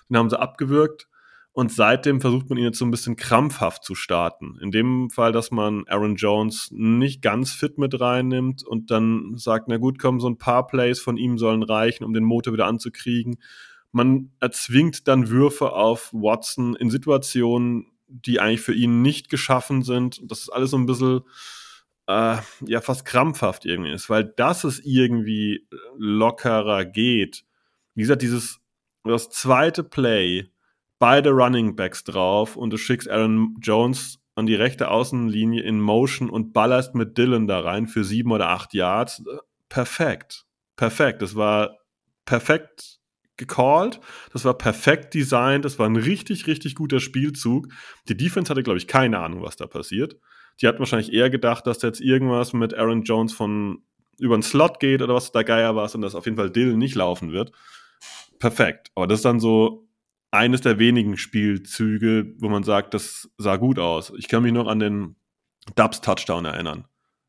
Den 0.10 0.18
haben 0.18 0.30
sie 0.30 0.40
abgewürgt. 0.40 1.08
Und 1.56 1.72
seitdem 1.72 2.20
versucht 2.20 2.50
man 2.50 2.58
ihn 2.58 2.64
jetzt 2.64 2.80
so 2.80 2.86
ein 2.86 2.90
bisschen 2.90 3.16
krampfhaft 3.16 3.84
zu 3.84 3.94
starten. 3.94 4.58
In 4.60 4.72
dem 4.72 5.12
Fall, 5.12 5.32
dass 5.32 5.52
man 5.52 5.88
Aaron 5.88 6.16
Jones 6.16 6.70
nicht 6.72 7.22
ganz 7.22 7.54
fit 7.54 7.78
mit 7.78 8.00
reinnimmt 8.00 8.64
und 8.64 8.90
dann 8.90 9.38
sagt, 9.38 9.68
na 9.68 9.78
gut, 9.78 10.00
komm, 10.00 10.20
so 10.20 10.28
ein 10.28 10.40
paar 10.40 10.66
Plays 10.66 11.00
von 11.00 11.16
ihm 11.16 11.38
sollen 11.38 11.62
reichen, 11.62 12.06
um 12.06 12.14
den 12.14 12.24
Motor 12.24 12.54
wieder 12.54 12.66
anzukriegen. 12.66 13.38
Man 13.92 14.32
erzwingt 14.40 15.08
dann 15.08 15.30
Würfe 15.30 15.74
auf 15.74 16.12
Watson 16.12 16.76
in 16.76 16.90
Situationen, 16.90 17.86
die 18.08 18.40
eigentlich 18.40 18.62
für 18.62 18.74
ihn 18.74 19.04
nicht 19.04 19.30
geschaffen 19.30 19.84
sind. 19.84 20.22
Das 20.24 20.40
ist 20.40 20.50
alles 20.50 20.72
so 20.72 20.78
ein 20.78 20.88
bisschen, 20.88 21.22
äh, 22.08 22.38
ja, 22.66 22.82
fast 22.82 23.06
krampfhaft 23.06 23.66
irgendwie 23.66 23.92
ist, 23.92 24.10
weil 24.10 24.24
dass 24.24 24.64
es 24.64 24.80
irgendwie 24.84 25.68
lockerer 26.00 26.84
geht. 26.84 27.46
Wie 27.94 28.02
gesagt, 28.02 28.24
dieses, 28.24 28.60
das 29.04 29.30
zweite 29.30 29.84
Play, 29.84 30.50
beide 31.04 31.32
Running 31.32 31.76
Backs 31.76 32.06
drauf 32.06 32.56
und 32.56 32.70
du 32.70 32.78
schickst 32.78 33.10
Aaron 33.10 33.58
Jones 33.60 34.22
an 34.36 34.46
die 34.46 34.56
rechte 34.56 34.90
Außenlinie 34.90 35.62
in 35.62 35.82
Motion 35.82 36.30
und 36.30 36.54
ballerst 36.54 36.96
mit 36.96 37.18
Dylan 37.18 37.46
da 37.46 37.60
rein 37.60 37.88
für 37.88 38.06
sieben 38.06 38.32
oder 38.32 38.48
acht 38.48 38.74
Yards. 38.74 39.22
Perfekt. 39.68 40.46
Perfekt. 40.78 41.22
Das 41.22 41.36
war 41.36 41.80
perfekt 42.24 43.02
gecallt. 43.36 44.00
Das 44.32 44.46
war 44.46 44.58
perfekt 44.58 45.14
designt. 45.14 45.66
Das 45.66 45.78
war 45.78 45.90
ein 45.90 45.98
richtig, 45.98 46.48
richtig 46.48 46.74
guter 46.74 47.02
Spielzug. 47.02 47.68
Die 48.08 48.16
Defense 48.16 48.50
hatte, 48.50 48.64
glaube 48.64 48.78
ich, 48.78 48.88
keine 48.88 49.20
Ahnung, 49.20 49.42
was 49.42 49.58
da 49.58 49.68
passiert. 49.68 50.16
Die 50.62 50.70
hat 50.70 50.80
wahrscheinlich 50.80 51.12
eher 51.12 51.30
gedacht, 51.30 51.68
dass 51.68 51.80
da 51.80 51.88
jetzt 51.88 52.00
irgendwas 52.00 52.54
mit 52.54 52.76
Aaron 52.76 53.04
Jones 53.04 53.34
von 53.34 53.84
über 54.20 54.38
den 54.38 54.44
Slot 54.44 54.80
geht 54.80 55.02
oder 55.02 55.16
was 55.16 55.34
da 55.34 55.44
Geier 55.44 55.76
war 55.76 55.94
und 55.94 56.02
dass 56.02 56.16
auf 56.16 56.24
jeden 56.24 56.38
Fall 56.38 56.50
Dylan 56.50 56.78
nicht 56.78 56.96
laufen 56.96 57.34
wird. 57.34 57.52
Perfekt. 58.40 58.90
Aber 58.96 59.06
das 59.06 59.20
ist 59.20 59.26
dann 59.26 59.42
so 59.42 59.83
eines 60.34 60.62
der 60.62 60.80
wenigen 60.80 61.16
Spielzüge, 61.16 62.34
wo 62.40 62.50
man 62.50 62.64
sagt, 62.64 62.96
das 62.96 63.30
sah 63.38 63.58
gut 63.58 63.78
aus. 63.78 64.12
Ich 64.18 64.28
kann 64.28 64.42
mich 64.42 64.52
noch 64.52 64.68
an 64.68 64.80
den 64.80 65.16
Dubs-Touchdown 65.76 66.46
erinnern. 66.46 66.86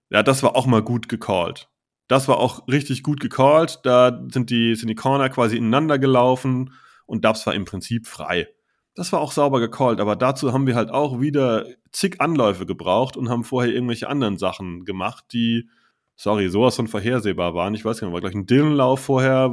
Ja, 0.09 0.23
das 0.23 0.43
war 0.43 0.57
auch 0.57 0.67
mal 0.67 0.83
gut 0.83 1.11
gecallt. 1.11 1.69
Das 2.09 2.29
war 2.29 2.39
auch 2.39 2.67
richtig 2.67 3.03
gut 3.03 3.21
gecallt. 3.21 3.81
Da 3.85 4.23
sind 4.33 4.49
die, 4.49 4.75
sind 4.75 4.89
die 4.89 4.95
Corner 4.95 5.29
quasi 5.29 5.57
ineinander 5.59 5.99
gelaufen 5.99 6.73
und 7.05 7.27
Dubs 7.27 7.47
war 7.47 7.55
im 7.55 7.67
Prinzip 7.67 8.07
frei. 8.07 8.49
Das 8.95 9.13
war 9.13 9.21
auch 9.21 9.33
sauber 9.33 9.61
gecallt, 9.61 10.01
aber 10.01 10.17
dazu 10.17 10.55
haben 10.55 10.67
wir 10.67 10.75
halt 10.75 10.91
auch 10.91 11.21
wieder 11.21 11.67
zig 11.93 12.21
Anläufe 12.23 12.65
gebraucht 12.65 13.19
und 13.19 13.29
haben 13.29 13.45
vorher 13.45 13.73
irgendwelche 13.75 14.09
anderen 14.09 14.39
Sachen 14.39 14.85
gemacht, 14.87 15.27
die 15.33 15.69
sorry, 16.17 16.49
sowas 16.49 16.77
von 16.77 16.89
vorhersehbar 16.89 17.55
waren. 17.55 17.75
Ich 17.75 17.85
weiß 17.85 18.01
gar 18.01 18.07
nicht, 18.07 18.15
war 18.15 18.21
gleich 18.21 18.35
ein 18.35 18.47
Dillenlauf 18.47 19.01
vorher, 19.01 19.51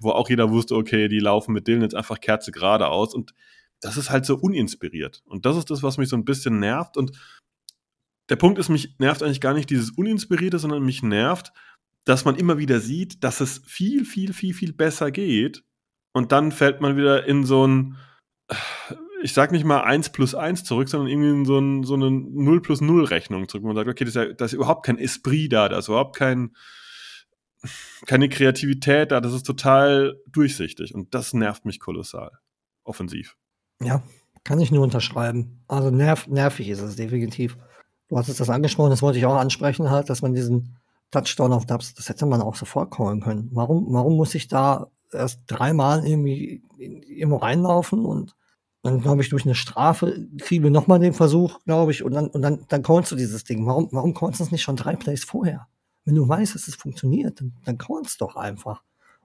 wo 0.00 0.10
auch 0.10 0.28
jeder 0.28 0.50
wusste, 0.50 0.76
okay, 0.76 1.08
die 1.08 1.20
laufen 1.20 1.52
mit 1.52 1.66
Dillen 1.66 1.82
jetzt 1.82 1.94
einfach 1.94 2.20
Kerze 2.20 2.52
gerade 2.52 2.88
aus 2.88 3.14
und 3.14 3.34
das 3.80 3.96
ist 3.96 4.10
halt 4.10 4.24
so 4.24 4.36
uninspiriert. 4.36 5.22
Und 5.26 5.44
das 5.44 5.56
ist 5.56 5.70
das, 5.70 5.82
was 5.82 5.98
mich 5.98 6.08
so 6.08 6.16
ein 6.16 6.24
bisschen 6.24 6.58
nervt 6.58 6.96
und 6.96 7.12
der 8.28 8.36
Punkt 8.36 8.58
ist, 8.58 8.68
mich 8.68 8.94
nervt 8.98 9.22
eigentlich 9.22 9.40
gar 9.40 9.54
nicht 9.54 9.68
dieses 9.68 9.90
Uninspirierte, 9.90 10.58
sondern 10.58 10.82
mich 10.82 11.02
nervt, 11.02 11.52
dass 12.04 12.24
man 12.24 12.36
immer 12.36 12.58
wieder 12.58 12.80
sieht, 12.80 13.22
dass 13.24 13.40
es 13.40 13.62
viel, 13.66 14.04
viel, 14.04 14.32
viel, 14.32 14.54
viel 14.54 14.72
besser 14.72 15.10
geht 15.10 15.64
und 16.12 16.32
dann 16.32 16.52
fällt 16.52 16.80
man 16.80 16.96
wieder 16.96 17.26
in 17.26 17.44
so 17.44 17.66
ein 17.66 17.96
ich 19.22 19.32
sag 19.32 19.52
nicht 19.52 19.64
mal 19.64 19.82
1 19.82 20.10
plus 20.10 20.34
1 20.34 20.64
zurück, 20.64 20.88
sondern 20.88 21.08
irgendwie 21.08 21.46
so, 21.46 21.58
ein, 21.58 21.84
so 21.84 21.94
eine 21.94 22.10
0 22.10 22.60
plus 22.60 22.80
0 22.80 23.04
Rechnung 23.04 23.48
zurück. 23.48 23.64
Man 23.64 23.76
sagt, 23.76 23.88
okay, 23.88 24.04
das 24.04 24.14
ist, 24.14 24.22
ja, 24.22 24.32
da 24.32 24.44
ist 24.44 24.52
überhaupt 24.52 24.84
kein 24.84 24.98
Esprit 24.98 25.52
da, 25.52 25.68
da 25.68 25.78
ist 25.78 25.88
überhaupt 25.88 26.16
kein, 26.16 26.52
keine 28.06 28.28
Kreativität 28.28 29.12
da, 29.12 29.20
das 29.20 29.32
ist 29.32 29.44
total 29.44 30.16
durchsichtig 30.26 30.94
und 30.94 31.14
das 31.14 31.32
nervt 31.32 31.64
mich 31.64 31.80
kolossal. 31.80 32.30
Offensiv. 32.84 33.36
Ja, 33.80 34.02
kann 34.44 34.60
ich 34.60 34.72
nur 34.72 34.82
unterschreiben. 34.82 35.62
Also 35.68 35.90
nerv, 35.90 36.26
nervig 36.26 36.68
ist 36.68 36.80
es 36.80 36.96
definitiv. 36.96 37.56
Du 38.08 38.18
hattest 38.18 38.40
das 38.40 38.50
angesprochen, 38.50 38.90
das 38.90 39.02
wollte 39.02 39.18
ich 39.18 39.26
auch 39.26 39.36
ansprechen, 39.36 39.90
halt, 39.90 40.10
dass 40.10 40.22
man 40.22 40.34
diesen 40.34 40.76
Touchdown 41.12 41.52
auf 41.52 41.66
Dubs, 41.66 41.94
das 41.94 42.08
hätte 42.08 42.26
man 42.26 42.42
auch 42.42 42.56
sofort 42.56 42.90
callen 42.90 43.20
können. 43.20 43.50
Warum, 43.52 43.86
warum 43.90 44.16
muss 44.16 44.34
ich 44.34 44.48
da 44.48 44.88
erst 45.12 45.42
dreimal 45.46 46.04
irgendwie 46.06 46.62
irgendwo 46.78 47.36
reinlaufen 47.36 48.04
und 48.04 48.34
dann, 48.82 49.00
glaube 49.00 49.22
ich, 49.22 49.28
durch 49.28 49.44
eine 49.44 49.54
Strafe 49.54 50.26
kriegen 50.38 50.64
wir 50.64 50.70
nochmal 50.70 50.98
den 50.98 51.12
Versuch, 51.12 51.60
glaube 51.64 51.92
ich, 51.92 52.02
und 52.02 52.12
dann, 52.12 52.26
und 52.28 52.42
dann, 52.42 52.64
dann 52.68 52.82
callst 52.82 53.12
du 53.12 53.16
dieses 53.16 53.44
Ding. 53.44 53.64
Warum, 53.64 53.88
warum 53.92 54.12
callst 54.12 54.40
du 54.40 54.44
das 54.44 54.50
nicht 54.50 54.62
schon 54.62 54.76
drei 54.76 54.96
Plays 54.96 55.24
vorher? 55.24 55.68
Wenn 56.04 56.16
du 56.16 56.28
weißt, 56.28 56.54
dass 56.54 56.66
es 56.66 56.74
funktioniert, 56.74 57.40
dann, 57.40 57.52
dann 57.64 57.78
callst 57.78 58.20
doch 58.20 58.34
einfach. 58.34 58.82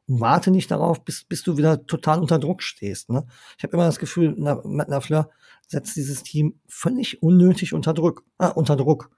Und 0.08 0.22
warte 0.22 0.52
nicht 0.52 0.70
darauf, 0.70 1.04
bis, 1.04 1.24
bis 1.24 1.41
du 1.41 1.58
wieder 1.58 1.86
total 1.88 2.20
unter 2.20 2.38
Druck 2.38 2.62
stehst. 2.62 3.10
Ne? 3.10 3.26
Ich 3.58 3.63
habe 3.63 3.74
immer 3.74 3.86
das 3.86 3.98
Gefühl, 3.98 4.36
Matt 4.38 4.89
LaFleur 4.89 5.30
setzt 5.67 5.96
dieses 5.96 6.22
Team 6.22 6.60
völlig 6.67 7.22
unnötig 7.24 7.74
unter 7.74 7.93
Druck. 7.93 8.24
Äh, 8.38 8.52
unter 8.52 8.76
Druck. 8.76 9.10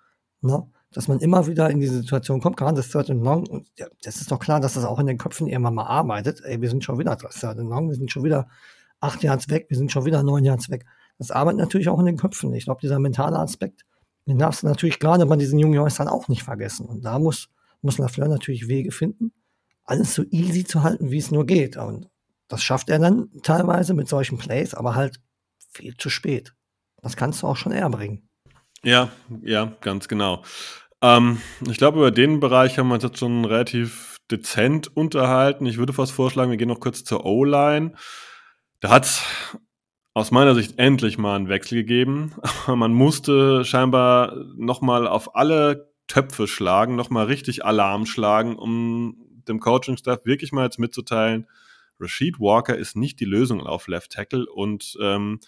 Ne? 0.41 0.65
Dass 0.91 1.09
man 1.09 1.19
immer 1.19 1.47
wieder 1.47 1.69
in 1.69 1.81
diese 1.81 1.97
Situation 1.97 2.39
kommt, 2.39 2.57
gerade 2.57 2.77
das 2.77 2.89
Third 2.89 3.09
and 3.09 3.23
Long. 3.23 3.45
Und 3.45 3.67
ja, 3.77 3.87
das 4.03 4.21
ist 4.21 4.31
doch 4.31 4.39
klar, 4.39 4.61
dass 4.61 4.75
das 4.75 4.85
auch 4.85 4.99
in 4.99 5.05
den 5.05 5.17
Köpfen 5.17 5.47
irgendwann 5.47 5.75
mal 5.75 5.85
arbeitet. 5.85 6.41
Ey, 6.45 6.61
wir 6.61 6.69
sind 6.69 6.83
schon 6.83 6.97
wieder 6.97 7.15
das 7.17 7.39
Third 7.39 7.59
and 7.59 7.69
Long, 7.69 7.89
wir 7.89 7.95
sind 7.95 8.09
schon 8.09 8.23
wieder 8.23 8.47
acht 8.99 9.23
Yards 9.23 9.49
weg, 9.49 9.67
wir 9.69 9.77
sind 9.77 9.91
schon 9.91 10.05
wieder 10.05 10.23
neun 10.23 10.43
Yards 10.43 10.69
weg. 10.69 10.85
Das 11.17 11.31
arbeitet 11.31 11.59
natürlich 11.59 11.89
auch 11.89 11.99
in 11.99 12.05
den 12.05 12.17
Köpfen. 12.17 12.53
Ich 12.53 12.65
glaube, 12.65 12.81
dieser 12.81 12.99
mentale 12.99 13.37
Aspekt, 13.37 13.85
den 14.27 14.37
darfst 14.37 14.63
du 14.63 14.67
natürlich 14.67 14.99
gerade 14.99 15.25
bei 15.25 15.35
diesen 15.35 15.59
jungen 15.59 15.73
Jungs 15.73 15.95
dann 15.95 16.07
auch 16.07 16.27
nicht 16.27 16.43
vergessen. 16.43 16.85
Und 16.85 17.03
da 17.03 17.19
muss, 17.19 17.49
muss 17.81 17.97
Lafleur 17.97 18.27
natürlich 18.27 18.67
Wege 18.67 18.91
finden, 18.91 19.33
alles 19.83 20.13
so 20.13 20.23
easy 20.31 20.63
zu 20.63 20.83
halten, 20.83 21.11
wie 21.11 21.17
es 21.17 21.31
nur 21.31 21.45
geht. 21.45 21.77
Und 21.77 22.09
das 22.47 22.63
schafft 22.63 22.89
er 22.89 22.99
dann 22.99 23.29
teilweise 23.43 23.93
mit 23.93 24.07
solchen 24.07 24.37
Plays, 24.37 24.73
aber 24.73 24.95
halt 24.95 25.19
viel 25.71 25.97
zu 25.97 26.09
spät. 26.09 26.53
Das 27.01 27.15
kannst 27.15 27.41
du 27.41 27.47
auch 27.47 27.55
schon 27.55 27.71
eher 27.71 27.89
bringen. 27.89 28.29
Ja, 28.83 29.09
ja, 29.41 29.73
ganz 29.81 30.07
genau. 30.07 30.43
Ähm, 31.01 31.41
ich 31.67 31.77
glaube, 31.77 31.99
über 31.99 32.11
den 32.11 32.39
Bereich 32.39 32.77
haben 32.77 32.87
wir 32.87 32.95
uns 32.95 33.03
jetzt 33.03 33.19
schon 33.19 33.45
relativ 33.45 34.17
dezent 34.31 34.95
unterhalten. 34.95 35.65
Ich 35.65 35.77
würde 35.77 35.93
fast 35.93 36.11
vorschlagen, 36.11 36.51
wir 36.51 36.57
gehen 36.57 36.67
noch 36.67 36.79
kurz 36.79 37.03
zur 37.03 37.25
O-Line. 37.25 37.93
Da 38.79 38.89
hat 38.89 39.05
es 39.05 39.23
aus 40.13 40.31
meiner 40.31 40.55
Sicht 40.55 40.79
endlich 40.79 41.17
mal 41.17 41.35
einen 41.35 41.49
Wechsel 41.49 41.79
gegeben. 41.79 42.33
Man 42.67 42.93
musste 42.93 43.65
scheinbar 43.65 44.35
nochmal 44.55 45.07
auf 45.07 45.35
alle 45.35 45.93
Töpfe 46.07 46.47
schlagen, 46.47 46.95
nochmal 46.95 47.25
richtig 47.25 47.65
Alarm 47.65 48.05
schlagen, 48.05 48.55
um 48.55 49.17
dem 49.47 49.59
Coaching-Staff 49.59 50.25
wirklich 50.25 50.51
mal 50.51 50.65
jetzt 50.65 50.79
mitzuteilen, 50.79 51.47
Rashid 51.99 52.39
Walker 52.39 52.77
ist 52.77 52.95
nicht 52.95 53.19
die 53.19 53.25
Lösung 53.25 53.61
auf 53.61 53.87
Left 53.87 54.11
Tackle 54.11 54.45
und 54.49 54.97
ähm, 55.01 55.39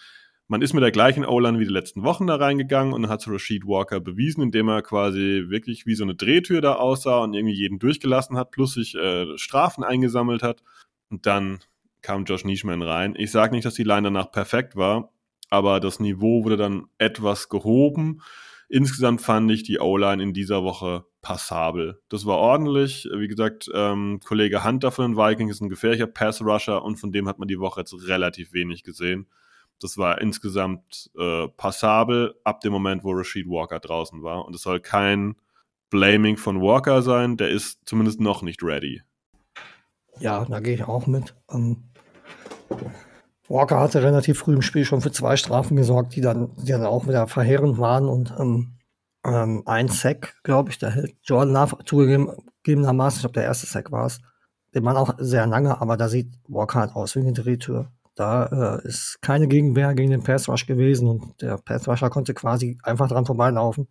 man 0.48 0.62
ist 0.62 0.74
mit 0.74 0.84
der 0.84 0.91
gleichen 0.91 1.26
O-Line 1.26 1.60
wie 1.60 1.65
die 1.65 1.72
letzten 1.72 2.04
Wochen 2.04 2.28
da 2.28 2.36
reingegangen 2.36 2.94
und 2.94 3.08
hat 3.08 3.26
Rashid 3.26 3.65
Walker 3.65 4.02
bewiesen, 4.02 4.44
indem 4.44 4.67
er 4.67 4.82
quasi 4.82 5.46
wirklich 5.48 5.86
wie 5.86 5.95
so 5.95 6.03
eine 6.03 6.16
Drehtür 6.16 6.60
da 6.60 6.74
aussah 6.74 7.20
und 7.20 7.34
irgendwie 7.34 7.56
jeden 7.56 7.80
durchgelassen 7.80 8.36
hat, 8.36 8.51
plus 8.51 8.74
sich 8.74 8.95
äh, 8.95 9.38
Strafen 9.38 9.86
eingesammelt 9.86 10.43
hat. 10.43 10.62
Und 11.10 11.26
dann 11.26 11.60
kam 12.02 12.26
Josh 12.26 12.45
Nischman 12.45 12.82
rein. 12.82 13.16
Ich 13.18 13.32
sage 13.32 13.56
nicht, 13.56 13.66
dass 13.66 13.76
die 13.76 13.84
Line 13.84 14.04
danach 14.04 14.32
perfekt 14.32 14.76
war, 14.76 15.12
aber 15.49 15.80
das 15.80 15.99
Niveau 15.99 16.43
wurde 16.43 16.58
dann 16.58 16.88
etwas 16.97 17.49
gehoben. 17.49 18.22
Insgesamt 18.70 19.22
fand 19.22 19.52
ich 19.52 19.64
die 19.64 19.80
O-Line 19.80 20.24
in 20.24 20.34
dieser 20.34 20.64
Woche 20.64 21.06
passabel. 21.22 22.02
Das 22.08 22.26
war 22.26 22.38
ordentlich. 22.38 23.08
Wie 23.14 23.28
gesagt, 23.28 23.70
ähm, 23.74 24.22
Kollege 24.24 24.64
Hunter 24.64 24.91
von 24.91 25.12
den 25.12 25.18
Vikings 25.18 25.56
ist 25.56 25.62
ein 25.62 25.70
gefährlicher 25.70 26.08
Pass-Rusher 26.08 26.84
und 26.84 26.95
von 26.95 27.12
dem 27.12 27.28
hat 27.28 27.38
man 27.38 27.49
die 27.49 27.60
Woche 27.60 27.82
jetzt 27.82 27.93
relativ 28.08 28.54
wenig 28.54 28.84
gesehen. 28.84 29.28
Das 29.82 29.97
war 29.97 30.22
insgesamt 30.22 31.10
äh, 31.18 31.47
passabel 31.49 32.36
ab 32.43 32.62
dem 32.62 32.72
Moment, 32.72 33.04
wo 33.04 33.12
Rashid 33.12 33.47
Walker 33.47 33.80
draußen 33.80 34.24
war. 34.24 34.45
Und 34.45 34.56
es 34.56 34.62
soll 34.62 34.80
kein 34.80 35.36
Blaming 35.89 36.38
von 36.38 36.62
Walker 36.62 37.02
sein. 37.02 37.36
Der 37.36 37.49
ist 37.49 37.80
zumindest 37.86 38.22
noch 38.22 38.41
nicht 38.41 38.64
ready. 38.64 39.02
Ja, 40.20 40.45
da 40.45 40.60
gehe 40.60 40.76
ich 40.76 40.84
auch 40.84 41.08
mit. 41.08 41.36
Ähm, 41.52 41.84
Walker 43.47 43.80
hatte 43.80 44.01
relativ 44.01 44.39
früh 44.39 44.53
im 44.53 44.61
Spiel 44.61 44.86
schon 44.86 45.01
für 45.01 45.11
zwei 45.11 45.36
Strafen 45.36 45.76
gesorgt, 45.76 46.15
die 46.15 46.22
dann, 46.22 46.51
die 46.57 46.72
dann 46.72 46.86
auch 46.86 47.07
wieder 47.07 47.28
verheerend 47.28 47.78
waren 47.78 48.07
und 48.07 48.34
ähm, 48.39 48.78
ähm, 49.26 49.63
ein 49.65 49.88
Sack, 49.88 50.36
glaube 50.43 50.69
ich, 50.69 50.78
da 50.80 50.89
hält 50.89 51.15
Jordan 51.24 51.53
Love 51.53 51.78
zugegebenermaßen, 51.86 53.17
ich 53.17 53.22
glaube, 53.22 53.34
der 53.34 53.43
erste 53.43 53.67
Sack 53.67 53.91
war 53.91 54.05
es, 54.05 54.19
den 54.74 54.84
man 54.84 54.97
auch 54.97 55.15
sehr 55.17 55.45
lange, 55.47 55.82
aber 55.82 55.97
da 55.97 56.07
sieht 56.07 56.32
Walker 56.47 56.80
halt 56.80 56.95
aus 56.95 57.15
wie 57.15 57.19
eine 57.19 57.34
Drehtür. 57.34 57.91
Da 58.15 58.80
äh, 58.82 58.88
ist 58.88 59.19
keine 59.22 59.47
Gegenwehr 59.47 59.93
gegen 59.93 60.11
den 60.11 60.24
Pass 60.24 60.47
Rush 60.47 60.65
gewesen 60.65 61.07
und 61.07 61.41
der 61.41 61.57
Pass 61.57 61.88
Rusher 61.88 62.09
konnte 62.09 62.34
quasi 62.34 62.78
einfach 62.84 63.07
dran 63.07 63.26
vorbeilaufen. 63.26 63.88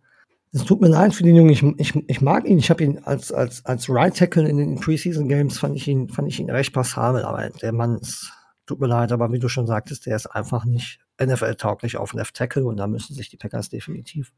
Es 0.53 0.65
tut 0.65 0.81
mir 0.81 0.89
leid 0.89 1.13
für 1.15 1.23
den 1.23 1.35
Jungen. 1.35 1.49
Ich, 1.49 1.63
ich, 1.63 1.95
ich 2.09 2.21
mag 2.21 2.45
ihn. 2.45 2.57
Ich 2.57 2.69
habe 2.69 2.83
ihn 2.83 2.99
als, 3.05 3.31
als, 3.31 3.65
als 3.65 3.89
Right 3.89 4.15
Tackle 4.15 4.47
in 4.47 4.57
den 4.57 4.79
Preseason 4.79 5.29
Games 5.29 5.57
fand 5.57 5.77
ich 5.77 5.87
ihn, 5.87 6.09
fand 6.09 6.27
ich 6.27 6.39
ihn 6.39 6.49
recht 6.49 6.73
passabel. 6.73 7.23
Aber 7.23 7.49
der 7.49 7.71
Mann 7.71 7.97
ist, 7.97 8.31
tut 8.65 8.79
mir 8.79 8.87
leid, 8.87 9.11
aber 9.11 9.31
wie 9.31 9.39
du 9.39 9.47
schon 9.47 9.67
sagtest, 9.67 10.05
der 10.05 10.15
ist 10.15 10.27
einfach 10.27 10.65
nicht 10.65 10.99
NFL-tauglich 11.21 11.97
auf 11.97 12.13
Left 12.13 12.35
Tackle 12.35 12.65
und 12.65 12.77
da 12.77 12.87
müssen 12.87 13.13
sich 13.13 13.29
die 13.29 13.37
Packers 13.37 13.69
definitiv 13.69 14.33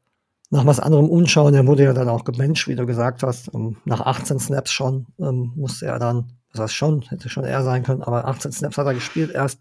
nach 0.49 0.65
was 0.65 0.79
anderem 0.79 1.09
umschauen. 1.09 1.53
Er 1.55 1.65
wurde 1.65 1.83
ja 1.83 1.93
dann 1.93 2.09
auch 2.09 2.25
gebencht, 2.25 2.67
wie 2.67 2.75
du 2.75 2.85
gesagt 2.85 3.23
hast. 3.23 3.49
Um, 3.49 3.77
nach 3.85 4.01
18 4.01 4.39
Snaps 4.39 4.71
schon 4.71 5.07
ähm, 5.19 5.53
musste 5.55 5.87
er 5.87 5.97
dann, 5.97 6.33
das 6.51 6.61
heißt 6.61 6.75
schon, 6.75 7.01
hätte 7.03 7.29
schon 7.29 7.45
er 7.45 7.63
sein 7.63 7.83
können, 7.83 8.03
aber 8.03 8.27
18 8.27 8.51
Snaps 8.51 8.77
hat 8.77 8.85
er 8.85 8.93
gespielt 8.93 9.31
erst. 9.31 9.59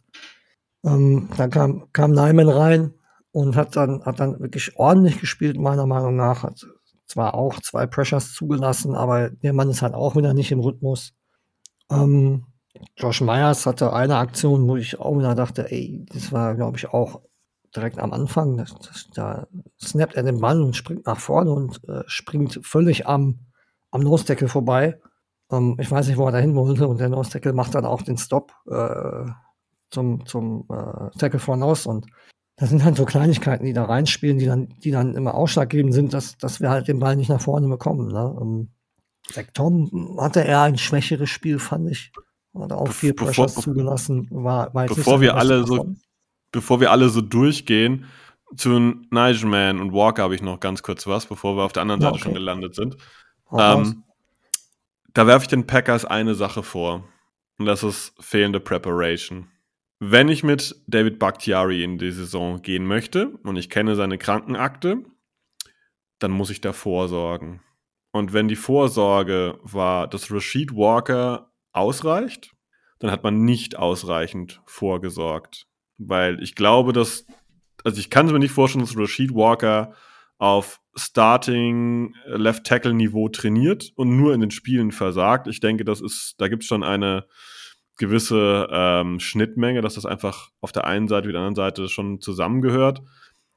Ähm, 0.84 1.28
dann 1.36 1.50
kam, 1.50 1.86
kam 1.92 2.12
Nyman 2.12 2.48
rein, 2.48 2.94
und 3.32 3.56
hat 3.56 3.76
dann, 3.76 4.04
hat 4.04 4.20
dann 4.20 4.38
wirklich 4.40 4.76
ordentlich 4.76 5.18
gespielt, 5.18 5.58
meiner 5.58 5.86
Meinung 5.86 6.16
nach. 6.16 6.42
Hat 6.42 6.66
zwar 7.06 7.34
auch 7.34 7.60
zwei 7.60 7.86
Pressures 7.86 8.32
zugelassen, 8.34 8.94
aber 8.94 9.30
der 9.30 9.54
Mann 9.54 9.70
ist 9.70 9.82
halt 9.82 9.94
auch 9.94 10.16
wieder 10.16 10.34
nicht 10.34 10.52
im 10.52 10.60
Rhythmus. 10.60 11.14
Ähm, 11.90 12.46
Josh 12.96 13.20
Myers 13.20 13.66
hatte 13.66 13.92
eine 13.92 14.16
Aktion, 14.16 14.66
wo 14.66 14.76
ich 14.76 14.98
auch 14.98 15.18
wieder 15.18 15.34
dachte, 15.34 15.70
ey, 15.70 16.04
das 16.12 16.32
war, 16.32 16.54
glaube 16.54 16.76
ich, 16.78 16.88
auch 16.88 17.20
direkt 17.74 17.98
am 17.98 18.12
Anfang. 18.12 18.56
Das, 18.56 18.74
das, 18.74 19.08
da 19.14 19.46
snappt 19.80 20.14
er 20.14 20.22
den 20.22 20.40
Ball 20.40 20.60
und 20.60 20.76
springt 20.76 21.06
nach 21.06 21.18
vorne 21.18 21.50
und 21.52 21.86
äh, 21.88 22.02
springt 22.06 22.60
völlig 22.62 23.06
am, 23.06 23.40
am 23.90 24.02
Nose-Tackle 24.02 24.48
vorbei. 24.48 25.00
Ähm, 25.50 25.76
ich 25.78 25.90
weiß 25.90 26.08
nicht, 26.08 26.16
wo 26.16 26.26
er 26.26 26.32
dahin 26.32 26.54
wollte 26.54 26.86
und 26.88 27.00
der 27.00 27.08
Nose-Tackle 27.08 27.52
macht 27.52 27.74
dann 27.74 27.84
auch 27.84 28.02
den 28.02 28.18
Stop 28.18 28.52
äh, 28.70 29.26
zum, 29.90 30.24
zum 30.26 30.66
äh, 30.70 31.16
Tackle 31.18 31.38
for 31.38 31.56
Nose 31.56 31.88
und 31.88 32.06
das 32.56 32.68
sind 32.68 32.84
halt 32.84 32.96
so 32.96 33.04
Kleinigkeiten, 33.04 33.64
die 33.64 33.72
da 33.72 33.84
reinspielen, 33.84 34.38
die 34.38 34.46
dann, 34.46 34.68
die 34.84 34.90
dann 34.90 35.14
immer 35.14 35.34
ausschlaggebend 35.34 35.94
sind, 35.94 36.12
dass, 36.12 36.36
dass 36.36 36.60
wir 36.60 36.70
halt 36.70 36.86
den 36.86 36.98
Ball 36.98 37.16
nicht 37.16 37.28
nach 37.28 37.40
vorne 37.40 37.66
bekommen. 37.68 38.08
Ne? 38.08 38.30
Um, 38.30 38.68
Zach 39.30 39.46
Tom 39.54 40.18
hatte 40.20 40.40
eher 40.40 40.62
ein 40.62 40.78
schwächeres 40.78 41.30
Spiel, 41.30 41.58
fand 41.58 41.90
ich. 41.90 42.12
Hat 42.54 42.72
auch 42.72 42.88
viel 42.88 43.14
Pressures 43.14 43.54
zugelassen. 43.54 44.28
War, 44.30 44.74
war 44.74 44.86
bevor 44.86 45.20
wir 45.20 45.36
alle 45.36 45.66
so, 45.66 45.94
bevor 46.50 46.80
wir 46.80 46.90
alle 46.90 47.08
so 47.08 47.20
durchgehen, 47.20 48.06
zu 48.56 48.78
Nigelman 49.10 49.80
und 49.80 49.92
Walker 49.92 50.22
habe 50.22 50.34
ich 50.34 50.42
noch 50.42 50.60
ganz 50.60 50.82
kurz 50.82 51.06
was, 51.06 51.26
bevor 51.26 51.56
wir 51.56 51.62
auf 51.62 51.72
der 51.72 51.82
anderen 51.82 52.00
Seite 52.00 52.14
okay. 52.14 52.24
schon 52.24 52.34
gelandet 52.34 52.74
sind. 52.74 52.96
Ähm, 53.50 54.04
da 55.14 55.26
werfe 55.26 55.44
ich 55.44 55.48
den 55.48 55.66
Packers 55.66 56.04
eine 56.04 56.34
Sache 56.34 56.62
vor. 56.62 57.08
Und 57.58 57.66
das 57.66 57.82
ist 57.82 58.14
fehlende 58.20 58.60
Preparation. 58.60 59.48
Wenn 60.00 60.28
ich 60.28 60.42
mit 60.42 60.82
David 60.86 61.18
Bakhtiari 61.18 61.84
in 61.84 61.98
die 61.98 62.10
Saison 62.10 62.60
gehen 62.60 62.86
möchte 62.86 63.28
und 63.44 63.56
ich 63.56 63.70
kenne 63.70 63.94
seine 63.94 64.18
Krankenakte, 64.18 65.04
dann 66.18 66.30
muss 66.30 66.50
ich 66.50 66.60
da 66.60 66.72
vorsorgen. 66.72 67.60
Und 68.10 68.32
wenn 68.32 68.48
die 68.48 68.56
Vorsorge 68.56 69.58
war, 69.62 70.08
dass 70.08 70.30
Rashid 70.30 70.74
Walker 70.74 71.51
ausreicht, 71.72 72.52
dann 72.98 73.10
hat 73.10 73.22
man 73.22 73.44
nicht 73.44 73.76
ausreichend 73.76 74.60
vorgesorgt. 74.66 75.66
Weil 75.98 76.42
ich 76.42 76.54
glaube, 76.54 76.92
dass, 76.92 77.26
also 77.84 77.98
ich 77.98 78.10
kann 78.10 78.26
es 78.26 78.32
mir 78.32 78.38
nicht 78.38 78.52
vorstellen, 78.52 78.84
dass 78.84 78.96
Rashid 78.96 79.34
Walker 79.34 79.94
auf 80.38 80.80
Starting 80.94 82.14
Left 82.26 82.64
Tackle 82.64 82.94
Niveau 82.94 83.28
trainiert 83.28 83.92
und 83.96 84.16
nur 84.16 84.34
in 84.34 84.40
den 84.40 84.50
Spielen 84.50 84.92
versagt. 84.92 85.46
Ich 85.46 85.60
denke, 85.60 85.84
das 85.84 86.00
ist, 86.00 86.34
da 86.38 86.48
gibt 86.48 86.64
es 86.64 86.68
schon 86.68 86.82
eine, 86.82 87.26
gewisse 87.98 88.68
ähm, 88.70 89.20
Schnittmenge, 89.20 89.80
dass 89.80 89.94
das 89.94 90.06
einfach 90.06 90.50
auf 90.60 90.72
der 90.72 90.86
einen 90.86 91.08
Seite 91.08 91.28
wie 91.28 91.32
der 91.32 91.40
anderen 91.40 91.54
Seite 91.54 91.88
schon 91.88 92.20
zusammengehört. 92.20 93.00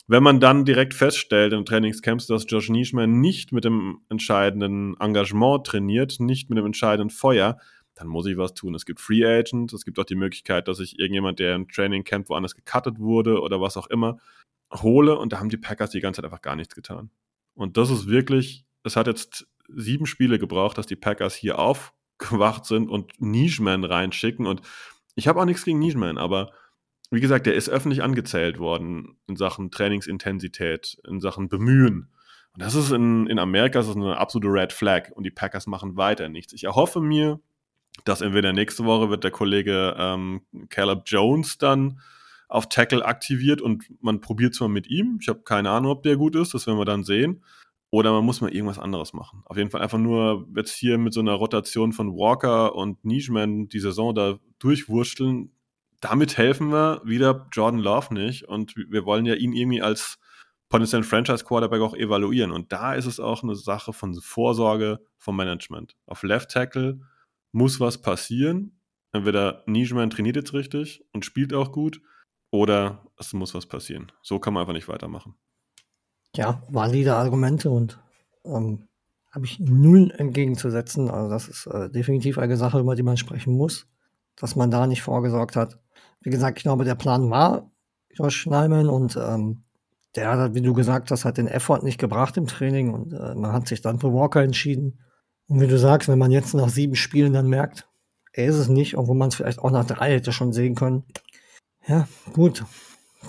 Wenn 0.08 0.22
man 0.22 0.40
dann 0.40 0.66
direkt 0.66 0.94
feststellt 0.94 1.52
in 1.52 1.66
Trainingscamps, 1.66 2.28
dass 2.28 2.46
Josh 2.48 2.70
Nischman 2.70 3.22
nicht 3.22 3.52
mit 3.52 3.64
dem 3.64 4.02
entscheidenden 4.10 4.96
Engagement 5.00 5.66
trainiert, 5.66 6.18
nicht 6.20 6.50
mit 6.50 6.60
dem 6.60 6.66
entscheidenden 6.68 7.10
Feuer, 7.10 7.58
dann 7.96 8.08
muss 8.08 8.26
ich 8.26 8.38
was 8.38 8.54
tun. 8.54 8.76
Es 8.76 8.86
gibt 8.86 9.00
Free 9.00 9.26
Agents, 9.26 9.74
es 9.74 9.86
gibt 9.86 9.98
auch 10.00 10.06
die 10.06 10.16
Möglichkeit, 10.16 10.68
dass 10.68 10.80
ich 10.80 11.00
irgendjemand, 11.00 11.40
der 11.40 11.56
im 11.56 11.68
Trainingcamp 11.68 12.30
woanders 12.30 12.56
gecuttet 12.56 13.00
wurde 13.00 13.42
oder 13.42 13.62
was 13.62 13.78
auch 13.78 13.88
immer, 13.88 14.20
hole 14.74 15.18
und 15.18 15.34
da 15.34 15.40
haben 15.40 15.50
die 15.50 15.58
Packers 15.58 15.92
die 15.92 16.02
ganze 16.02 16.22
Zeit 16.22 16.26
einfach 16.26 16.42
gar 16.42 16.56
nichts 16.56 16.76
getan. 16.76 17.10
Und 17.54 17.78
das 17.78 17.90
ist 17.90 18.08
wirklich, 18.08 18.66
es 18.84 18.96
hat 18.96 19.08
jetzt 19.08 19.48
sieben 19.70 20.06
Spiele 20.06 20.38
gebraucht, 20.38 20.78
dass 20.78 20.86
die 20.86 20.96
Packers 20.96 21.34
hier 21.34 21.58
auf 21.58 21.94
aufgewacht 22.20 22.66
sind 22.66 22.90
und 22.90 23.20
Nischman 23.20 23.84
reinschicken. 23.84 24.46
Und 24.46 24.62
ich 25.16 25.28
habe 25.28 25.40
auch 25.40 25.46
nichts 25.46 25.66
gegen 25.66 25.80
Nischman, 25.80 26.18
aber 26.18 26.52
wie 27.12 27.22
gesagt, 27.22 27.46
der 27.46 27.56
ist 27.56 27.70
öffentlich 27.70 28.04
angezählt 28.04 28.58
worden 28.58 29.18
in 29.28 29.36
Sachen 29.36 29.72
Trainingsintensität, 29.72 30.98
in 31.08 31.20
Sachen 31.20 31.50
Bemühen. 31.50 32.12
Und 32.54 32.62
das 32.62 32.74
ist 32.74 32.92
in, 32.92 33.28
in 33.28 33.38
Amerika 33.38 33.80
das 33.80 33.90
ist 33.90 33.96
eine 33.96 34.18
absolute 34.18 34.52
Red 34.52 34.74
Flag 34.74 35.12
und 35.12 35.24
die 35.24 35.32
Packers 35.32 35.68
machen 35.68 35.98
weiter 35.98 36.30
nichts. 36.30 36.54
Ich 36.54 36.64
erhoffe 36.64 37.02
mir, 37.02 37.40
dass 38.04 38.22
entweder 38.22 38.54
nächste 38.54 38.86
Woche 38.86 39.10
wird 39.10 39.24
der 39.24 39.32
Kollege 39.32 39.96
ähm, 39.98 40.42
Caleb 40.70 41.04
Jones 41.06 41.58
dann 41.58 42.00
auf 42.48 42.70
Tackle 42.70 43.06
aktiviert 43.06 43.62
und 43.62 43.86
man 44.02 44.22
probiert 44.22 44.54
es 44.54 44.60
mal 44.60 44.68
mit 44.68 44.88
ihm. 44.88 45.18
Ich 45.22 45.28
habe 45.28 45.42
keine 45.44 45.70
Ahnung, 45.70 45.92
ob 45.92 46.04
der 46.04 46.18
gut 46.18 46.36
ist, 46.36 46.54
das 46.54 46.68
werden 46.68 46.78
wir 46.78 46.86
dann 46.86 47.04
sehen. 47.04 47.44
Oder 47.92 48.12
man 48.12 48.26
muss 48.26 48.42
mal 48.42 48.54
irgendwas 48.54 48.80
anderes 48.80 49.14
machen. 49.14 49.42
Auf 49.46 49.58
jeden 49.58 49.70
Fall 49.70 49.82
einfach 49.82 49.98
nur 49.98 50.48
jetzt 50.56 50.76
hier 50.76 50.98
mit 50.98 51.14
so 51.14 51.22
einer 51.22 51.34
Rotation 51.34 51.94
von 51.94 52.12
Walker 52.12 52.76
und 52.76 53.06
Nijman 53.06 53.70
die 53.70 53.80
Saison 53.80 54.14
da 54.14 54.38
durchwurschteln. 54.60 55.52
Damit 56.02 56.38
helfen 56.38 56.72
wir 56.72 57.02
wieder 57.06 57.48
Jordan 57.54 57.80
Love 57.80 58.14
nicht. 58.14 58.44
Und 58.50 58.76
wir 58.76 59.06
wollen 59.06 59.26
ja 59.26 59.36
ihn 59.36 59.54
irgendwie 59.54 59.82
als 59.82 60.18
potenziellen 60.68 61.06
Franchise-Quarterback 61.06 61.82
auch 61.82 61.94
evaluieren. 61.94 62.52
Und 62.52 62.74
da 62.74 62.96
ist 62.96 63.06
es 63.06 63.20
auch 63.20 63.44
eine 63.44 63.56
Sache 63.56 63.94
von 63.94 64.14
Vorsorge 64.16 65.00
vom 65.18 65.38
Management. 65.38 65.96
Auf 66.06 66.24
Left 66.24 66.52
Tackle 66.52 67.00
muss 67.56 67.80
was 67.80 68.02
passieren. 68.02 68.80
Entweder 69.12 69.64
Nijman 69.66 70.10
trainiert 70.10 70.36
jetzt 70.36 70.54
richtig 70.54 71.04
und 71.14 71.26
spielt 71.26 71.54
auch 71.54 71.72
gut, 71.72 72.02
oder 72.52 73.06
es 73.18 73.34
muss 73.34 73.54
was 73.54 73.66
passieren. 73.66 74.12
So 74.22 74.40
kann 74.40 74.54
man 74.54 74.62
einfach 74.62 74.74
nicht 74.74 74.88
weitermachen 74.88 75.36
ja, 76.38 76.62
valide 76.70 77.16
Argumente 77.16 77.70
und 77.70 78.00
ähm, 78.46 78.88
habe 79.32 79.46
ich 79.46 79.60
null 79.60 80.12
entgegenzusetzen. 80.18 81.10
Also 81.10 81.30
das 81.30 81.48
ist 81.48 81.68
äh, 81.68 81.90
definitiv 81.90 82.38
eine 82.38 82.58
Sache, 82.58 82.80
über 82.80 82.96
die 82.96 83.04
man 83.04 83.18
sprechen 83.18 83.56
muss, 83.56 83.88
dass 84.36 84.56
man 84.56 84.72
da 84.72 84.88
nicht 84.88 85.02
vorgesorgt 85.02 85.56
hat. 85.56 85.80
Wie 86.22 86.30
gesagt, 86.30 86.58
ich 86.58 86.64
glaube, 86.64 86.86
der 86.86 86.96
Plan 86.96 87.30
war 87.30 87.70
Josh 88.10 88.48
Nyman 88.48 88.88
und 88.88 89.18
ähm, 89.18 89.64
der 90.16 90.30
hat, 90.30 90.54
wie 90.54 90.62
du 90.62 90.74
gesagt 90.74 91.12
hast, 91.12 91.26
hat 91.26 91.38
den 91.38 91.48
Effort 91.48 91.84
nicht 91.84 92.00
gebracht 92.00 92.38
im 92.38 92.48
Training 92.48 92.94
und 92.94 93.14
äh, 93.14 93.36
man 93.36 93.52
hat 93.52 93.68
sich 93.68 93.82
dann 93.82 94.00
für 94.00 94.14
Walker 94.14 94.42
entschieden. 94.42 95.00
Und 95.48 95.62
wie 95.62 95.68
du 95.68 95.78
sagst, 95.78 96.10
wenn 96.10 96.20
man 96.20 96.32
jetzt 96.32 96.54
nach 96.54 96.70
sieben 96.70 96.96
Spielen 96.96 97.34
dann 97.34 97.48
merkt, 97.48 97.88
er 98.34 98.48
ist 98.48 98.56
es 98.56 98.68
nicht, 98.68 98.98
obwohl 98.98 99.16
man 99.16 99.30
es 99.30 99.36
vielleicht 99.36 99.60
auch 99.60 99.72
nach 99.72 99.86
drei 99.86 100.12
hätte 100.14 100.32
schon 100.32 100.54
sehen 100.54 100.76
können. 100.76 101.04
Ja, 101.88 102.08
gut. 102.34 102.66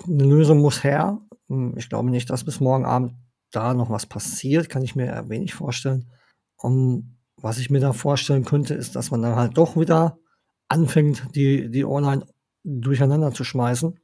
Eine 0.07 0.25
Lösung 0.25 0.59
muss 0.61 0.83
her. 0.83 1.21
Hm, 1.49 1.75
ich 1.77 1.89
glaube 1.89 2.11
nicht, 2.11 2.31
dass 2.31 2.45
bis 2.45 2.61
morgen 2.61 2.85
Abend 2.85 3.15
da 3.53 3.75
noch 3.75 3.91
was 3.91 4.07
passiert, 4.07 4.69
kann 4.69 4.83
ich 4.83 4.97
mir 4.97 5.25
wenig 5.29 5.55
vorstellen. 5.55 6.11
Und 6.57 7.17
was 7.37 7.59
ich 7.59 7.71
mir 7.71 7.81
da 7.81 7.93
vorstellen 7.93 8.45
könnte, 8.45 8.75
ist, 8.75 8.97
dass 8.97 9.11
man 9.11 9.23
dann 9.23 9.37
halt 9.37 9.57
doch 9.57 9.77
wieder 9.77 10.19
anfängt, 10.69 11.29
die, 11.35 11.71
die 11.71 11.85
Online 11.85 12.27
durcheinander 12.65 13.33
zu 13.33 13.45
schmeißen. 13.45 13.99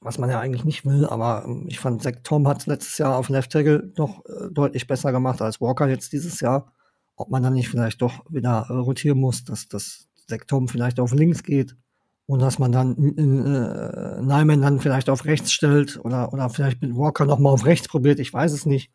Was 0.00 0.18
man 0.18 0.28
ja 0.28 0.38
eigentlich 0.38 0.66
nicht 0.66 0.84
will, 0.84 1.06
aber 1.06 1.44
ähm, 1.46 1.64
ich 1.66 1.80
fand, 1.80 2.02
Zach 2.02 2.16
Tom 2.22 2.46
hat 2.46 2.66
letztes 2.66 2.98
Jahr 2.98 3.16
auf 3.16 3.30
Left 3.30 3.50
Tackle 3.50 3.90
doch 3.94 4.22
äh, 4.26 4.50
deutlich 4.52 4.86
besser 4.86 5.12
gemacht 5.12 5.40
als 5.40 5.62
Walker 5.62 5.88
jetzt 5.88 6.12
dieses 6.12 6.40
Jahr. 6.40 6.73
Ob 7.16 7.30
man 7.30 7.42
dann 7.42 7.54
nicht 7.54 7.68
vielleicht 7.68 8.02
doch 8.02 8.24
wieder 8.28 8.66
äh, 8.68 8.72
rotieren 8.72 9.18
muss, 9.18 9.44
dass, 9.44 9.68
Zach 10.26 10.44
Tom 10.46 10.68
vielleicht 10.68 11.00
auf 11.00 11.12
links 11.12 11.42
geht 11.42 11.76
und 12.26 12.40
dass 12.40 12.58
man 12.58 12.72
dann 12.72 12.96
äh, 12.96 14.22
Nyman 14.22 14.62
dann 14.62 14.80
vielleicht 14.80 15.10
auf 15.10 15.24
rechts 15.24 15.52
stellt 15.52 16.02
oder, 16.02 16.32
oder 16.32 16.48
vielleicht 16.48 16.80
mit 16.80 16.96
Walker 16.96 17.26
nochmal 17.26 17.52
auf 17.52 17.66
rechts 17.66 17.88
probiert, 17.88 18.18
ich 18.18 18.32
weiß 18.32 18.52
es 18.52 18.66
nicht. 18.66 18.90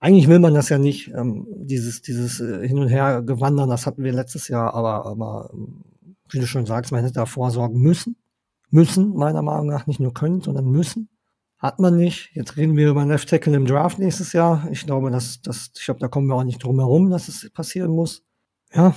Eigentlich 0.00 0.28
will 0.28 0.38
man 0.38 0.52
das 0.52 0.68
ja 0.68 0.76
nicht, 0.76 1.10
ähm, 1.14 1.46
dieses, 1.48 2.02
dieses 2.02 2.40
äh, 2.40 2.66
Hin- 2.68 2.78
und 2.78 2.88
Her 2.88 3.22
gewandern, 3.22 3.70
das 3.70 3.86
hatten 3.86 4.04
wir 4.04 4.12
letztes 4.12 4.48
Jahr, 4.48 4.74
aber, 4.74 5.06
aber 5.06 5.50
wie 6.28 6.40
du 6.40 6.46
schon 6.46 6.66
sagst, 6.66 6.92
man 6.92 7.00
hätte 7.02 7.14
da 7.14 7.26
vorsorgen 7.26 7.80
müssen. 7.80 8.16
Müssen, 8.70 9.14
meiner 9.14 9.40
Meinung 9.40 9.66
nach, 9.66 9.86
nicht 9.86 10.00
nur 10.00 10.12
können, 10.12 10.40
sondern 10.40 10.66
müssen. 10.66 11.08
Hat 11.64 11.80
man 11.80 11.96
nicht. 11.96 12.28
Jetzt 12.34 12.58
reden 12.58 12.76
wir 12.76 12.90
über 12.90 13.06
Left 13.06 13.26
Tackle 13.26 13.56
im 13.56 13.64
Draft 13.64 13.98
nächstes 13.98 14.34
Jahr. 14.34 14.68
Ich 14.70 14.84
glaube, 14.84 15.10
dass, 15.10 15.40
dass, 15.40 15.70
ich 15.74 15.86
glaube, 15.86 15.98
da 15.98 16.08
kommen 16.08 16.26
wir 16.26 16.34
auch 16.34 16.44
nicht 16.44 16.62
drum 16.62 16.78
herum, 16.78 17.08
dass 17.08 17.26
es 17.28 17.50
passieren 17.54 17.90
muss. 17.90 18.22
Ja, 18.74 18.94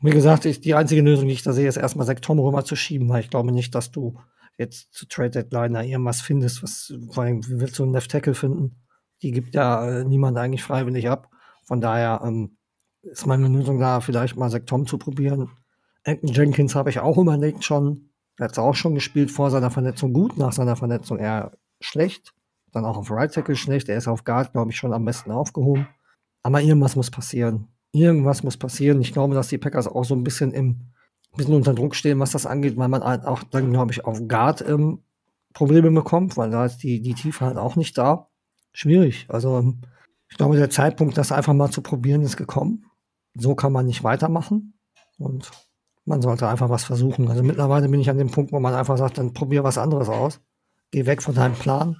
wie 0.00 0.12
gesagt, 0.12 0.46
ich, 0.46 0.62
die 0.62 0.74
einzige 0.74 1.02
Lösung, 1.02 1.26
die 1.26 1.34
ich 1.34 1.42
da 1.42 1.52
sehe, 1.52 1.68
ist 1.68 1.76
erstmal 1.76 2.06
Sektoren 2.06 2.38
rüber 2.38 2.64
zu 2.64 2.76
schieben, 2.76 3.10
weil 3.10 3.20
ich 3.20 3.28
glaube 3.28 3.52
nicht, 3.52 3.74
dass 3.74 3.90
du 3.90 4.18
jetzt 4.56 4.94
zu 4.94 5.06
Trade 5.06 5.32
Deadline 5.32 5.74
da 5.74 5.82
irgendwas 5.82 6.22
findest, 6.22 6.62
was, 6.62 6.94
vor 7.10 7.24
allem, 7.24 7.46
wie 7.46 7.60
willst 7.60 7.78
du 7.78 7.82
einen 7.82 7.92
Left 7.92 8.10
Tackle 8.10 8.32
finden? 8.32 8.76
Die 9.20 9.30
gibt 9.30 9.54
ja 9.54 9.86
äh, 9.86 10.04
niemand 10.04 10.38
eigentlich 10.38 10.62
freiwillig 10.62 11.10
ab. 11.10 11.28
Von 11.66 11.82
daher 11.82 12.22
ähm, 12.24 12.56
ist 13.02 13.26
meine 13.26 13.48
Lösung 13.48 13.80
da, 13.80 14.00
vielleicht 14.00 14.34
mal 14.34 14.48
Sektom 14.48 14.86
zu 14.86 14.96
probieren. 14.96 15.50
Anthony 16.04 16.32
Jenkins 16.32 16.74
habe 16.74 16.88
ich 16.88 17.00
auch 17.00 17.18
überlegt 17.18 17.64
schon. 17.64 18.08
Der 18.38 18.48
hat 18.48 18.58
auch 18.58 18.74
schon 18.74 18.94
gespielt 18.94 19.30
vor 19.30 19.50
seiner 19.50 19.70
Verletzung 19.70 20.14
gut, 20.14 20.38
nach 20.38 20.54
seiner 20.54 20.74
Verletzung 20.74 21.18
eher 21.18 21.52
schlecht. 21.80 22.34
Dann 22.72 22.84
auch 22.84 22.96
auf 22.96 23.10
Right 23.10 23.32
Tackle 23.32 23.56
schlecht. 23.56 23.88
Er 23.88 23.96
ist 23.96 24.08
auf 24.08 24.24
Guard, 24.24 24.52
glaube 24.52 24.70
ich, 24.70 24.76
schon 24.76 24.92
am 24.92 25.04
besten 25.04 25.30
aufgehoben. 25.30 25.88
Aber 26.42 26.60
irgendwas 26.60 26.96
muss 26.96 27.10
passieren. 27.10 27.68
Irgendwas 27.92 28.42
muss 28.42 28.56
passieren. 28.56 29.00
Ich 29.00 29.12
glaube, 29.12 29.34
dass 29.34 29.48
die 29.48 29.58
Packers 29.58 29.88
auch 29.88 30.04
so 30.04 30.14
ein 30.14 30.24
bisschen 30.24 30.52
im 30.52 30.92
bisschen 31.38 31.54
unter 31.54 31.74
Druck 31.74 31.94
stehen, 31.94 32.18
was 32.18 32.32
das 32.32 32.44
angeht, 32.44 32.76
weil 32.76 32.88
man 32.88 33.02
halt 33.02 33.24
auch 33.24 33.42
dann, 33.42 33.70
glaube 33.70 33.92
ich, 33.92 34.04
auf 34.04 34.20
Guard 34.28 34.66
ähm, 34.68 35.02
Probleme 35.54 35.90
bekommt, 35.90 36.36
weil 36.36 36.50
da 36.50 36.66
ist 36.66 36.78
die, 36.78 37.00
die 37.00 37.14
Tiefe 37.14 37.46
halt 37.46 37.56
auch 37.56 37.76
nicht 37.76 37.96
da. 37.96 38.28
Schwierig. 38.72 39.26
Also 39.28 39.74
ich 40.28 40.36
glaube, 40.36 40.56
der 40.56 40.68
Zeitpunkt, 40.70 41.16
das 41.16 41.32
einfach 41.32 41.54
mal 41.54 41.70
zu 41.70 41.80
probieren, 41.80 42.22
ist 42.22 42.36
gekommen. 42.36 42.84
So 43.34 43.54
kann 43.54 43.72
man 43.72 43.86
nicht 43.86 44.04
weitermachen. 44.04 44.74
Und 45.18 45.50
man 46.04 46.22
sollte 46.22 46.48
einfach 46.48 46.68
was 46.68 46.84
versuchen. 46.84 47.28
Also 47.28 47.42
mittlerweile 47.42 47.88
bin 47.88 48.00
ich 48.00 48.10
an 48.10 48.18
dem 48.18 48.30
Punkt, 48.30 48.52
wo 48.52 48.60
man 48.60 48.74
einfach 48.74 48.98
sagt, 48.98 49.18
dann 49.18 49.32
probier 49.32 49.64
was 49.64 49.78
anderes 49.78 50.08
aus. 50.08 50.40
Geh 50.90 51.06
weg 51.06 51.22
von 51.22 51.34
deinem 51.34 51.54
Plan. 51.54 51.96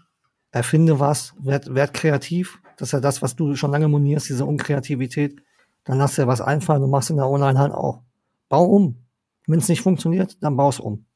Erfinde 0.51 0.99
was. 0.99 1.35
Werd, 1.39 1.75
werd 1.75 1.95
kreativ. 1.95 2.59
Das 2.77 2.89
ist 2.89 2.93
ja 2.93 3.01
das, 3.01 3.23
was 3.23 3.37
du 3.37 3.55
schon 3.57 3.71
lange 3.71 3.89
monierst, 3.89 4.29
diese 4.29 4.45
Unkreativität. 4.45 5.41
Dann 5.85 5.99
lass 5.99 6.15
dir 6.15 6.27
was 6.27 6.41
einfallen 6.41 6.83
und 6.83 6.91
machst 6.91 7.11
in 7.11 7.17
der 7.17 7.29
Online 7.29 7.59
halt 7.59 7.73
auch. 7.73 8.03
Bau 8.49 8.65
um. 8.65 9.05
Wenn 9.47 9.59
es 9.59 9.69
nicht 9.69 9.81
funktioniert, 9.81 10.43
dann 10.43 10.57
baust 10.57 10.81
um. 10.81 11.07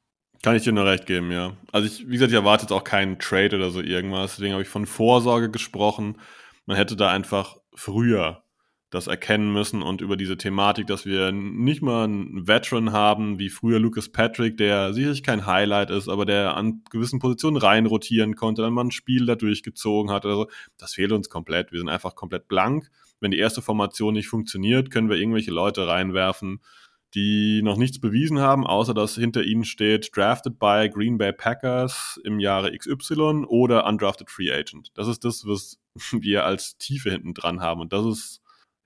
Kann 0.42 0.56
ich 0.56 0.64
dir 0.64 0.72
nur 0.72 0.86
recht 0.86 1.06
geben, 1.06 1.30
ja. 1.30 1.52
Also 1.70 1.86
ich, 1.86 2.08
wie 2.08 2.12
gesagt, 2.12 2.32
ich 2.32 2.36
erwarte 2.36 2.64
jetzt 2.64 2.72
auch 2.72 2.82
keinen 2.82 3.18
Trade 3.18 3.54
oder 3.56 3.70
so 3.70 3.80
irgendwas. 3.80 4.36
Deswegen 4.36 4.52
habe 4.52 4.62
ich 4.62 4.68
von 4.68 4.86
Vorsorge 4.86 5.50
gesprochen. 5.50 6.18
Man 6.66 6.76
hätte 6.76 6.96
da 6.96 7.10
einfach 7.10 7.58
früher 7.74 8.41
das 8.92 9.06
erkennen 9.06 9.54
müssen 9.54 9.80
und 9.80 10.02
über 10.02 10.18
diese 10.18 10.36
Thematik, 10.36 10.86
dass 10.86 11.06
wir 11.06 11.32
nicht 11.32 11.80
mal 11.80 12.04
einen 12.04 12.46
Veteran 12.46 12.92
haben, 12.92 13.38
wie 13.38 13.48
früher 13.48 13.78
Lucas 13.78 14.10
Patrick, 14.10 14.58
der 14.58 14.92
sicherlich 14.92 15.22
kein 15.22 15.46
Highlight 15.46 15.88
ist, 15.88 16.10
aber 16.10 16.26
der 16.26 16.58
an 16.58 16.82
gewissen 16.90 17.18
Positionen 17.18 17.56
rein 17.56 17.86
rotieren 17.86 18.36
konnte, 18.36 18.60
dann 18.60 18.74
mal 18.74 18.84
ein 18.84 18.90
Spiel 18.90 19.24
da 19.24 19.34
durchgezogen 19.34 20.12
hat 20.12 20.26
oder 20.26 20.34
so. 20.34 20.46
Das 20.76 20.92
fehlt 20.92 21.10
uns 21.12 21.30
komplett. 21.30 21.72
Wir 21.72 21.78
sind 21.78 21.88
einfach 21.88 22.14
komplett 22.14 22.48
blank. 22.48 22.90
Wenn 23.18 23.30
die 23.30 23.38
erste 23.38 23.62
Formation 23.62 24.12
nicht 24.12 24.28
funktioniert, 24.28 24.90
können 24.90 25.08
wir 25.08 25.16
irgendwelche 25.16 25.52
Leute 25.52 25.88
reinwerfen, 25.88 26.60
die 27.14 27.62
noch 27.62 27.78
nichts 27.78 27.98
bewiesen 27.98 28.40
haben, 28.40 28.66
außer 28.66 28.92
dass 28.92 29.14
hinter 29.14 29.42
ihnen 29.42 29.64
steht 29.64 30.14
Drafted 30.14 30.58
by 30.58 30.90
Green 30.92 31.16
Bay 31.16 31.32
Packers 31.32 32.20
im 32.24 32.40
Jahre 32.40 32.76
XY 32.76 33.46
oder 33.48 33.86
Undrafted 33.86 34.30
Free 34.30 34.52
Agent. 34.52 34.90
Das 34.92 35.08
ist 35.08 35.24
das, 35.24 35.46
was 35.46 35.78
wir 36.12 36.44
als 36.44 36.76
Tiefe 36.76 37.10
hinten 37.10 37.32
dran 37.32 37.62
haben. 37.62 37.80
Und 37.80 37.94
das 37.94 38.04
ist 38.04 38.41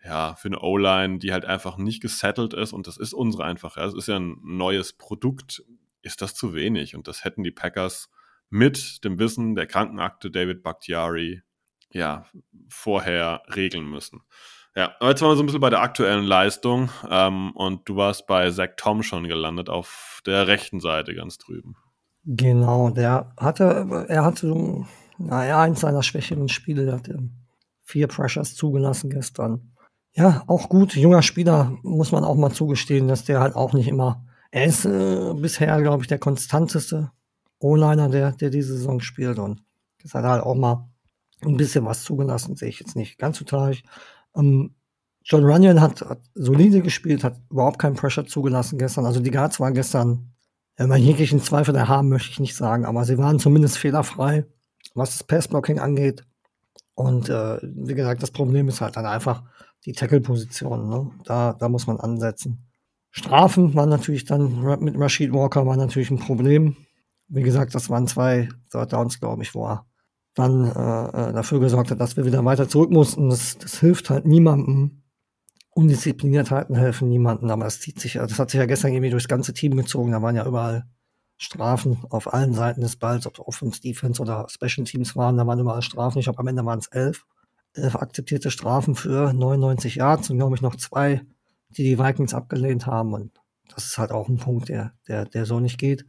ja 0.07 0.35
für 0.37 0.49
eine 0.49 0.61
O-Line, 0.61 1.19
die 1.19 1.33
halt 1.33 1.45
einfach 1.45 1.77
nicht 1.77 2.01
gesettelt 2.01 2.55
ist. 2.55 2.73
Und 2.73 2.87
das 2.87 2.97
ist 2.97 3.13
unsere 3.13 3.45
einfach. 3.45 3.77
Es 3.77 3.95
ist 3.95 4.09
ja 4.09 4.19
ein 4.19 4.39
neues 4.43 4.93
Produkt. 4.93 5.63
Ist 6.03 6.23
das 6.23 6.35
zu 6.35 6.55
wenig? 6.55 6.95
Und 6.95 7.09
das 7.09 7.25
hätten 7.25 7.43
die 7.43 7.51
Packers 7.51 8.11
mit 8.49 9.05
dem 9.05 9.19
Wissen 9.19 9.55
der 9.55 9.67
Krankenakte 9.67 10.31
David 10.31 10.63
Bakhtiari 10.63 11.43
ja 11.91 12.27
vorher 12.69 13.43
regeln 13.55 13.89
müssen. 13.89 14.23
Ja, 14.77 14.95
aber 15.01 15.11
jetzt 15.11 15.23
waren 15.23 15.31
wir 15.31 15.37
so 15.37 15.43
ein 15.43 15.47
bisschen 15.47 15.61
bei 15.61 15.71
der 15.71 15.81
aktuellen 15.81 16.25
Leistung 16.25 16.91
ähm, 17.09 17.53
und 17.53 17.89
du 17.89 17.97
warst 17.97 18.27
bei 18.27 18.51
Zach 18.51 18.71
Tom 18.77 19.03
schon 19.03 19.27
gelandet 19.27 19.71
auf 19.71 20.21
der 20.27 20.47
rechten 20.47 20.81
Seite 20.81 21.15
ganz 21.15 21.39
drüben. 21.39 21.77
Genau, 22.25 22.91
der 22.91 23.33
hatte, 23.39 24.07
er 24.09 24.25
hatte 24.25 24.85
naja, 25.19 25.63
eins 25.63 25.81
seiner 25.81 26.03
schwächeren 26.03 26.49
Spiele, 26.49 26.85
der 26.85 26.95
hatte 26.97 27.19
vier 27.83 28.07
Pressures 28.09 28.55
zugelassen 28.55 29.11
gestern. 29.11 29.73
Ja, 30.17 30.45
auch 30.47 30.71
gut, 30.71 30.97
junger 30.97 31.21
Spieler, 31.23 31.77
muss 31.83 32.11
man 32.11 32.25
auch 32.25 32.37
mal 32.37 32.51
zugestehen, 32.51 33.07
dass 33.07 33.25
der 33.25 33.41
halt 33.41 33.55
auch 33.55 33.75
nicht 33.75 33.87
immer, 33.87 34.25
er 34.51 34.65
ist 34.65 34.87
äh, 34.87 35.35
bisher, 35.35 35.81
glaube 35.83 36.03
ich, 36.03 36.09
der 36.09 36.19
konstanteste 36.19 37.11
O-Liner, 37.59 38.09
der, 38.09 38.33
der 38.33 38.49
diese 38.49 38.79
Saison 38.79 39.01
spielt 39.01 39.39
und 39.39 39.63
das 40.03 40.15
hat 40.15 40.25
halt 40.25 40.43
auch 40.43 40.55
mal 40.55 40.89
ein 41.45 41.59
bisschen 41.59 41.85
was 41.85 42.03
zugelassen, 42.03 42.57
sehe 42.57 42.71
ich 42.71 42.81
jetzt 42.81 42.97
nicht 42.97 43.19
ganz 43.19 43.37
so 43.37 43.45
tragisch. 43.45 43.83
Ähm, 44.35 44.75
John 45.23 45.45
Runyon 45.45 45.83
hat, 45.83 46.01
hat, 46.01 46.21
solide 46.35 46.81
gespielt, 46.81 47.23
hat 47.23 47.39
überhaupt 47.51 47.79
keinen 47.79 47.97
Pressure 47.97 48.25
zugelassen 48.27 48.79
gestern. 48.79 49.05
Also 49.05 49.21
die 49.21 49.31
Guards 49.31 49.61
waren 49.61 49.75
gestern, 49.75 50.33
wenn 50.77 50.89
man 50.89 51.03
jeglichen 51.03 51.43
Zweifel 51.43 51.89
haben, 51.89 52.09
möchte 52.09 52.31
ich 52.31 52.41
nicht 52.41 52.57
sagen, 52.57 52.87
aber 52.87 53.05
sie 53.05 53.19
waren 53.19 53.39
zumindest 53.39 53.77
fehlerfrei, 53.77 54.47
was 54.95 55.19
das 55.19 55.25
Passblocking 55.25 55.79
angeht. 55.79 56.25
Und 56.97 57.29
äh, 57.29 57.59
wie 57.63 57.95
gesagt, 57.95 58.23
das 58.23 58.31
Problem 58.31 58.69
ist 58.69 58.81
halt 58.81 58.97
dann 58.97 59.05
einfach 59.05 59.43
die 59.85 59.93
Tackle-Position. 59.93 60.89
Ne? 60.89 61.11
Da, 61.25 61.53
da 61.53 61.69
muss 61.69 61.87
man 61.87 62.01
ansetzen. 62.01 62.67
Strafen 63.11 63.75
waren 63.75 63.91
natürlich 63.91 64.25
dann 64.25 64.63
mit 64.81 64.99
Rashid 64.99 65.33
Walker 65.33 65.67
war 65.67 65.77
natürlich 65.77 66.11
ein 66.11 66.19
Problem. 66.19 66.75
Wie 67.29 67.43
gesagt, 67.43 67.75
das 67.75 67.91
waren 67.91 68.07
zwei 68.07 68.49
Third 68.71 68.95
Downs, 68.95 69.21
glaube 69.21 69.43
ich, 69.43 69.55
wo 69.55 69.67
er 69.67 69.87
dann 70.35 70.65
äh, 70.65 70.69
äh, 71.31 71.33
dafür 71.33 71.61
gesorgt 71.61 71.91
hat, 71.91 72.01
dass 72.01 72.17
wir 72.17 72.25
wieder 72.25 72.45
weiter 72.45 72.69
zurück 72.69 72.91
mussten. 72.91 73.29
Das, 73.29 73.59
das 73.59 73.79
hilft 73.79 74.09
halt 74.11 74.27
niemandem. 74.27 75.03
Undiszipliniertheiten 75.71 76.77
helfen 76.77 77.11
niemandem, 77.11 77.51
aber 77.51 77.65
das 77.65 77.81
zieht 77.81 78.01
sich, 78.01 78.15
das 78.15 78.39
hat 78.39 78.51
sich 78.51 78.59
ja 78.59 78.65
gestern 78.65 78.93
irgendwie 78.93 79.11
durchs 79.11 79.29
ganze 79.29 79.53
Team 79.53 79.77
gezogen. 79.77 80.13
Da 80.13 80.23
waren 80.23 80.37
ja 80.37 80.47
überall 80.47 80.87
Strafen 81.39 81.99
auf 82.11 82.33
allen 82.33 82.55
Seiten 82.55 82.81
des 82.81 82.97
Balls, 82.97 83.27
ob 83.27 83.35
es 83.35 83.41
Offense, 83.41 83.81
Defense 83.81 84.23
oder 84.23 84.47
Special 84.49 84.85
Teams 84.85 85.17
waren, 85.17 85.37
da 85.37 85.47
waren 85.47 85.61
überall 85.61 85.83
Strafen. 85.83 86.19
Ich 86.19 86.27
glaube, 86.27 86.41
am 86.41 86.47
Ende 86.47 86.65
waren 86.65 86.79
es 86.79 86.89
elf. 86.89 87.27
Elf 87.75 87.97
akzeptierte 87.97 88.51
Strafen 88.51 88.95
für 88.95 89.33
99 89.33 89.97
Yards 89.97 90.31
und 90.31 90.39
glaube 90.39 90.57
ich 90.57 90.63
noch 90.63 90.77
zwei, 90.77 91.23
die 91.69 91.85
die 91.85 91.99
Vikings 91.99 92.33
abgelehnt 92.33 92.87
haben. 92.87 93.13
Und 93.13 93.33
das 93.75 93.85
ist 93.85 93.99
halt 93.99 94.13
auch 94.13 94.29
ein 94.29 94.39
Punkt, 94.39 94.71
der, 94.71 94.95
der, 95.09 95.27
der 95.27 95.45
so 95.45 95.61
nicht 95.61 95.79
geht 95.79 96.07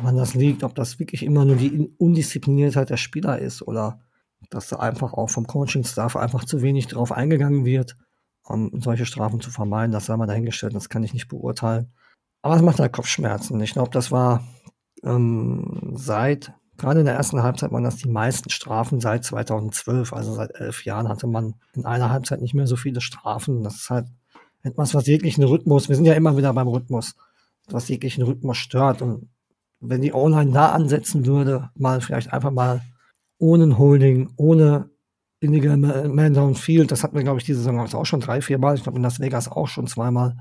wann 0.00 0.16
das 0.16 0.34
liegt, 0.34 0.62
ob 0.62 0.74
das 0.74 0.98
wirklich 0.98 1.22
immer 1.22 1.44
nur 1.44 1.56
die 1.56 1.90
Undiszipliniertheit 1.98 2.90
der 2.90 2.96
Spieler 2.96 3.38
ist 3.38 3.62
oder 3.62 4.00
dass 4.50 4.68
da 4.68 4.76
einfach 4.76 5.14
auch 5.14 5.30
vom 5.30 5.46
Coaching-Staff 5.46 6.16
einfach 6.16 6.44
zu 6.44 6.62
wenig 6.62 6.86
drauf 6.88 7.12
eingegangen 7.12 7.64
wird, 7.64 7.96
um 8.44 8.70
solche 8.80 9.06
Strafen 9.06 9.40
zu 9.40 9.50
vermeiden. 9.50 9.92
Das 9.92 10.06
sei 10.06 10.16
mal 10.16 10.26
dahingestellt, 10.26 10.74
das 10.74 10.88
kann 10.88 11.02
ich 11.02 11.14
nicht 11.14 11.28
beurteilen. 11.28 11.92
Aber 12.42 12.56
es 12.56 12.62
macht 12.62 12.78
halt 12.78 12.92
Kopfschmerzen. 12.92 13.60
Ich 13.62 13.72
glaube, 13.72 13.90
das 13.90 14.10
war 14.10 14.44
ähm, 15.04 15.92
seit, 15.94 16.52
gerade 16.76 17.00
in 17.00 17.06
der 17.06 17.14
ersten 17.14 17.42
Halbzeit 17.42 17.72
waren 17.72 17.84
das 17.84 17.96
die 17.96 18.08
meisten 18.08 18.50
Strafen 18.50 19.00
seit 19.00 19.24
2012. 19.24 20.12
Also 20.12 20.34
seit 20.34 20.54
elf 20.60 20.84
Jahren 20.84 21.08
hatte 21.08 21.26
man 21.26 21.54
in 21.74 21.84
einer 21.84 22.10
Halbzeit 22.10 22.40
nicht 22.40 22.54
mehr 22.54 22.66
so 22.66 22.76
viele 22.76 23.00
Strafen. 23.00 23.62
Das 23.62 23.74
ist 23.76 23.90
halt 23.90 24.06
etwas, 24.62 24.94
was 24.94 25.06
jeglichen 25.06 25.44
Rhythmus, 25.44 25.88
wir 25.88 25.96
sind 25.96 26.06
ja 26.06 26.14
immer 26.14 26.36
wieder 26.36 26.52
beim 26.52 26.68
Rhythmus, 26.68 27.14
was 27.68 27.88
jeglichen 27.88 28.24
Rhythmus 28.24 28.56
stört. 28.56 29.02
Und 29.02 29.28
wenn 29.80 30.00
die 30.00 30.14
Online 30.14 30.52
da 30.52 30.72
ansetzen 30.72 31.26
würde, 31.26 31.70
mal 31.76 32.00
vielleicht 32.00 32.32
einfach 32.32 32.50
mal 32.50 32.80
ohne 33.38 33.64
ein 33.64 33.78
Holding, 33.78 34.30
ohne 34.36 34.90
Illegal 35.40 35.76
Man 35.76 36.32
Downfield, 36.32 36.90
das 36.90 37.02
hatten 37.02 37.16
wir, 37.16 37.22
glaube 37.22 37.38
ich, 37.38 37.44
diese 37.44 37.58
Saison 37.58 37.78
auch 37.78 38.06
schon 38.06 38.20
drei, 38.20 38.40
vier 38.40 38.58
Mal. 38.58 38.76
Ich 38.76 38.82
glaube, 38.82 38.96
in 38.96 39.02
Las 39.02 39.20
Vegas 39.20 39.50
auch 39.50 39.68
schon 39.68 39.86
zweimal. 39.86 40.36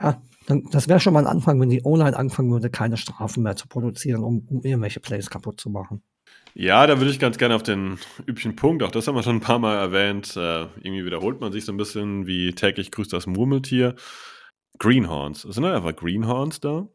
Ja, 0.00 0.20
dann, 0.50 0.64
das 0.70 0.88
wäre 0.88 1.00
schon 1.00 1.14
mal 1.14 1.20
ein 1.20 1.26
Anfang, 1.26 1.60
wenn 1.60 1.68
die 1.68 1.84
Online 1.84 2.16
anfangen 2.16 2.50
würde, 2.50 2.70
keine 2.70 2.96
Strafen 2.96 3.42
mehr 3.42 3.56
zu 3.56 3.68
produzieren, 3.68 4.22
um, 4.22 4.46
um 4.48 4.62
irgendwelche 4.62 5.00
Plays 5.00 5.30
kaputt 5.30 5.60
zu 5.60 5.70
machen. 5.70 6.02
Ja, 6.54 6.86
da 6.86 6.98
würde 6.98 7.10
ich 7.10 7.20
ganz 7.20 7.38
gerne 7.38 7.54
auf 7.54 7.62
den 7.62 7.98
üblichen 8.26 8.56
Punkt, 8.56 8.82
auch 8.82 8.90
das 8.90 9.06
haben 9.06 9.14
wir 9.14 9.22
schon 9.22 9.36
ein 9.36 9.40
paar 9.40 9.60
Mal 9.60 9.76
erwähnt, 9.76 10.36
äh, 10.36 10.62
irgendwie 10.82 11.04
wiederholt 11.04 11.40
man 11.40 11.52
sich 11.52 11.64
so 11.64 11.72
ein 11.72 11.76
bisschen 11.76 12.26
wie 12.26 12.52
täglich 12.52 12.90
grüßt 12.90 13.12
das 13.12 13.26
Murmeltier. 13.26 13.94
Greenhorns. 14.78 15.42
Sind 15.42 15.64
einfach 15.64 15.94
Greenhorns 15.94 16.60
da. 16.60 16.88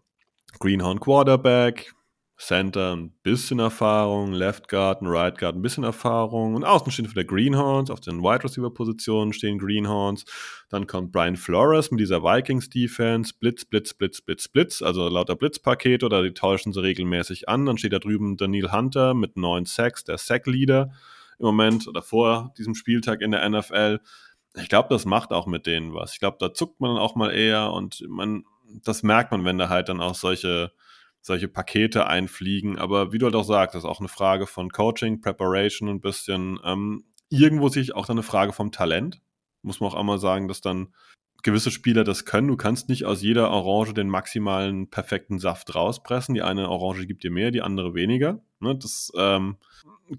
Greenhorn 0.59 0.99
Quarterback, 0.99 1.93
Center 2.37 2.95
ein 2.95 3.13
bisschen 3.23 3.59
Erfahrung, 3.59 4.33
Left 4.33 4.67
Guard 4.67 5.01
und 5.01 5.07
Right 5.07 5.37
Guard 5.37 5.55
ein 5.55 5.61
bisschen 5.61 5.85
Erfahrung 5.85 6.55
und 6.55 6.65
außen 6.65 6.91
stehen 6.91 7.09
wieder 7.09 7.23
Greenhorns, 7.23 7.89
auf 7.89 8.01
den 8.01 8.21
Wide 8.21 8.43
Receiver 8.43 8.73
Positionen 8.73 9.31
stehen 9.31 9.57
Greenhorns. 9.57 10.25
Dann 10.69 10.85
kommt 10.85 11.13
Brian 11.13 11.37
Flores 11.37 11.91
mit 11.91 12.01
dieser 12.01 12.23
Vikings 12.23 12.69
Defense, 12.69 13.33
Blitz, 13.39 13.63
Blitz, 13.63 13.93
Blitz, 13.93 14.21
Blitz, 14.21 14.47
Blitz, 14.49 14.81
also 14.81 15.07
lauter 15.07 15.35
Blitzpaket 15.35 16.03
oder 16.03 16.23
die 16.23 16.33
täuschen 16.33 16.73
sie 16.73 16.81
regelmäßig 16.81 17.47
an. 17.47 17.65
Dann 17.65 17.77
steht 17.77 17.93
da 17.93 17.99
drüben 17.99 18.35
Daniel 18.35 18.71
Hunter 18.71 19.13
mit 19.13 19.37
neun 19.37 19.65
Sacks, 19.65 20.03
der 20.03 20.17
Sack 20.17 20.45
Leader 20.45 20.91
im 21.39 21.45
Moment 21.45 21.87
oder 21.87 22.01
vor 22.01 22.53
diesem 22.57 22.75
Spieltag 22.75 23.21
in 23.21 23.31
der 23.31 23.47
NFL. 23.49 24.01
Ich 24.55 24.67
glaube, 24.69 24.89
das 24.89 25.05
macht 25.05 25.31
auch 25.31 25.47
mit 25.47 25.65
denen 25.65 25.93
was. 25.93 26.13
Ich 26.13 26.19
glaube, 26.19 26.37
da 26.39 26.53
zuckt 26.53 26.81
man 26.81 26.95
dann 26.95 27.01
auch 27.01 27.15
mal 27.15 27.31
eher 27.31 27.71
und 27.71 28.03
man 28.07 28.43
das 28.83 29.03
merkt 29.03 29.31
man, 29.31 29.45
wenn 29.45 29.57
da 29.57 29.69
halt 29.69 29.89
dann 29.89 30.01
auch 30.01 30.15
solche, 30.15 30.71
solche 31.25 31.47
Pakete 31.47 32.05
einfliegen. 32.05 32.77
Aber 32.77 33.11
wie 33.11 33.17
du 33.17 33.25
halt 33.25 33.35
auch 33.35 33.43
sagst, 33.43 33.73
das 33.73 33.83
ist 33.83 33.89
auch 33.89 33.99
eine 33.99 34.09
Frage 34.09 34.45
von 34.45 34.69
Coaching, 34.69 35.21
Preparation 35.21 35.89
ein 35.89 35.99
bisschen. 35.99 36.59
Ähm, 36.63 37.05
irgendwo 37.29 37.67
sehe 37.67 37.81
ich 37.81 37.95
auch 37.95 38.05
dann 38.05 38.17
eine 38.17 38.23
Frage 38.23 38.53
vom 38.53 38.71
Talent. 38.71 39.21
Muss 39.63 39.79
man 39.79 39.89
auch 39.89 39.95
einmal 39.95 40.19
sagen, 40.19 40.47
dass 40.47 40.61
dann 40.61 40.93
gewisse 41.41 41.71
Spieler 41.71 42.03
das 42.03 42.25
können. 42.25 42.47
Du 42.47 42.57
kannst 42.57 42.89
nicht 42.89 43.05
aus 43.05 43.23
jeder 43.23 43.49
Orange 43.49 43.95
den 43.95 44.07
maximalen 44.07 44.91
perfekten 44.91 45.39
Saft 45.39 45.73
rauspressen. 45.73 46.35
Die 46.35 46.43
eine 46.43 46.69
Orange 46.69 47.07
gibt 47.07 47.23
dir 47.23 47.31
mehr, 47.31 47.49
die 47.49 47.63
andere 47.63 47.95
weniger. 47.95 48.43
Ne, 48.59 48.75
das 48.75 49.11
ähm, 49.17 49.57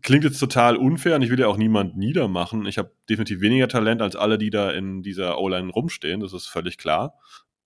klingt 0.02 0.24
jetzt 0.24 0.40
total 0.40 0.76
unfair 0.76 1.14
und 1.14 1.22
ich 1.22 1.30
will 1.30 1.38
ja 1.38 1.46
auch 1.46 1.56
niemand 1.56 1.96
niedermachen. 1.96 2.66
Ich 2.66 2.78
habe 2.78 2.90
definitiv 3.08 3.40
weniger 3.40 3.68
Talent 3.68 4.02
als 4.02 4.16
alle, 4.16 4.38
die 4.38 4.50
da 4.50 4.72
in 4.72 5.02
dieser 5.02 5.38
O-Line 5.38 5.70
rumstehen. 5.70 6.18
Das 6.18 6.32
ist 6.32 6.48
völlig 6.48 6.78
klar. 6.78 7.14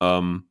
Ähm, 0.00 0.44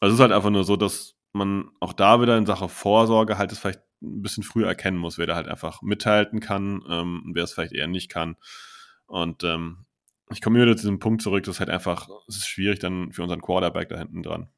also 0.00 0.12
es 0.12 0.18
ist 0.18 0.22
halt 0.22 0.32
einfach 0.32 0.50
nur 0.50 0.64
so, 0.64 0.76
dass 0.76 1.15
man 1.36 1.70
auch 1.80 1.92
da 1.92 2.20
wieder 2.20 2.36
in 2.36 2.46
Sache 2.46 2.68
Vorsorge 2.68 3.38
halt 3.38 3.52
es 3.52 3.58
vielleicht 3.58 3.80
ein 4.02 4.22
bisschen 4.22 4.42
früher 4.42 4.68
erkennen 4.68 4.98
muss, 4.98 5.18
wer 5.18 5.26
da 5.26 5.34
halt 5.34 5.48
einfach 5.48 5.82
mithalten 5.82 6.40
kann 6.40 6.82
ähm, 6.88 7.22
und 7.24 7.34
wer 7.34 7.44
es 7.44 7.52
vielleicht 7.52 7.72
eher 7.72 7.86
nicht 7.86 8.10
kann. 8.10 8.36
Und 9.06 9.44
ähm, 9.44 9.86
ich 10.30 10.40
komme 10.40 10.60
wieder 10.60 10.76
zu 10.76 10.82
diesem 10.82 10.98
Punkt 10.98 11.22
zurück, 11.22 11.44
dass 11.44 11.60
halt 11.60 11.70
einfach, 11.70 12.08
es 12.28 12.36
ist 12.36 12.48
schwierig 12.48 12.80
dann 12.80 13.12
für 13.12 13.22
unseren 13.22 13.40
Quarterback 13.40 13.88
da 13.88 13.98
hinten 13.98 14.22
dran. 14.22 14.48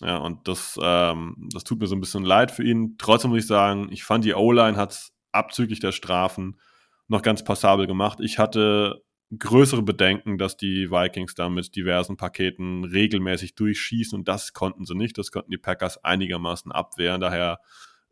Ja, 0.00 0.18
und 0.18 0.48
das, 0.48 0.78
ähm, 0.82 1.48
das 1.52 1.64
tut 1.64 1.80
mir 1.80 1.86
so 1.86 1.94
ein 1.94 2.00
bisschen 2.00 2.24
leid 2.24 2.50
für 2.50 2.64
ihn. 2.64 2.96
Trotzdem 2.98 3.30
muss 3.30 3.40
ich 3.40 3.46
sagen, 3.46 3.88
ich 3.90 4.04
fand 4.04 4.24
die 4.24 4.34
O-Line 4.34 4.76
hat 4.76 4.92
es 4.92 5.12
abzüglich 5.32 5.80
der 5.80 5.92
Strafen 5.92 6.60
noch 7.08 7.22
ganz 7.22 7.44
passabel 7.44 7.86
gemacht. 7.86 8.18
Ich 8.20 8.38
hatte 8.38 9.03
größere 9.36 9.82
Bedenken, 9.82 10.38
dass 10.38 10.56
die 10.56 10.90
Vikings 10.90 11.34
da 11.34 11.48
mit 11.48 11.74
diversen 11.74 12.16
Paketen 12.16 12.84
regelmäßig 12.84 13.54
durchschießen 13.54 14.18
und 14.18 14.28
das 14.28 14.52
konnten 14.52 14.84
sie 14.84 14.94
nicht. 14.94 15.18
Das 15.18 15.32
konnten 15.32 15.50
die 15.50 15.58
Packers 15.58 16.02
einigermaßen 16.04 16.72
abwehren. 16.72 17.20
Daher, 17.20 17.58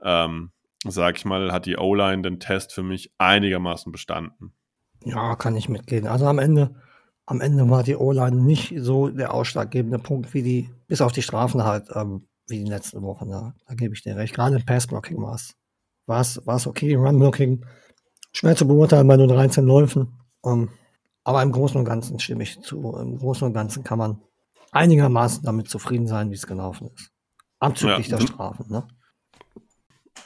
ähm, 0.02 0.52
sag 0.86 1.16
ich 1.16 1.24
mal, 1.24 1.52
hat 1.52 1.66
die 1.66 1.76
O-Line 1.76 2.22
den 2.22 2.40
Test 2.40 2.72
für 2.72 2.82
mich 2.82 3.12
einigermaßen 3.18 3.92
bestanden. 3.92 4.52
Ja, 5.04 5.36
kann 5.36 5.56
ich 5.56 5.68
mitgehen. 5.68 6.06
Also 6.06 6.26
am 6.26 6.38
Ende, 6.38 6.74
am 7.26 7.40
Ende 7.40 7.68
war 7.68 7.82
die 7.82 7.96
O-Line 7.96 8.36
nicht 8.36 8.74
so 8.78 9.08
der 9.08 9.34
ausschlaggebende 9.34 9.98
Punkt 9.98 10.34
wie 10.34 10.42
die, 10.42 10.70
bis 10.88 11.00
auf 11.00 11.12
die 11.12 11.22
Strafen 11.22 11.64
halt, 11.64 11.88
ähm, 11.94 12.26
wie 12.48 12.64
die 12.64 12.70
letzten 12.70 13.02
Wochen. 13.02 13.30
Da, 13.30 13.54
da 13.66 13.74
gebe 13.74 13.94
ich 13.94 14.02
dir 14.02 14.16
recht. 14.16 14.34
Gerade 14.34 14.56
im 14.56 14.64
Passblocking 14.64 15.20
war 15.20 15.34
es 15.34 15.54
war 16.06 16.20
es 16.56 16.66
okay. 16.66 16.94
Run-Blocking 16.94 17.64
schwer 18.32 18.56
zu 18.56 18.66
beurteilen 18.66 19.06
bei 19.06 19.16
nur 19.16 19.28
13 19.28 19.64
Läufen. 19.64 20.18
Um, 20.40 20.62
ähm, 20.62 20.68
aber 21.24 21.42
im 21.42 21.52
Großen 21.52 21.76
und 21.76 21.84
Ganzen 21.84 22.18
stimme 22.18 22.42
ich 22.42 22.60
zu. 22.60 22.96
Im 22.96 23.18
Großen 23.18 23.46
und 23.46 23.54
Ganzen 23.54 23.84
kann 23.84 23.98
man 23.98 24.22
einigermaßen 24.72 25.44
damit 25.44 25.68
zufrieden 25.68 26.06
sein, 26.06 26.30
wie 26.30 26.34
es 26.34 26.46
gelaufen 26.46 26.90
ist. 26.94 27.10
Abzüglich 27.60 28.08
ja. 28.08 28.18
der 28.18 28.26
Strafen, 28.26 28.66
ne? 28.68 28.88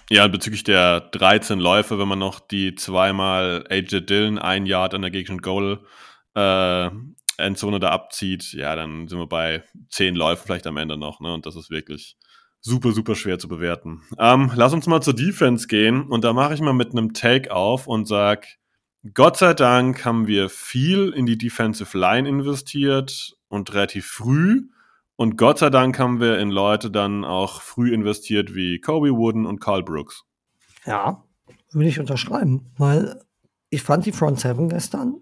Ja, 0.08 0.28
bezüglich 0.28 0.62
der 0.62 1.00
13 1.00 1.58
Läufe, 1.58 1.98
wenn 1.98 2.08
man 2.08 2.20
noch 2.20 2.38
die 2.38 2.76
zweimal 2.76 3.66
AJ 3.68 4.06
Dillon 4.06 4.38
ein 4.38 4.64
Yard 4.64 4.94
an 4.94 5.02
der 5.02 5.10
gegnerischen 5.10 5.42
Goal 5.42 5.84
äh, 6.34 6.90
Endzone 7.38 7.80
da 7.80 7.90
abzieht, 7.90 8.52
ja, 8.52 8.76
dann 8.76 9.08
sind 9.08 9.18
wir 9.18 9.26
bei 9.26 9.64
10 9.90 10.14
Läufen 10.14 10.44
vielleicht 10.46 10.66
am 10.66 10.76
Ende 10.76 10.96
noch, 10.96 11.20
ne? 11.20 11.34
Und 11.34 11.44
das 11.44 11.56
ist 11.56 11.70
wirklich 11.70 12.16
super, 12.60 12.92
super 12.92 13.14
schwer 13.14 13.38
zu 13.38 13.48
bewerten. 13.48 14.02
Ähm, 14.18 14.52
lass 14.54 14.72
uns 14.72 14.86
mal 14.86 15.02
zur 15.02 15.14
Defense 15.14 15.66
gehen 15.66 16.08
und 16.08 16.24
da 16.24 16.32
mache 16.32 16.54
ich 16.54 16.60
mal 16.60 16.72
mit 16.72 16.92
einem 16.92 17.12
Take 17.12 17.54
auf 17.54 17.86
und 17.86 18.06
sag, 18.06 18.46
Gott 19.14 19.36
sei 19.36 19.54
Dank 19.54 20.04
haben 20.04 20.26
wir 20.26 20.48
viel 20.48 21.10
in 21.10 21.26
die 21.26 21.36
Defensive 21.36 21.96
Line 21.96 22.28
investiert 22.28 23.36
und 23.48 23.72
relativ 23.74 24.06
früh. 24.06 24.68
Und 25.16 25.36
Gott 25.36 25.58
sei 25.58 25.70
Dank 25.70 25.98
haben 25.98 26.20
wir 26.20 26.38
in 26.38 26.50
Leute 26.50 26.90
dann 26.90 27.24
auch 27.24 27.60
früh 27.60 27.92
investiert 27.92 28.54
wie 28.54 28.80
Kobe 28.80 29.10
Wooden 29.10 29.46
und 29.46 29.60
Carl 29.60 29.82
Brooks. 29.82 30.24
Ja, 30.84 31.22
würde 31.72 31.88
ich 31.88 32.00
unterschreiben, 32.00 32.70
weil 32.78 33.20
ich 33.70 33.82
fand 33.82 34.06
die 34.06 34.12
Front 34.12 34.40
Seven 34.40 34.68
gestern 34.68 35.16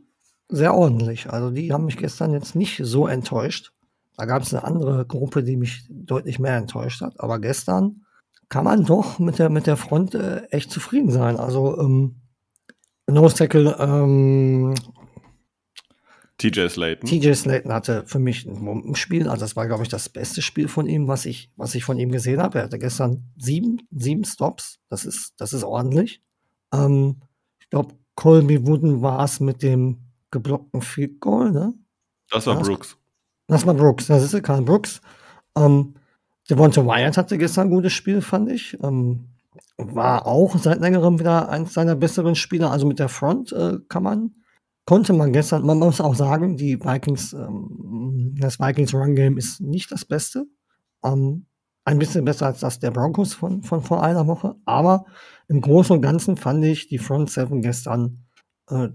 sehr 0.49 0.74
ordentlich. 0.74 1.30
Also 1.30 1.51
die 1.51 1.72
haben 1.72 1.87
mich 1.87 1.97
gestern 1.97 2.32
jetzt 2.32 2.55
nicht 2.55 2.80
so 2.85 3.07
enttäuscht. 3.07 3.72
Da 4.16 4.26
gab 4.26 4.43
es 4.43 4.55
eine 4.55 4.64
andere 4.64 5.07
Gruppe, 5.07 5.43
die 5.43 5.57
mich 5.57 5.87
deutlich 5.89 6.39
mehr 6.39 6.57
enttäuscht 6.57 7.01
hat. 7.01 7.18
Aber 7.18 7.41
gestern 7.41 8.05
kann 8.49 8.64
man 8.64 8.85
doch 8.85 9.18
mit 9.18 9.39
der, 9.39 9.49
mit 9.49 9.66
der 9.66 9.76
Front 9.76 10.14
äh, 10.14 10.43
echt 10.51 10.70
zufrieden 10.70 11.11
sein. 11.11 11.39
Also 11.39 11.80
ähm, 11.80 12.20
Nose 13.07 13.37
Tackle 13.37 13.77
ähm, 13.79 14.75
TJ 16.39 16.69
Slayton. 16.69 17.09
TJ 17.09 17.33
Slayton 17.35 17.73
hatte 17.73 18.05
für 18.07 18.19
mich 18.19 18.45
ein 18.45 18.65
Bombenspiel. 18.65 19.29
Also 19.29 19.45
das 19.45 19.57
war, 19.57 19.67
glaube 19.67 19.83
ich, 19.83 19.89
das 19.89 20.09
beste 20.09 20.43
Spiel 20.43 20.69
von 20.69 20.87
ihm, 20.87 21.07
was 21.07 21.27
ich, 21.27 21.51
was 21.57 21.75
ich 21.75 21.85
von 21.85 21.99
ihm 21.99 22.11
gesehen 22.11 22.41
habe. 22.41 22.59
Er 22.59 22.65
hatte 22.65 22.79
gestern 22.79 23.25
sieben, 23.37 23.87
sieben 23.91 24.25
Stops. 24.25 24.79
Das 24.89 25.05
ist, 25.05 25.35
das 25.39 25.53
ist 25.53 25.65
ordentlich. 25.65 26.23
Ähm, 26.73 27.21
ich 27.61 27.71
glaube, 27.71 27.95
Colby 28.15 28.67
Wooden 28.67 29.03
war 29.03 29.25
es 29.25 29.41
mit 29.41 29.63
dem 29.63 29.99
geblockten 30.31 30.83
Field 30.83 31.21
Goal, 31.21 31.53
ne? 31.53 31.75
Das 32.31 32.47
war 32.47 32.61
Brooks. 32.61 32.97
Das 33.47 33.67
war 33.67 33.75
Brooks, 33.75 34.07
das 34.07 34.33
ist 34.33 34.43
Karl 34.43 34.63
Brooks. 34.63 35.01
Ähm, 35.57 35.95
Devonta 36.51 36.85
Wyatt 36.85 37.17
hatte 37.17 37.39
gestern 37.39 37.69
ein 37.69 37.71
gutes 37.71 37.93
Spiel, 37.93 38.21
fand 38.21 38.51
ich. 38.51 38.77
Ähm, 38.83 39.29
war 39.77 40.27
auch 40.27 40.57
seit 40.59 40.81
längerem 40.81 41.19
wieder 41.19 41.49
eins 41.49 41.75
seiner 41.75 41.97
besseren 41.97 42.35
Spieler. 42.35 42.71
Also 42.71 42.87
mit 42.87 42.99
der 42.99 43.09
Front 43.09 43.53
äh, 43.53 43.79
kann 43.89 44.03
man, 44.03 44.35
konnte 44.85 45.13
man 45.13 45.33
gestern, 45.33 45.65
man 45.65 45.79
muss 45.79 46.01
auch 46.01 46.15
sagen, 46.15 46.57
die 46.57 46.81
Vikings, 46.81 47.33
ähm, 47.33 48.35
das 48.39 48.59
Vikings 48.59 48.95
Run 48.95 49.15
Game 49.15 49.37
ist 49.37 49.61
nicht 49.61 49.91
das 49.91 50.05
Beste. 50.05 50.47
Ähm, 51.05 51.47
ein 51.85 51.99
bisschen 51.99 52.25
besser 52.25 52.47
als 52.47 52.61
das 52.61 52.79
der 52.79 52.91
Broncos 52.91 53.35
von, 53.35 53.63
von 53.63 53.83
vor 53.83 54.03
einer 54.03 54.27
Woche. 54.27 54.57
Aber 54.65 55.05
im 55.49 55.61
Großen 55.61 55.95
und 55.95 56.03
Ganzen 56.03 56.37
fand 56.37 56.65
ich 56.65 56.89
die 56.89 56.99
Front 56.99 57.31
Seven 57.31 57.61
gestern 57.61 58.25
äh, 58.71 58.89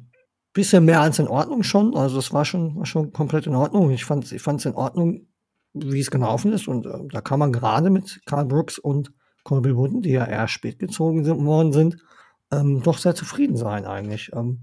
bisschen 0.54 0.86
mehr 0.86 1.02
als 1.02 1.20
in 1.20 1.28
Ordnung 1.28 1.64
schon. 1.64 1.96
Also 1.96 2.18
es 2.18 2.34
war 2.34 2.46
schon, 2.46 2.76
war 2.76 2.86
schon 2.86 3.14
komplett 3.14 3.48
in 3.48 3.56
Ordnung. 3.56 3.92
Ich 3.92 4.06
fand 4.06 4.24
es 4.26 4.32
ich 4.32 4.66
in 4.66 4.74
Ordnung, 4.74 5.28
wie 5.74 6.00
es 6.00 6.12
gelaufen 6.12 6.52
ist. 6.54 6.68
Und 6.68 6.86
äh, 6.86 7.08
da 7.12 7.22
kann 7.22 7.40
man 7.40 7.54
gerade 7.54 7.90
mit 7.90 8.22
Carl 8.26 8.46
Brooks 8.46 8.80
und 8.80 9.14
Colby 9.44 9.76
Wooden, 9.76 10.02
die 10.02 10.12
ja 10.12 10.26
eher 10.26 10.48
spät 10.48 10.80
gezogen 10.80 11.24
sind, 11.24 11.46
worden 11.46 11.72
sind, 11.72 11.98
ähm, 12.52 12.82
doch 12.84 12.98
sehr 12.98 13.16
zufrieden 13.16 13.58
sein 13.58 13.86
eigentlich. 13.86 14.32
Ähm, 14.34 14.60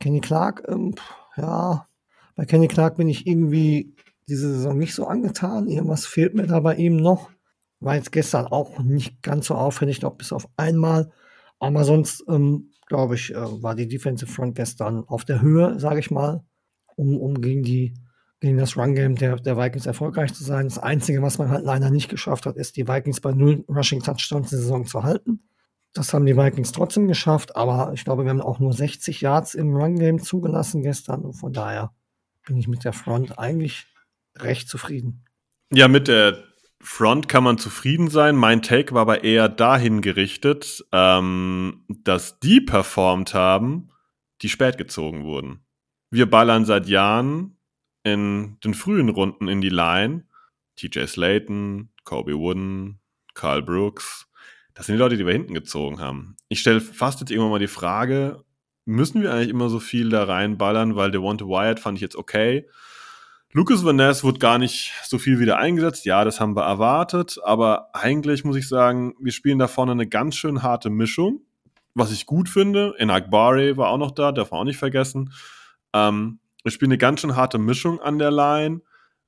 Kenny 0.00 0.20
Clark, 0.20 0.64
ähm, 0.68 0.94
ja, 1.36 1.86
bei 2.36 2.44
Kenny 2.44 2.68
Clark 2.68 2.96
bin 2.96 3.08
ich 3.08 3.26
irgendwie 3.26 3.94
diese 4.28 4.52
Saison 4.52 4.78
nicht 4.78 4.94
so 4.94 5.06
angetan. 5.06 5.68
Irgendwas 5.68 6.06
fehlt 6.06 6.34
mir 6.34 6.46
da 6.46 6.60
bei 6.60 6.74
ihm 6.76 6.96
noch. 6.96 7.30
War 7.80 7.96
jetzt 7.96 8.12
gestern 8.12 8.46
auch 8.46 8.78
nicht 8.78 9.22
ganz 9.22 9.46
so 9.46 9.54
auffällig, 9.54 10.02
noch 10.02 10.14
bis 10.16 10.32
auf 10.32 10.48
einmal. 10.56 11.12
Aber 11.58 11.84
sonst 11.84 12.24
ähm, 12.28 12.70
glaube 12.86 13.14
ich, 13.14 13.32
äh, 13.34 13.62
war 13.62 13.74
die 13.74 13.88
Defensive 13.88 14.30
Front 14.30 14.56
gestern 14.56 15.04
auf 15.06 15.24
der 15.24 15.40
Höhe, 15.40 15.78
sage 15.78 16.00
ich 16.00 16.10
mal, 16.10 16.44
um, 16.96 17.16
um 17.18 17.40
gegen 17.40 17.62
die 17.62 17.94
gegen 18.44 18.58
das 18.58 18.76
Run-Game 18.76 19.16
der, 19.16 19.36
der 19.36 19.56
Vikings 19.56 19.86
erfolgreich 19.86 20.34
zu 20.34 20.44
sein. 20.44 20.68
Das 20.68 20.78
Einzige, 20.78 21.22
was 21.22 21.38
man 21.38 21.48
halt 21.48 21.64
leider 21.64 21.88
nicht 21.88 22.10
geschafft 22.10 22.44
hat, 22.44 22.56
ist, 22.56 22.76
die 22.76 22.86
Vikings 22.86 23.22
bei 23.22 23.32
null 23.32 23.64
Rushing-Touchdowns 23.68 24.50
die 24.50 24.56
Saison 24.56 24.84
zu 24.84 25.02
halten. 25.02 25.48
Das 25.94 26.12
haben 26.12 26.26
die 26.26 26.36
Vikings 26.36 26.72
trotzdem 26.72 27.08
geschafft, 27.08 27.56
aber 27.56 27.92
ich 27.94 28.04
glaube, 28.04 28.24
wir 28.24 28.30
haben 28.30 28.42
auch 28.42 28.58
nur 28.58 28.74
60 28.74 29.22
Yards 29.22 29.54
im 29.54 29.74
Run-Game 29.74 30.22
zugelassen 30.22 30.82
gestern. 30.82 31.22
Und 31.22 31.32
von 31.32 31.54
daher 31.54 31.94
bin 32.46 32.58
ich 32.58 32.68
mit 32.68 32.84
der 32.84 32.92
Front 32.92 33.38
eigentlich 33.38 33.86
recht 34.36 34.68
zufrieden. 34.68 35.24
Ja, 35.72 35.88
mit 35.88 36.06
der 36.06 36.44
Front 36.82 37.30
kann 37.30 37.44
man 37.44 37.56
zufrieden 37.56 38.10
sein. 38.10 38.36
Mein 38.36 38.60
Take 38.60 38.92
war 38.92 39.00
aber 39.02 39.24
eher 39.24 39.48
dahin 39.48 40.02
gerichtet, 40.02 40.84
ähm, 40.92 41.86
dass 41.88 42.40
die 42.40 42.60
performt 42.60 43.32
haben, 43.32 43.88
die 44.42 44.50
spät 44.50 44.76
gezogen 44.76 45.24
wurden. 45.24 45.64
Wir 46.10 46.28
ballern 46.28 46.66
seit 46.66 46.86
Jahren 46.88 47.53
in 48.04 48.58
den 48.62 48.74
frühen 48.74 49.08
Runden 49.08 49.48
in 49.48 49.60
die 49.60 49.70
Line. 49.70 50.24
TJ 50.76 51.06
Slayton, 51.06 51.90
Kobe 52.04 52.38
Wooden, 52.38 53.00
Carl 53.34 53.62
Brooks. 53.62 54.26
Das 54.74 54.86
sind 54.86 54.96
die 54.96 55.00
Leute, 55.00 55.16
die 55.16 55.26
wir 55.26 55.32
hinten 55.32 55.54
gezogen 55.54 56.00
haben. 56.00 56.36
Ich 56.48 56.60
stelle 56.60 56.80
fast 56.80 57.20
jetzt 57.20 57.30
irgendwann 57.30 57.52
mal 57.52 57.58
die 57.58 57.66
Frage, 57.66 58.44
müssen 58.84 59.22
wir 59.22 59.32
eigentlich 59.32 59.48
immer 59.48 59.68
so 59.68 59.80
viel 59.80 60.10
da 60.10 60.24
reinballern, 60.24 60.96
weil 60.96 61.10
Devonta 61.10 61.46
Wyatt 61.46 61.80
fand 61.80 61.98
ich 61.98 62.02
jetzt 62.02 62.16
okay. 62.16 62.68
Lucas 63.52 63.84
Van 63.84 63.94
Ness 63.94 64.24
wurde 64.24 64.40
gar 64.40 64.58
nicht 64.58 64.92
so 65.04 65.16
viel 65.16 65.38
wieder 65.38 65.58
eingesetzt. 65.58 66.04
Ja, 66.04 66.24
das 66.24 66.40
haben 66.40 66.56
wir 66.56 66.64
erwartet. 66.64 67.38
Aber 67.44 67.88
eigentlich 67.94 68.42
muss 68.44 68.56
ich 68.56 68.68
sagen, 68.68 69.14
wir 69.20 69.30
spielen 69.30 69.60
da 69.60 69.68
vorne 69.68 69.92
eine 69.92 70.08
ganz 70.08 70.34
schön 70.34 70.62
harte 70.62 70.90
Mischung. 70.90 71.40
Was 71.94 72.10
ich 72.10 72.26
gut 72.26 72.48
finde. 72.48 72.94
In 72.98 73.10
Akbari 73.10 73.76
war 73.76 73.90
auch 73.90 73.98
noch 73.98 74.10
da, 74.10 74.32
darf 74.32 74.50
man 74.50 74.60
auch 74.60 74.64
nicht 74.64 74.78
vergessen. 74.78 75.32
Ähm, 75.92 76.40
wir 76.64 76.72
spielen 76.72 76.90
eine 76.90 76.98
ganz 76.98 77.20
schön 77.20 77.36
harte 77.36 77.58
Mischung 77.58 78.00
an 78.00 78.18
der 78.18 78.32
Line. 78.32 78.80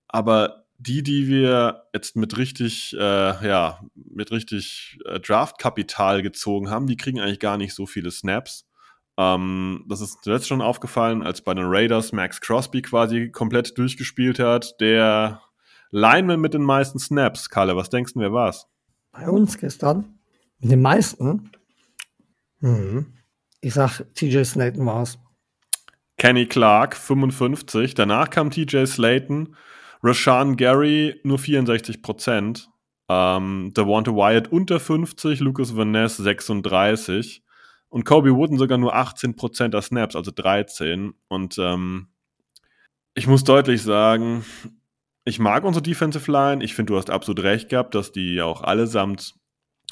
Aber 0.09 0.65
die, 0.79 1.03
die 1.03 1.29
wir 1.29 1.85
jetzt 1.95 2.17
mit 2.17 2.37
richtig, 2.37 2.95
äh, 2.99 2.99
ja, 3.49 3.81
mit 3.95 4.31
richtig 4.31 4.99
äh, 5.05 5.21
Draftkapital 5.21 6.23
gezogen 6.23 6.71
haben, 6.71 6.87
die 6.87 6.97
kriegen 6.97 7.21
eigentlich 7.21 7.41
gar 7.41 7.57
nicht 7.57 7.75
so 7.75 7.87
viele 7.87 8.11
Snaps. 8.11 8.67
Ähm, 9.19 9.85
das 9.89 10.01
ist 10.01 10.23
zuletzt 10.23 10.49
schon 10.49 10.61
aufgefallen, 10.61 11.23
als 11.23 11.43
bei 11.43 11.55
den 11.55 11.67
Raiders 11.67 12.13
Max 12.13 12.41
Crosby 12.41 12.83
quasi 12.83 13.31
komplett 13.31 13.77
durchgespielt 13.79 14.39
hat. 14.39 14.81
Der 14.81 15.43
Lineman 15.91 16.41
mit 16.41 16.55
den 16.55 16.63
meisten 16.63 16.99
Snaps. 16.99 17.49
Kalle, 17.49 17.77
was 17.77 17.91
denkst 17.91 18.15
du, 18.15 18.21
wer 18.21 18.33
war's? 18.33 18.67
Bei 19.13 19.29
uns 19.29 19.57
gestern, 19.57 20.19
mit 20.59 20.71
den 20.71 20.83
meisten, 20.83 21.51
hm. 22.61 23.15
ich 23.63 23.73
sag, 23.73 24.03
TJ 24.15 24.43
Slayton 24.45 24.85
war's. 24.85 25.19
Kenny 26.19 26.47
Clark, 26.47 26.97
55. 26.97 27.95
Danach 27.95 28.31
kam 28.31 28.51
TJ 28.51 28.87
Slayton. 28.87 29.55
Rashawn 30.03 30.57
Gary 30.57 31.21
nur 31.25 31.39
64 31.39 32.03
Prozent. 32.03 32.69
Ähm, 33.09 33.73
Devonta 33.77 34.13
Wyatt 34.13 34.51
unter 34.51 34.81
50, 34.81 35.41
Lucas 35.41 35.77
Van 35.77 35.91
Ness 35.91 36.17
36 36.17 37.43
und 37.89 38.05
Kobe 38.05 38.35
Wooden 38.35 38.59
sogar 38.59 38.79
nur 38.79 38.95
18 38.95 39.37
Prozent 39.37 39.75
der 39.75 39.83
Snaps, 39.83 40.17
also 40.17 40.31
13. 40.35 41.15
Und 41.29 41.57
ähm, 41.59 42.09
ich 43.15 43.27
muss 43.27 43.45
deutlich 43.45 43.83
sagen, 43.83 44.45
ich 45.25 45.39
mag 45.39 45.65
unsere 45.65 45.83
Defensive 45.83 46.31
Line. 46.31 46.65
Ich 46.65 46.75
finde, 46.75 46.93
du 46.93 46.99
hast 46.99 47.11
absolut 47.11 47.43
recht 47.45 47.69
gehabt, 47.69 47.95
dass 47.95 48.13
die 48.13 48.43
auch 48.43 48.63
allesamt 48.63 49.35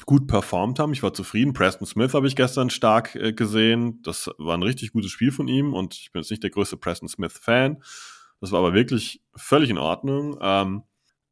gut 0.05 0.27
performt 0.27 0.79
haben. 0.79 0.93
Ich 0.93 1.03
war 1.03 1.13
zufrieden. 1.13 1.53
Preston 1.53 1.87
Smith 1.87 2.13
habe 2.13 2.27
ich 2.27 2.35
gestern 2.35 2.69
stark 2.69 3.15
äh, 3.15 3.33
gesehen. 3.33 4.01
Das 4.03 4.29
war 4.37 4.57
ein 4.57 4.63
richtig 4.63 4.91
gutes 4.91 5.11
Spiel 5.11 5.31
von 5.31 5.47
ihm 5.47 5.73
und 5.73 5.95
ich 5.95 6.11
bin 6.11 6.21
jetzt 6.21 6.31
nicht 6.31 6.43
der 6.43 6.49
größte 6.49 6.77
Preston 6.77 7.07
Smith-Fan. 7.07 7.81
Das 8.41 8.51
war 8.51 8.59
aber 8.59 8.73
wirklich 8.73 9.21
völlig 9.35 9.69
in 9.69 9.77
Ordnung. 9.77 10.37
Ähm, 10.41 10.83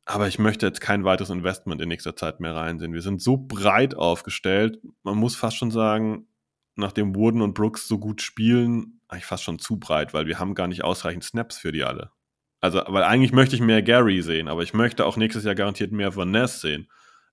aber 0.06 0.28
ich 0.28 0.40
möchte 0.40 0.66
jetzt 0.66 0.82
kein 0.82 1.06
weiteres 1.06 1.30
Investment 1.30 1.82
in 1.82 1.88
nächster 1.88 2.16
Zeit 2.16 2.40
mehr 2.40 2.56
reinsehen. 2.56 2.94
Wir 2.94 3.02
sind 3.02 3.22
so 3.22 3.38
breit 3.38 3.96
aufgestellt. 3.96 4.80
Man 5.04 5.18
muss 5.18 5.36
fast 5.36 5.58
schon 5.58 5.72
sagen, 5.72 6.28
nachdem 6.76 7.16
Wooden 7.16 7.42
und 7.42 7.54
Brooks 7.54 7.88
so 7.88 8.00
gut 8.00 8.22
spielen, 8.22 9.00
eigentlich 9.08 9.26
fast 9.26 9.44
schon 9.44 9.60
zu 9.60 9.80
breit, 9.80 10.14
weil 10.14 10.26
wir 10.26 10.40
haben 10.40 10.56
gar 10.56 10.68
nicht 10.68 10.84
ausreichend 10.84 11.24
Snaps 11.24 11.58
für 11.58 11.72
die 11.72 11.84
alle. 11.84 12.12
Also, 12.60 12.82
weil 12.88 13.04
eigentlich 13.04 13.34
möchte 13.34 13.56
ich 13.56 13.62
mehr 13.62 13.82
Gary 13.82 14.22
sehen, 14.22 14.48
aber 14.48 14.64
ich 14.64 14.74
möchte 14.74 15.06
auch 15.06 15.18
nächstes 15.18 15.44
Jahr 15.44 15.56
garantiert 15.56 15.92
mehr 15.92 16.16
Van 16.16 16.32
Ness 16.32 16.62
sehen. 16.62 16.88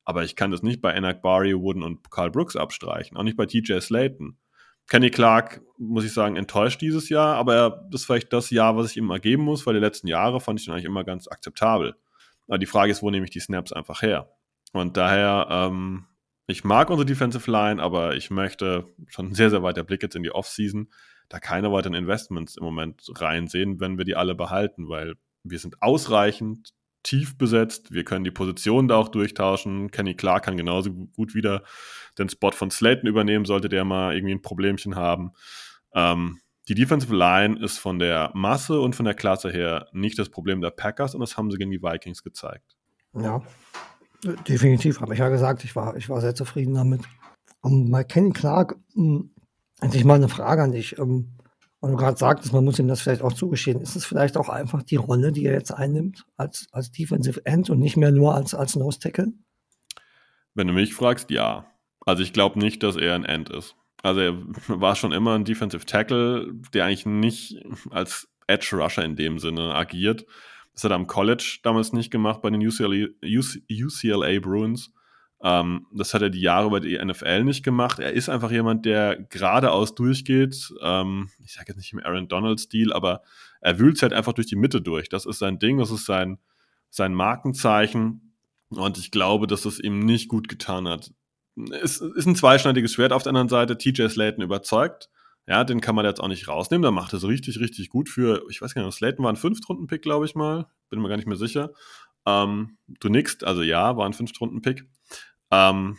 Aber 0.04 0.24
ich 0.24 0.36
kann 0.36 0.50
das 0.50 0.62
nicht 0.62 0.80
bei 0.80 0.92
Enak 0.92 1.22
Bari, 1.22 1.54
Wooden 1.54 1.82
und 1.82 2.10
Carl 2.10 2.30
Brooks 2.30 2.56
abstreichen. 2.56 3.16
Auch 3.16 3.22
nicht 3.22 3.36
bei 3.36 3.46
TJ 3.46 3.80
Slayton. 3.80 4.38
Kenny 4.88 5.10
Clark, 5.10 5.62
muss 5.78 6.04
ich 6.04 6.12
sagen, 6.12 6.34
enttäuscht 6.34 6.80
dieses 6.80 7.08
Jahr, 7.10 7.36
aber 7.36 7.86
das 7.90 8.00
ist 8.00 8.06
vielleicht 8.06 8.32
das 8.32 8.50
Jahr, 8.50 8.76
was 8.76 8.90
ich 8.90 8.96
ihm 8.96 9.04
mal 9.04 9.20
geben 9.20 9.44
muss, 9.44 9.64
weil 9.64 9.74
die 9.74 9.80
letzten 9.80 10.08
Jahre 10.08 10.40
fand 10.40 10.60
ich 10.60 10.66
ihn 10.66 10.72
eigentlich 10.72 10.84
immer 10.84 11.04
ganz 11.04 11.28
akzeptabel. 11.28 11.94
Aber 12.48 12.58
die 12.58 12.66
Frage 12.66 12.90
ist, 12.90 13.00
wo 13.00 13.10
nehme 13.10 13.24
ich 13.24 13.30
die 13.30 13.38
Snaps 13.38 13.72
einfach 13.72 14.02
her? 14.02 14.34
Und 14.72 14.96
daher, 14.96 15.46
ähm, 15.48 16.06
ich 16.48 16.64
mag 16.64 16.90
unsere 16.90 17.06
Defensive 17.06 17.48
Line, 17.48 17.80
aber 17.80 18.16
ich 18.16 18.30
möchte 18.30 18.88
schon 19.06 19.32
sehr, 19.34 19.50
sehr 19.50 19.62
weiter 19.62 19.84
Blick 19.84 20.02
jetzt 20.02 20.16
in 20.16 20.24
die 20.24 20.32
Offseason, 20.32 20.90
da 21.28 21.38
keine 21.38 21.70
weiteren 21.70 21.94
Investments 21.94 22.56
im 22.56 22.64
Moment 22.64 23.02
reinsehen, 23.14 23.78
wenn 23.78 23.96
wir 23.96 24.04
die 24.04 24.16
alle 24.16 24.34
behalten, 24.34 24.88
weil 24.88 25.14
wir 25.44 25.60
sind 25.60 25.80
ausreichend 25.80 26.70
tief 27.02 27.38
besetzt. 27.38 27.92
Wir 27.92 28.04
können 28.04 28.24
die 28.24 28.30
Positionen 28.30 28.88
da 28.88 28.96
auch 28.96 29.08
durchtauschen. 29.08 29.90
Kenny 29.90 30.14
Clark 30.14 30.44
kann 30.44 30.56
genauso 30.56 30.92
gut 30.92 31.34
wieder 31.34 31.62
den 32.18 32.28
Spot 32.28 32.52
von 32.52 32.70
Slayton 32.70 33.08
übernehmen, 33.08 33.44
sollte 33.44 33.68
der 33.68 33.84
mal 33.84 34.14
irgendwie 34.14 34.34
ein 34.34 34.42
Problemchen 34.42 34.96
haben. 34.96 35.32
Ähm, 35.94 36.40
die 36.68 36.74
Defensive 36.74 37.14
Line 37.14 37.58
ist 37.58 37.78
von 37.78 37.98
der 37.98 38.30
Masse 38.34 38.80
und 38.80 38.94
von 38.94 39.04
der 39.04 39.14
Klasse 39.14 39.50
her 39.50 39.88
nicht 39.92 40.18
das 40.18 40.28
Problem 40.28 40.60
der 40.60 40.70
Packers 40.70 41.14
und 41.14 41.20
das 41.20 41.36
haben 41.36 41.50
sie 41.50 41.58
gegen 41.58 41.70
die 41.70 41.82
Vikings 41.82 42.22
gezeigt. 42.22 42.76
Ja, 43.14 43.42
definitiv. 44.46 45.00
Habe 45.00 45.14
ich 45.14 45.20
ja 45.20 45.28
gesagt, 45.28 45.64
ich 45.64 45.74
war, 45.74 45.96
ich 45.96 46.08
war 46.08 46.20
sehr 46.20 46.34
zufrieden 46.34 46.74
damit. 46.74 47.02
Um, 47.62 47.90
bei 47.90 48.04
Kenny 48.04 48.30
Clark, 48.30 48.76
hm, 48.94 49.30
eigentlich 49.80 50.04
mal 50.04 50.14
eine 50.14 50.28
Frage 50.28 50.62
an 50.62 50.72
dich. 50.72 50.98
Um, 50.98 51.39
weil 51.80 51.92
du 51.92 51.96
gerade 51.96 52.18
sagtest, 52.18 52.52
man 52.52 52.64
muss 52.64 52.78
ihm 52.78 52.88
das 52.88 53.00
vielleicht 53.00 53.22
auch 53.22 53.32
zugestehen. 53.32 53.80
Ist 53.80 53.96
es 53.96 54.04
vielleicht 54.04 54.36
auch 54.36 54.48
einfach 54.48 54.82
die 54.82 54.96
Rolle, 54.96 55.32
die 55.32 55.46
er 55.46 55.54
jetzt 55.54 55.72
einnimmt 55.72 56.26
als, 56.36 56.68
als 56.72 56.90
Defensive 56.90 57.44
End 57.46 57.70
und 57.70 57.78
nicht 57.78 57.96
mehr 57.96 58.12
nur 58.12 58.34
als, 58.34 58.54
als 58.54 58.76
Nose 58.76 58.98
Tackle? 58.98 59.32
Wenn 60.54 60.66
du 60.66 60.72
mich 60.74 60.94
fragst, 60.94 61.30
ja. 61.30 61.66
Also 62.04 62.22
ich 62.22 62.32
glaube 62.32 62.58
nicht, 62.58 62.82
dass 62.82 62.96
er 62.96 63.14
ein 63.14 63.24
End 63.24 63.48
ist. 63.50 63.76
Also 64.02 64.20
er 64.20 64.34
war 64.68 64.96
schon 64.96 65.12
immer 65.12 65.34
ein 65.34 65.44
Defensive 65.44 65.86
Tackle, 65.86 66.52
der 66.74 66.84
eigentlich 66.84 67.06
nicht 67.06 67.62
als 67.90 68.28
Edge 68.46 68.76
Rusher 68.76 69.04
in 69.04 69.16
dem 69.16 69.38
Sinne 69.38 69.74
agiert. 69.74 70.26
Das 70.74 70.84
hat 70.84 70.92
er 70.92 70.96
am 70.96 71.06
College 71.06 71.60
damals 71.62 71.92
nicht 71.92 72.10
gemacht 72.10 72.42
bei 72.42 72.50
den 72.50 72.66
UCLA, 72.66 73.08
UCLA 73.22 74.40
Bruins. 74.40 74.92
Ähm, 75.42 75.86
das 75.92 76.12
hat 76.12 76.22
er 76.22 76.30
die 76.30 76.40
Jahre 76.40 76.66
über 76.66 76.80
die 76.80 77.02
NFL 77.02 77.44
nicht 77.44 77.64
gemacht. 77.64 77.98
Er 77.98 78.12
ist 78.12 78.28
einfach 78.28 78.50
jemand, 78.50 78.84
der 78.84 79.16
geradeaus 79.16 79.94
durchgeht. 79.94 80.72
Ähm, 80.82 81.30
ich 81.42 81.54
sage 81.54 81.66
jetzt 81.68 81.78
nicht 81.78 81.92
im 81.92 82.00
Aaron 82.00 82.28
Donald-Stil, 82.28 82.92
aber 82.92 83.22
er 83.60 83.78
wühlt 83.78 84.00
halt 84.02 84.12
einfach 84.12 84.34
durch 84.34 84.48
die 84.48 84.56
Mitte 84.56 84.82
durch. 84.82 85.08
Das 85.08 85.24
ist 85.24 85.38
sein 85.38 85.58
Ding, 85.58 85.78
das 85.78 85.90
ist 85.90 86.04
sein, 86.04 86.38
sein 86.90 87.14
Markenzeichen. 87.14 88.34
Und 88.68 88.98
ich 88.98 89.10
glaube, 89.10 89.46
dass 89.46 89.64
es 89.64 89.80
ihm 89.80 90.00
nicht 90.00 90.28
gut 90.28 90.48
getan 90.48 90.86
hat. 90.86 91.10
Es 91.82 92.00
ist 92.00 92.26
ein 92.26 92.36
zweischneidiges 92.36 92.92
Schwert 92.92 93.12
auf 93.12 93.22
der 93.22 93.30
anderen 93.30 93.48
Seite. 93.48 93.78
TJ 93.78 94.08
Slayton 94.08 94.44
überzeugt. 94.44 95.08
Ja, 95.46 95.64
den 95.64 95.80
kann 95.80 95.94
man 95.94 96.04
jetzt 96.04 96.20
auch 96.20 96.28
nicht 96.28 96.46
rausnehmen. 96.46 96.82
Da 96.82 96.90
macht 96.90 97.12
es 97.12 97.26
richtig, 97.26 97.58
richtig 97.58 97.88
gut 97.88 98.08
für, 98.08 98.44
ich 98.50 98.62
weiß 98.62 98.74
gar 98.74 98.84
nicht, 98.84 98.94
Slayton 98.94 99.24
war 99.24 99.32
ein 99.32 99.36
Fünftrunden-Pick, 99.36 100.02
glaube 100.02 100.26
ich 100.26 100.34
mal. 100.34 100.66
Bin 100.90 101.00
mir 101.00 101.08
gar 101.08 101.16
nicht 101.16 101.26
mehr 101.26 101.36
sicher. 101.36 101.72
Ähm, 102.26 102.78
du 102.86 103.08
nickst, 103.08 103.44
also 103.44 103.62
ja, 103.62 103.96
war 103.96 104.06
ein 104.06 104.12
Fünftrunden-Pick. 104.12 104.86
Ähm, 105.50 105.98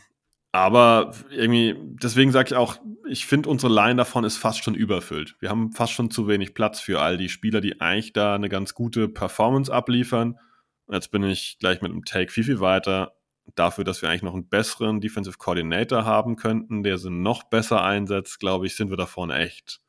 aber 0.53 1.13
irgendwie, 1.29 1.75
deswegen 1.79 2.31
sage 2.31 2.49
ich 2.49 2.55
auch, 2.55 2.77
ich 3.07 3.25
finde, 3.25 3.49
unsere 3.49 3.73
Line 3.73 3.95
davon 3.95 4.25
ist 4.25 4.37
fast 4.37 4.63
schon 4.63 4.75
überfüllt. 4.75 5.35
Wir 5.39 5.49
haben 5.49 5.71
fast 5.71 5.93
schon 5.93 6.11
zu 6.11 6.27
wenig 6.27 6.53
Platz 6.53 6.81
für 6.81 6.99
all 6.99 7.17
die 7.17 7.29
Spieler, 7.29 7.61
die 7.61 7.79
eigentlich 7.79 8.11
da 8.11 8.35
eine 8.35 8.49
ganz 8.49 8.73
gute 8.73 9.07
Performance 9.07 9.73
abliefern. 9.73 10.37
Und 10.87 10.95
jetzt 10.95 11.11
bin 11.11 11.23
ich 11.23 11.57
gleich 11.59 11.81
mit 11.81 11.91
einem 11.91 12.03
Take 12.03 12.31
viel, 12.31 12.43
viel 12.43 12.59
weiter. 12.59 13.13
Dafür, 13.55 13.85
dass 13.85 14.01
wir 14.01 14.09
eigentlich 14.09 14.23
noch 14.23 14.33
einen 14.33 14.49
besseren 14.49 14.99
Defensive 14.99 15.37
Coordinator 15.37 16.05
haben 16.05 16.35
könnten, 16.35 16.83
der 16.83 16.97
sie 16.97 17.09
noch 17.09 17.43
besser 17.43 17.83
einsetzt, 17.83 18.39
glaube 18.39 18.67
ich, 18.67 18.75
sind 18.75 18.89
wir 18.89 18.97
da 18.97 19.05
vorne 19.05 19.35
echt 19.35 19.79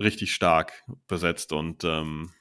richtig 0.00 0.34
stark 0.34 0.84
besetzt. 1.06 1.52
Und 1.52 1.84
ähm, 1.84 2.32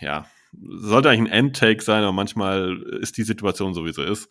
ja, 0.00 0.26
sollte 0.52 1.10
eigentlich 1.10 1.32
ein 1.32 1.38
Endtake 1.38 1.82
sein, 1.82 2.02
aber 2.02 2.12
manchmal 2.12 2.82
ist 3.00 3.18
die 3.18 3.24
Situation 3.24 3.74
so, 3.74 3.84
wie 3.84 3.92
sie 3.92 4.04
ist 4.04 4.30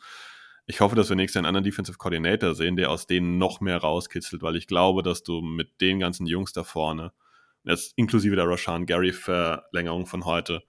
ich 0.69 0.81
hoffe, 0.81 0.95
dass 0.95 1.09
wir 1.09 1.15
nächstes 1.15 1.33
Jahr 1.33 1.41
einen 1.41 1.55
anderen 1.55 1.63
Defensive 1.63 1.97
Coordinator 1.97 2.53
sehen, 2.53 2.75
der 2.75 2.91
aus 2.91 3.07
denen 3.07 3.39
noch 3.39 3.59
mehr 3.59 3.77
rauskitzelt, 3.77 4.43
weil 4.43 4.55
ich 4.55 4.67
glaube, 4.67 5.01
dass 5.01 5.23
du 5.23 5.41
mit 5.41 5.81
den 5.81 5.97
ganzen 5.97 6.27
Jungs 6.27 6.53
da 6.53 6.63
vorne, 6.63 7.11
jetzt 7.63 7.93
inklusive 7.95 8.35
der 8.35 8.47
Rashan 8.47 8.85
Gary 8.85 9.11
Verlängerung 9.11 10.05
von 10.05 10.25
heute, 10.25 10.61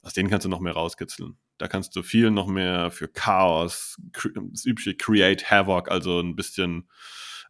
aus 0.00 0.12
denen 0.12 0.30
kannst 0.30 0.44
du 0.44 0.48
noch 0.48 0.60
mehr 0.60 0.74
rauskitzeln. 0.74 1.38
Da 1.58 1.66
kannst 1.66 1.96
du 1.96 2.04
viel 2.04 2.30
noch 2.30 2.46
mehr 2.46 2.92
für 2.92 3.08
Chaos, 3.08 3.96
das 4.12 4.64
übliche 4.64 4.94
Create 4.94 5.50
Havoc, 5.50 5.90
also 5.90 6.20
ein 6.20 6.36
bisschen 6.36 6.88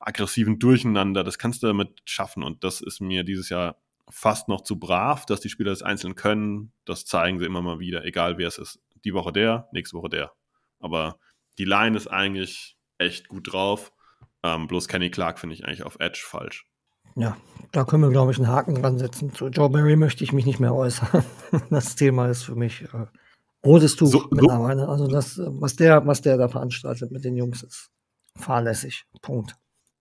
aggressiven 0.00 0.59
Durcheinander, 0.59 1.24
das 1.24 1.38
kannst 1.38 1.62
du 1.62 1.66
damit 1.66 2.00
schaffen 2.06 2.42
und 2.42 2.64
das 2.64 2.80
ist 2.80 3.02
mir 3.02 3.22
dieses 3.22 3.50
Jahr 3.50 3.76
fast 4.09 4.48
noch 4.48 4.62
zu 4.62 4.78
brav, 4.78 5.26
dass 5.26 5.40
die 5.40 5.50
Spieler 5.50 5.72
das 5.72 5.82
einzeln 5.82 6.14
können. 6.14 6.72
Das 6.86 7.04
zeigen 7.04 7.38
sie 7.38 7.44
immer 7.44 7.61
mal 7.61 7.80
wieder, 7.80 8.06
egal 8.06 8.38
wer 8.38 8.48
es 8.48 8.56
ist. 8.56 8.80
Die 9.04 9.12
Woche 9.12 9.30
der, 9.30 9.68
nächste 9.72 9.98
Woche 9.98 10.09
der. 10.09 10.32
Aber 10.80 11.18
die 11.59 11.64
Line 11.64 11.96
ist 11.96 12.09
eigentlich 12.09 12.76
echt 12.98 13.28
gut 13.28 13.52
drauf. 13.52 13.92
Ähm, 14.42 14.66
bloß 14.68 14.88
Kenny 14.88 15.11
Clark 15.11 15.38
finde 15.38 15.54
ich 15.54 15.64
eigentlich 15.64 15.82
auf 15.82 15.96
Edge 16.00 16.22
falsch. 16.24 16.66
Ja, 17.16 17.36
da 17.72 17.84
können 17.84 18.04
wir, 18.04 18.11
glaube 18.11 18.30
ich, 18.30 18.38
einen 18.38 18.48
Haken 18.48 18.76
dran 18.76 18.98
setzen. 18.98 19.32
Zu 19.32 19.48
Joe 19.48 19.68
Barry 19.68 19.96
möchte 19.96 20.22
ich 20.22 20.32
mich 20.32 20.46
nicht 20.46 20.61
mehr 20.61 20.74
äußern. 20.74 21.24
Das 21.70 21.96
Thema 21.96 22.28
ist 22.28 22.44
für 22.44 22.54
mich 22.54 22.82
äh, 22.82 23.06
rotes 23.64 23.96
Tuch 23.96 24.09
so, 24.09 24.28
mittlerweile. 24.30 24.82
So. 24.82 24.88
Also 24.88 25.06
das, 25.09 25.40
was 25.44 25.74
der, 25.74 26.06
was 26.06 26.22
der 26.22 26.36
da 26.36 26.48
veranstaltet 26.48 27.11
mit 27.11 27.24
den 27.24 27.36
Jungs, 27.36 27.62
ist 27.62 27.90
fahrlässig. 28.36 29.04
Punkt. 29.22 29.56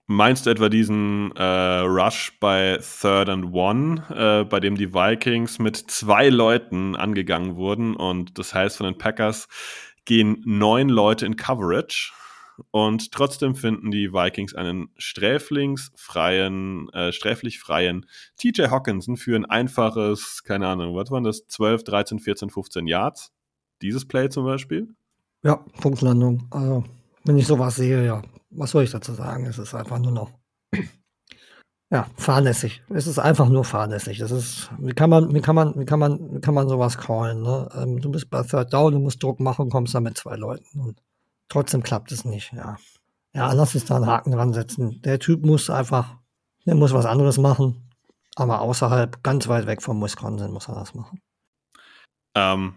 Meinst 0.10 0.46
du 0.46 0.52
etwa 0.52 0.70
diesen 0.70 1.36
äh, 1.36 1.44
Rush 1.80 2.38
bei 2.40 2.80
Third 2.80 3.28
and 3.28 3.54
One, 3.54 4.04
äh, 4.10 4.46
bei 4.46 4.62
dem 4.62 4.76
die 4.76 4.94
Vikings 4.94 5.60
mit 5.60 5.76
zwei 5.76 6.30
Leuten 6.30 6.96
angegangen 6.96 7.58
wurden 7.58 7.94
und 7.94 8.38
das 8.40 8.54
heißt 8.54 8.78
von 8.78 8.86
den 8.86 8.98
Packers 8.98 9.50
gehen 10.08 10.42
neun 10.46 10.90
Leute 10.90 11.26
in 11.26 11.36
Coverage 11.36 12.14
und 12.72 13.12
trotzdem 13.12 13.56
finden 13.56 13.92
die 13.92 14.14
Vikings 14.14 14.56
einen 14.56 14.90
sträflingsfreien, 14.98 16.90
äh, 16.90 17.12
sträflich 17.12 17.60
freien 17.60 18.08
TJ 18.38 18.70
Hawkinson 18.70 19.18
für 19.18 19.36
ein 19.36 19.46
einfaches, 19.46 20.44
keine 20.44 20.68
Ahnung, 20.68 20.96
was 20.96 21.12
waren 21.12 21.24
das, 21.24 21.46
12, 21.48 21.84
13, 21.84 22.20
14, 22.20 22.50
15 22.50 22.88
Yards? 22.88 23.32
Dieses 23.82 24.06
Play 24.08 24.30
zum 24.30 24.46
Beispiel? 24.46 24.88
Ja, 25.44 25.58
Punktlandung. 25.82 26.48
Also, 26.50 26.84
wenn 27.26 27.38
ich 27.38 27.46
sowas 27.46 27.76
sehe, 27.76 28.04
ja, 28.04 28.24
was 28.50 28.72
soll 28.72 28.86
ich 28.86 28.92
dazu 28.92 29.14
sagen? 29.14 29.46
Es 29.46 29.60
ist 29.60 29.76
einfach 29.76 30.00
nur 30.00 30.14
noch 30.14 30.32
ja, 31.90 32.08
fahrlässig. 32.18 32.82
Es 32.90 33.08
ist 33.08 33.18
einfach 33.18 33.48
nur 33.48 33.64
fahrlässig. 33.64 34.18
Das 34.18 34.32
ist, 34.32 34.70
wie 34.78 34.94
kann 34.94 35.10
man, 35.10 35.34
wie 35.34 35.42
kann 35.42 35.56
man, 35.56 35.80
wie 35.80 35.86
kann 35.86 36.00
man, 36.00 36.36
wie 36.36 36.42
kann 36.42 36.54
man 36.54 36.68
sowas 36.68 36.98
callen? 36.98 37.42
Ne? 37.42 37.70
Ähm, 37.76 38.02
du 38.02 38.12
bist 38.12 38.30
bei 38.30 38.44
Third 38.44 38.74
Down, 38.74 38.94
du 38.94 39.00
musst 39.00 39.24
Druck 39.24 39.40
machen, 39.40 39.70
kommst 39.70 39.96
da 39.96 40.02
mit 40.02 40.18
zwei 40.18 40.36
Leuten 40.36 40.82
und 40.82 41.02
trotzdem 41.48 41.84
klappt 41.84 42.12
es 42.12 42.26
nicht. 42.26 42.52
Ja, 42.52 42.78
ja, 43.34 43.54
lass 43.54 43.74
uns 43.74 43.86
da 43.86 43.96
einen 43.96 44.08
Haken 44.08 44.32
dran 44.32 44.54
setzen. 44.54 45.02
Der 45.04 45.20
Typ 45.20 45.46
muss 45.46 45.70
einfach, 45.70 46.16
der 46.66 46.76
muss 46.76 46.94
was 46.94 47.06
anderes 47.06 47.38
machen, 47.38 47.90
aber 48.36 48.60
außerhalb, 48.62 49.24
ganz 49.24 49.48
weit 49.48 49.66
weg 49.66 49.82
vom 49.82 50.02
Wisconsin 50.02 50.52
muss 50.52 50.68
er 50.68 50.76
das 50.76 50.94
machen. 50.94 51.22
Ähm, 52.36 52.76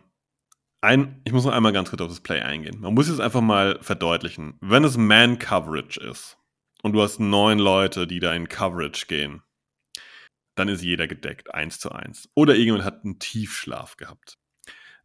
ein, 0.83 1.21
ich 1.25 1.33
muss 1.33 1.45
noch 1.45 1.53
einmal 1.53 1.73
ganz 1.73 1.91
kurz 1.91 2.01
auf 2.01 2.09
das 2.09 2.21
Play 2.21 2.41
eingehen. 2.41 2.81
Man 2.81 2.95
muss 2.95 3.09
es 3.09 3.19
einfach 3.19 3.41
mal 3.41 3.79
verdeutlichen. 3.83 4.55
Wenn 4.61 4.85
es 4.85 4.97
Man-Coverage 4.97 6.01
ist, 6.01 6.39
und 6.83 6.93
du 6.93 7.03
hast 7.03 7.19
neun 7.19 7.59
Leute, 7.59 8.07
die 8.07 8.21
da 8.21 8.35
in 8.35 8.49
Coverage 8.49 9.07
gehen, 9.07 9.43
dann 10.55 10.69
ist 10.69 10.83
jeder 10.83 11.07
gedeckt, 11.07 11.55
eins 11.55 11.79
zu 11.79 11.91
eins. 11.93 12.29
Oder 12.35 12.55
irgendjemand 12.55 12.85
hat 12.85 13.05
einen 13.05 13.19
Tiefschlaf 13.19 13.97
gehabt. 13.97 14.37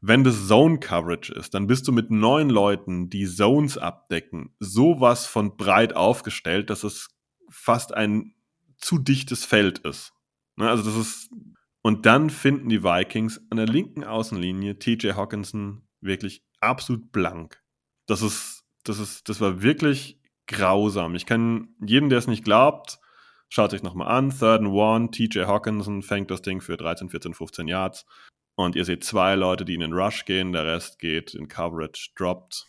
wenn 0.02 0.24
das 0.24 0.48
Zone 0.48 0.80
Coverage 0.80 1.34
ist, 1.34 1.56
dann 1.56 1.66
bist 1.66 1.88
du 1.88 1.92
mit 1.92 2.12
neun 2.12 2.50
Leuten, 2.50 3.10
die 3.10 3.26
Zones 3.26 3.78
abdecken, 3.78 4.54
sowas 4.60 5.26
von 5.26 5.58
breit 5.58 5.96
aufgestellt, 5.96 6.70
dass 6.70 6.84
es 6.84 7.10
fast 7.50 7.94
ein 7.94 8.36
zu 8.78 9.00
dichtes 9.00 9.46
Feld 9.46 9.80
ist. 9.80 10.14
Ne, 10.58 10.70
also 10.70 10.84
das 10.84 10.96
ist 10.96 11.32
und 11.86 12.08
dann 12.08 12.32
finden 12.32 12.70
die 12.70 12.84
Vikings 12.84 13.40
an 13.52 13.58
der 13.58 13.68
linken 13.68 14.04
Außenlinie 14.04 14.80
TJ 14.80 15.12
Hawkinson 15.12 15.88
wirklich 16.02 16.44
absolut 16.60 17.12
blank. 17.12 17.62
Das 18.08 18.24
ist, 18.24 18.64
das 18.84 18.98
ist, 18.98 19.30
das 19.30 19.40
war 19.40 19.62
wirklich 19.62 20.20
grausam. 20.48 21.16
Ich 21.16 21.26
kann 21.26 21.70
jedem, 21.86 22.10
der 22.10 22.20
es 22.20 22.28
nicht 22.28 22.44
glaubt, 22.44 23.00
schaut 23.50 23.72
sich 23.72 23.84
nochmal 23.84 24.08
an. 24.08 24.30
Third 24.30 24.62
and 24.62 24.70
One, 24.70 25.12
TJ 25.12 25.46
Hawkinson 25.46 26.02
fängt 26.02 26.32
das 26.32 26.42
Ding 26.42 26.62
für 26.62 26.78
13, 26.78 27.10
14, 27.10 27.34
15 27.34 27.68
Yards. 27.68 28.06
Und 28.56 28.76
ihr 28.76 28.86
seht 28.86 29.04
zwei 29.04 29.36
Leute, 29.36 29.66
die 29.66 29.74
in 29.74 29.82
den 29.82 29.94
Rush 29.94 30.26
gehen, 30.26 30.54
der 30.54 30.66
Rest 30.66 31.00
geht 31.00 31.34
in 31.34 31.48
Coverage, 31.48 32.12
droppt. 32.16 32.66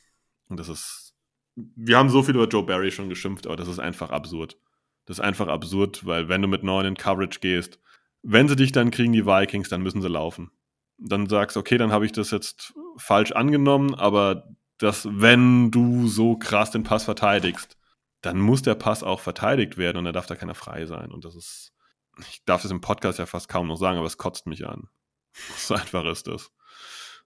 Und 0.49 0.59
das 0.59 0.69
ist. 0.69 1.15
Wir 1.55 1.97
haben 1.97 2.11
so 2.11 2.23
viel 2.23 2.35
über 2.35 2.49
Joe 2.49 2.65
Barry 2.65 2.91
schon 2.91 3.09
geschimpft, 3.09 3.47
aber 3.47 3.57
das 3.57 3.69
ist 3.69 3.79
einfach 3.79 4.11
absurd. 4.11 4.59
Das 5.07 5.19
ist 5.19 5.25
einfach 5.25 5.49
absurd, 5.49 6.05
weil 6.05 6.29
wenn 6.29 6.43
du 6.43 6.49
mit 6.49 6.63
neun 6.63 6.85
in 6.85 6.97
Coverage 6.97 7.41
gehst, 7.41 7.81
wenn 8.23 8.49
sie 8.49 8.57
dich 8.57 8.73
dann 8.73 8.91
kriegen, 8.91 9.13
die 9.13 9.25
Vikings, 9.25 9.69
dann 9.69 9.81
müssen 9.81 10.03
sie 10.03 10.09
laufen. 10.09 10.51
Dann 10.99 11.29
sagst, 11.29 11.57
okay, 11.57 11.79
dann 11.79 11.93
habe 11.93 12.05
ich 12.05 12.13
das 12.13 12.31
jetzt 12.31 12.75
falsch 12.99 13.33
angenommen, 13.33 13.95
aber 13.95 14.49
dass, 14.79 15.09
wenn 15.11 15.71
du 15.71 16.07
so 16.09 16.37
krass 16.37 16.71
den 16.71 16.83
Pass 16.83 17.05
verteidigst, 17.05 17.77
dann 18.23 18.39
muss 18.39 18.63
der 18.63 18.75
Pass 18.75 19.03
auch 19.03 19.21
verteidigt 19.21 19.77
werden 19.77 19.99
und 19.99 20.05
da 20.05 20.13
darf 20.13 20.27
da 20.27 20.35
keiner 20.35 20.55
frei 20.55 20.87
sein. 20.87 21.11
Und 21.11 21.25
das 21.25 21.35
ist, 21.35 21.73
ich 22.19 22.45
darf 22.45 22.63
das 22.63 22.71
im 22.71 22.81
Podcast 22.81 23.19
ja 23.19 23.27
fast 23.27 23.49
kaum 23.49 23.69
noch 23.69 23.77
sagen, 23.77 23.99
aber 23.99 24.07
es 24.07 24.19
kotzt 24.19 24.47
mich 24.47 24.67
an. 24.67 24.89
So 25.59 25.75
einfach 25.75 26.05
ist 26.07 26.27
das. 26.27 26.51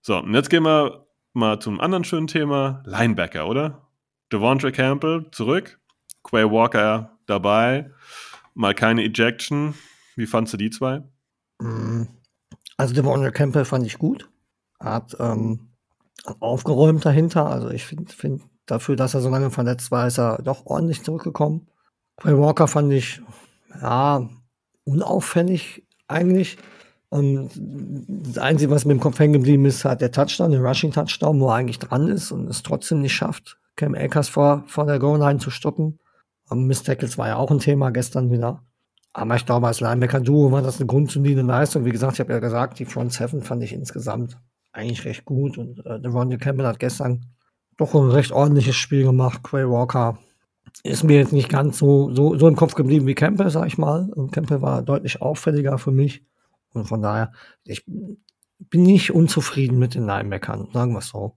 So, 0.03 0.19
und 0.19 0.35
jetzt 0.35 0.51
gehen 0.51 0.65
wir 0.65 1.07
mal 1.33 1.61
zum 1.61 1.81
anderen 1.81 2.05
schönen 2.05 2.27
Thema. 2.27 2.83
Linebacker, 2.87 3.47
oder? 3.47 3.89
Devontre 4.33 4.73
Campbell 4.73 5.27
zurück. 5.31 5.79
Quay 6.25 6.51
Walker 6.51 7.19
dabei. 7.27 7.91
Mal 8.55 8.75
keine 8.75 9.05
Ejection. 9.05 9.75
Wie 10.17 10.27
fandst 10.27 10.53
du 10.53 10.57
die 10.57 10.71
zwei? 10.71 11.03
Mm, 11.61 12.05
also 12.77 12.95
Devontre 12.95 13.33
Campbell 13.33 13.65
fand 13.65 13.87
ich 13.87 13.99
gut. 13.99 14.29
Hat 14.81 15.17
ähm, 15.21 15.70
aufgeräumt 16.41 17.05
dahinter. 17.05 17.47
Also 17.47 17.71
ich 17.71 17.85
finde 17.85 18.12
find 18.12 18.43
dafür, 18.66 18.97
dass 18.97 19.14
er 19.14 19.21
so 19.21 19.29
lange 19.29 19.51
verletzt 19.51 19.91
war, 19.91 20.07
ist 20.07 20.18
er 20.18 20.41
doch 20.43 20.66
ordentlich 20.66 21.03
zurückgekommen. 21.03 21.68
Quay 22.16 22.37
Walker 22.37 22.68
fand 22.68 22.93
ich 22.93 23.21
ja 23.81 24.29
unauffällig 24.85 25.85
eigentlich. 26.09 26.59
Und 27.09 27.51
das 27.57 28.39
Einzige, 28.39 28.71
was 28.71 28.85
mir 28.85 28.93
im 28.93 29.01
Kopf 29.01 29.18
hängen 29.18 29.33
geblieben 29.33 29.64
ist, 29.64 29.85
hat 29.85 30.01
der 30.01 30.12
Touchdown, 30.12 30.53
der 30.53 30.62
Rushing 30.62 30.93
Touchdown, 30.93 31.41
wo 31.41 31.49
er 31.49 31.57
eigentlich 31.57 31.81
dran 31.81 32.09
ist 32.09 32.31
und 32.31 32.49
es 32.49 32.62
trotzdem 32.62 33.01
nicht 33.01 33.14
schafft, 33.14 33.59
Cam 33.77 33.95
Akers 33.95 34.29
vor, 34.29 34.62
vor 34.66 34.87
der 34.87 34.99
Goal-Line 34.99 35.41
zu 35.41 35.51
stoppen. 35.51 35.99
Um, 36.49 36.66
Miss 36.66 36.83
Tackles 36.83 37.16
war 37.16 37.29
ja 37.29 37.37
auch 37.37 37.51
ein 37.51 37.61
Thema 37.61 37.91
gestern 37.91 38.31
wieder. 38.31 38.62
Aber 39.12 39.35
ich 39.35 39.47
glaube, 39.47 39.66
als 39.66 39.81
Linebacker-Duo 39.81 40.53
war 40.53 40.62
das 40.62 40.79
eine 40.79 40.87
grundsolide 40.87 41.43
Leistung. 41.43 41.85
Wie 41.85 41.91
gesagt, 41.91 42.14
ich 42.14 42.21
habe 42.21 42.33
ja 42.33 42.39
gesagt, 42.39 42.79
die 42.79 42.85
Front 42.85 43.12
Seven 43.12 43.43
fand 43.43 43.62
ich 43.62 43.73
insgesamt 43.73 44.37
eigentlich 44.73 45.05
recht 45.05 45.25
gut. 45.25 45.59
Und 45.59 45.85
äh, 45.87 46.01
der 46.01 46.11
Ronnie 46.11 46.39
Campbell 46.39 46.66
hat 46.66 46.79
gestern 46.79 47.27
doch 47.77 47.95
ein 47.95 48.11
recht 48.11 48.33
ordentliches 48.33 48.77
Spiel 48.77 49.05
gemacht. 49.05 49.43
Quay 49.43 49.68
Walker 49.68 50.18
ist 50.83 51.05
mir 51.05 51.18
jetzt 51.18 51.33
nicht 51.33 51.49
ganz 51.49 51.79
so, 51.79 52.14
so, 52.14 52.39
so 52.39 52.47
im 52.49 52.57
Kopf 52.57 52.75
geblieben 52.75 53.07
wie 53.07 53.14
Campbell, 53.14 53.51
sag 53.51 53.66
ich 53.66 53.79
mal. 53.79 54.11
Und 54.14 54.33
Campbell 54.33 54.62
war 54.62 54.83
deutlich 54.83 55.21
auffälliger 55.21 55.79
für 55.79 55.91
mich. 55.91 56.23
Und 56.73 56.87
von 56.87 57.03
daher, 57.03 57.33
ich 57.64 57.85
bin 57.87 58.83
nicht 58.83 59.12
unzufrieden 59.12 59.79
mit 59.79 59.95
den 59.95 60.07
Linebackern, 60.07 60.68
sagen 60.73 60.93
wir 60.93 60.99
es 60.99 61.09
so. 61.09 61.37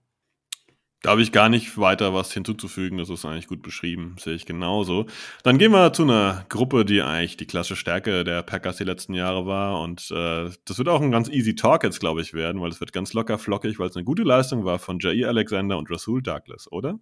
Da 1.04 1.10
habe 1.10 1.20
ich 1.20 1.32
gar 1.32 1.50
nicht 1.50 1.76
weiter 1.76 2.14
was 2.14 2.32
hinzuzufügen. 2.32 2.96
Das 2.96 3.10
ist 3.10 3.26
eigentlich 3.26 3.46
gut 3.46 3.60
beschrieben. 3.60 4.16
Sehe 4.18 4.32
ich 4.32 4.46
genauso. 4.46 5.04
Dann 5.42 5.58
gehen 5.58 5.70
wir 5.70 5.92
zu 5.92 6.04
einer 6.04 6.46
Gruppe, 6.48 6.86
die 6.86 7.02
eigentlich 7.02 7.36
die 7.36 7.46
klassische 7.46 7.76
Stärke 7.76 8.24
der 8.24 8.42
Packers 8.42 8.78
die 8.78 8.84
letzten 8.84 9.12
Jahre 9.12 9.44
war. 9.44 9.82
Und 9.82 10.10
äh, 10.10 10.48
das 10.64 10.78
wird 10.78 10.88
auch 10.88 11.02
ein 11.02 11.10
ganz 11.10 11.28
easy 11.28 11.54
Talk 11.54 11.84
jetzt, 11.84 12.00
glaube 12.00 12.22
ich, 12.22 12.32
werden, 12.32 12.62
weil 12.62 12.70
es 12.70 12.80
wird 12.80 12.94
ganz 12.94 13.12
locker 13.12 13.36
flockig, 13.36 13.78
weil 13.78 13.90
es 13.90 13.96
eine 13.96 14.06
gute 14.06 14.22
Leistung 14.22 14.64
war 14.64 14.78
von 14.78 14.98
Jair 14.98 15.28
Alexander 15.28 15.76
und 15.76 15.90
Rasul 15.90 16.22
Douglas, 16.22 16.72
oder? 16.72 16.98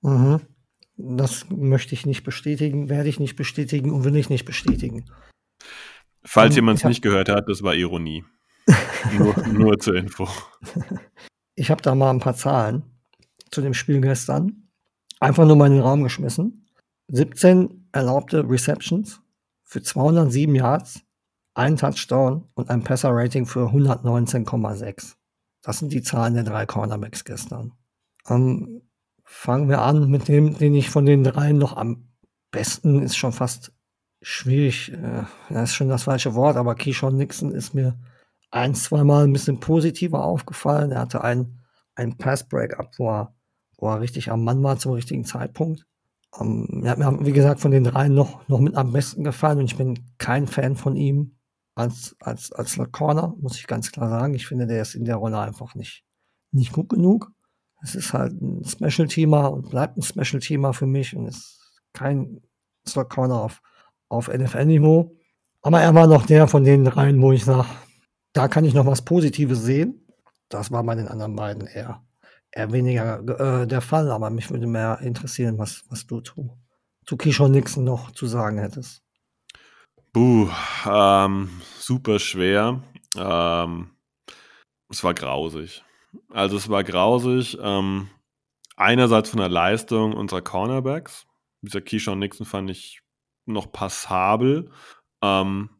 Mhm. 0.00 0.40
Das 0.96 1.44
möchte 1.50 1.92
ich 1.92 2.06
nicht 2.06 2.24
bestätigen, 2.24 2.88
werde 2.88 3.10
ich 3.10 3.20
nicht 3.20 3.36
bestätigen 3.36 3.90
und 3.90 4.04
will 4.04 4.16
ich 4.16 4.30
nicht 4.30 4.46
bestätigen. 4.46 5.10
Falls 6.24 6.56
jemand 6.56 6.78
es 6.78 6.84
nicht 6.86 7.02
gehört 7.02 7.28
hat, 7.28 7.50
das 7.50 7.62
war 7.62 7.74
Ironie. 7.74 8.24
nur, 9.18 9.36
nur 9.46 9.78
zur 9.78 9.96
Info. 9.96 10.26
Ich 11.54 11.70
habe 11.70 11.82
da 11.82 11.94
mal 11.94 12.08
ein 12.08 12.18
paar 12.18 12.34
Zahlen 12.34 12.91
zu 13.52 13.60
dem 13.60 13.74
Spiel 13.74 14.00
gestern. 14.00 14.68
Einfach 15.20 15.46
nur 15.46 15.54
mal 15.54 15.66
in 15.66 15.74
den 15.74 15.82
Raum 15.82 16.02
geschmissen. 16.02 16.66
17 17.08 17.88
erlaubte 17.92 18.48
Receptions 18.48 19.20
für 19.62 19.82
207 19.82 20.54
Yards, 20.54 21.02
ein 21.54 21.76
Touchdown 21.76 22.48
und 22.54 22.70
ein 22.70 22.82
Passer-Rating 22.82 23.46
für 23.46 23.68
119,6. 23.68 25.14
Das 25.62 25.78
sind 25.78 25.92
die 25.92 26.02
Zahlen 26.02 26.34
der 26.34 26.44
drei 26.44 26.66
Cornerbacks 26.66 27.24
gestern. 27.24 27.72
Ähm, 28.28 28.82
fangen 29.24 29.68
wir 29.68 29.82
an 29.82 30.10
mit 30.10 30.28
dem, 30.28 30.58
den 30.58 30.74
ich 30.74 30.90
von 30.90 31.06
den 31.06 31.22
dreien 31.22 31.58
noch 31.58 31.76
am 31.76 32.08
besten 32.50 33.02
ist 33.02 33.16
schon 33.16 33.32
fast 33.32 33.72
schwierig. 34.20 34.92
Äh, 34.92 35.24
das 35.48 35.70
ist 35.70 35.74
schon 35.74 35.88
das 35.88 36.04
falsche 36.04 36.34
Wort, 36.34 36.56
aber 36.56 36.74
Keyshawn 36.74 37.16
Nixon 37.16 37.52
ist 37.52 37.74
mir 37.74 37.98
ein, 38.50 38.74
zweimal 38.74 39.24
ein 39.24 39.32
bisschen 39.32 39.60
positiver 39.60 40.24
aufgefallen. 40.24 40.92
Er 40.92 41.00
hatte 41.00 41.24
ein, 41.24 41.60
ein 41.94 42.16
Pass-Break-Up, 42.16 42.98
wo 42.98 43.10
er 43.10 43.34
wo 43.82 43.88
er 43.88 44.00
richtig 44.00 44.30
am 44.30 44.44
Mann 44.44 44.62
war 44.62 44.78
zum 44.78 44.92
richtigen 44.92 45.24
Zeitpunkt. 45.24 45.84
Um, 46.30 46.68
ähm, 46.70 46.84
er 46.84 46.92
hat 46.92 46.98
mir, 46.98 47.26
wie 47.26 47.32
gesagt, 47.32 47.60
von 47.60 47.72
den 47.72 47.82
drei 47.82 48.08
noch, 48.08 48.46
noch 48.48 48.60
mit 48.60 48.76
am 48.76 48.92
besten 48.92 49.24
gefallen 49.24 49.58
und 49.58 49.64
ich 49.64 49.76
bin 49.76 49.98
kein 50.18 50.46
Fan 50.46 50.76
von 50.76 50.94
ihm 50.94 51.36
als, 51.74 52.14
als, 52.20 52.52
als 52.52 52.78
Corner, 52.92 53.34
muss 53.40 53.58
ich 53.58 53.66
ganz 53.66 53.90
klar 53.90 54.08
sagen. 54.08 54.34
Ich 54.34 54.46
finde, 54.46 54.68
der 54.68 54.82
ist 54.82 54.94
in 54.94 55.04
der 55.04 55.16
Rolle 55.16 55.40
einfach 55.40 55.74
nicht, 55.74 56.04
nicht 56.52 56.72
gut 56.72 56.90
genug. 56.90 57.32
Es 57.82 57.96
ist 57.96 58.12
halt 58.14 58.40
ein 58.40 58.64
Special-Teamer 58.64 59.52
und 59.52 59.70
bleibt 59.70 59.96
ein 59.96 60.02
Special-Teamer 60.02 60.74
für 60.74 60.86
mich 60.86 61.16
und 61.16 61.26
ist 61.26 61.60
kein 61.92 62.40
Slot 62.86 63.10
Corner 63.10 63.42
auf, 63.42 63.60
auf 64.08 64.28
NFL-Niveau. 64.28 65.16
Aber 65.60 65.80
er 65.80 65.92
war 65.92 66.06
noch 66.06 66.24
der 66.24 66.46
von 66.46 66.62
den 66.62 66.84
dreien, 66.84 67.20
wo 67.20 67.32
ich 67.32 67.44
sage, 67.44 67.66
da 68.32 68.46
kann 68.46 68.64
ich 68.64 68.74
noch 68.74 68.86
was 68.86 69.02
Positives 69.02 69.64
sehen. 69.64 70.06
Das 70.48 70.70
war 70.70 70.84
bei 70.84 70.94
den 70.94 71.08
anderen 71.08 71.34
beiden 71.34 71.66
eher 71.66 72.00
eher 72.52 72.72
weniger 72.72 73.62
äh, 73.62 73.66
der 73.66 73.80
Fall, 73.80 74.10
aber 74.10 74.30
mich 74.30 74.50
würde 74.50 74.66
mehr 74.66 75.00
interessieren, 75.00 75.58
was, 75.58 75.84
was 75.88 76.06
du 76.06 76.20
zu, 76.20 76.58
zu 77.04 77.16
Kishon 77.16 77.52
Nixon 77.52 77.84
noch 77.84 78.12
zu 78.12 78.26
sagen 78.26 78.58
hättest. 78.58 79.02
Buh, 80.12 80.50
ähm, 80.86 81.48
super 81.78 82.18
schwer. 82.18 82.82
Ähm, 83.16 83.90
es 84.90 85.02
war 85.02 85.14
grausig. 85.14 85.82
Also 86.28 86.58
es 86.58 86.68
war 86.68 86.84
grausig. 86.84 87.58
Ähm, 87.60 88.08
einerseits 88.76 89.30
von 89.30 89.40
der 89.40 89.48
Leistung 89.48 90.12
unserer 90.12 90.42
Cornerbacks. 90.42 91.26
Dieser 91.62 91.80
Keyshawn 91.80 92.18
Nixon 92.18 92.44
fand 92.44 92.70
ich 92.70 93.00
noch 93.46 93.72
passabel. 93.72 94.70
Ähm, 95.22 95.70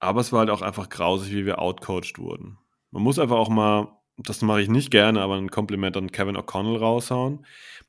aber 0.00 0.20
es 0.20 0.32
war 0.32 0.40
halt 0.40 0.50
auch 0.50 0.62
einfach 0.62 0.88
grausig, 0.88 1.32
wie 1.32 1.46
wir 1.46 1.58
outcoached 1.58 2.18
wurden. 2.18 2.58
Man 2.90 3.02
muss 3.02 3.18
einfach 3.18 3.36
auch 3.36 3.48
mal 3.48 3.97
das 4.18 4.42
mache 4.42 4.62
ich 4.62 4.68
nicht 4.68 4.90
gerne, 4.90 5.20
aber 5.20 5.36
ein 5.36 5.50
Kompliment 5.50 5.96
an 5.96 6.10
Kevin 6.10 6.36
O'Connell 6.36 6.78
raushauen. 6.78 7.46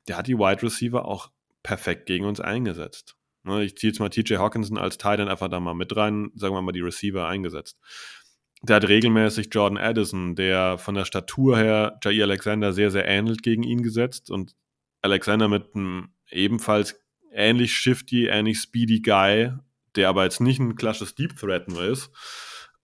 Der 0.08 0.16
hat 0.16 0.26
die 0.26 0.38
Wide 0.38 0.62
Receiver 0.62 1.04
auch 1.04 1.30
perfekt 1.62 2.06
gegen 2.06 2.24
uns 2.24 2.40
eingesetzt. 2.40 3.16
Ne, 3.42 3.64
ich 3.64 3.76
ziehe 3.76 3.90
jetzt 3.90 4.00
mal 4.00 4.10
TJ 4.10 4.36
Hawkinson 4.36 4.78
als 4.78 4.98
Teil 4.98 5.20
einfach 5.28 5.48
da 5.48 5.60
mal 5.60 5.74
mit 5.74 5.96
rein, 5.96 6.30
sagen 6.34 6.54
wir 6.54 6.62
mal 6.62 6.72
die 6.72 6.80
Receiver 6.80 7.26
eingesetzt. 7.26 7.78
Der 8.62 8.76
hat 8.76 8.88
regelmäßig 8.88 9.48
Jordan 9.50 9.78
Addison, 9.78 10.36
der 10.36 10.76
von 10.76 10.94
der 10.94 11.06
Statur 11.06 11.56
her 11.56 11.98
Jair 12.04 12.24
Alexander 12.24 12.72
sehr, 12.74 12.90
sehr 12.90 13.06
ähnelt, 13.06 13.42
gegen 13.42 13.62
ihn 13.62 13.82
gesetzt 13.82 14.30
und 14.30 14.54
Alexander 15.00 15.48
mit 15.48 15.74
einem 15.74 16.10
ebenfalls 16.30 17.00
ähnlich 17.32 17.72
shifty, 17.72 18.26
ähnlich 18.26 18.58
speedy 18.58 19.00
Guy, 19.00 19.52
der 19.96 20.08
aber 20.10 20.24
jetzt 20.24 20.40
nicht 20.40 20.60
ein 20.60 20.76
klassisches 20.76 21.14
Deep 21.14 21.38
Threat 21.38 21.68
nur 21.68 21.82
ist, 21.84 22.10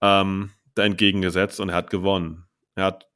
ähm, 0.01 0.51
da 0.74 0.84
entgegengesetzt 0.84 1.61
und 1.61 1.68
er 1.68 1.74
hat 1.74 1.90
gewonnen. 1.90 2.47
Er 2.74 2.84
hat 2.86 3.07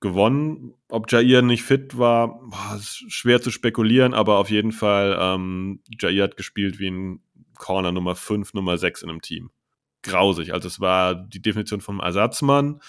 gewonnen. 0.00 0.74
Ob 0.88 1.10
Jair 1.10 1.42
nicht 1.42 1.62
fit 1.62 1.98
war, 1.98 2.40
boah, 2.40 2.76
ist 2.76 3.04
schwer 3.12 3.40
zu 3.42 3.50
spekulieren, 3.50 4.14
aber 4.14 4.38
auf 4.38 4.50
jeden 4.50 4.72
Fall, 4.72 5.16
ähm, 5.20 5.80
Jair 5.98 6.24
hat 6.24 6.36
gespielt 6.36 6.78
wie 6.78 6.88
ein 6.88 7.20
Corner 7.56 7.92
Nummer 7.92 8.14
5, 8.14 8.54
Nummer 8.54 8.78
6 8.78 9.02
in 9.02 9.10
einem 9.10 9.22
Team. 9.22 9.50
Grausig. 10.02 10.52
Also 10.54 10.68
es 10.68 10.80
war 10.80 11.14
die 11.14 11.42
Definition 11.42 11.80
vom 11.80 12.00
Ersatzmann. 12.00 12.80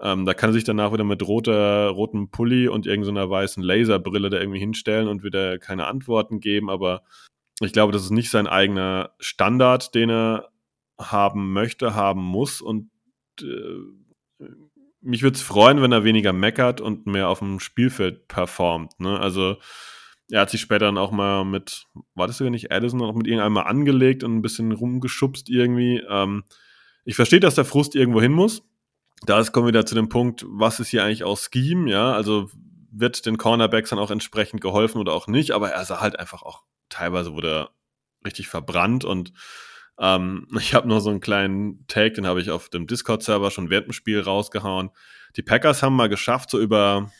Ähm, 0.00 0.26
da 0.26 0.34
kann 0.34 0.50
er 0.50 0.54
sich 0.54 0.64
danach 0.64 0.92
wieder 0.92 1.04
mit 1.04 1.22
roter, 1.22 1.88
rotem 1.88 2.30
Pulli 2.30 2.68
und 2.68 2.86
irgendeiner 2.86 3.30
weißen 3.30 3.62
Laserbrille 3.62 4.28
da 4.28 4.38
irgendwie 4.38 4.58
hinstellen 4.58 5.08
und 5.08 5.22
wieder 5.22 5.58
keine 5.58 5.86
Antworten 5.86 6.40
geben, 6.40 6.68
aber 6.68 7.02
ich 7.60 7.72
glaube, 7.72 7.92
das 7.92 8.02
ist 8.02 8.10
nicht 8.10 8.30
sein 8.30 8.46
eigener 8.46 9.12
Standard, 9.18 9.94
den 9.94 10.10
er 10.10 10.50
haben 10.98 11.52
möchte, 11.54 11.94
haben 11.94 12.22
muss 12.22 12.60
und 12.60 12.90
äh, 13.40 13.44
mich 15.06 15.22
würde 15.22 15.36
es 15.36 15.42
freuen, 15.42 15.80
wenn 15.80 15.92
er 15.92 16.04
weniger 16.04 16.32
meckert 16.32 16.80
und 16.80 17.06
mehr 17.06 17.28
auf 17.28 17.38
dem 17.38 17.60
Spielfeld 17.60 18.28
performt. 18.28 18.98
Ne? 19.00 19.18
Also 19.18 19.56
er 20.30 20.40
hat 20.42 20.50
sich 20.50 20.60
später 20.60 20.86
dann 20.86 20.98
auch 20.98 21.12
mal 21.12 21.44
mit, 21.44 21.86
war 22.14 22.26
das 22.26 22.38
sogar 22.38 22.50
nicht 22.50 22.72
Addison, 22.72 23.02
auch 23.02 23.14
mit 23.14 23.26
irgendeinem 23.26 23.52
mal 23.52 23.62
angelegt 23.62 24.24
und 24.24 24.36
ein 24.36 24.42
bisschen 24.42 24.72
rumgeschubst 24.72 25.48
irgendwie. 25.48 26.02
Ähm, 26.08 26.44
ich 27.04 27.14
verstehe, 27.14 27.40
dass 27.40 27.54
der 27.54 27.64
Frust 27.64 27.94
irgendwo 27.94 28.20
hin 28.20 28.32
muss. 28.32 28.62
Da 29.24 29.42
kommen 29.44 29.66
wir 29.66 29.72
wieder 29.72 29.86
zu 29.86 29.94
dem 29.94 30.08
Punkt, 30.08 30.44
was 30.48 30.80
ist 30.80 30.88
hier 30.88 31.04
eigentlich 31.04 31.24
auch 31.24 31.38
Scheme, 31.38 31.90
ja? 31.90 32.12
Also 32.12 32.50
wird 32.90 33.24
den 33.26 33.38
Cornerbacks 33.38 33.90
dann 33.90 33.98
auch 33.98 34.10
entsprechend 34.10 34.60
geholfen 34.60 34.98
oder 34.98 35.12
auch 35.12 35.28
nicht, 35.28 35.52
aber 35.52 35.70
er 35.70 35.84
sah 35.84 36.00
halt 36.00 36.18
einfach 36.18 36.42
auch, 36.42 36.64
teilweise 36.88 37.32
wurde 37.32 37.50
er 37.50 37.70
richtig 38.24 38.48
verbrannt 38.48 39.04
und 39.04 39.32
ähm, 39.98 40.46
ich 40.58 40.74
habe 40.74 40.88
noch 40.88 41.00
so 41.00 41.10
einen 41.10 41.20
kleinen 41.20 41.86
Take, 41.86 42.14
den 42.14 42.26
habe 42.26 42.40
ich 42.40 42.50
auf 42.50 42.68
dem 42.68 42.86
Discord-Server 42.86 43.50
schon 43.50 43.70
während 43.70 43.88
dem 43.88 43.92
Spiel 43.92 44.20
rausgehauen. 44.20 44.90
Die 45.36 45.42
Packers 45.42 45.82
haben 45.82 45.96
mal 45.96 46.08
geschafft, 46.08 46.50
so 46.50 46.60
über 46.60 47.10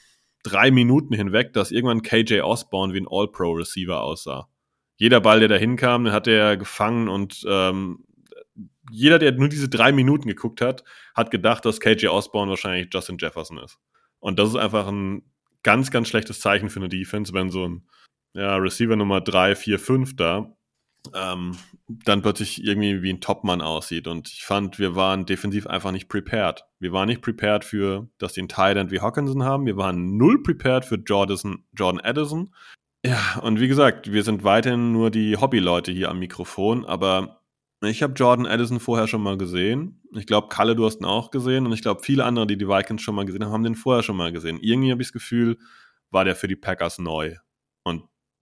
drei 0.42 0.70
Minuten 0.70 1.14
hinweg, 1.14 1.52
dass 1.52 1.72
irgendwann 1.72 2.02
KJ 2.02 2.40
Osborne 2.40 2.94
wie 2.94 3.00
ein 3.00 3.08
All-Pro-Receiver 3.08 4.00
aussah. 4.00 4.48
Jeder 4.96 5.20
Ball, 5.20 5.40
der 5.40 5.48
da 5.48 5.56
hinkam, 5.56 6.04
den 6.04 6.12
hat 6.12 6.26
er 6.26 6.56
gefangen 6.56 7.08
und 7.08 7.44
ähm, 7.48 8.04
jeder, 8.90 9.18
der 9.18 9.32
nur 9.32 9.48
diese 9.48 9.68
drei 9.68 9.92
Minuten 9.92 10.28
geguckt 10.28 10.60
hat, 10.60 10.84
hat 11.14 11.30
gedacht, 11.30 11.64
dass 11.64 11.80
KJ 11.80 12.06
Osborne 12.06 12.50
wahrscheinlich 12.50 12.88
Justin 12.92 13.18
Jefferson 13.18 13.58
ist. 13.58 13.78
Und 14.20 14.38
das 14.38 14.50
ist 14.50 14.56
einfach 14.56 14.86
ein 14.86 15.22
ganz, 15.62 15.90
ganz 15.90 16.08
schlechtes 16.08 16.40
Zeichen 16.40 16.70
für 16.70 16.78
eine 16.78 16.88
Defense, 16.88 17.32
wenn 17.34 17.50
so 17.50 17.66
ein 17.68 17.88
ja, 18.32 18.56
Receiver 18.56 18.96
Nummer 18.96 19.20
3, 19.20 19.56
4, 19.56 19.78
5 19.78 20.16
da 20.16 20.55
ähm, 21.14 21.56
dann 21.88 22.22
plötzlich 22.22 22.64
irgendwie 22.64 23.02
wie 23.02 23.10
ein 23.12 23.20
Topmann 23.20 23.60
aussieht. 23.60 24.08
Und 24.08 24.28
ich 24.28 24.44
fand, 24.44 24.78
wir 24.78 24.94
waren 24.94 25.26
defensiv 25.26 25.66
einfach 25.66 25.92
nicht 25.92 26.08
prepared. 26.08 26.64
Wir 26.78 26.92
waren 26.92 27.08
nicht 27.08 27.22
prepared 27.22 27.64
für, 27.64 28.08
dass 28.18 28.32
die 28.32 28.40
einen 28.40 28.48
Tight 28.48 28.90
wie 28.90 29.00
Hawkinson 29.00 29.44
haben. 29.44 29.66
Wir 29.66 29.76
waren 29.76 30.16
null 30.16 30.42
prepared 30.42 30.84
für 30.84 30.96
Jordan, 30.96 31.64
Jordan 31.72 32.00
Addison. 32.00 32.54
Ja, 33.04 33.38
und 33.42 33.60
wie 33.60 33.68
gesagt, 33.68 34.12
wir 34.12 34.22
sind 34.24 34.42
weiterhin 34.42 34.92
nur 34.92 35.10
die 35.10 35.36
Hobbyleute 35.36 35.92
hier 35.92 36.10
am 36.10 36.18
Mikrofon, 36.18 36.84
aber 36.84 37.42
ich 37.82 38.02
habe 38.02 38.14
Jordan 38.14 38.46
Addison 38.46 38.80
vorher 38.80 39.06
schon 39.06 39.22
mal 39.22 39.36
gesehen. 39.36 40.02
Ich 40.12 40.26
glaube, 40.26 40.48
Kalle, 40.48 40.74
du 40.74 40.86
hast 40.86 41.00
ihn 41.00 41.04
auch 41.04 41.30
gesehen. 41.30 41.66
Und 41.66 41.72
ich 41.72 41.82
glaube, 41.82 42.02
viele 42.02 42.24
andere, 42.24 42.46
die 42.46 42.56
die 42.56 42.68
Vikings 42.68 43.02
schon 43.02 43.14
mal 43.14 43.26
gesehen 43.26 43.44
haben, 43.44 43.52
haben 43.52 43.64
den 43.64 43.74
vorher 43.74 44.02
schon 44.02 44.16
mal 44.16 44.32
gesehen. 44.32 44.58
Irgendwie 44.60 44.90
habe 44.90 45.02
ich 45.02 45.08
das 45.08 45.12
Gefühl, 45.12 45.58
war 46.10 46.24
der 46.24 46.36
für 46.36 46.48
die 46.48 46.56
Packers 46.56 46.98
neu. 46.98 47.36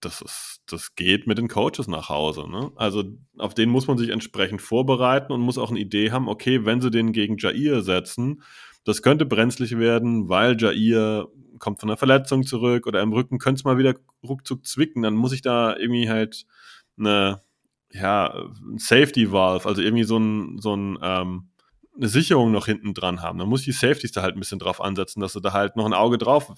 Das 0.05 0.21
ist, 0.21 0.63
das 0.67 0.95
geht 0.95 1.27
mit 1.27 1.39
den 1.39 1.49
Coaches 1.49 1.89
nach 1.89 2.09
Hause. 2.09 2.49
Ne? 2.49 2.71
Also 2.77 3.05
auf 3.39 3.55
den 3.55 3.71
muss 3.71 3.87
man 3.87 3.99
sich 3.99 4.11
entsprechend 4.11 4.63
vorbereiten 4.63 5.33
und 5.33 5.41
muss 5.41 5.59
auch 5.59 5.71
eine 5.71 5.81
Idee 5.81 6.11
haben, 6.11 6.29
okay, 6.29 6.65
wenn 6.65 6.81
sie 6.81 6.91
den 6.91 7.13
gegen 7.13 7.37
Jair 7.39 7.83
setzen, 7.83 8.43
das 8.85 9.03
könnte 9.03 9.25
brenzlig 9.25 9.79
werden, 9.79 10.29
weil 10.29 10.61
Jair 10.61 11.29
kommt 11.59 11.81
von 11.81 11.89
einer 11.89 11.97
Verletzung 11.97 12.45
zurück 12.45 12.87
oder 12.87 13.01
im 13.01 13.13
Rücken 13.13 13.39
könnte 13.39 13.61
es 13.61 13.65
mal 13.65 13.79
wieder 13.79 13.95
ruckzuck 14.23 14.67
zwicken, 14.67 15.03
dann 15.03 15.15
muss 15.15 15.33
ich 15.33 15.43
da 15.43 15.77
irgendwie 15.77 16.09
halt 16.09 16.45
eine, 16.99 17.41
ja, 17.91 18.49
Safety 18.77 19.33
Valve, 19.33 19.67
also 19.67 19.81
irgendwie 19.81 20.05
so 20.05 20.19
ein, 20.19 20.59
so 20.61 20.77
ein, 20.77 20.99
ähm, 21.01 21.49
eine 21.97 22.09
Sicherung 22.09 22.51
noch 22.51 22.67
hinten 22.67 22.93
dran 22.93 23.23
haben. 23.23 23.39
Dann 23.39 23.49
muss 23.49 23.61
ich 23.61 23.67
die 23.67 23.73
Safeties 23.73 24.13
da 24.13 24.23
halt 24.23 24.37
ein 24.37 24.41
bisschen 24.41 24.59
drauf 24.59 24.81
ansetzen, 24.81 25.21
dass 25.21 25.33
sie 25.33 25.41
da 25.41 25.53
halt 25.53 25.77
noch 25.77 25.87
ein 25.87 25.95
Auge 25.95 26.19
drauf 26.19 26.53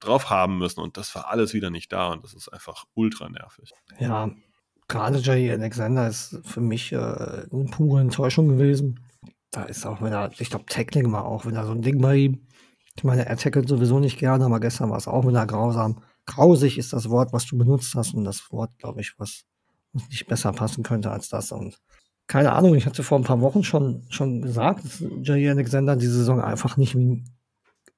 drauf 0.00 0.30
haben 0.30 0.58
müssen 0.58 0.80
und 0.80 0.96
das 0.96 1.14
war 1.14 1.28
alles 1.30 1.54
wieder 1.54 1.70
nicht 1.70 1.92
da 1.92 2.08
und 2.12 2.24
das 2.24 2.34
ist 2.34 2.48
einfach 2.48 2.84
ultra 2.94 3.28
nervig. 3.28 3.72
Ja, 4.00 4.30
gerade 4.88 5.18
Jay 5.18 5.50
Alexander 5.50 6.08
ist 6.08 6.40
für 6.44 6.60
mich 6.60 6.92
äh, 6.92 6.96
eine 6.96 7.66
pure 7.70 8.00
Enttäuschung 8.00 8.48
gewesen. 8.48 9.00
Da 9.50 9.64
ist 9.64 9.86
auch, 9.86 10.02
wenn 10.02 10.12
er, 10.12 10.30
ich 10.38 10.50
glaube, 10.50 10.66
Tackling 10.66 11.10
war 11.12 11.24
auch, 11.24 11.46
wenn 11.46 11.54
er 11.54 11.64
so 11.64 11.72
ein 11.72 11.82
Ding 11.82 12.00
bei 12.00 12.16
ihm, 12.16 12.46
ich 12.96 13.04
meine, 13.04 13.26
er 13.26 13.36
tackelt 13.36 13.68
sowieso 13.68 14.00
nicht 14.00 14.18
gerne, 14.18 14.44
aber 14.44 14.58
gestern 14.58 14.90
war 14.90 14.96
es 14.96 15.06
auch 15.06 15.26
wieder 15.26 15.46
grausam. 15.46 16.02
Grausig 16.26 16.78
ist 16.78 16.92
das 16.92 17.08
Wort, 17.08 17.32
was 17.32 17.46
du 17.46 17.56
benutzt 17.56 17.94
hast 17.94 18.12
und 18.12 18.24
das 18.24 18.50
Wort, 18.50 18.76
glaube 18.78 19.00
ich, 19.00 19.14
was, 19.18 19.44
nicht 20.10 20.26
besser 20.26 20.52
passen 20.52 20.82
könnte 20.82 21.10
als 21.10 21.28
das 21.28 21.52
und 21.52 21.78
keine 22.26 22.52
Ahnung, 22.52 22.74
ich 22.74 22.84
hatte 22.84 23.02
vor 23.02 23.18
ein 23.18 23.24
paar 23.24 23.40
Wochen 23.40 23.64
schon, 23.64 24.04
schon 24.10 24.42
gesagt, 24.42 24.84
dass 24.84 25.02
Jay 25.22 25.48
Alexander 25.48 25.96
die 25.96 26.06
Saison 26.06 26.42
einfach 26.42 26.76
nicht 26.76 26.94
wie 26.94 27.24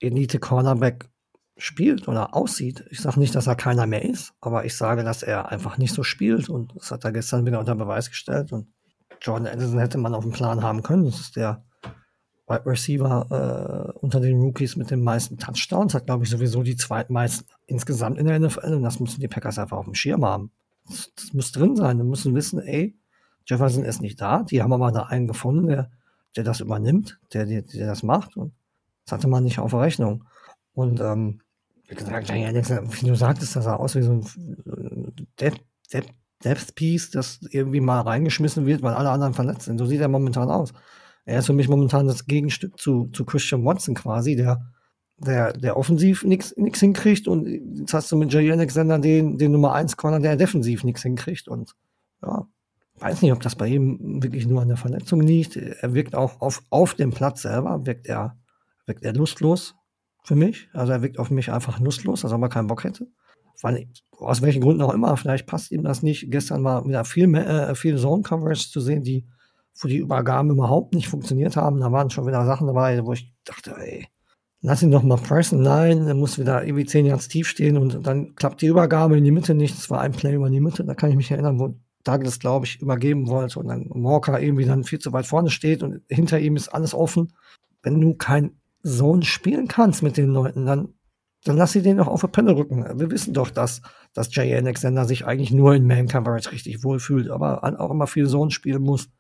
Elite-Cornerback 0.01 1.09
spielt 1.57 2.09
oder 2.09 2.35
aussieht. 2.35 2.85
Ich 2.91 3.01
sage 3.01 3.21
nicht, 3.21 3.35
dass 3.35 3.47
er 3.47 3.55
keiner 3.55 3.87
mehr 3.87 4.05
ist, 4.05 4.33
aber 4.41 4.65
ich 4.65 4.77
sage, 4.77 5.05
dass 5.05 5.23
er 5.23 5.51
einfach 5.51 5.79
nicht 5.79 5.95
so 5.95 6.03
spielt 6.03 6.49
und 6.49 6.75
das 6.77 6.91
hat 6.91 7.05
er 7.05 7.13
gestern 7.13 7.47
wieder 7.47 7.61
unter 7.61 7.75
Beweis 7.75 8.09
gestellt 8.09 8.53
und 8.53 8.69
Jordan 9.21 9.49
Anderson 9.53 9.79
hätte 9.79 9.99
man 9.99 10.15
auf 10.15 10.25
dem 10.25 10.33
Plan 10.33 10.63
haben 10.63 10.83
können. 10.83 11.05
Das 11.05 11.21
ist 11.21 11.37
der 11.37 11.63
Wide 12.49 12.67
Receiver 12.67 13.93
äh, 13.95 13.99
unter 13.99 14.21
den 14.21 14.41
Rookies 14.41 14.77
mit 14.77 14.91
den 14.91 15.03
meisten 15.03 15.39
Touchdowns, 15.39 15.95
hat 15.95 16.07
glaube 16.07 16.25
ich 16.25 16.31
sowieso 16.31 16.63
die 16.63 16.77
zweitmeisten 16.77 17.47
insgesamt 17.67 18.19
in 18.19 18.27
der 18.27 18.41
NFL 18.41 18.75
und 18.75 18.83
das 18.83 18.99
müssen 18.99 19.21
die 19.21 19.29
Packers 19.29 19.59
einfach 19.59 19.77
auf 19.77 19.85
dem 19.85 19.95
Schirm 19.95 20.25
haben. 20.25 20.51
Das, 20.89 21.13
das 21.15 21.33
muss 21.33 21.53
drin 21.53 21.77
sein. 21.77 21.99
Wir 21.99 22.05
müssen 22.05 22.35
wissen, 22.35 22.61
ey, 22.61 22.99
Jefferson 23.47 23.85
ist 23.85 24.01
nicht 24.01 24.21
da. 24.21 24.43
Die 24.43 24.63
haben 24.63 24.73
aber 24.73 24.91
da 24.91 25.05
einen 25.05 25.29
gefunden, 25.29 25.69
der, 25.69 25.91
der 26.37 26.45
das 26.45 26.61
übernimmt, 26.61 27.21
der, 27.33 27.47
der, 27.47 27.63
der 27.63 27.87
das 27.87 28.03
macht 28.03 28.37
und 28.37 28.53
das 29.11 29.19
hatte 29.19 29.29
man 29.29 29.43
nicht 29.43 29.59
auf 29.59 29.75
Rechnung. 29.75 30.25
Und 30.73 31.01
ähm, 31.01 31.41
wie 31.89 31.97
gesagt, 31.97 32.29
wie 32.31 33.07
du 33.07 33.17
sagtest, 33.17 33.57
das 33.57 33.65
sah 33.65 33.75
aus 33.75 33.97
wie 33.97 34.03
so 34.03 34.13
ein 34.13 35.13
Depth, 35.41 35.61
Depth, 35.93 36.15
Depth 36.45 36.75
Piece, 36.77 37.11
das 37.11 37.41
irgendwie 37.51 37.81
mal 37.81 38.01
reingeschmissen 38.03 38.67
wird, 38.67 38.83
weil 38.83 38.95
alle 38.95 39.11
anderen 39.11 39.35
verletzt 39.35 39.63
sind. 39.63 39.79
So 39.79 39.87
sieht 39.87 40.01
er 40.01 40.09
momentan 40.09 40.49
aus. 40.49 40.73
Er 41.25 41.41
ist 41.41 41.47
für 41.47 41.53
mich 41.53 41.69
momentan 41.69 42.07
das 42.07 42.27
Gegenstück 42.27 42.79
zu, 42.79 43.09
zu 43.13 43.25
Christian 43.25 43.65
Watson 43.65 43.95
quasi, 43.95 44.37
der, 44.37 44.71
der, 45.19 45.53
der 45.53 45.77
offensiv 45.77 46.25
nichts 46.25 46.55
hinkriegt 46.57 47.27
und 47.27 47.47
jetzt 47.47 47.93
hast 47.93 48.11
du 48.13 48.17
mit 48.17 48.33
Jay 48.33 48.51
Alexander 48.51 48.99
den, 48.99 49.39
den 49.39 49.53
Nummer 49.53 49.75
1 49.75 49.97
Corner, 49.97 50.21
der 50.21 50.37
defensiv 50.37 50.85
nichts 50.85 51.03
hinkriegt 51.03 51.49
und 51.49 51.75
ja, 52.23 52.47
weiß 53.01 53.23
nicht, 53.23 53.33
ob 53.33 53.43
das 53.43 53.57
bei 53.57 53.67
ihm 53.67 54.23
wirklich 54.23 54.47
nur 54.47 54.63
an 54.63 54.69
der 54.69 54.77
Verletzung 54.77 55.21
liegt. 55.21 55.57
Er 55.57 55.95
wirkt 55.95 56.15
auch 56.15 56.41
auf, 56.41 56.63
auf 56.71 56.95
dem 56.95 57.11
Platz 57.11 57.43
selber, 57.43 57.85
wirkt 57.85 58.07
er 58.07 58.40
wirkt 58.87 59.05
er 59.05 59.15
lustlos 59.15 59.75
für 60.25 60.35
mich. 60.35 60.69
Also 60.73 60.93
er 60.93 61.03
wirkt 61.03 61.19
auf 61.19 61.31
mich 61.31 61.51
einfach 61.51 61.81
lustlos, 61.81 62.25
als 62.25 62.33
ob 62.33 62.43
er 62.43 62.49
keinen 62.49 62.67
Bock 62.67 62.85
hätte. 62.85 63.09
Weil, 63.63 63.89
aus 64.13 64.43
welchen 64.43 64.63
Gründen 64.63 64.83
auch 64.83 64.95
immer, 64.95 65.17
vielleicht 65.17 65.47
passt 65.47 65.71
ihm 65.71 65.83
das 65.83 66.03
nicht. 66.03 66.31
Gestern 66.31 66.65
war 66.65 66.87
wieder 66.87 67.05
viel 67.05 67.27
mehr, 67.27 67.71
äh, 67.71 67.75
viel 67.75 67.99
Zone-Coverage 67.99 68.71
zu 68.71 68.81
sehen, 68.81 69.03
die, 69.03 69.27
wo 69.81 69.89
die 69.89 69.99
Übergaben 69.99 70.51
überhaupt 70.51 70.95
nicht 70.95 71.09
funktioniert 71.09 71.57
haben. 71.57 71.81
Da 71.81 71.93
waren 71.93 72.11
schon 72.11 72.27
wieder 72.27 72.45
Sachen 72.47 72.67
dabei, 72.67 73.05
wo 73.05 73.13
ich 73.13 73.33
dachte, 73.45 73.75
ey, 73.77 74.07
lass 74.63 74.83
ihn 74.83 74.91
doch 74.91 75.03
mal 75.03 75.17
pressen. 75.17 75.63
Nein, 75.63 76.07
er 76.07 76.15
muss 76.15 76.39
wieder 76.39 76.65
irgendwie 76.65 76.85
zehn 76.85 77.07
Yards 77.07 77.29
tief 77.29 77.49
stehen 77.49 77.77
und 77.77 78.07
dann 78.07 78.35
klappt 78.35 78.63
die 78.63 78.67
Übergabe 78.67 79.17
in 79.17 79.25
die 79.25 79.31
Mitte 79.31 79.55
nicht. 79.55 79.77
Es 79.77 79.91
war 79.91 80.01
ein 80.01 80.13
Play 80.13 80.35
über 80.35 80.51
die 80.51 80.61
Mitte, 80.61 80.85
da 80.85 80.95
kann 80.95 81.11
ich 81.11 81.17
mich 81.17 81.31
erinnern, 81.31 81.59
wo 81.59 81.75
Douglas, 82.05 82.39
glaube 82.39 82.67
ich, 82.67 82.81
übergeben 82.81 83.29
wollte 83.29 83.59
und 83.59 83.69
dann 83.69 83.87
Walker 83.91 84.41
irgendwie 84.41 84.65
dann 84.65 84.85
viel 84.85 84.99
zu 84.99 85.13
weit 85.13 85.27
vorne 85.27 85.51
steht 85.51 85.83
und 85.83 86.01
hinter 86.09 86.39
ihm 86.39 86.57
ist 86.57 86.69
alles 86.69 86.95
offen. 86.95 87.33
Wenn 87.83 88.01
du 88.01 88.15
kein 88.15 88.60
Sohn 88.83 89.23
spielen 89.23 89.69
kannst 89.69 90.03
mit 90.03 90.17
den 90.17 90.31
Leuten, 90.31 90.67
dann, 90.67 90.95
dann 91.45 91.57
lass 91.57 91.73
sie 91.73 91.83
den 91.83 91.99
doch 91.99 92.09
auf 92.09 92.21
der 92.21 92.29
Pelle 92.29 92.57
rücken. 92.57 92.85
Wir 92.99 93.11
wissen 93.11 93.35
doch, 93.35 93.51
dass, 93.51 93.83
dass 94.13 94.35
Jay 94.35 94.55
Alexander 94.55 95.05
sich 95.05 95.27
eigentlich 95.27 95.53
nur 95.53 95.75
in 95.75 95.87
Man 95.87 96.09
Coverage 96.09 96.53
richtig 96.53 96.83
wohlfühlt, 96.85 97.31
aber 97.31 97.63
auch 97.81 97.91
immer 97.91 98.07
viel 98.07 98.27
Sohn 98.27 98.51
spielen 98.51 98.83
muss. 98.83 99.11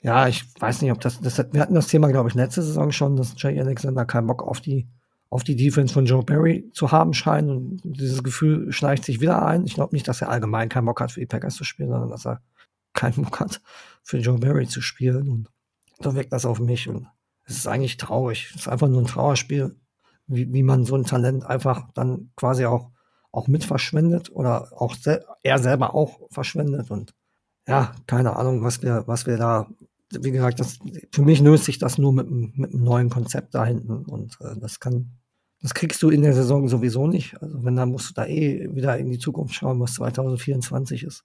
Ja, 0.00 0.28
ich 0.28 0.44
weiß 0.60 0.82
nicht, 0.82 0.92
ob 0.92 1.00
das, 1.00 1.20
das 1.20 1.38
wir 1.52 1.60
hatten 1.60 1.74
das 1.74 1.88
Thema, 1.88 2.08
glaube 2.08 2.28
ich, 2.28 2.34
letzte 2.34 2.62
Saison 2.62 2.92
schon, 2.92 3.16
dass 3.16 3.34
Jay 3.36 3.58
Alexander 3.60 4.04
keinen 4.04 4.28
Bock 4.28 4.42
auf 4.42 4.60
die, 4.60 4.88
auf 5.28 5.42
die 5.42 5.56
Defense 5.56 5.92
von 5.92 6.06
Joe 6.06 6.22
Barry 6.22 6.70
zu 6.72 6.92
haben 6.92 7.14
scheint 7.14 7.50
und 7.50 7.80
dieses 7.84 8.22
Gefühl 8.22 8.72
schleicht 8.72 9.04
sich 9.04 9.20
wieder 9.20 9.44
ein. 9.44 9.64
Ich 9.66 9.74
glaube 9.74 9.94
nicht, 9.94 10.06
dass 10.06 10.22
er 10.22 10.30
allgemein 10.30 10.68
keinen 10.68 10.86
Bock 10.86 11.00
hat, 11.00 11.12
für 11.12 11.20
die 11.20 11.26
Packers 11.26 11.56
zu 11.56 11.64
spielen, 11.64 11.90
sondern 11.90 12.10
dass 12.10 12.26
er 12.26 12.40
keinen 12.94 13.24
Bock 13.24 13.40
hat, 13.40 13.60
für 14.02 14.18
Joe 14.18 14.38
Barry 14.38 14.66
zu 14.66 14.80
spielen 14.80 15.28
und 15.28 15.48
so 16.00 16.14
wirkt 16.14 16.32
das 16.32 16.46
auf 16.46 16.60
mich 16.60 16.88
und 16.88 17.08
es 17.48 17.56
ist 17.56 17.66
eigentlich 17.66 17.96
traurig. 17.96 18.50
Es 18.50 18.62
ist 18.62 18.68
einfach 18.68 18.88
nur 18.88 19.00
ein 19.00 19.06
Trauerspiel, 19.06 19.74
wie, 20.26 20.52
wie 20.52 20.62
man 20.62 20.84
so 20.84 20.94
ein 20.94 21.04
Talent 21.04 21.44
einfach 21.46 21.90
dann 21.94 22.30
quasi 22.36 22.66
auch, 22.66 22.90
auch 23.32 23.48
mit 23.48 23.64
verschwendet 23.64 24.30
oder 24.30 24.68
auch 24.76 24.94
sel 24.94 25.24
er 25.42 25.58
selber 25.58 25.94
auch 25.94 26.20
verschwendet. 26.30 26.90
Und 26.90 27.14
ja, 27.66 27.94
keine 28.06 28.36
Ahnung, 28.36 28.62
was 28.62 28.82
wir, 28.82 29.04
was 29.06 29.26
wir 29.26 29.38
da, 29.38 29.66
wie 30.10 30.30
gesagt, 30.30 30.60
das, 30.60 30.78
für 31.10 31.22
mich 31.22 31.40
löst 31.40 31.64
sich 31.64 31.78
das 31.78 31.96
nur 31.96 32.12
mit, 32.12 32.30
mit 32.30 32.74
einem 32.74 32.84
neuen 32.84 33.10
Konzept 33.10 33.54
da 33.54 33.64
hinten. 33.64 34.04
Und 34.04 34.36
äh, 34.40 34.58
das 34.60 34.78
kann, 34.78 35.12
das 35.62 35.72
kriegst 35.72 36.02
du 36.02 36.10
in 36.10 36.22
der 36.22 36.34
Saison 36.34 36.68
sowieso 36.68 37.06
nicht. 37.06 37.40
Also 37.42 37.64
wenn, 37.64 37.76
dann 37.76 37.90
musst 37.90 38.10
du 38.10 38.14
da 38.14 38.26
eh 38.26 38.68
wieder 38.74 38.98
in 38.98 39.10
die 39.10 39.18
Zukunft 39.18 39.54
schauen, 39.54 39.80
was 39.80 39.94
2024 39.94 41.02
ist. 41.02 41.24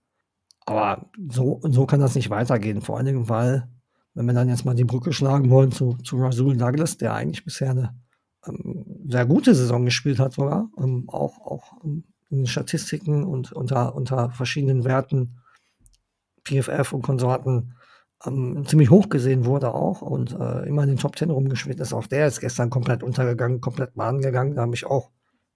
Aber 0.66 1.10
so, 1.30 1.60
so 1.64 1.86
kann 1.86 2.00
das 2.00 2.16
nicht 2.16 2.30
weitergehen. 2.30 2.82
Vor 2.82 2.96
allen 2.96 3.08
Dingen, 3.08 3.28
weil 3.28 3.68
wenn 4.14 4.26
wir 4.26 4.34
dann 4.34 4.50
jetzt 4.50 4.66
mal 4.66 4.76
die 4.76 4.84
Brücke 4.84 5.14
schlagen 5.14 5.50
wollen 5.50 5.72
zu, 5.72 5.98
zu 6.04 6.18
Rasul 6.18 6.58
Douglas, 6.58 6.98
der 6.98 7.14
eigentlich 7.14 7.44
bisher 7.44 7.72
eine 7.72 7.96
ähm, 8.48 8.86
sehr 9.08 9.26
gute 9.26 9.56
Saison 9.56 9.86
gespielt 9.86 10.20
hat 10.20 10.34
sogar, 10.34 10.70
ähm, 10.78 11.06
auch, 11.08 11.40
auch 11.40 11.84
in 11.84 12.04
den 12.30 12.48
Statistiken 12.48 13.24
und 13.24 13.52
unter, 13.52 13.96
unter 13.96 14.30
verschiedenen 14.32 14.84
Werten, 14.84 15.38
PFF 16.46 16.94
und 16.94 17.02
Konsorten, 17.04 17.76
ähm, 18.26 18.66
ziemlich 18.66 18.90
hoch 18.90 19.10
gesehen 19.10 19.46
wurde 19.46 19.74
auch 19.74 20.02
und 20.02 20.32
äh, 20.40 20.68
immer 20.68 20.84
in 20.84 20.90
den 20.90 20.98
Top 20.98 21.16
Ten 21.16 21.30
rumgeschwitzt 21.30 21.82
ist. 21.82 21.94
Auch 21.94 22.08
der 22.08 22.28
ist 22.28 22.40
gestern 22.40 22.70
komplett 22.70 23.04
untergegangen, 23.04 23.62
komplett 23.62 23.96
baden 23.96 24.22
gegangen. 24.22 24.56
Da 24.56 24.62
habe 24.62 24.76
ich 24.76 24.86
auch 24.86 25.10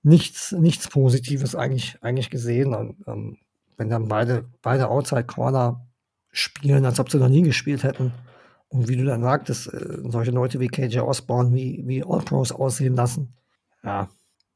nichts, 0.04 0.52
nichts 0.52 0.88
Positives 0.88 1.56
eigentlich, 1.56 1.98
eigentlich 2.02 2.30
gesehen. 2.30 2.74
Und 2.74 2.98
ähm, 3.08 3.38
wenn 3.78 3.90
dann 3.90 4.08
beide, 4.08 4.46
beide 4.62 4.90
Outside 4.90 5.26
Corner 5.26 5.88
spielen, 6.32 6.86
als 6.86 7.00
ob 7.00 7.10
sie 7.10 7.18
noch 7.18 7.30
nie 7.30 7.44
gespielt 7.44 7.84
hätten. 7.84 8.12
Und 8.70 8.90
wie 8.90 8.98
du 8.98 9.06
dann 9.06 9.22
sagtest, 9.22 9.74
äh, 9.74 10.00
solche 10.10 10.32
Leute 10.32 10.60
wie 10.60 10.68
KJ 10.68 11.00
Osborne, 11.00 11.54
wie, 11.54 11.84
wie 11.86 12.04
All-Pros 12.04 12.52
aussehen 12.52 12.96
lassen. 12.96 13.34
Ja, 13.84 14.10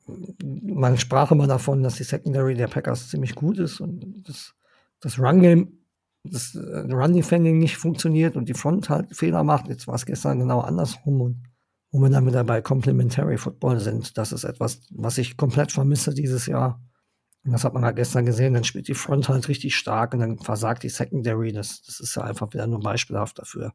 man 0.07 0.97
sprach 0.97 1.32
immer 1.32 1.47
davon, 1.47 1.84
dass 1.84 1.95
die 1.95 2.03
Secondary 2.03 2.55
der 2.55 2.68
Packers 2.68 3.09
ziemlich 3.09 3.36
gut 3.36 3.57
ist 3.59 3.80
und 3.80 4.24
das, 4.28 4.53
das 4.99 5.20
Run-Game, 5.20 5.80
das 6.24 6.55
äh, 6.55 6.91
Run-Defending 6.91 7.57
nicht 7.57 7.78
funktioniert 7.78 8.36
und 8.36 8.49
die 8.49 8.53
Front 8.53 8.89
halt 8.89 9.16
Fehler 9.16 9.43
macht. 9.43 9.68
Jetzt 9.68 9.88
war 9.88 9.95
es 9.95 10.05
gestern 10.05 10.39
genau 10.39 10.62
andersrum 10.62 11.22
und 11.22 11.43
wo 11.91 11.99
wir 11.99 12.09
dann 12.09 12.26
wieder 12.26 12.43
bei 12.43 12.62
Complementary 12.62 13.38
Football 13.38 13.80
sind, 13.80 14.18
das 14.18 14.32
ist 14.32 14.45
etwas, 14.45 14.82
was 14.91 15.18
ich 15.18 15.36
komplett 15.36 15.74
vermisse 15.74 16.14
dieses 16.14 16.45
Jahr. 16.45 16.82
Und 17.43 17.51
das 17.51 17.64
hat 17.64 17.74
man 17.74 17.84
halt 17.84 17.97
gestern 17.97 18.26
gesehen, 18.26 18.53
dann 18.53 18.64
spielt 18.64 18.88
die 18.88 18.93
Front 18.93 19.28
halt 19.28 19.47
richtig 19.49 19.76
stark 19.76 20.14
und 20.14 20.20
dann 20.20 20.39
versagt 20.39 20.84
die 20.84 20.89
Secondary. 20.89 21.51
Das, 21.51 21.82
das 21.82 21.99
ist 21.99 22.16
ja 22.16 22.24
einfach 22.24 22.53
wieder 22.53 22.68
nur 22.68 22.80
beispielhaft 22.80 23.39
dafür, 23.39 23.74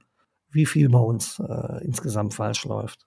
wie 0.56 0.66
viel 0.66 0.88
bei 0.88 0.98
uns 0.98 1.38
äh, 1.38 1.84
insgesamt 1.84 2.34
falsch 2.34 2.64
läuft. 2.64 3.06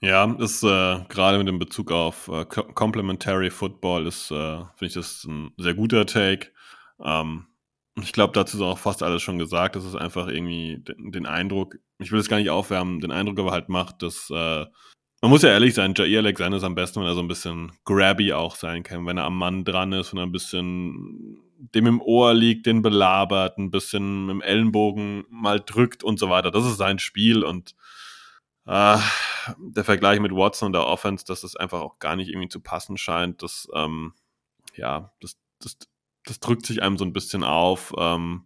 Ja, 0.00 0.24
ist 0.40 0.64
äh, 0.64 1.00
gerade 1.08 1.38
mit 1.38 1.46
dem 1.46 1.60
Bezug 1.60 1.92
auf 1.92 2.28
äh, 2.28 2.44
Complementary 2.44 3.50
Football 3.50 4.06
ist, 4.06 4.30
äh, 4.32 4.56
finde 4.56 4.86
ich 4.86 4.94
das 4.94 5.24
ein 5.24 5.52
sehr 5.58 5.74
guter 5.74 6.06
Take. 6.06 6.48
Ähm, 7.00 7.46
ich 8.00 8.12
glaube, 8.12 8.32
dazu 8.32 8.56
ist 8.56 8.62
auch 8.62 8.78
fast 8.78 9.02
alles 9.02 9.22
schon 9.22 9.38
gesagt. 9.38 9.76
Das 9.76 9.84
ist 9.84 9.94
einfach 9.94 10.26
irgendwie 10.26 10.82
den, 10.82 11.26
Eindruck, 11.26 11.76
ich 11.98 12.10
will 12.10 12.18
es 12.18 12.28
gar 12.28 12.38
nicht 12.38 12.50
aufwärmen, 12.50 13.00
den 13.00 13.12
Eindruck 13.12 13.38
aber 13.38 13.52
halt 13.52 13.68
macht, 13.68 14.02
dass 14.02 14.28
äh, 14.30 14.66
man 15.20 15.30
muss 15.30 15.42
ja 15.42 15.50
ehrlich 15.50 15.74
sein, 15.74 15.94
Jair 15.96 16.18
Alexander 16.18 16.56
ist 16.56 16.64
am 16.64 16.74
besten, 16.74 17.00
wenn 17.00 17.06
er 17.06 17.14
so 17.14 17.20
ein 17.20 17.28
bisschen 17.28 17.70
grabby 17.84 18.32
auch 18.32 18.56
sein 18.56 18.82
kann, 18.82 19.06
wenn 19.06 19.18
er 19.18 19.24
am 19.24 19.38
Mann 19.38 19.64
dran 19.64 19.92
ist 19.92 20.12
und 20.12 20.18
ein 20.18 20.32
bisschen 20.32 21.38
dem 21.74 21.86
im 21.86 22.00
Ohr 22.00 22.34
liegt, 22.34 22.66
den 22.66 22.82
belabert, 22.82 23.56
ein 23.58 23.70
bisschen 23.70 24.26
dem 24.26 24.40
Ellenbogen 24.40 25.24
mal 25.30 25.60
drückt 25.60 26.02
und 26.02 26.18
so 26.18 26.28
weiter. 26.28 26.50
Das 26.50 26.66
ist 26.66 26.76
sein 26.76 26.98
Spiel 26.98 27.44
und 27.44 27.76
äh, 28.66 28.98
der 29.58 29.84
Vergleich 29.84 30.20
mit 30.20 30.32
Watson 30.32 30.66
und 30.66 30.72
der 30.72 30.86
Offense, 30.86 31.24
dass 31.24 31.42
das 31.42 31.56
einfach 31.56 31.80
auch 31.80 31.98
gar 31.98 32.16
nicht 32.16 32.28
irgendwie 32.28 32.48
zu 32.48 32.60
passen 32.60 32.96
scheint, 32.96 33.42
das, 33.42 33.68
ähm, 33.74 34.14
ja, 34.74 35.12
das, 35.20 35.38
das, 35.60 35.78
das 36.24 36.40
drückt 36.40 36.66
sich 36.66 36.82
einem 36.82 36.98
so 36.98 37.04
ein 37.04 37.12
bisschen 37.12 37.44
auf. 37.44 37.94
Ähm, 37.96 38.44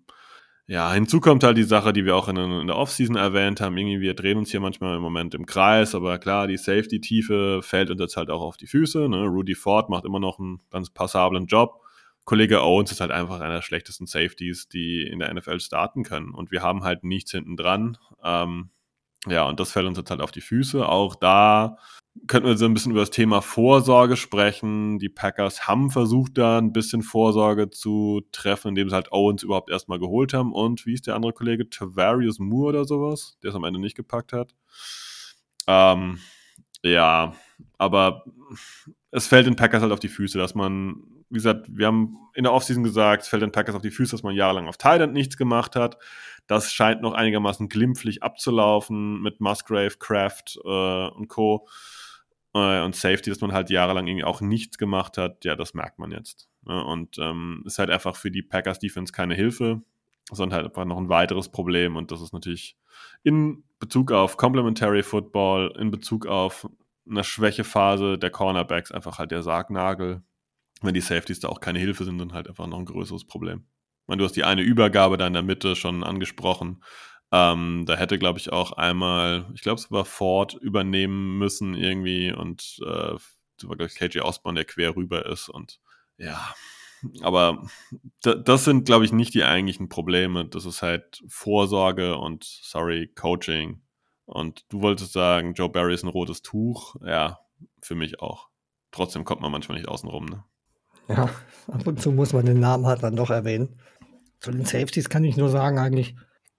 ja, 0.68 0.92
hinzu 0.92 1.20
kommt 1.20 1.44
halt 1.44 1.56
die 1.56 1.62
Sache, 1.62 1.92
die 1.92 2.04
wir 2.04 2.16
auch 2.16 2.28
in, 2.28 2.36
in 2.36 2.66
der 2.66 2.76
Offseason 2.76 3.16
erwähnt 3.16 3.60
haben. 3.60 3.76
Irgendwie, 3.76 4.00
wir 4.00 4.14
drehen 4.14 4.36
uns 4.36 4.50
hier 4.50 4.60
manchmal 4.60 4.96
im 4.96 5.02
Moment 5.02 5.34
im 5.34 5.46
Kreis, 5.46 5.94
aber 5.94 6.18
klar, 6.18 6.48
die 6.48 6.56
Safety-Tiefe 6.56 7.60
fällt 7.62 7.90
uns 7.90 8.00
jetzt 8.00 8.16
halt 8.16 8.30
auch 8.30 8.42
auf 8.42 8.56
die 8.56 8.66
Füße. 8.66 9.08
Ne? 9.08 9.24
Rudy 9.24 9.54
Ford 9.54 9.88
macht 9.88 10.04
immer 10.04 10.18
noch 10.18 10.38
einen 10.38 10.60
ganz 10.70 10.90
passablen 10.90 11.46
Job. 11.46 11.86
Kollege 12.27 12.62
Owens 12.62 12.91
ist 12.91 13.01
halt 13.01 13.12
einfach 13.12 13.41
einer 13.41 13.55
der 13.55 13.62
schlechtesten 13.62 14.07
Safeties, 14.07 14.68
die 14.68 15.03
in 15.03 15.20
der 15.20 15.33
NFL 15.33 15.61
starten 15.61 16.03
können. 16.03 16.35
Und 16.35 16.51
wir 16.51 16.61
haben 16.61 16.83
halt 16.83 17.05
nichts 17.05 17.31
hinten 17.31 17.57
dran. 17.57 17.97
Ähm, 18.22 18.70
ja, 19.27 19.49
und 19.49 19.61
das 19.61 19.70
fällt 19.72 19.87
uns 19.87 19.97
jetzt 19.97 20.11
halt 20.11 20.20
auf 20.20 20.33
die 20.33 20.41
Füße. 20.41 20.89
Auch 20.89 21.14
da 21.14 21.79
könnten 22.27 22.49
wir 22.49 22.57
so 22.57 22.64
ein 22.64 22.74
bisschen 22.74 22.91
über 22.91 23.01
das 23.01 23.11
Thema 23.11 23.43
Vorsorge 23.43 24.16
sprechen. 24.16 24.99
Die 24.99 25.09
Packers 25.09 25.68
haben 25.68 25.91
versucht, 25.91 26.37
da 26.37 26.59
ein 26.59 26.72
bisschen 26.72 27.03
Vorsorge 27.03 27.70
zu 27.70 28.22
treffen, 28.33 28.70
indem 28.70 28.89
sie 28.89 28.95
halt 28.97 29.12
Owens 29.12 29.45
überhaupt 29.45 29.70
erstmal 29.70 30.01
geholt 30.01 30.35
haben. 30.35 30.53
Und 30.53 30.85
wie 30.85 30.95
ist 30.95 31.07
der 31.07 31.14
andere 31.14 31.33
Kollege? 31.33 31.70
Tavarius 31.70 32.41
Moore 32.41 32.70
oder 32.70 32.85
sowas, 32.85 33.39
der 33.43 33.51
es 33.51 33.57
am 33.57 33.64
Ende 33.64 33.81
nicht 33.81 33.97
gepackt 33.97 34.33
hat. 34.33 34.53
Ähm, 35.68 36.18
ja, 36.83 37.35
aber 37.79 38.24
es 39.11 39.27
fällt 39.27 39.47
den 39.47 39.57
Packers 39.57 39.83
halt 39.83 39.93
auf 39.93 40.01
die 40.01 40.09
Füße, 40.09 40.39
dass 40.39 40.55
man, 40.55 41.03
wie 41.29 41.35
gesagt, 41.37 41.66
wir 41.68 41.87
haben 41.87 42.16
in 42.35 42.45
der 42.45 42.53
Offseason 42.53 42.85
gesagt, 42.85 43.22
es 43.22 43.29
fällt 43.29 43.43
den 43.43 43.53
Packers 43.53 43.74
auf 43.74 43.83
die 43.83 43.91
Füße, 43.91 44.12
dass 44.12 44.22
man 44.22 44.35
jahrelang 44.35 44.68
auf 44.68 44.77
Thailand 44.77 45.12
nichts 45.12 45.37
gemacht 45.37 45.77
hat. 45.77 45.99
Das 46.47 46.72
scheint 46.72 47.03
noch 47.03 47.14
einigermaßen 47.14 47.68
glimpflich 47.68 48.22
abzulaufen 48.22 49.20
mit 49.20 49.41
Musgrave, 49.41 49.97
Kraft 49.99 50.59
äh, 50.64 51.09
und 51.09 51.29
Co 51.29 51.66
äh, 52.55 52.81
und 52.83 52.95
Safety, 52.95 53.31
dass 53.31 53.41
man 53.41 53.53
halt 53.53 53.70
jahrelang 53.70 54.07
irgendwie 54.07 54.24
auch 54.24 54.41
nichts 54.41 54.79
gemacht 54.79 55.18
hat, 55.18 55.45
ja, 55.45 55.57
das 55.57 55.74
merkt 55.74 55.99
man 55.99 56.11
jetzt. 56.12 56.49
Ne? 56.64 56.85
Und 56.85 57.18
ähm, 57.18 57.62
ist 57.66 57.79
halt 57.79 57.91
einfach 57.91 58.16
für 58.16 58.31
die 58.31 58.43
Packers 58.43 58.79
Defense 58.79 59.12
keine 59.12 59.35
Hilfe, 59.35 59.83
sondern 60.31 60.57
halt 60.57 60.66
einfach 60.66 60.85
noch 60.85 60.99
ein 60.99 61.09
weiteres 61.09 61.49
Problem. 61.49 61.97
Und 61.97 62.12
das 62.12 62.20
ist 62.20 62.33
natürlich 62.33 62.77
in 63.22 63.64
Bezug 63.79 64.12
auf 64.12 64.37
Complementary 64.37 65.03
Football, 65.03 65.74
in 65.79 65.91
Bezug 65.91 66.27
auf 66.27 66.68
eine 67.09 67.24
Schwächephase 67.24 68.18
der 68.18 68.31
Cornerbacks 68.31 68.91
einfach 68.91 69.18
halt 69.18 69.31
der 69.31 69.43
Sargnagel. 69.43 70.22
Wenn 70.83 70.95
die 70.95 71.01
Safeties 71.01 71.41
da 71.41 71.49
auch 71.49 71.61
keine 71.61 71.79
Hilfe 71.79 72.05
sind, 72.05 72.18
dann 72.18 72.33
halt 72.33 72.49
einfach 72.49 72.66
noch 72.66 72.79
ein 72.79 72.85
größeres 72.85 73.27
Problem. 73.27 73.66
Ich 74.03 74.09
meine, 74.09 74.18
du 74.18 74.24
hast 74.24 74.37
die 74.37 74.45
eine 74.45 74.62
Übergabe 74.62 75.16
da 75.16 75.27
in 75.27 75.33
der 75.33 75.43
Mitte 75.43 75.74
schon 75.74 76.05
angesprochen. 76.05 76.83
Ähm, 77.33 77.85
da 77.87 77.97
hätte, 77.97 78.18
glaube 78.18 78.39
ich, 78.39 78.53
auch 78.53 78.72
einmal, 78.72 79.51
ich 79.55 79.62
glaube, 79.62 79.81
es 79.81 79.91
war 79.91 80.05
Ford 80.05 80.55
übernehmen 80.55 81.39
müssen 81.39 81.74
irgendwie 81.74 82.33
und 82.33 82.79
äh, 82.83 83.16
das 83.59 83.68
war, 83.68 83.77
glaube 83.77 83.87
ich, 83.87 83.95
KJ 83.95 84.20
Osborne, 84.20 84.59
der 84.59 84.64
quer 84.64 84.95
rüber 84.95 85.27
ist 85.27 85.49
und 85.49 85.81
ja, 86.18 86.55
aber 87.22 87.66
das 88.22 88.64
sind, 88.64 88.85
glaube 88.85 89.05
ich, 89.05 89.12
nicht 89.12 89.35
die 89.35 89.45
eigentlichen 89.45 89.89
Probleme. 89.89 90.47
Das 90.47 90.64
ist 90.64 90.83
halt 90.83 91.22
Vorsorge 91.29 92.16
und, 92.16 92.45
sorry, 92.45 93.09
Coaching. 93.09 93.83
Und 94.24 94.64
du 94.70 94.81
wolltest 94.83 95.12
sagen, 95.12 95.55
Joe 95.55 95.68
Barry 95.68 95.95
ist 95.95 96.05
ein 96.05 96.09
rotes 96.09 96.43
Tuch. 96.43 96.97
Ja, 97.05 97.41
für 97.83 97.95
mich 97.95 98.20
auch. 98.20 98.49
Trotzdem 98.91 99.24
kommt 99.24 99.41
man 99.43 99.53
manchmal 99.53 99.79
nicht 99.79 99.89
außen 99.89 100.09
rum, 100.09 100.27
ne? 100.27 100.45
Ja, 101.09 101.30
ab 101.68 101.86
und 101.86 102.00
zu 102.00 102.12
muss 102.12 102.32
man 102.32 102.46
den 102.46 102.61
Namen 102.61 102.86
halt 102.86 103.02
dann 103.02 103.16
doch 103.16 103.30
erwähnen. 103.30 103.80
Zu 104.40 104.50
den 104.50 104.64
Safeties 104.64 105.09
kann 105.09 105.24
ich 105.24 105.36
nur 105.36 105.48
sagen, 105.48 105.78
eigentlich, 105.78 106.16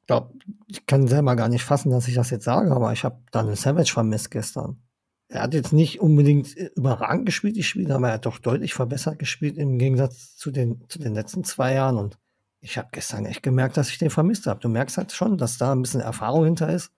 glaube, 0.07 0.33
ich 0.67 0.85
kann 0.85 1.07
selber 1.07 1.35
gar 1.35 1.49
nicht 1.49 1.63
fassen, 1.63 1.91
dass 1.91 2.07
ich 2.07 2.15
das 2.15 2.29
jetzt 2.29 2.45
sage, 2.45 2.71
aber 2.71 2.91
ich 2.93 3.03
habe 3.03 3.21
dann 3.31 3.53
Savage 3.55 3.91
vermisst 3.91 4.31
gestern. 4.31 4.81
Er 5.29 5.43
hat 5.43 5.53
jetzt 5.53 5.73
nicht 5.73 5.99
unbedingt 5.99 6.55
überragend 6.75 7.25
gespielt, 7.25 7.57
die 7.57 7.63
Spiele, 7.63 7.93
aber 7.93 8.07
er 8.07 8.13
hat 8.13 8.25
doch 8.25 8.39
deutlich 8.39 8.73
verbessert 8.73 9.19
gespielt 9.19 9.57
im 9.57 9.77
Gegensatz 9.77 10.37
zu 10.37 10.51
den, 10.51 10.85
zu 10.87 10.99
den 10.99 11.13
letzten 11.13 11.43
zwei 11.43 11.73
Jahren. 11.73 11.97
Und 11.97 12.17
ich 12.61 12.77
habe 12.77 12.87
gestern 12.93 13.25
echt 13.25 13.43
gemerkt, 13.43 13.75
dass 13.75 13.89
ich 13.89 13.97
den 13.97 14.09
vermisst 14.09 14.47
habe. 14.47 14.61
Du 14.61 14.69
merkst 14.69 14.97
halt 14.97 15.11
schon, 15.11 15.37
dass 15.37 15.57
da 15.57 15.73
ein 15.73 15.81
bisschen 15.81 15.99
Erfahrung 15.99 16.45
hinter 16.45 16.69
ist 16.69 16.91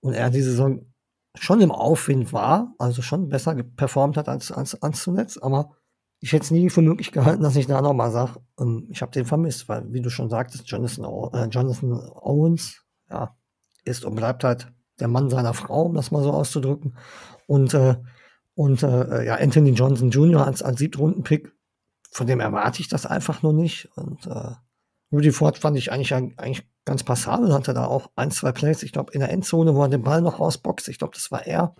und 0.00 0.14
er 0.14 0.30
diese 0.30 0.50
Saison 0.50 0.92
schon 1.38 1.60
im 1.60 1.70
Aufwind 1.70 2.32
war, 2.32 2.74
also 2.78 3.02
schon 3.02 3.28
besser 3.28 3.54
performt 3.54 4.16
hat 4.16 4.28
als, 4.28 4.50
als, 4.50 4.82
als 4.82 5.02
zuletzt, 5.02 5.42
aber 5.42 5.76
ich 6.20 6.32
hätte 6.32 6.44
es 6.44 6.50
nie 6.50 6.70
für 6.70 6.82
möglich 6.82 7.12
gehalten, 7.12 7.42
dass 7.42 7.56
ich 7.56 7.66
da 7.66 7.80
nochmal 7.80 8.10
sage, 8.10 8.40
ähm, 8.58 8.88
ich 8.90 9.02
habe 9.02 9.12
den 9.12 9.26
vermisst, 9.26 9.68
weil, 9.68 9.92
wie 9.92 10.00
du 10.00 10.10
schon 10.10 10.30
sagtest, 10.30 10.68
Jonathan, 10.68 11.04
äh, 11.32 11.46
Jonathan 11.48 11.92
Owens, 11.92 12.82
ja, 13.10 13.36
ist 13.84 14.04
und 14.04 14.14
bleibt 14.14 14.42
halt 14.44 14.72
der 14.98 15.08
Mann 15.08 15.30
seiner 15.30 15.54
Frau, 15.54 15.82
um 15.82 15.94
das 15.94 16.10
mal 16.10 16.22
so 16.22 16.32
auszudrücken. 16.32 16.96
Und, 17.46 17.74
äh, 17.74 17.96
und 18.54 18.82
äh, 18.82 19.24
ja, 19.26 19.36
Anthony 19.36 19.70
Johnson 19.70 20.10
Jr. 20.10 20.46
als, 20.46 20.62
als 20.62 20.78
Siebtrunden-Pick, 20.78 21.52
von 22.10 22.26
dem 22.26 22.40
erwarte 22.40 22.80
ich 22.80 22.88
das 22.88 23.04
einfach 23.04 23.42
nur 23.42 23.52
nicht. 23.52 23.90
Und 23.96 24.26
äh, 24.26 24.52
Rudy 25.12 25.30
Ford 25.32 25.58
fand 25.58 25.76
ich 25.76 25.92
eigentlich, 25.92 26.14
eigentlich 26.14 26.66
ganz 26.84 27.04
passabel, 27.04 27.52
hatte 27.52 27.74
da 27.74 27.84
auch 27.84 28.10
ein, 28.16 28.30
zwei 28.30 28.52
Plays, 28.52 28.82
ich 28.82 28.92
glaube, 28.92 29.12
in 29.12 29.20
der 29.20 29.30
Endzone, 29.30 29.74
wo 29.74 29.82
er 29.82 29.88
den 29.88 30.02
Ball 30.02 30.22
noch 30.22 30.40
rausboxt, 30.40 30.88
ich 30.88 30.98
glaube, 30.98 31.14
das 31.14 31.30
war 31.30 31.46
er. 31.46 31.74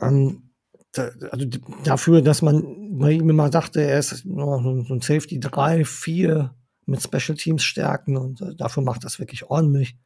Ähm, 0.00 0.49
also 0.96 1.46
dafür, 1.84 2.22
dass 2.22 2.42
man 2.42 2.98
bei 2.98 3.12
ihm 3.12 3.30
immer 3.30 3.50
dachte, 3.50 3.82
er 3.82 3.98
ist 3.98 4.10
so 4.10 4.56
ein 4.56 5.00
Safety 5.00 5.38
3, 5.38 5.84
4 5.84 6.54
mit 6.86 7.02
Special 7.02 7.36
Teams 7.36 7.62
Stärken 7.62 8.16
und 8.16 8.40
äh, 8.40 8.54
dafür 8.56 8.82
macht 8.82 9.04
das 9.04 9.18
wirklich 9.18 9.44
ordentlich. 9.44 9.96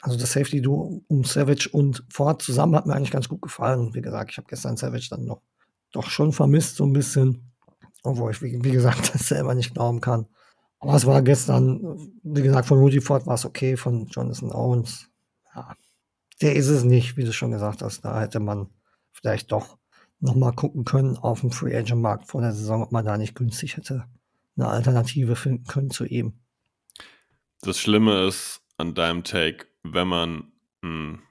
Also 0.00 0.18
das 0.18 0.32
Safety 0.32 0.60
Duo 0.60 1.02
um 1.06 1.24
Savage 1.24 1.68
und 1.72 2.04
Ford 2.10 2.42
zusammen 2.42 2.74
hat 2.74 2.86
mir 2.86 2.94
eigentlich 2.94 3.12
ganz 3.12 3.28
gut 3.28 3.40
gefallen. 3.40 3.94
Wie 3.94 4.02
gesagt, 4.02 4.32
ich 4.32 4.36
habe 4.36 4.48
gestern 4.48 4.76
Savage 4.76 5.06
dann 5.08 5.24
noch 5.24 5.40
doch 5.92 6.10
schon 6.10 6.32
vermisst, 6.32 6.76
so 6.76 6.84
ein 6.84 6.92
bisschen. 6.92 7.52
Obwohl 8.02 8.32
ich, 8.32 8.42
wie, 8.42 8.62
wie 8.62 8.72
gesagt, 8.72 9.14
das 9.14 9.28
selber 9.28 9.54
nicht 9.54 9.72
glauben 9.72 10.00
kann. 10.00 10.26
Aber 10.80 10.94
es 10.94 11.06
war 11.06 11.22
gestern, 11.22 11.80
wie 12.22 12.42
gesagt, 12.42 12.66
von 12.66 12.78
Rudy 12.78 13.00
Ford 13.00 13.26
war 13.26 13.36
es 13.36 13.46
okay, 13.46 13.76
von 13.76 14.06
Jonathan 14.08 14.52
Owens. 14.52 15.08
Ja, 15.54 15.74
der 16.42 16.56
ist 16.56 16.68
es 16.68 16.84
nicht, 16.84 17.16
wie 17.16 17.24
du 17.24 17.32
schon 17.32 17.52
gesagt 17.52 17.80
hast. 17.80 18.04
Da 18.04 18.20
hätte 18.20 18.40
man 18.40 18.68
vielleicht 19.12 19.52
doch 19.52 19.78
nochmal 20.24 20.52
gucken 20.52 20.84
können 20.84 21.16
auf 21.16 21.40
dem 21.40 21.50
Free 21.50 21.76
Agent 21.76 22.00
Markt 22.00 22.26
vor 22.26 22.40
der 22.40 22.52
Saison, 22.52 22.82
ob 22.82 22.92
man 22.92 23.04
da 23.04 23.16
nicht 23.16 23.34
günstig 23.34 23.76
hätte 23.76 24.06
eine 24.56 24.68
Alternative 24.68 25.36
finden 25.36 25.64
können 25.64 25.90
zu 25.90 26.04
ihm. 26.04 26.34
Das 27.62 27.80
Schlimme 27.80 28.26
ist 28.26 28.62
an 28.76 28.94
deinem 28.94 29.24
Take, 29.24 29.66
wenn 29.82 30.08
man 30.08 30.52
einen 30.82 31.22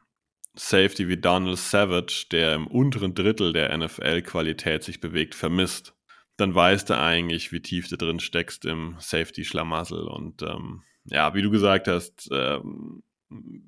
Safety 0.55 1.07
wie 1.07 1.17
Donald 1.17 1.57
Savage, 1.57 2.25
der 2.31 2.55
im 2.55 2.67
unteren 2.67 3.13
Drittel 3.13 3.53
der 3.53 3.75
NFL-Qualität 3.75 4.83
sich 4.83 4.99
bewegt, 4.99 5.35
vermisst, 5.35 5.93
dann 6.37 6.53
weißt 6.53 6.89
du 6.89 6.97
eigentlich, 6.97 7.51
wie 7.51 7.61
tief 7.61 7.87
du 7.87 7.97
drin 7.97 8.19
steckst 8.19 8.65
im 8.65 8.95
Safety-Schlamassel. 8.99 10.07
Und 10.07 10.41
ähm, 10.41 10.81
ja, 11.05 11.33
wie 11.33 11.41
du 11.41 11.51
gesagt 11.51 11.87
hast, 11.87 12.29
ähm, 12.31 13.03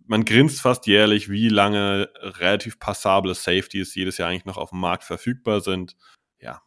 man 0.08 0.26
grinst 0.26 0.62
fast 0.62 0.88
jährlich, 0.88 1.30
wie 1.30 1.50
lange 1.50 2.10
relativ 2.22 2.80
passable 2.80 3.34
Safeties 3.34 3.96
jedes 3.96 4.18
Jahr 4.18 4.30
eigentlich 4.30 4.46
noch 4.46 4.58
auf 4.58 4.70
dem 4.70 4.80
Markt 4.80 5.04
verfügbar 5.04 5.62
sind. 5.62 5.96
Ja, 6.40 6.62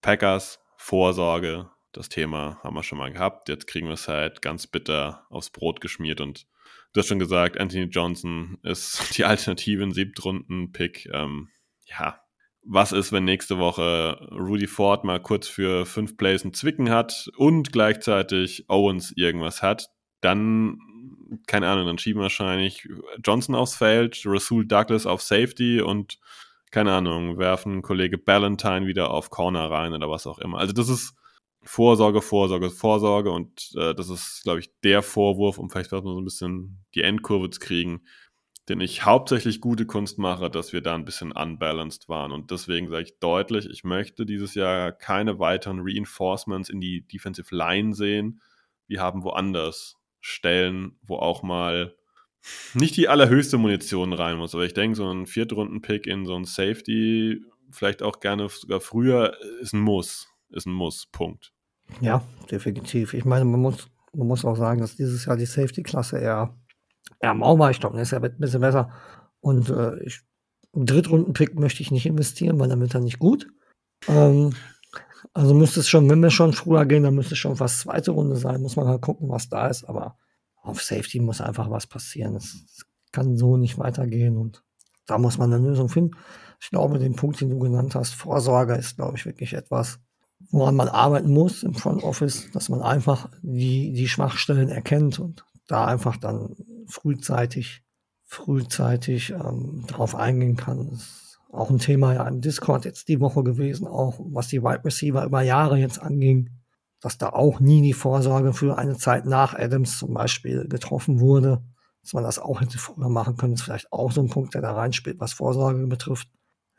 Packers, 0.00 0.60
Vorsorge, 0.76 1.70
das 1.92 2.08
Thema 2.08 2.60
haben 2.62 2.74
wir 2.74 2.82
schon 2.82 2.98
mal 2.98 3.12
gehabt. 3.12 3.48
Jetzt 3.48 3.66
kriegen 3.66 3.86
wir 3.86 3.94
es 3.94 4.08
halt 4.08 4.42
ganz 4.42 4.66
bitter 4.66 5.26
aufs 5.30 5.50
Brot 5.50 5.80
geschmiert 5.80 6.20
und 6.20 6.46
du 6.92 7.00
hast 7.00 7.08
schon 7.08 7.18
gesagt, 7.18 7.58
Anthony 7.58 7.84
Johnson 7.84 8.58
ist 8.62 9.16
die 9.18 9.24
Alternative 9.24 9.82
in 9.82 9.92
Siebtrunden-Pick. 9.92 11.08
Ähm, 11.12 11.48
ja, 11.86 12.20
was 12.66 12.92
ist, 12.92 13.12
wenn 13.12 13.24
nächste 13.24 13.58
Woche 13.58 14.28
Rudy 14.32 14.66
Ford 14.66 15.04
mal 15.04 15.20
kurz 15.20 15.48
für 15.48 15.84
fünf 15.84 16.16
Plays 16.16 16.42
einen 16.42 16.54
Zwicken 16.54 16.90
hat 16.90 17.30
und 17.36 17.72
gleichzeitig 17.72 18.68
Owens 18.68 19.12
irgendwas 19.16 19.62
hat, 19.62 19.90
dann, 20.20 20.78
keine 21.46 21.68
Ahnung, 21.68 21.86
dann 21.86 21.98
schieben 21.98 22.22
wahrscheinlich 22.22 22.88
Johnson 23.24 23.54
aufs 23.54 23.76
Feld, 23.76 24.22
Rasul 24.24 24.66
Douglas 24.66 25.06
auf 25.06 25.22
Safety 25.22 25.80
und, 25.80 26.18
keine 26.70 26.92
Ahnung, 26.92 27.38
werfen 27.38 27.82
Kollege 27.82 28.18
Ballantyne 28.18 28.86
wieder 28.86 29.10
auf 29.10 29.30
Corner 29.30 29.70
rein 29.70 29.92
oder 29.92 30.10
was 30.10 30.26
auch 30.26 30.38
immer. 30.38 30.58
Also 30.58 30.72
das 30.72 30.88
ist 30.88 31.14
Vorsorge, 31.62 32.20
Vorsorge, 32.20 32.70
Vorsorge 32.70 33.30
und 33.30 33.72
äh, 33.76 33.94
das 33.94 34.10
ist, 34.10 34.42
glaube 34.42 34.60
ich, 34.60 34.70
der 34.82 35.02
Vorwurf, 35.02 35.58
um 35.58 35.70
vielleicht 35.70 35.92
mal 35.92 36.02
so 36.02 36.20
ein 36.20 36.24
bisschen 36.24 36.84
die 36.94 37.02
Endkurve 37.02 37.50
zu 37.50 37.60
kriegen, 37.60 38.02
den 38.68 38.80
ich 38.80 39.04
hauptsächlich 39.04 39.60
gute 39.60 39.86
Kunst 39.86 40.18
mache, 40.18 40.50
dass 40.50 40.72
wir 40.72 40.80
da 40.80 40.94
ein 40.94 41.04
bisschen 41.04 41.32
unbalanced 41.32 42.08
waren. 42.08 42.32
Und 42.32 42.50
deswegen 42.50 42.88
sage 42.88 43.04
ich 43.04 43.18
deutlich, 43.18 43.68
ich 43.68 43.84
möchte 43.84 44.24
dieses 44.26 44.54
Jahr 44.54 44.92
keine 44.92 45.38
weiteren 45.38 45.80
Reinforcements 45.82 46.70
in 46.70 46.80
die 46.80 47.06
Defensive 47.06 47.54
Line 47.54 47.94
sehen. 47.94 48.40
Wir 48.86 49.00
haben 49.00 49.22
woanders 49.22 49.96
Stellen, 50.26 50.96
wo 51.02 51.16
auch 51.16 51.42
mal 51.42 51.94
nicht 52.72 52.96
die 52.96 53.08
allerhöchste 53.08 53.58
Munition 53.58 54.14
rein 54.14 54.38
muss. 54.38 54.54
Aber 54.54 54.64
ich 54.64 54.72
denke, 54.72 54.96
so 54.96 55.10
ein 55.10 55.26
Viertrunden-Pick 55.26 56.06
in 56.06 56.24
so 56.24 56.34
ein 56.34 56.46
Safety, 56.46 57.44
vielleicht 57.70 58.02
auch 58.02 58.20
gerne 58.20 58.48
sogar 58.48 58.80
früher, 58.80 59.36
ist 59.60 59.74
ein 59.74 59.80
Muss. 59.80 60.28
Ist 60.48 60.66
ein 60.66 60.72
Muss, 60.72 61.06
Punkt. 61.12 61.52
Ja, 62.00 62.24
definitiv. 62.50 63.12
Ich 63.12 63.26
meine, 63.26 63.44
man 63.44 63.60
muss, 63.60 63.86
man 64.14 64.26
muss 64.26 64.46
auch 64.46 64.56
sagen, 64.56 64.80
dass 64.80 64.96
dieses 64.96 65.26
Jahr 65.26 65.36
die 65.36 65.44
Safety-Klasse 65.44 66.18
eher 66.18 66.56
glaube, 67.80 67.96
der 67.96 68.04
ist 68.04 68.12
ja 68.12 68.20
ein 68.20 68.38
bisschen 68.38 68.62
besser. 68.62 68.90
Und 69.40 69.68
äh, 69.68 70.02
ich, 70.04 70.20
einen 70.72 70.86
Drittrunden-Pick 70.86 71.54
möchte 71.58 71.82
ich 71.82 71.90
nicht 71.90 72.06
investieren, 72.06 72.58
weil 72.58 72.70
dann 72.70 72.80
wird 72.80 72.94
er 72.94 73.00
nicht 73.00 73.18
gut. 73.18 73.46
Ähm, 74.08 74.54
also 75.32 75.54
müsste 75.54 75.80
es 75.80 75.88
schon, 75.88 76.08
wenn 76.10 76.22
wir 76.22 76.30
schon 76.30 76.52
früher 76.52 76.84
gehen, 76.86 77.02
dann 77.02 77.14
müsste 77.14 77.34
es 77.34 77.38
schon 77.38 77.56
fast 77.56 77.80
zweite 77.80 78.10
Runde 78.10 78.36
sein. 78.36 78.60
Muss 78.60 78.76
man 78.76 78.86
halt 78.86 79.00
gucken, 79.00 79.28
was 79.28 79.48
da 79.48 79.68
ist. 79.68 79.84
Aber 79.84 80.18
auf 80.62 80.82
Safety 80.82 81.20
muss 81.20 81.40
einfach 81.40 81.70
was 81.70 81.86
passieren. 81.86 82.36
Es 82.36 82.86
kann 83.12 83.36
so 83.36 83.56
nicht 83.56 83.78
weitergehen 83.78 84.36
und 84.36 84.62
da 85.06 85.18
muss 85.18 85.38
man 85.38 85.52
eine 85.52 85.66
Lösung 85.66 85.88
finden. 85.88 86.16
Ich 86.60 86.70
glaube, 86.70 86.98
den 86.98 87.14
Punkt, 87.14 87.40
den 87.40 87.50
du 87.50 87.58
genannt 87.58 87.94
hast, 87.94 88.14
Vorsorge 88.14 88.74
ist, 88.74 88.96
glaube 88.96 89.16
ich, 89.16 89.26
wirklich 89.26 89.52
etwas, 89.52 89.98
woran 90.50 90.74
man 90.74 90.88
arbeiten 90.88 91.30
muss 91.30 91.62
im 91.62 91.74
Front 91.74 92.02
Office, 92.02 92.50
dass 92.52 92.68
man 92.68 92.80
einfach 92.80 93.28
die, 93.42 93.92
die 93.92 94.08
Schwachstellen 94.08 94.68
erkennt 94.68 95.18
und 95.18 95.44
da 95.66 95.84
einfach 95.84 96.16
dann 96.16 96.56
frühzeitig, 96.88 97.82
frühzeitig 98.24 99.30
ähm, 99.30 99.84
darauf 99.86 100.14
eingehen 100.14 100.56
kann. 100.56 100.90
Das 100.90 101.23
auch 101.54 101.70
ein 101.70 101.78
Thema 101.78 102.14
ja 102.14 102.26
im 102.26 102.40
Discord 102.40 102.84
jetzt 102.84 103.08
die 103.08 103.20
Woche 103.20 103.42
gewesen, 103.42 103.86
auch 103.86 104.18
was 104.18 104.48
die 104.48 104.62
Wide 104.62 104.84
Receiver 104.84 105.24
über 105.24 105.42
Jahre 105.42 105.78
jetzt 105.78 106.00
anging, 106.00 106.50
dass 107.00 107.18
da 107.18 107.30
auch 107.30 107.60
nie 107.60 107.82
die 107.82 107.92
Vorsorge 107.92 108.52
für 108.52 108.78
eine 108.78 108.96
Zeit 108.96 109.26
nach 109.26 109.54
Adams 109.54 109.98
zum 109.98 110.14
Beispiel 110.14 110.68
getroffen 110.68 111.20
wurde, 111.20 111.62
dass 112.02 112.12
man 112.12 112.24
das 112.24 112.38
auch 112.38 112.60
hätte 112.60 112.78
früher 112.78 113.08
machen 113.08 113.36
können. 113.36 113.52
Das 113.52 113.60
ist 113.60 113.64
vielleicht 113.64 113.92
auch 113.92 114.12
so 114.12 114.20
ein 114.20 114.28
Punkt, 114.28 114.54
der 114.54 114.62
da 114.62 114.72
reinspielt, 114.72 115.20
was 115.20 115.32
Vorsorge 115.32 115.86
betrifft. 115.86 116.28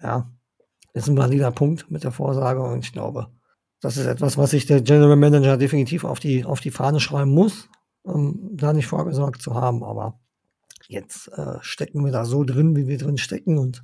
Ja, 0.02 0.32
ist 0.94 1.08
ein 1.08 1.18
valider 1.18 1.52
Punkt 1.52 1.90
mit 1.90 2.04
der 2.04 2.12
Vorsorge 2.12 2.62
und 2.62 2.86
ich 2.86 2.92
glaube, 2.92 3.28
das 3.82 3.98
ist 3.98 4.06
etwas, 4.06 4.38
was 4.38 4.52
sich 4.52 4.66
der 4.66 4.82
General 4.82 5.16
Manager 5.16 5.58
definitiv 5.58 6.04
auf 6.04 6.20
die, 6.20 6.46
auf 6.46 6.60
die 6.60 6.72
Fahne 6.72 7.00
schreiben 7.00 7.32
muss 7.32 7.70
um 8.06 8.56
da 8.56 8.74
nicht 8.74 8.88
vorgesorgt 8.88 9.42
zu 9.42 9.56
haben. 9.56 9.84
Aber 9.84 10.20
jetzt 10.88 11.28
äh, 11.30 11.58
stecken 11.62 12.04
wir 12.06 12.12
da 12.12 12.26
so 12.26 12.44
drin, 12.44 12.76
wie 12.76 12.88
wir 12.88 12.98
drin 12.98 13.18
stecken. 13.18 13.58
Und 13.58 13.84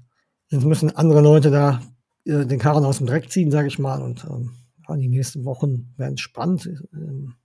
jetzt 0.51 0.65
müssen 0.65 0.95
andere 0.95 1.21
Leute 1.21 1.49
da 1.49 1.81
äh, 2.25 2.45
den 2.45 2.59
Karren 2.59 2.85
aus 2.85 2.99
dem 2.99 3.07
Dreck 3.07 3.31
ziehen, 3.31 3.51
sage 3.51 3.67
ich 3.67 3.79
mal. 3.79 4.01
Und 4.01 4.25
ähm, 4.29 4.51
die 4.99 5.07
nächsten 5.07 5.45
Wochen 5.45 5.93
werden 5.97 6.17
spannend. 6.17 6.69
Ähm, 6.93 7.35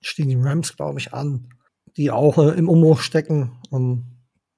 stehen 0.00 0.28
die 0.28 0.36
Rams, 0.36 0.76
glaube 0.76 0.98
ich, 0.98 1.14
an, 1.14 1.48
die 1.96 2.10
auch 2.10 2.36
äh, 2.38 2.58
im 2.58 2.68
Umbruch 2.68 3.00
stecken. 3.00 3.52
Um, 3.70 4.12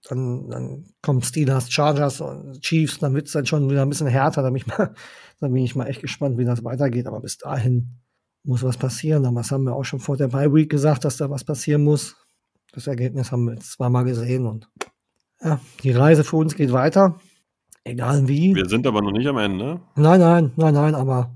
dann, 0.08 0.48
dann 0.48 0.86
kommen 1.02 1.22
Steelers, 1.22 1.70
Chargers 1.70 2.20
und 2.20 2.60
Chiefs, 2.60 2.98
dann 2.98 3.14
wird 3.14 3.26
es 3.26 3.32
dann 3.32 3.46
schon 3.46 3.68
wieder 3.68 3.82
ein 3.82 3.88
bisschen 3.88 4.06
härter. 4.06 4.42
Da 4.42 4.48
bin, 4.48 4.56
ich 4.56 4.66
mal, 4.66 4.94
da 5.40 5.48
bin 5.48 5.62
ich 5.62 5.76
mal 5.76 5.86
echt 5.86 6.00
gespannt, 6.00 6.38
wie 6.38 6.44
das 6.44 6.64
weitergeht. 6.64 7.06
Aber 7.06 7.20
bis 7.20 7.36
dahin 7.36 7.98
muss 8.44 8.62
was 8.62 8.78
passieren. 8.78 9.22
Das 9.34 9.50
haben 9.50 9.64
wir 9.64 9.74
auch 9.74 9.84
schon 9.84 10.00
vor 10.00 10.16
der 10.16 10.28
Bye 10.28 10.52
Week 10.54 10.70
gesagt, 10.70 11.04
dass 11.04 11.18
da 11.18 11.28
was 11.28 11.44
passieren 11.44 11.84
muss. 11.84 12.16
Das 12.72 12.86
Ergebnis 12.86 13.32
haben 13.32 13.44
wir 13.44 13.54
jetzt 13.54 13.72
zweimal 13.72 14.04
gesehen 14.04 14.46
und 14.46 14.70
ja, 15.42 15.60
die 15.82 15.92
Reise 15.92 16.24
für 16.24 16.36
uns 16.36 16.54
geht 16.54 16.72
weiter. 16.72 17.18
Egal 17.88 18.28
wie. 18.28 18.54
Wir 18.54 18.68
sind 18.68 18.86
aber 18.86 19.00
noch 19.00 19.12
nicht 19.12 19.26
am 19.26 19.38
Ende. 19.38 19.80
Nein, 19.96 20.20
nein, 20.20 20.52
nein, 20.56 20.74
nein, 20.74 20.94
aber 20.94 21.34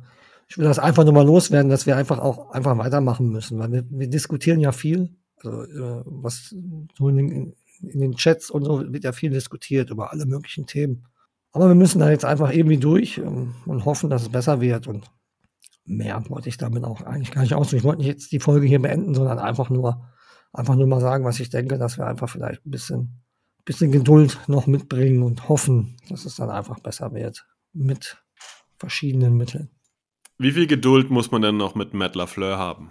ich 0.49 0.59
will 0.59 0.67
das 0.67 0.79
einfach 0.79 1.05
nur 1.05 1.15
mal 1.15 1.25
loswerden, 1.25 1.71
dass 1.71 1.87
wir 1.87 1.97
einfach 1.97 2.19
auch 2.19 2.51
einfach 2.51 2.77
weitermachen 2.77 3.31
müssen, 3.31 3.59
weil 3.59 3.73
wir, 3.73 3.85
wir 3.89 4.09
diskutieren 4.09 4.61
ja 4.61 4.73
viel. 4.73 5.17
Also, 5.39 5.63
äh, 5.63 6.03
was 6.05 6.55
so 6.99 7.09
in 7.09 7.17
den, 7.17 7.55
in 7.81 8.01
den 8.01 8.17
Chats 8.17 8.51
und 8.51 8.65
so 8.65 8.93
wird 8.93 9.05
ja 9.05 9.13
viel 9.13 9.31
diskutiert 9.31 9.91
über 9.91 10.13
alle 10.13 10.27
möglichen 10.27 10.67
Themen. 10.67 11.07
Aber 11.53 11.69
wir 11.69 11.75
müssen 11.75 12.01
da 12.01 12.11
jetzt 12.11 12.25
einfach 12.27 12.53
irgendwie 12.53 12.77
durch 12.77 13.19
ähm, 13.19 13.55
und 13.65 13.85
hoffen, 13.87 14.11
dass 14.11 14.23
es 14.23 14.29
besser 14.29 14.61
wird. 14.61 14.87
Und 14.87 15.11
mehr 15.87 16.23
wollte 16.29 16.51
ich 16.51 16.59
damit 16.59 16.85
auch 16.85 17.01
eigentlich 17.01 17.31
gar 17.31 17.43
nicht 17.43 17.55
aus. 17.55 17.73
Ich 17.73 17.85
wollte 17.85 17.99
nicht 17.99 18.09
jetzt 18.09 18.33
die 18.33 18.41
Folge 18.41 18.67
hier 18.67 18.81
beenden, 18.81 19.15
sondern 19.15 19.39
einfach 19.39 19.71
nur, 19.71 20.03
einfach 20.53 20.77
nur 20.77 20.87
mal 20.87 21.01
sagen, 21.01 21.25
was 21.25 21.41
ich 21.41 21.49
denke, 21.49 21.79
dass 21.79 21.97
wir 21.97 22.07
einfach 22.07 22.29
vielleicht 22.29 22.67
ein 22.67 22.71
bisschen, 22.71 23.22
bisschen 23.65 23.93
Geduld 23.93 24.39
noch 24.47 24.67
mitbringen 24.67 25.23
und 25.23 25.49
hoffen, 25.49 25.97
dass 26.09 26.25
es 26.25 26.37
dann 26.37 26.51
einfach 26.51 26.81
besser 26.81 27.13
wird 27.15 27.47
mit 27.73 28.23
verschiedenen 28.79 29.37
Mitteln. 29.37 29.71
Wie 30.39 30.53
viel 30.53 30.67
Geduld 30.67 31.11
muss 31.11 31.31
man 31.31 31.43
denn 31.43 31.57
noch 31.57 31.75
mit 31.75 31.95
Matt 31.95 32.17
LaFleur 32.17 32.59
haben? 32.59 32.91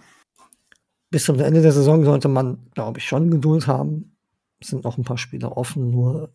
Bis 1.10 1.26
zum 1.26 1.39
Ende 1.39 1.61
der 1.61 1.73
Saison 1.73 2.06
sollte 2.06 2.30
man, 2.30 2.69
glaube 2.73 2.99
ich, 2.99 3.06
schon 3.06 3.30
Geduld 3.30 3.68
haben. 3.68 4.15
Es 4.60 4.69
sind 4.69 4.85
noch 4.85 4.98
ein 4.98 5.03
paar 5.03 5.18
Spiele 5.18 5.52
offen, 5.52 5.91
nur 5.91 6.34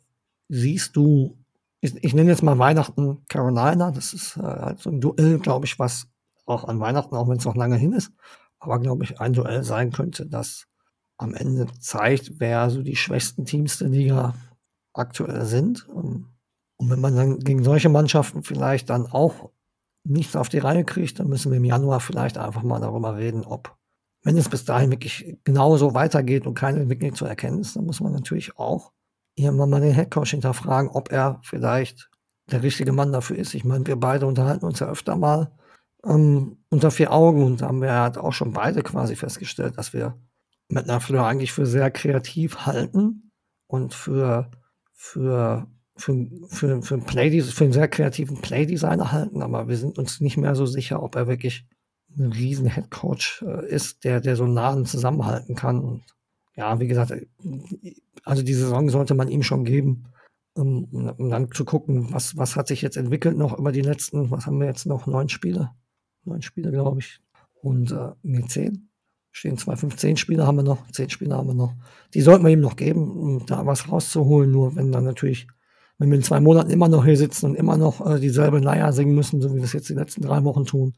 siehst 0.49 0.97
du, 0.97 1.39
ich, 1.81 1.95
ich 2.05 2.13
nenne 2.13 2.31
jetzt 2.31 2.43
mal 2.43 2.59
Weihnachten 2.59 3.25
Carolina, 3.29 3.91
das 3.91 4.13
ist 4.13 4.37
äh, 4.37 4.43
halt 4.43 4.81
so 4.81 4.91
ein 4.91 5.01
Duell, 5.01 5.39
glaube 5.39 5.65
ich, 5.65 5.79
was 5.79 6.09
auch 6.45 6.65
an 6.65 6.81
Weihnachten, 6.81 7.17
auch 7.17 7.29
wenn 7.29 7.39
es 7.39 7.45
noch 7.45 7.57
lange 7.57 7.77
hin 7.77 7.93
ist, 7.93 8.13
aber 8.59 8.79
glaube 8.79 9.05
ich, 9.05 9.21
ein 9.21 9.33
Duell 9.33 9.65
sein 9.65 9.93
könnte, 9.93 10.27
das 10.27 10.67
am 11.19 11.35
Ende 11.35 11.67
zeigt, 11.81 12.39
wer 12.39 12.71
so 12.71 12.83
die 12.83 12.97
schwächsten 12.97 13.45
Teams 13.45 13.79
der 13.79 13.89
Liga 13.89 14.35
aktuell 14.93 15.45
sind. 15.45 15.89
Und 15.89 16.27
wenn 16.79 17.01
man 17.01 17.17
dann 17.17 17.39
gegen 17.41 17.65
solche 17.65 17.89
Mannschaften 17.89 18.43
vielleicht 18.43 18.91
dann 18.91 19.07
auch 19.07 19.51
nichts 20.05 20.37
auf 20.37 20.49
die 20.49 20.59
Reihe 20.59 20.85
kriegt, 20.85 21.19
dann 21.19 21.29
müssen 21.29 21.51
wir 21.51 21.59
im 21.59 21.65
Januar 21.65 22.01
vielleicht 22.01 22.39
einfach 22.39 22.63
mal 22.63 22.81
darüber 22.81 23.17
reden, 23.17 23.45
ob, 23.45 23.77
wenn 24.23 24.37
es 24.37 24.49
bis 24.49 24.65
dahin 24.65 24.91
wirklich 24.91 25.39
genauso 25.45 25.95
weitergeht 25.95 26.47
und 26.47 26.55
keine 26.55 26.81
Entwicklung 26.81 27.15
zu 27.15 27.25
erkennen 27.25 27.61
ist, 27.61 27.77
dann 27.77 27.87
muss 27.87 28.01
man 28.01 28.13
natürlich 28.13 28.59
auch 28.59 28.93
irgendwann 29.35 29.71
mal 29.71 29.81
den 29.81 29.95
Headcoach 29.95 30.31
hinterfragen, 30.31 30.91
ob 30.91 31.13
er 31.13 31.41
vielleicht 31.43 32.11
der 32.51 32.63
richtige 32.63 32.93
Mann 32.93 33.13
dafür 33.13 33.37
ist. 33.37 33.55
Ich 33.55 33.65
meine, 33.65 33.87
wir 33.87 33.97
beide 33.97 34.27
unterhalten 34.27 34.65
uns 34.65 34.79
ja 34.79 34.89
öfter 34.89 35.17
mal 35.17 35.51
ähm, 36.05 36.59
unter 36.71 36.91
vier 36.91 37.13
Augen 37.13 37.43
und 37.43 37.63
haben 37.63 37.83
wir 37.83 37.93
halt 37.93 38.19
auch 38.19 38.33
schon 38.33 38.53
beide 38.53 38.83
quasi 38.83 39.17
festgestellt, 39.17 39.77
dass 39.77 39.93
wir 39.93 40.17
mit 40.69 40.91
Fleur 41.03 41.27
eigentlich 41.27 41.53
für 41.53 41.67
sehr 41.67 41.91
kreativ 41.91 42.67
halten 42.67 43.31
und 43.67 43.95
für, 43.95 44.51
für, 44.93 45.67
für, 45.97 46.27
für, 46.49 46.83
für, 46.83 46.99
Play, 46.99 47.41
für 47.41 47.65
einen 47.65 47.73
sehr 47.73 47.89
kreativen 47.89 48.41
Playdesigner 48.41 49.13
halten, 49.13 49.43
aber 49.43 49.69
wir 49.69 49.77
sind 49.77 49.99
uns 49.99 50.21
nicht 50.21 50.37
mehr 50.37 50.55
so 50.55 50.67
sicher, 50.67 51.03
ob 51.03 51.17
er 51.17 51.27
wirklich 51.29 51.67
ein 52.19 52.33
riesen 52.33 52.67
Headcoach 52.67 53.45
äh, 53.47 53.69
ist, 53.69 54.05
der, 54.05 54.21
der 54.21 54.37
so 54.37 54.47
nah 54.47 54.83
zusammenhalten 54.85 55.55
kann. 55.55 55.81
Und 55.81 56.03
ja, 56.55 56.81
wie 56.81 56.89
gesagt, 56.89 57.13
also 58.25 58.43
die 58.43 58.55
Saison 58.55 58.89
sollte 58.89 59.15
man 59.15 59.29
ihm 59.29 59.43
schon 59.43 59.65
geben, 59.65 60.05
um, 60.55 60.85
um 60.85 61.31
dann 61.31 61.53
zu 61.53 61.65
gucken, 61.65 62.13
was, 62.13 62.37
was 62.37 62.57
hat 62.57 62.69
sich 62.69 62.81
jetzt 62.81 62.97
entwickelt 62.97 63.37
noch 63.37 63.59
über 63.59 63.73
die 63.73 63.83
letzten, 63.83 64.31
was 64.31 64.47
haben 64.47 64.59
wir 64.59 64.67
jetzt 64.67 64.87
noch, 64.87 65.07
neun 65.07 65.29
Spiele? 65.29 65.71
neun 66.27 66.43
Spiele, 66.43 66.71
glaube 66.71 67.01
ich. 67.01 67.21
Und 67.63 67.93
äh, 67.93 68.13
nee, 68.23 68.45
zehn. 68.47 68.89
Stehen 69.37 69.59
zwei, 69.59 69.77
fünf, 69.77 69.97
zehn 69.97 70.17
Spiele 70.17 70.47
haben 70.47 70.57
wir 70.57 70.63
noch, 70.63 70.91
zehn 70.93 71.11
Spiele 71.11 71.37
haben 71.37 71.49
wir 71.49 71.55
noch. 71.55 71.75
Die 72.15 72.23
sollten 72.23 72.43
wir 72.43 72.51
ihm 72.51 72.63
noch 72.63 72.75
geben, 72.75 73.11
um 73.11 73.45
da 73.45 73.67
was 73.67 73.93
rauszuholen. 73.93 74.51
Nur 74.51 74.77
wenn 74.77 74.93
dann 74.93 75.05
natürlich, 75.05 75.47
wenn 75.99 76.09
wir 76.09 76.17
in 76.17 76.23
zwei 76.23 76.41
Monaten 76.41 76.71
immer 76.71 76.89
noch 76.89 77.05
hier 77.05 77.19
sitzen 77.19 77.51
und 77.51 77.55
immer 77.55 77.77
noch 77.77 78.01
äh, 78.07 78.19
dieselbe 78.19 78.61
Leier 78.61 78.95
singen 78.95 79.15
müssen, 79.15 79.43
so 79.43 79.51
wie 79.51 79.57
wir 79.57 79.65
es 79.65 79.75
jetzt 79.75 79.91
die 79.91 79.95
letzten 79.95 80.23
drei 80.23 80.43
Wochen 80.45 80.65
tun, 80.65 80.95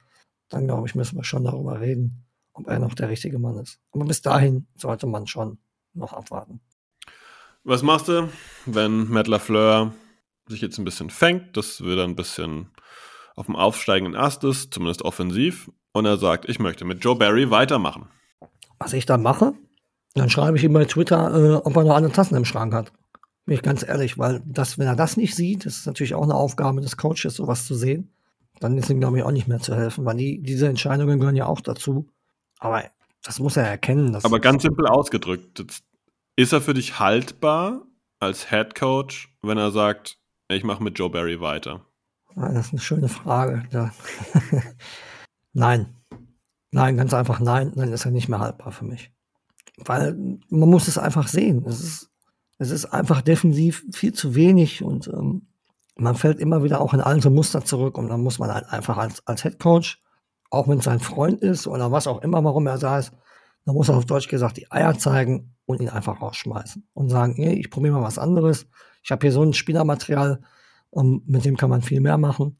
dann 0.50 0.68
glaube 0.68 0.86
ich, 0.86 0.94
müssen 0.94 1.16
wir 1.16 1.24
schon 1.24 1.42
darüber 1.42 1.80
reden, 1.80 2.26
ob 2.52 2.68
er 2.68 2.78
noch 2.78 2.94
der 2.94 3.08
richtige 3.08 3.40
Mann 3.40 3.58
ist. 3.58 3.80
Aber 3.90 4.04
bis 4.04 4.22
dahin 4.22 4.68
sollte 4.76 5.08
man 5.08 5.26
schon 5.26 5.58
noch 5.92 6.12
abwarten. 6.12 6.60
Was 7.64 7.82
machst 7.82 8.06
du, 8.06 8.28
wenn 8.66 9.08
Matt 9.08 9.26
LaFleur 9.26 9.94
sich 10.46 10.60
jetzt 10.60 10.78
ein 10.78 10.84
bisschen 10.84 11.10
fängt, 11.10 11.56
dass 11.56 11.80
wir 11.82 11.96
dann 11.96 12.10
ein 12.10 12.16
bisschen 12.16 12.68
auf 13.34 13.46
dem 13.46 13.56
aufsteigenden 13.56 14.14
Ast 14.14 14.44
ist, 14.44 14.72
zumindest 14.72 15.02
offensiv, 15.02 15.72
und 15.90 16.06
er 16.06 16.18
sagt, 16.18 16.48
ich 16.48 16.60
möchte 16.60 16.84
mit 16.84 17.02
Joe 17.02 17.16
Barry 17.16 17.50
weitermachen. 17.50 18.08
Was 18.78 18.92
ich 18.92 19.06
dann 19.06 19.22
mache, 19.22 19.54
dann 20.14 20.30
schreibe 20.30 20.56
ich 20.56 20.64
ihm 20.64 20.72
bei 20.72 20.84
Twitter, 20.84 21.34
äh, 21.34 21.54
ob 21.56 21.76
er 21.76 21.84
noch 21.84 21.96
andere 21.96 22.12
Tassen 22.12 22.36
im 22.36 22.44
Schrank 22.44 22.74
hat. 22.74 22.92
Bin 23.44 23.54
ich 23.54 23.62
ganz 23.62 23.82
ehrlich, 23.86 24.18
weil 24.18 24.42
das, 24.44 24.78
wenn 24.78 24.86
er 24.86 24.96
das 24.96 25.16
nicht 25.16 25.34
sieht, 25.34 25.64
das 25.64 25.78
ist 25.78 25.86
natürlich 25.86 26.14
auch 26.14 26.22
eine 26.22 26.34
Aufgabe 26.34 26.80
des 26.80 26.96
Coaches, 26.96 27.34
sowas 27.34 27.66
zu 27.66 27.74
sehen. 27.74 28.12
Dann 28.60 28.76
ist 28.76 28.90
ihm, 28.90 29.00
glaube 29.00 29.18
ich, 29.18 29.24
auch 29.24 29.30
nicht 29.30 29.48
mehr 29.48 29.60
zu 29.60 29.74
helfen, 29.74 30.04
weil 30.04 30.16
die, 30.16 30.42
diese 30.42 30.68
Entscheidungen 30.68 31.18
gehören 31.18 31.36
ja 31.36 31.46
auch 31.46 31.60
dazu. 31.60 32.08
Aber 32.58 32.84
das 33.22 33.38
muss 33.38 33.56
er 33.56 33.64
erkennen. 33.66 34.14
Aber 34.14 34.40
ganz 34.40 34.62
simpel 34.62 34.86
ausgedrückt, 34.86 35.64
ist 36.36 36.52
er 36.52 36.60
für 36.60 36.74
dich 36.74 36.98
haltbar 36.98 37.82
als 38.20 38.50
Head 38.50 38.74
Coach, 38.74 39.34
wenn 39.42 39.58
er 39.58 39.70
sagt, 39.70 40.18
ich 40.48 40.64
mache 40.64 40.82
mit 40.82 40.98
Joe 40.98 41.10
Barry 41.10 41.40
weiter? 41.40 41.84
Ja, 42.36 42.52
Das 42.52 42.66
ist 42.66 42.72
eine 42.72 42.80
schöne 42.80 43.08
Frage. 43.08 43.64
Nein. 45.52 45.97
Nein, 46.70 46.96
ganz 46.96 47.14
einfach 47.14 47.40
nein. 47.40 47.72
Dann 47.74 47.92
ist 47.92 48.04
er 48.04 48.10
nicht 48.10 48.28
mehr 48.28 48.40
haltbar 48.40 48.72
für 48.72 48.84
mich. 48.84 49.12
Weil 49.78 50.16
man 50.48 50.68
muss 50.68 50.88
es 50.88 50.98
einfach 50.98 51.28
sehen. 51.28 51.64
Es 51.66 51.80
ist, 51.80 52.10
es 52.58 52.70
ist 52.70 52.86
einfach 52.86 53.22
defensiv 53.22 53.84
viel 53.92 54.12
zu 54.12 54.34
wenig 54.34 54.82
und 54.82 55.08
ähm, 55.08 55.46
man 55.96 56.14
fällt 56.14 56.40
immer 56.40 56.62
wieder 56.62 56.80
auch 56.80 56.94
in 56.94 57.00
alte 57.00 57.30
Muster 57.30 57.64
zurück 57.64 57.98
und 57.98 58.08
dann 58.08 58.22
muss 58.22 58.38
man 58.38 58.52
halt 58.52 58.66
einfach 58.70 58.96
als, 58.96 59.26
als 59.26 59.42
Head 59.42 59.58
Coach, 59.58 60.02
auch 60.50 60.68
wenn 60.68 60.78
es 60.78 60.84
sein 60.84 61.00
Freund 61.00 61.40
ist 61.40 61.66
oder 61.66 61.92
was 61.92 62.06
auch 62.06 62.22
immer, 62.22 62.42
warum 62.44 62.66
er 62.66 62.78
da 62.78 62.98
ist, 62.98 63.12
dann 63.64 63.74
muss 63.74 63.88
er 63.88 63.96
auf 63.96 64.06
Deutsch 64.06 64.28
gesagt 64.28 64.56
die 64.56 64.70
Eier 64.70 64.96
zeigen 64.98 65.54
und 65.66 65.80
ihn 65.80 65.88
einfach 65.88 66.22
rausschmeißen 66.22 66.88
und 66.94 67.08
sagen, 67.10 67.34
nee, 67.36 67.52
ich 67.52 67.70
probiere 67.70 67.94
mal 67.94 68.02
was 68.02 68.18
anderes. 68.18 68.66
Ich 69.02 69.10
habe 69.10 69.26
hier 69.26 69.32
so 69.32 69.42
ein 69.42 69.52
Spielermaterial, 69.52 70.40
um, 70.90 71.22
mit 71.26 71.44
dem 71.44 71.56
kann 71.56 71.70
man 71.70 71.82
viel 71.82 72.00
mehr 72.00 72.16
machen. 72.16 72.58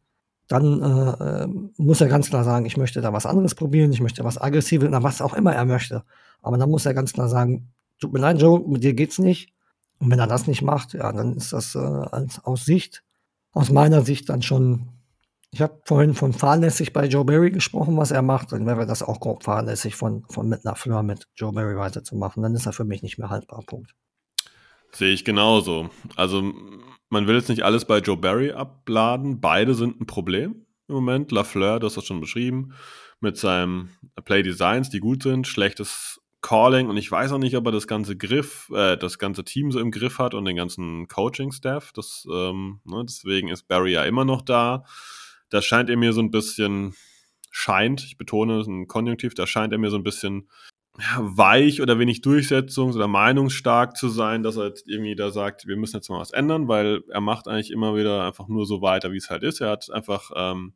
Dann 0.48 0.82
äh, 0.82 1.42
äh, 1.42 1.46
muss 1.76 2.00
er 2.00 2.08
ganz 2.08 2.30
klar 2.30 2.42
sagen, 2.42 2.64
ich 2.64 2.78
möchte 2.78 3.02
da 3.02 3.12
was 3.12 3.26
anderes 3.26 3.54
probieren, 3.54 3.92
ich 3.92 4.00
möchte 4.00 4.24
was 4.24 4.40
Aggressives 4.40 4.88
oder 4.88 5.02
was 5.02 5.20
auch 5.20 5.34
immer 5.34 5.54
er 5.54 5.66
möchte. 5.66 6.04
Aber 6.42 6.56
dann 6.56 6.70
muss 6.70 6.86
er 6.86 6.94
ganz 6.94 7.12
klar 7.12 7.28
sagen, 7.28 7.68
tut 8.00 8.12
mir 8.12 8.20
leid, 8.20 8.40
Joe, 8.40 8.60
mit 8.66 8.82
dir 8.82 8.94
geht's 8.94 9.18
nicht. 9.18 9.52
Und 9.98 10.10
wenn 10.10 10.18
er 10.18 10.26
das 10.26 10.46
nicht 10.46 10.62
macht, 10.62 10.94
ja, 10.94 11.12
dann 11.12 11.36
ist 11.36 11.52
das 11.52 11.74
äh, 11.74 11.78
als, 11.78 12.42
aus 12.44 12.64
Sicht, 12.64 13.02
aus 13.52 13.70
meiner 13.70 14.02
Sicht 14.02 14.28
dann 14.28 14.42
schon. 14.42 14.88
Ich 15.50 15.62
habe 15.62 15.80
vorhin 15.84 16.14
von 16.14 16.34
fahrlässig 16.34 16.92
bei 16.92 17.06
Joe 17.06 17.24
Barry 17.24 17.50
gesprochen, 17.50 17.96
was 17.96 18.10
er 18.10 18.22
macht. 18.22 18.52
Dann 18.52 18.66
wäre 18.66 18.86
das 18.86 19.02
auch 19.02 19.18
grob 19.18 19.44
fahrlässig 19.44 19.96
von, 19.96 20.24
von 20.28 20.48
mit 20.48 20.64
einer 20.64 20.76
Fleur 20.76 21.02
mit 21.02 21.26
Joe 21.36 21.52
Barry 21.52 21.76
weiterzumachen. 21.76 22.42
Dann 22.42 22.54
ist 22.54 22.66
er 22.66 22.72
für 22.72 22.84
mich 22.84 23.02
nicht 23.02 23.18
mehr 23.18 23.30
haltbar. 23.30 23.62
Punkt. 23.66 23.94
Sehe 24.93 25.12
ich 25.12 25.24
genauso. 25.24 25.90
Also, 26.16 26.52
man 27.10 27.27
will 27.27 27.36
jetzt 27.36 27.48
nicht 27.48 27.65
alles 27.65 27.85
bei 27.85 27.98
Joe 27.98 28.16
Barry 28.16 28.52
abladen. 28.52 29.40
Beide 29.40 29.74
sind 29.74 30.01
ein 30.01 30.06
Problem 30.06 30.66
im 30.89 30.94
Moment. 30.94 31.32
Lafleur, 31.32 31.81
du 31.81 31.86
hast 31.86 31.97
das 31.97 32.06
schon 32.06 32.20
beschrieben, 32.20 32.74
mit 33.20 33.36
seinem 33.36 33.90
Play 34.24 34.43
Designs, 34.43 34.90
die 34.90 35.01
gut 35.01 35.23
sind, 35.23 35.47
schlechtes 35.47 36.20
Calling 36.40 36.89
und 36.89 36.97
ich 36.97 37.10
weiß 37.10 37.32
auch 37.32 37.39
nicht, 37.39 37.56
ob 37.56 37.66
er 37.66 37.73
das 37.73 37.89
ganze 37.89 38.16
Griff, 38.16 38.70
äh, 38.73 38.97
das 38.97 39.19
ganze 39.19 39.43
Team 39.43 39.73
so 39.73 39.81
im 39.81 39.90
Griff 39.90 40.19
hat 40.19 40.35
und 40.35 40.44
den 40.44 40.56
ganzen 40.56 41.09
Coaching-Staff. 41.09 41.93
Das, 41.93 42.27
ähm, 42.32 42.81
ne, 42.85 43.05
deswegen 43.05 43.48
ist 43.48 43.66
Barry 43.66 43.93
ja 43.93 44.05
immer 44.05 44.24
noch 44.24 44.43
da. 44.43 44.85
Da 45.51 45.62
scheint 45.62 45.90
er 45.90 45.97
mir 45.97 46.12
so 46.12 46.20
ein 46.20 46.31
bisschen, 46.31 46.94
scheint, 47.51 48.05
ich 48.05 48.19
betone, 48.19 48.60
ein 48.60 48.86
Konjunktiv, 48.86 49.35
da 49.35 49.47
scheint 49.48 49.73
er 49.73 49.78
mir 49.78 49.90
so 49.90 49.97
ein 49.97 50.05
bisschen 50.05 50.48
weich 51.18 51.80
oder 51.80 51.98
wenig 51.98 52.20
durchsetzungs- 52.20 52.96
oder 52.96 53.08
meinungsstark 53.08 53.96
zu 53.96 54.08
sein, 54.08 54.42
dass 54.42 54.56
er 54.56 54.66
jetzt 54.68 54.88
irgendwie 54.88 55.14
da 55.14 55.30
sagt, 55.30 55.66
wir 55.66 55.76
müssen 55.76 55.96
jetzt 55.96 56.10
mal 56.10 56.20
was 56.20 56.32
ändern, 56.32 56.68
weil 56.68 57.02
er 57.08 57.20
macht 57.20 57.46
eigentlich 57.46 57.70
immer 57.70 57.94
wieder 57.96 58.24
einfach 58.24 58.48
nur 58.48 58.66
so 58.66 58.82
weiter, 58.82 59.12
wie 59.12 59.16
es 59.16 59.30
halt 59.30 59.44
ist. 59.44 59.60
Er 59.60 59.70
hat 59.70 59.90
einfach 59.90 60.30
ähm, 60.34 60.74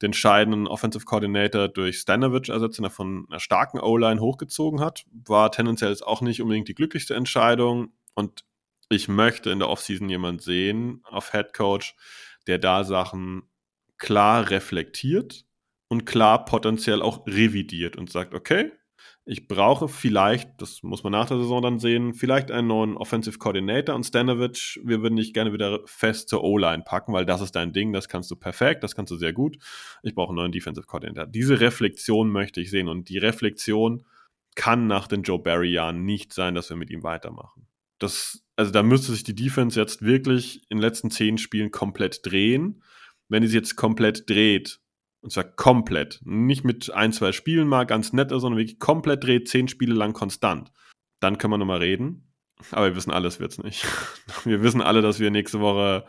den 0.00 0.12
scheidenden 0.12 0.68
Offensive 0.68 1.04
Coordinator 1.04 1.68
durch 1.68 1.98
Stanovic 1.98 2.48
ersetzt, 2.48 2.78
den 2.78 2.84
er 2.84 2.90
von 2.90 3.26
einer 3.28 3.40
starken 3.40 3.80
O-Line 3.80 4.20
hochgezogen 4.20 4.80
hat. 4.80 5.04
War 5.10 5.50
tendenziell 5.50 5.90
jetzt 5.90 6.06
auch 6.06 6.20
nicht 6.20 6.40
unbedingt 6.40 6.68
die 6.68 6.74
glücklichste 6.74 7.14
Entscheidung 7.14 7.92
und 8.14 8.44
ich 8.90 9.08
möchte 9.08 9.50
in 9.50 9.58
der 9.58 9.70
Offseason 9.70 10.08
jemand 10.08 10.42
sehen 10.42 11.00
auf 11.04 11.32
Head 11.32 11.52
Coach, 11.54 11.96
der 12.46 12.58
da 12.58 12.84
Sachen 12.84 13.42
klar 13.98 14.50
reflektiert 14.50 15.46
und 15.88 16.04
klar 16.04 16.44
potenziell 16.44 17.02
auch 17.02 17.26
revidiert 17.26 17.96
und 17.96 18.10
sagt, 18.10 18.34
okay, 18.34 18.70
ich 19.26 19.48
brauche 19.48 19.88
vielleicht, 19.88 20.60
das 20.60 20.82
muss 20.82 21.02
man 21.02 21.12
nach 21.12 21.26
der 21.26 21.38
Saison 21.38 21.62
dann 21.62 21.78
sehen, 21.78 22.12
vielleicht 22.12 22.50
einen 22.50 22.68
neuen 22.68 22.96
Offensive 22.96 23.38
Coordinator 23.38 23.94
und 23.94 24.04
Stanovic, 24.04 24.80
wir 24.84 25.00
würden 25.00 25.16
dich 25.16 25.32
gerne 25.32 25.52
wieder 25.52 25.80
fest 25.86 26.28
zur 26.28 26.44
O-Line 26.44 26.82
packen, 26.84 27.14
weil 27.14 27.24
das 27.24 27.40
ist 27.40 27.52
dein 27.52 27.72
Ding, 27.72 27.94
das 27.94 28.08
kannst 28.08 28.30
du 28.30 28.36
perfekt, 28.36 28.84
das 28.84 28.94
kannst 28.94 29.10
du 29.10 29.16
sehr 29.16 29.32
gut. 29.32 29.56
Ich 30.02 30.14
brauche 30.14 30.28
einen 30.28 30.36
neuen 30.36 30.52
Defensive 30.52 30.86
Coordinator. 30.86 31.26
Diese 31.26 31.60
Reflexion 31.60 32.30
möchte 32.30 32.60
ich 32.60 32.70
sehen 32.70 32.88
und 32.88 33.08
die 33.08 33.18
Reflexion 33.18 34.04
kann 34.56 34.86
nach 34.86 35.08
den 35.08 35.22
Joe 35.22 35.38
Barry-Jahren 35.38 36.04
nicht 36.04 36.34
sein, 36.34 36.54
dass 36.54 36.68
wir 36.68 36.76
mit 36.76 36.90
ihm 36.90 37.02
weitermachen. 37.02 37.66
Das, 37.98 38.44
also 38.56 38.72
da 38.72 38.82
müsste 38.82 39.12
sich 39.12 39.24
die 39.24 39.34
Defense 39.34 39.80
jetzt 39.80 40.02
wirklich 40.02 40.62
in 40.68 40.76
den 40.76 40.82
letzten 40.82 41.10
zehn 41.10 41.38
Spielen 41.38 41.70
komplett 41.70 42.26
drehen. 42.26 42.82
Wenn 43.28 43.40
die 43.40 43.48
sich 43.48 43.56
jetzt 43.56 43.76
komplett 43.76 44.28
dreht, 44.28 44.80
und 45.24 45.30
zwar 45.30 45.44
komplett. 45.44 46.20
Nicht 46.24 46.64
mit 46.64 46.92
ein, 46.92 47.12
zwei 47.12 47.32
Spielen 47.32 47.66
mal 47.66 47.84
ganz 47.84 48.12
nett, 48.12 48.28
sondern 48.28 48.58
wirklich 48.58 48.78
komplett 48.78 49.24
dreht, 49.24 49.48
zehn 49.48 49.68
Spiele 49.68 49.94
lang 49.94 50.12
konstant. 50.12 50.70
Dann 51.18 51.38
können 51.38 51.54
wir 51.54 51.58
nochmal 51.58 51.78
reden. 51.78 52.30
Aber 52.70 52.86
wir 52.86 52.96
wissen 52.96 53.10
alles 53.10 53.40
wird's 53.40 53.58
nicht. 53.58 53.86
Wir 54.44 54.62
wissen 54.62 54.80
alle, 54.80 55.02
dass 55.02 55.18
wir 55.18 55.30
nächste 55.30 55.60
Woche 55.60 56.06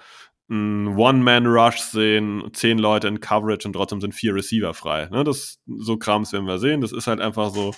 einen 0.49 0.95
One-Man-Rush 0.95 1.79
sehen, 1.79 2.49
zehn 2.53 2.77
Leute 2.77 3.07
in 3.07 3.19
Coverage 3.19 3.67
und 3.67 3.73
trotzdem 3.73 3.99
sind 3.99 4.13
vier 4.13 4.35
Receiver 4.35 4.73
frei. 4.73 5.07
Ne, 5.07 5.23
das, 5.23 5.59
so 5.65 5.97
Krams 5.97 6.33
werden 6.33 6.45
wir 6.45 6.59
sehen. 6.59 6.81
Das 6.81 6.91
ist 6.91 7.07
halt 7.07 7.19
einfach 7.19 7.49
so. 7.49 7.73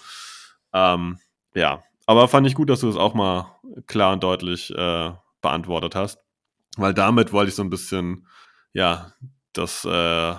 Ähm, 0.73 1.19
ja, 1.53 1.83
aber 2.07 2.27
fand 2.27 2.45
ich 2.47 2.55
gut, 2.55 2.69
dass 2.69 2.81
du 2.81 2.87
das 2.87 2.97
auch 2.97 3.13
mal 3.13 3.59
klar 3.85 4.13
und 4.13 4.23
deutlich 4.23 4.69
äh, 4.75 5.11
beantwortet 5.41 5.95
hast. 5.95 6.19
Weil 6.75 6.93
damit 6.93 7.31
wollte 7.31 7.49
ich 7.49 7.55
so 7.55 7.63
ein 7.63 7.69
bisschen, 7.69 8.27
ja, 8.73 9.13
das, 9.53 9.85
äh, 9.85 10.35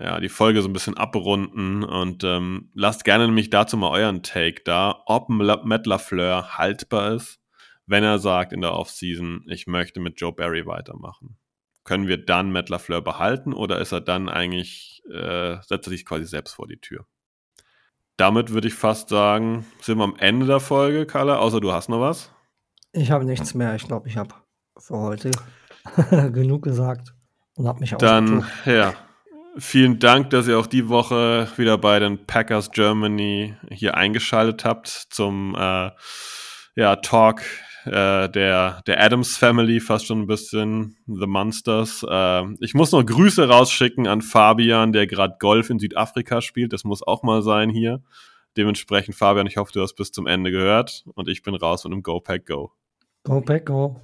ja, 0.00 0.20
die 0.20 0.28
Folge 0.28 0.62
so 0.62 0.68
ein 0.68 0.72
bisschen 0.72 0.96
abrunden 0.96 1.84
und 1.84 2.24
ähm, 2.24 2.70
lasst 2.74 3.04
gerne 3.04 3.26
nämlich 3.26 3.50
dazu 3.50 3.76
mal 3.76 3.90
euren 3.90 4.22
Take 4.22 4.62
da, 4.64 5.02
ob 5.06 5.28
Matt 5.28 5.86
LaFleur 5.86 6.58
haltbar 6.58 7.12
ist, 7.12 7.40
wenn 7.86 8.04
er 8.04 8.18
sagt 8.18 8.52
in 8.52 8.60
der 8.60 8.74
Offseason, 8.74 9.44
ich 9.48 9.66
möchte 9.66 10.00
mit 10.00 10.20
Joe 10.20 10.32
Barry 10.32 10.66
weitermachen. 10.66 11.36
Können 11.84 12.06
wir 12.06 12.24
dann 12.24 12.52
Matt 12.52 12.68
LaFleur 12.68 13.00
behalten 13.02 13.52
oder 13.52 13.80
ist 13.80 13.92
er 13.92 14.00
dann 14.00 14.28
eigentlich, 14.28 15.02
äh, 15.10 15.56
setzt 15.62 15.86
er 15.86 15.90
sich 15.90 16.04
quasi 16.04 16.26
selbst 16.26 16.54
vor 16.54 16.66
die 16.66 16.80
Tür? 16.80 17.06
Damit 18.16 18.52
würde 18.52 18.68
ich 18.68 18.74
fast 18.74 19.08
sagen, 19.08 19.64
sind 19.80 19.98
wir 19.98 20.04
am 20.04 20.16
Ende 20.18 20.46
der 20.46 20.60
Folge, 20.60 21.06
Kalle, 21.06 21.38
außer 21.38 21.60
du 21.60 21.72
hast 21.72 21.88
noch 21.88 22.00
was. 22.00 22.32
Ich 22.92 23.10
habe 23.10 23.24
nichts 23.24 23.54
mehr. 23.54 23.74
Ich 23.74 23.86
glaube, 23.86 24.08
ich 24.08 24.16
habe 24.16 24.34
für 24.76 24.98
heute 24.98 25.30
genug 26.32 26.62
gesagt 26.62 27.14
und 27.54 27.68
habe 27.68 27.80
mich 27.80 27.94
Dann, 27.98 28.44
ja, 28.64 28.94
vielen 29.58 29.98
Dank, 29.98 30.30
dass 30.30 30.48
ihr 30.48 30.58
auch 30.58 30.66
die 30.66 30.88
Woche 30.88 31.48
wieder 31.56 31.78
bei 31.78 31.98
den 31.98 32.26
Packers 32.26 32.70
Germany 32.70 33.54
hier 33.70 33.96
eingeschaltet 33.96 34.64
habt 34.64 34.88
zum 34.88 35.54
äh, 35.54 35.90
ja, 36.76 36.96
Talk 36.96 37.42
äh, 37.84 38.28
der, 38.28 38.82
der 38.86 39.02
Adams 39.02 39.36
Family, 39.36 39.80
fast 39.80 40.06
schon 40.06 40.20
ein 40.20 40.26
bisschen 40.26 40.96
The 41.06 41.26
Monsters. 41.26 42.04
Äh, 42.08 42.44
ich 42.60 42.74
muss 42.74 42.92
noch 42.92 43.04
Grüße 43.04 43.48
rausschicken 43.48 44.06
an 44.06 44.22
Fabian, 44.22 44.92
der 44.92 45.06
gerade 45.06 45.36
Golf 45.38 45.70
in 45.70 45.78
Südafrika 45.78 46.40
spielt. 46.40 46.72
Das 46.72 46.84
muss 46.84 47.02
auch 47.02 47.22
mal 47.22 47.42
sein 47.42 47.70
hier. 47.70 48.02
Dementsprechend, 48.56 49.14
Fabian, 49.14 49.46
ich 49.46 49.56
hoffe, 49.56 49.72
du 49.72 49.82
hast 49.82 49.94
bis 49.94 50.12
zum 50.12 50.26
Ende 50.26 50.50
gehört 50.50 51.04
und 51.14 51.28
ich 51.28 51.42
bin 51.42 51.54
raus 51.54 51.84
mit 51.84 51.92
einem 51.92 52.02
Go 52.02 52.20
Pack 52.20 52.46
Go. 52.46 52.72
Go 53.24 53.40
Pack 53.40 53.66
Go. 53.66 54.00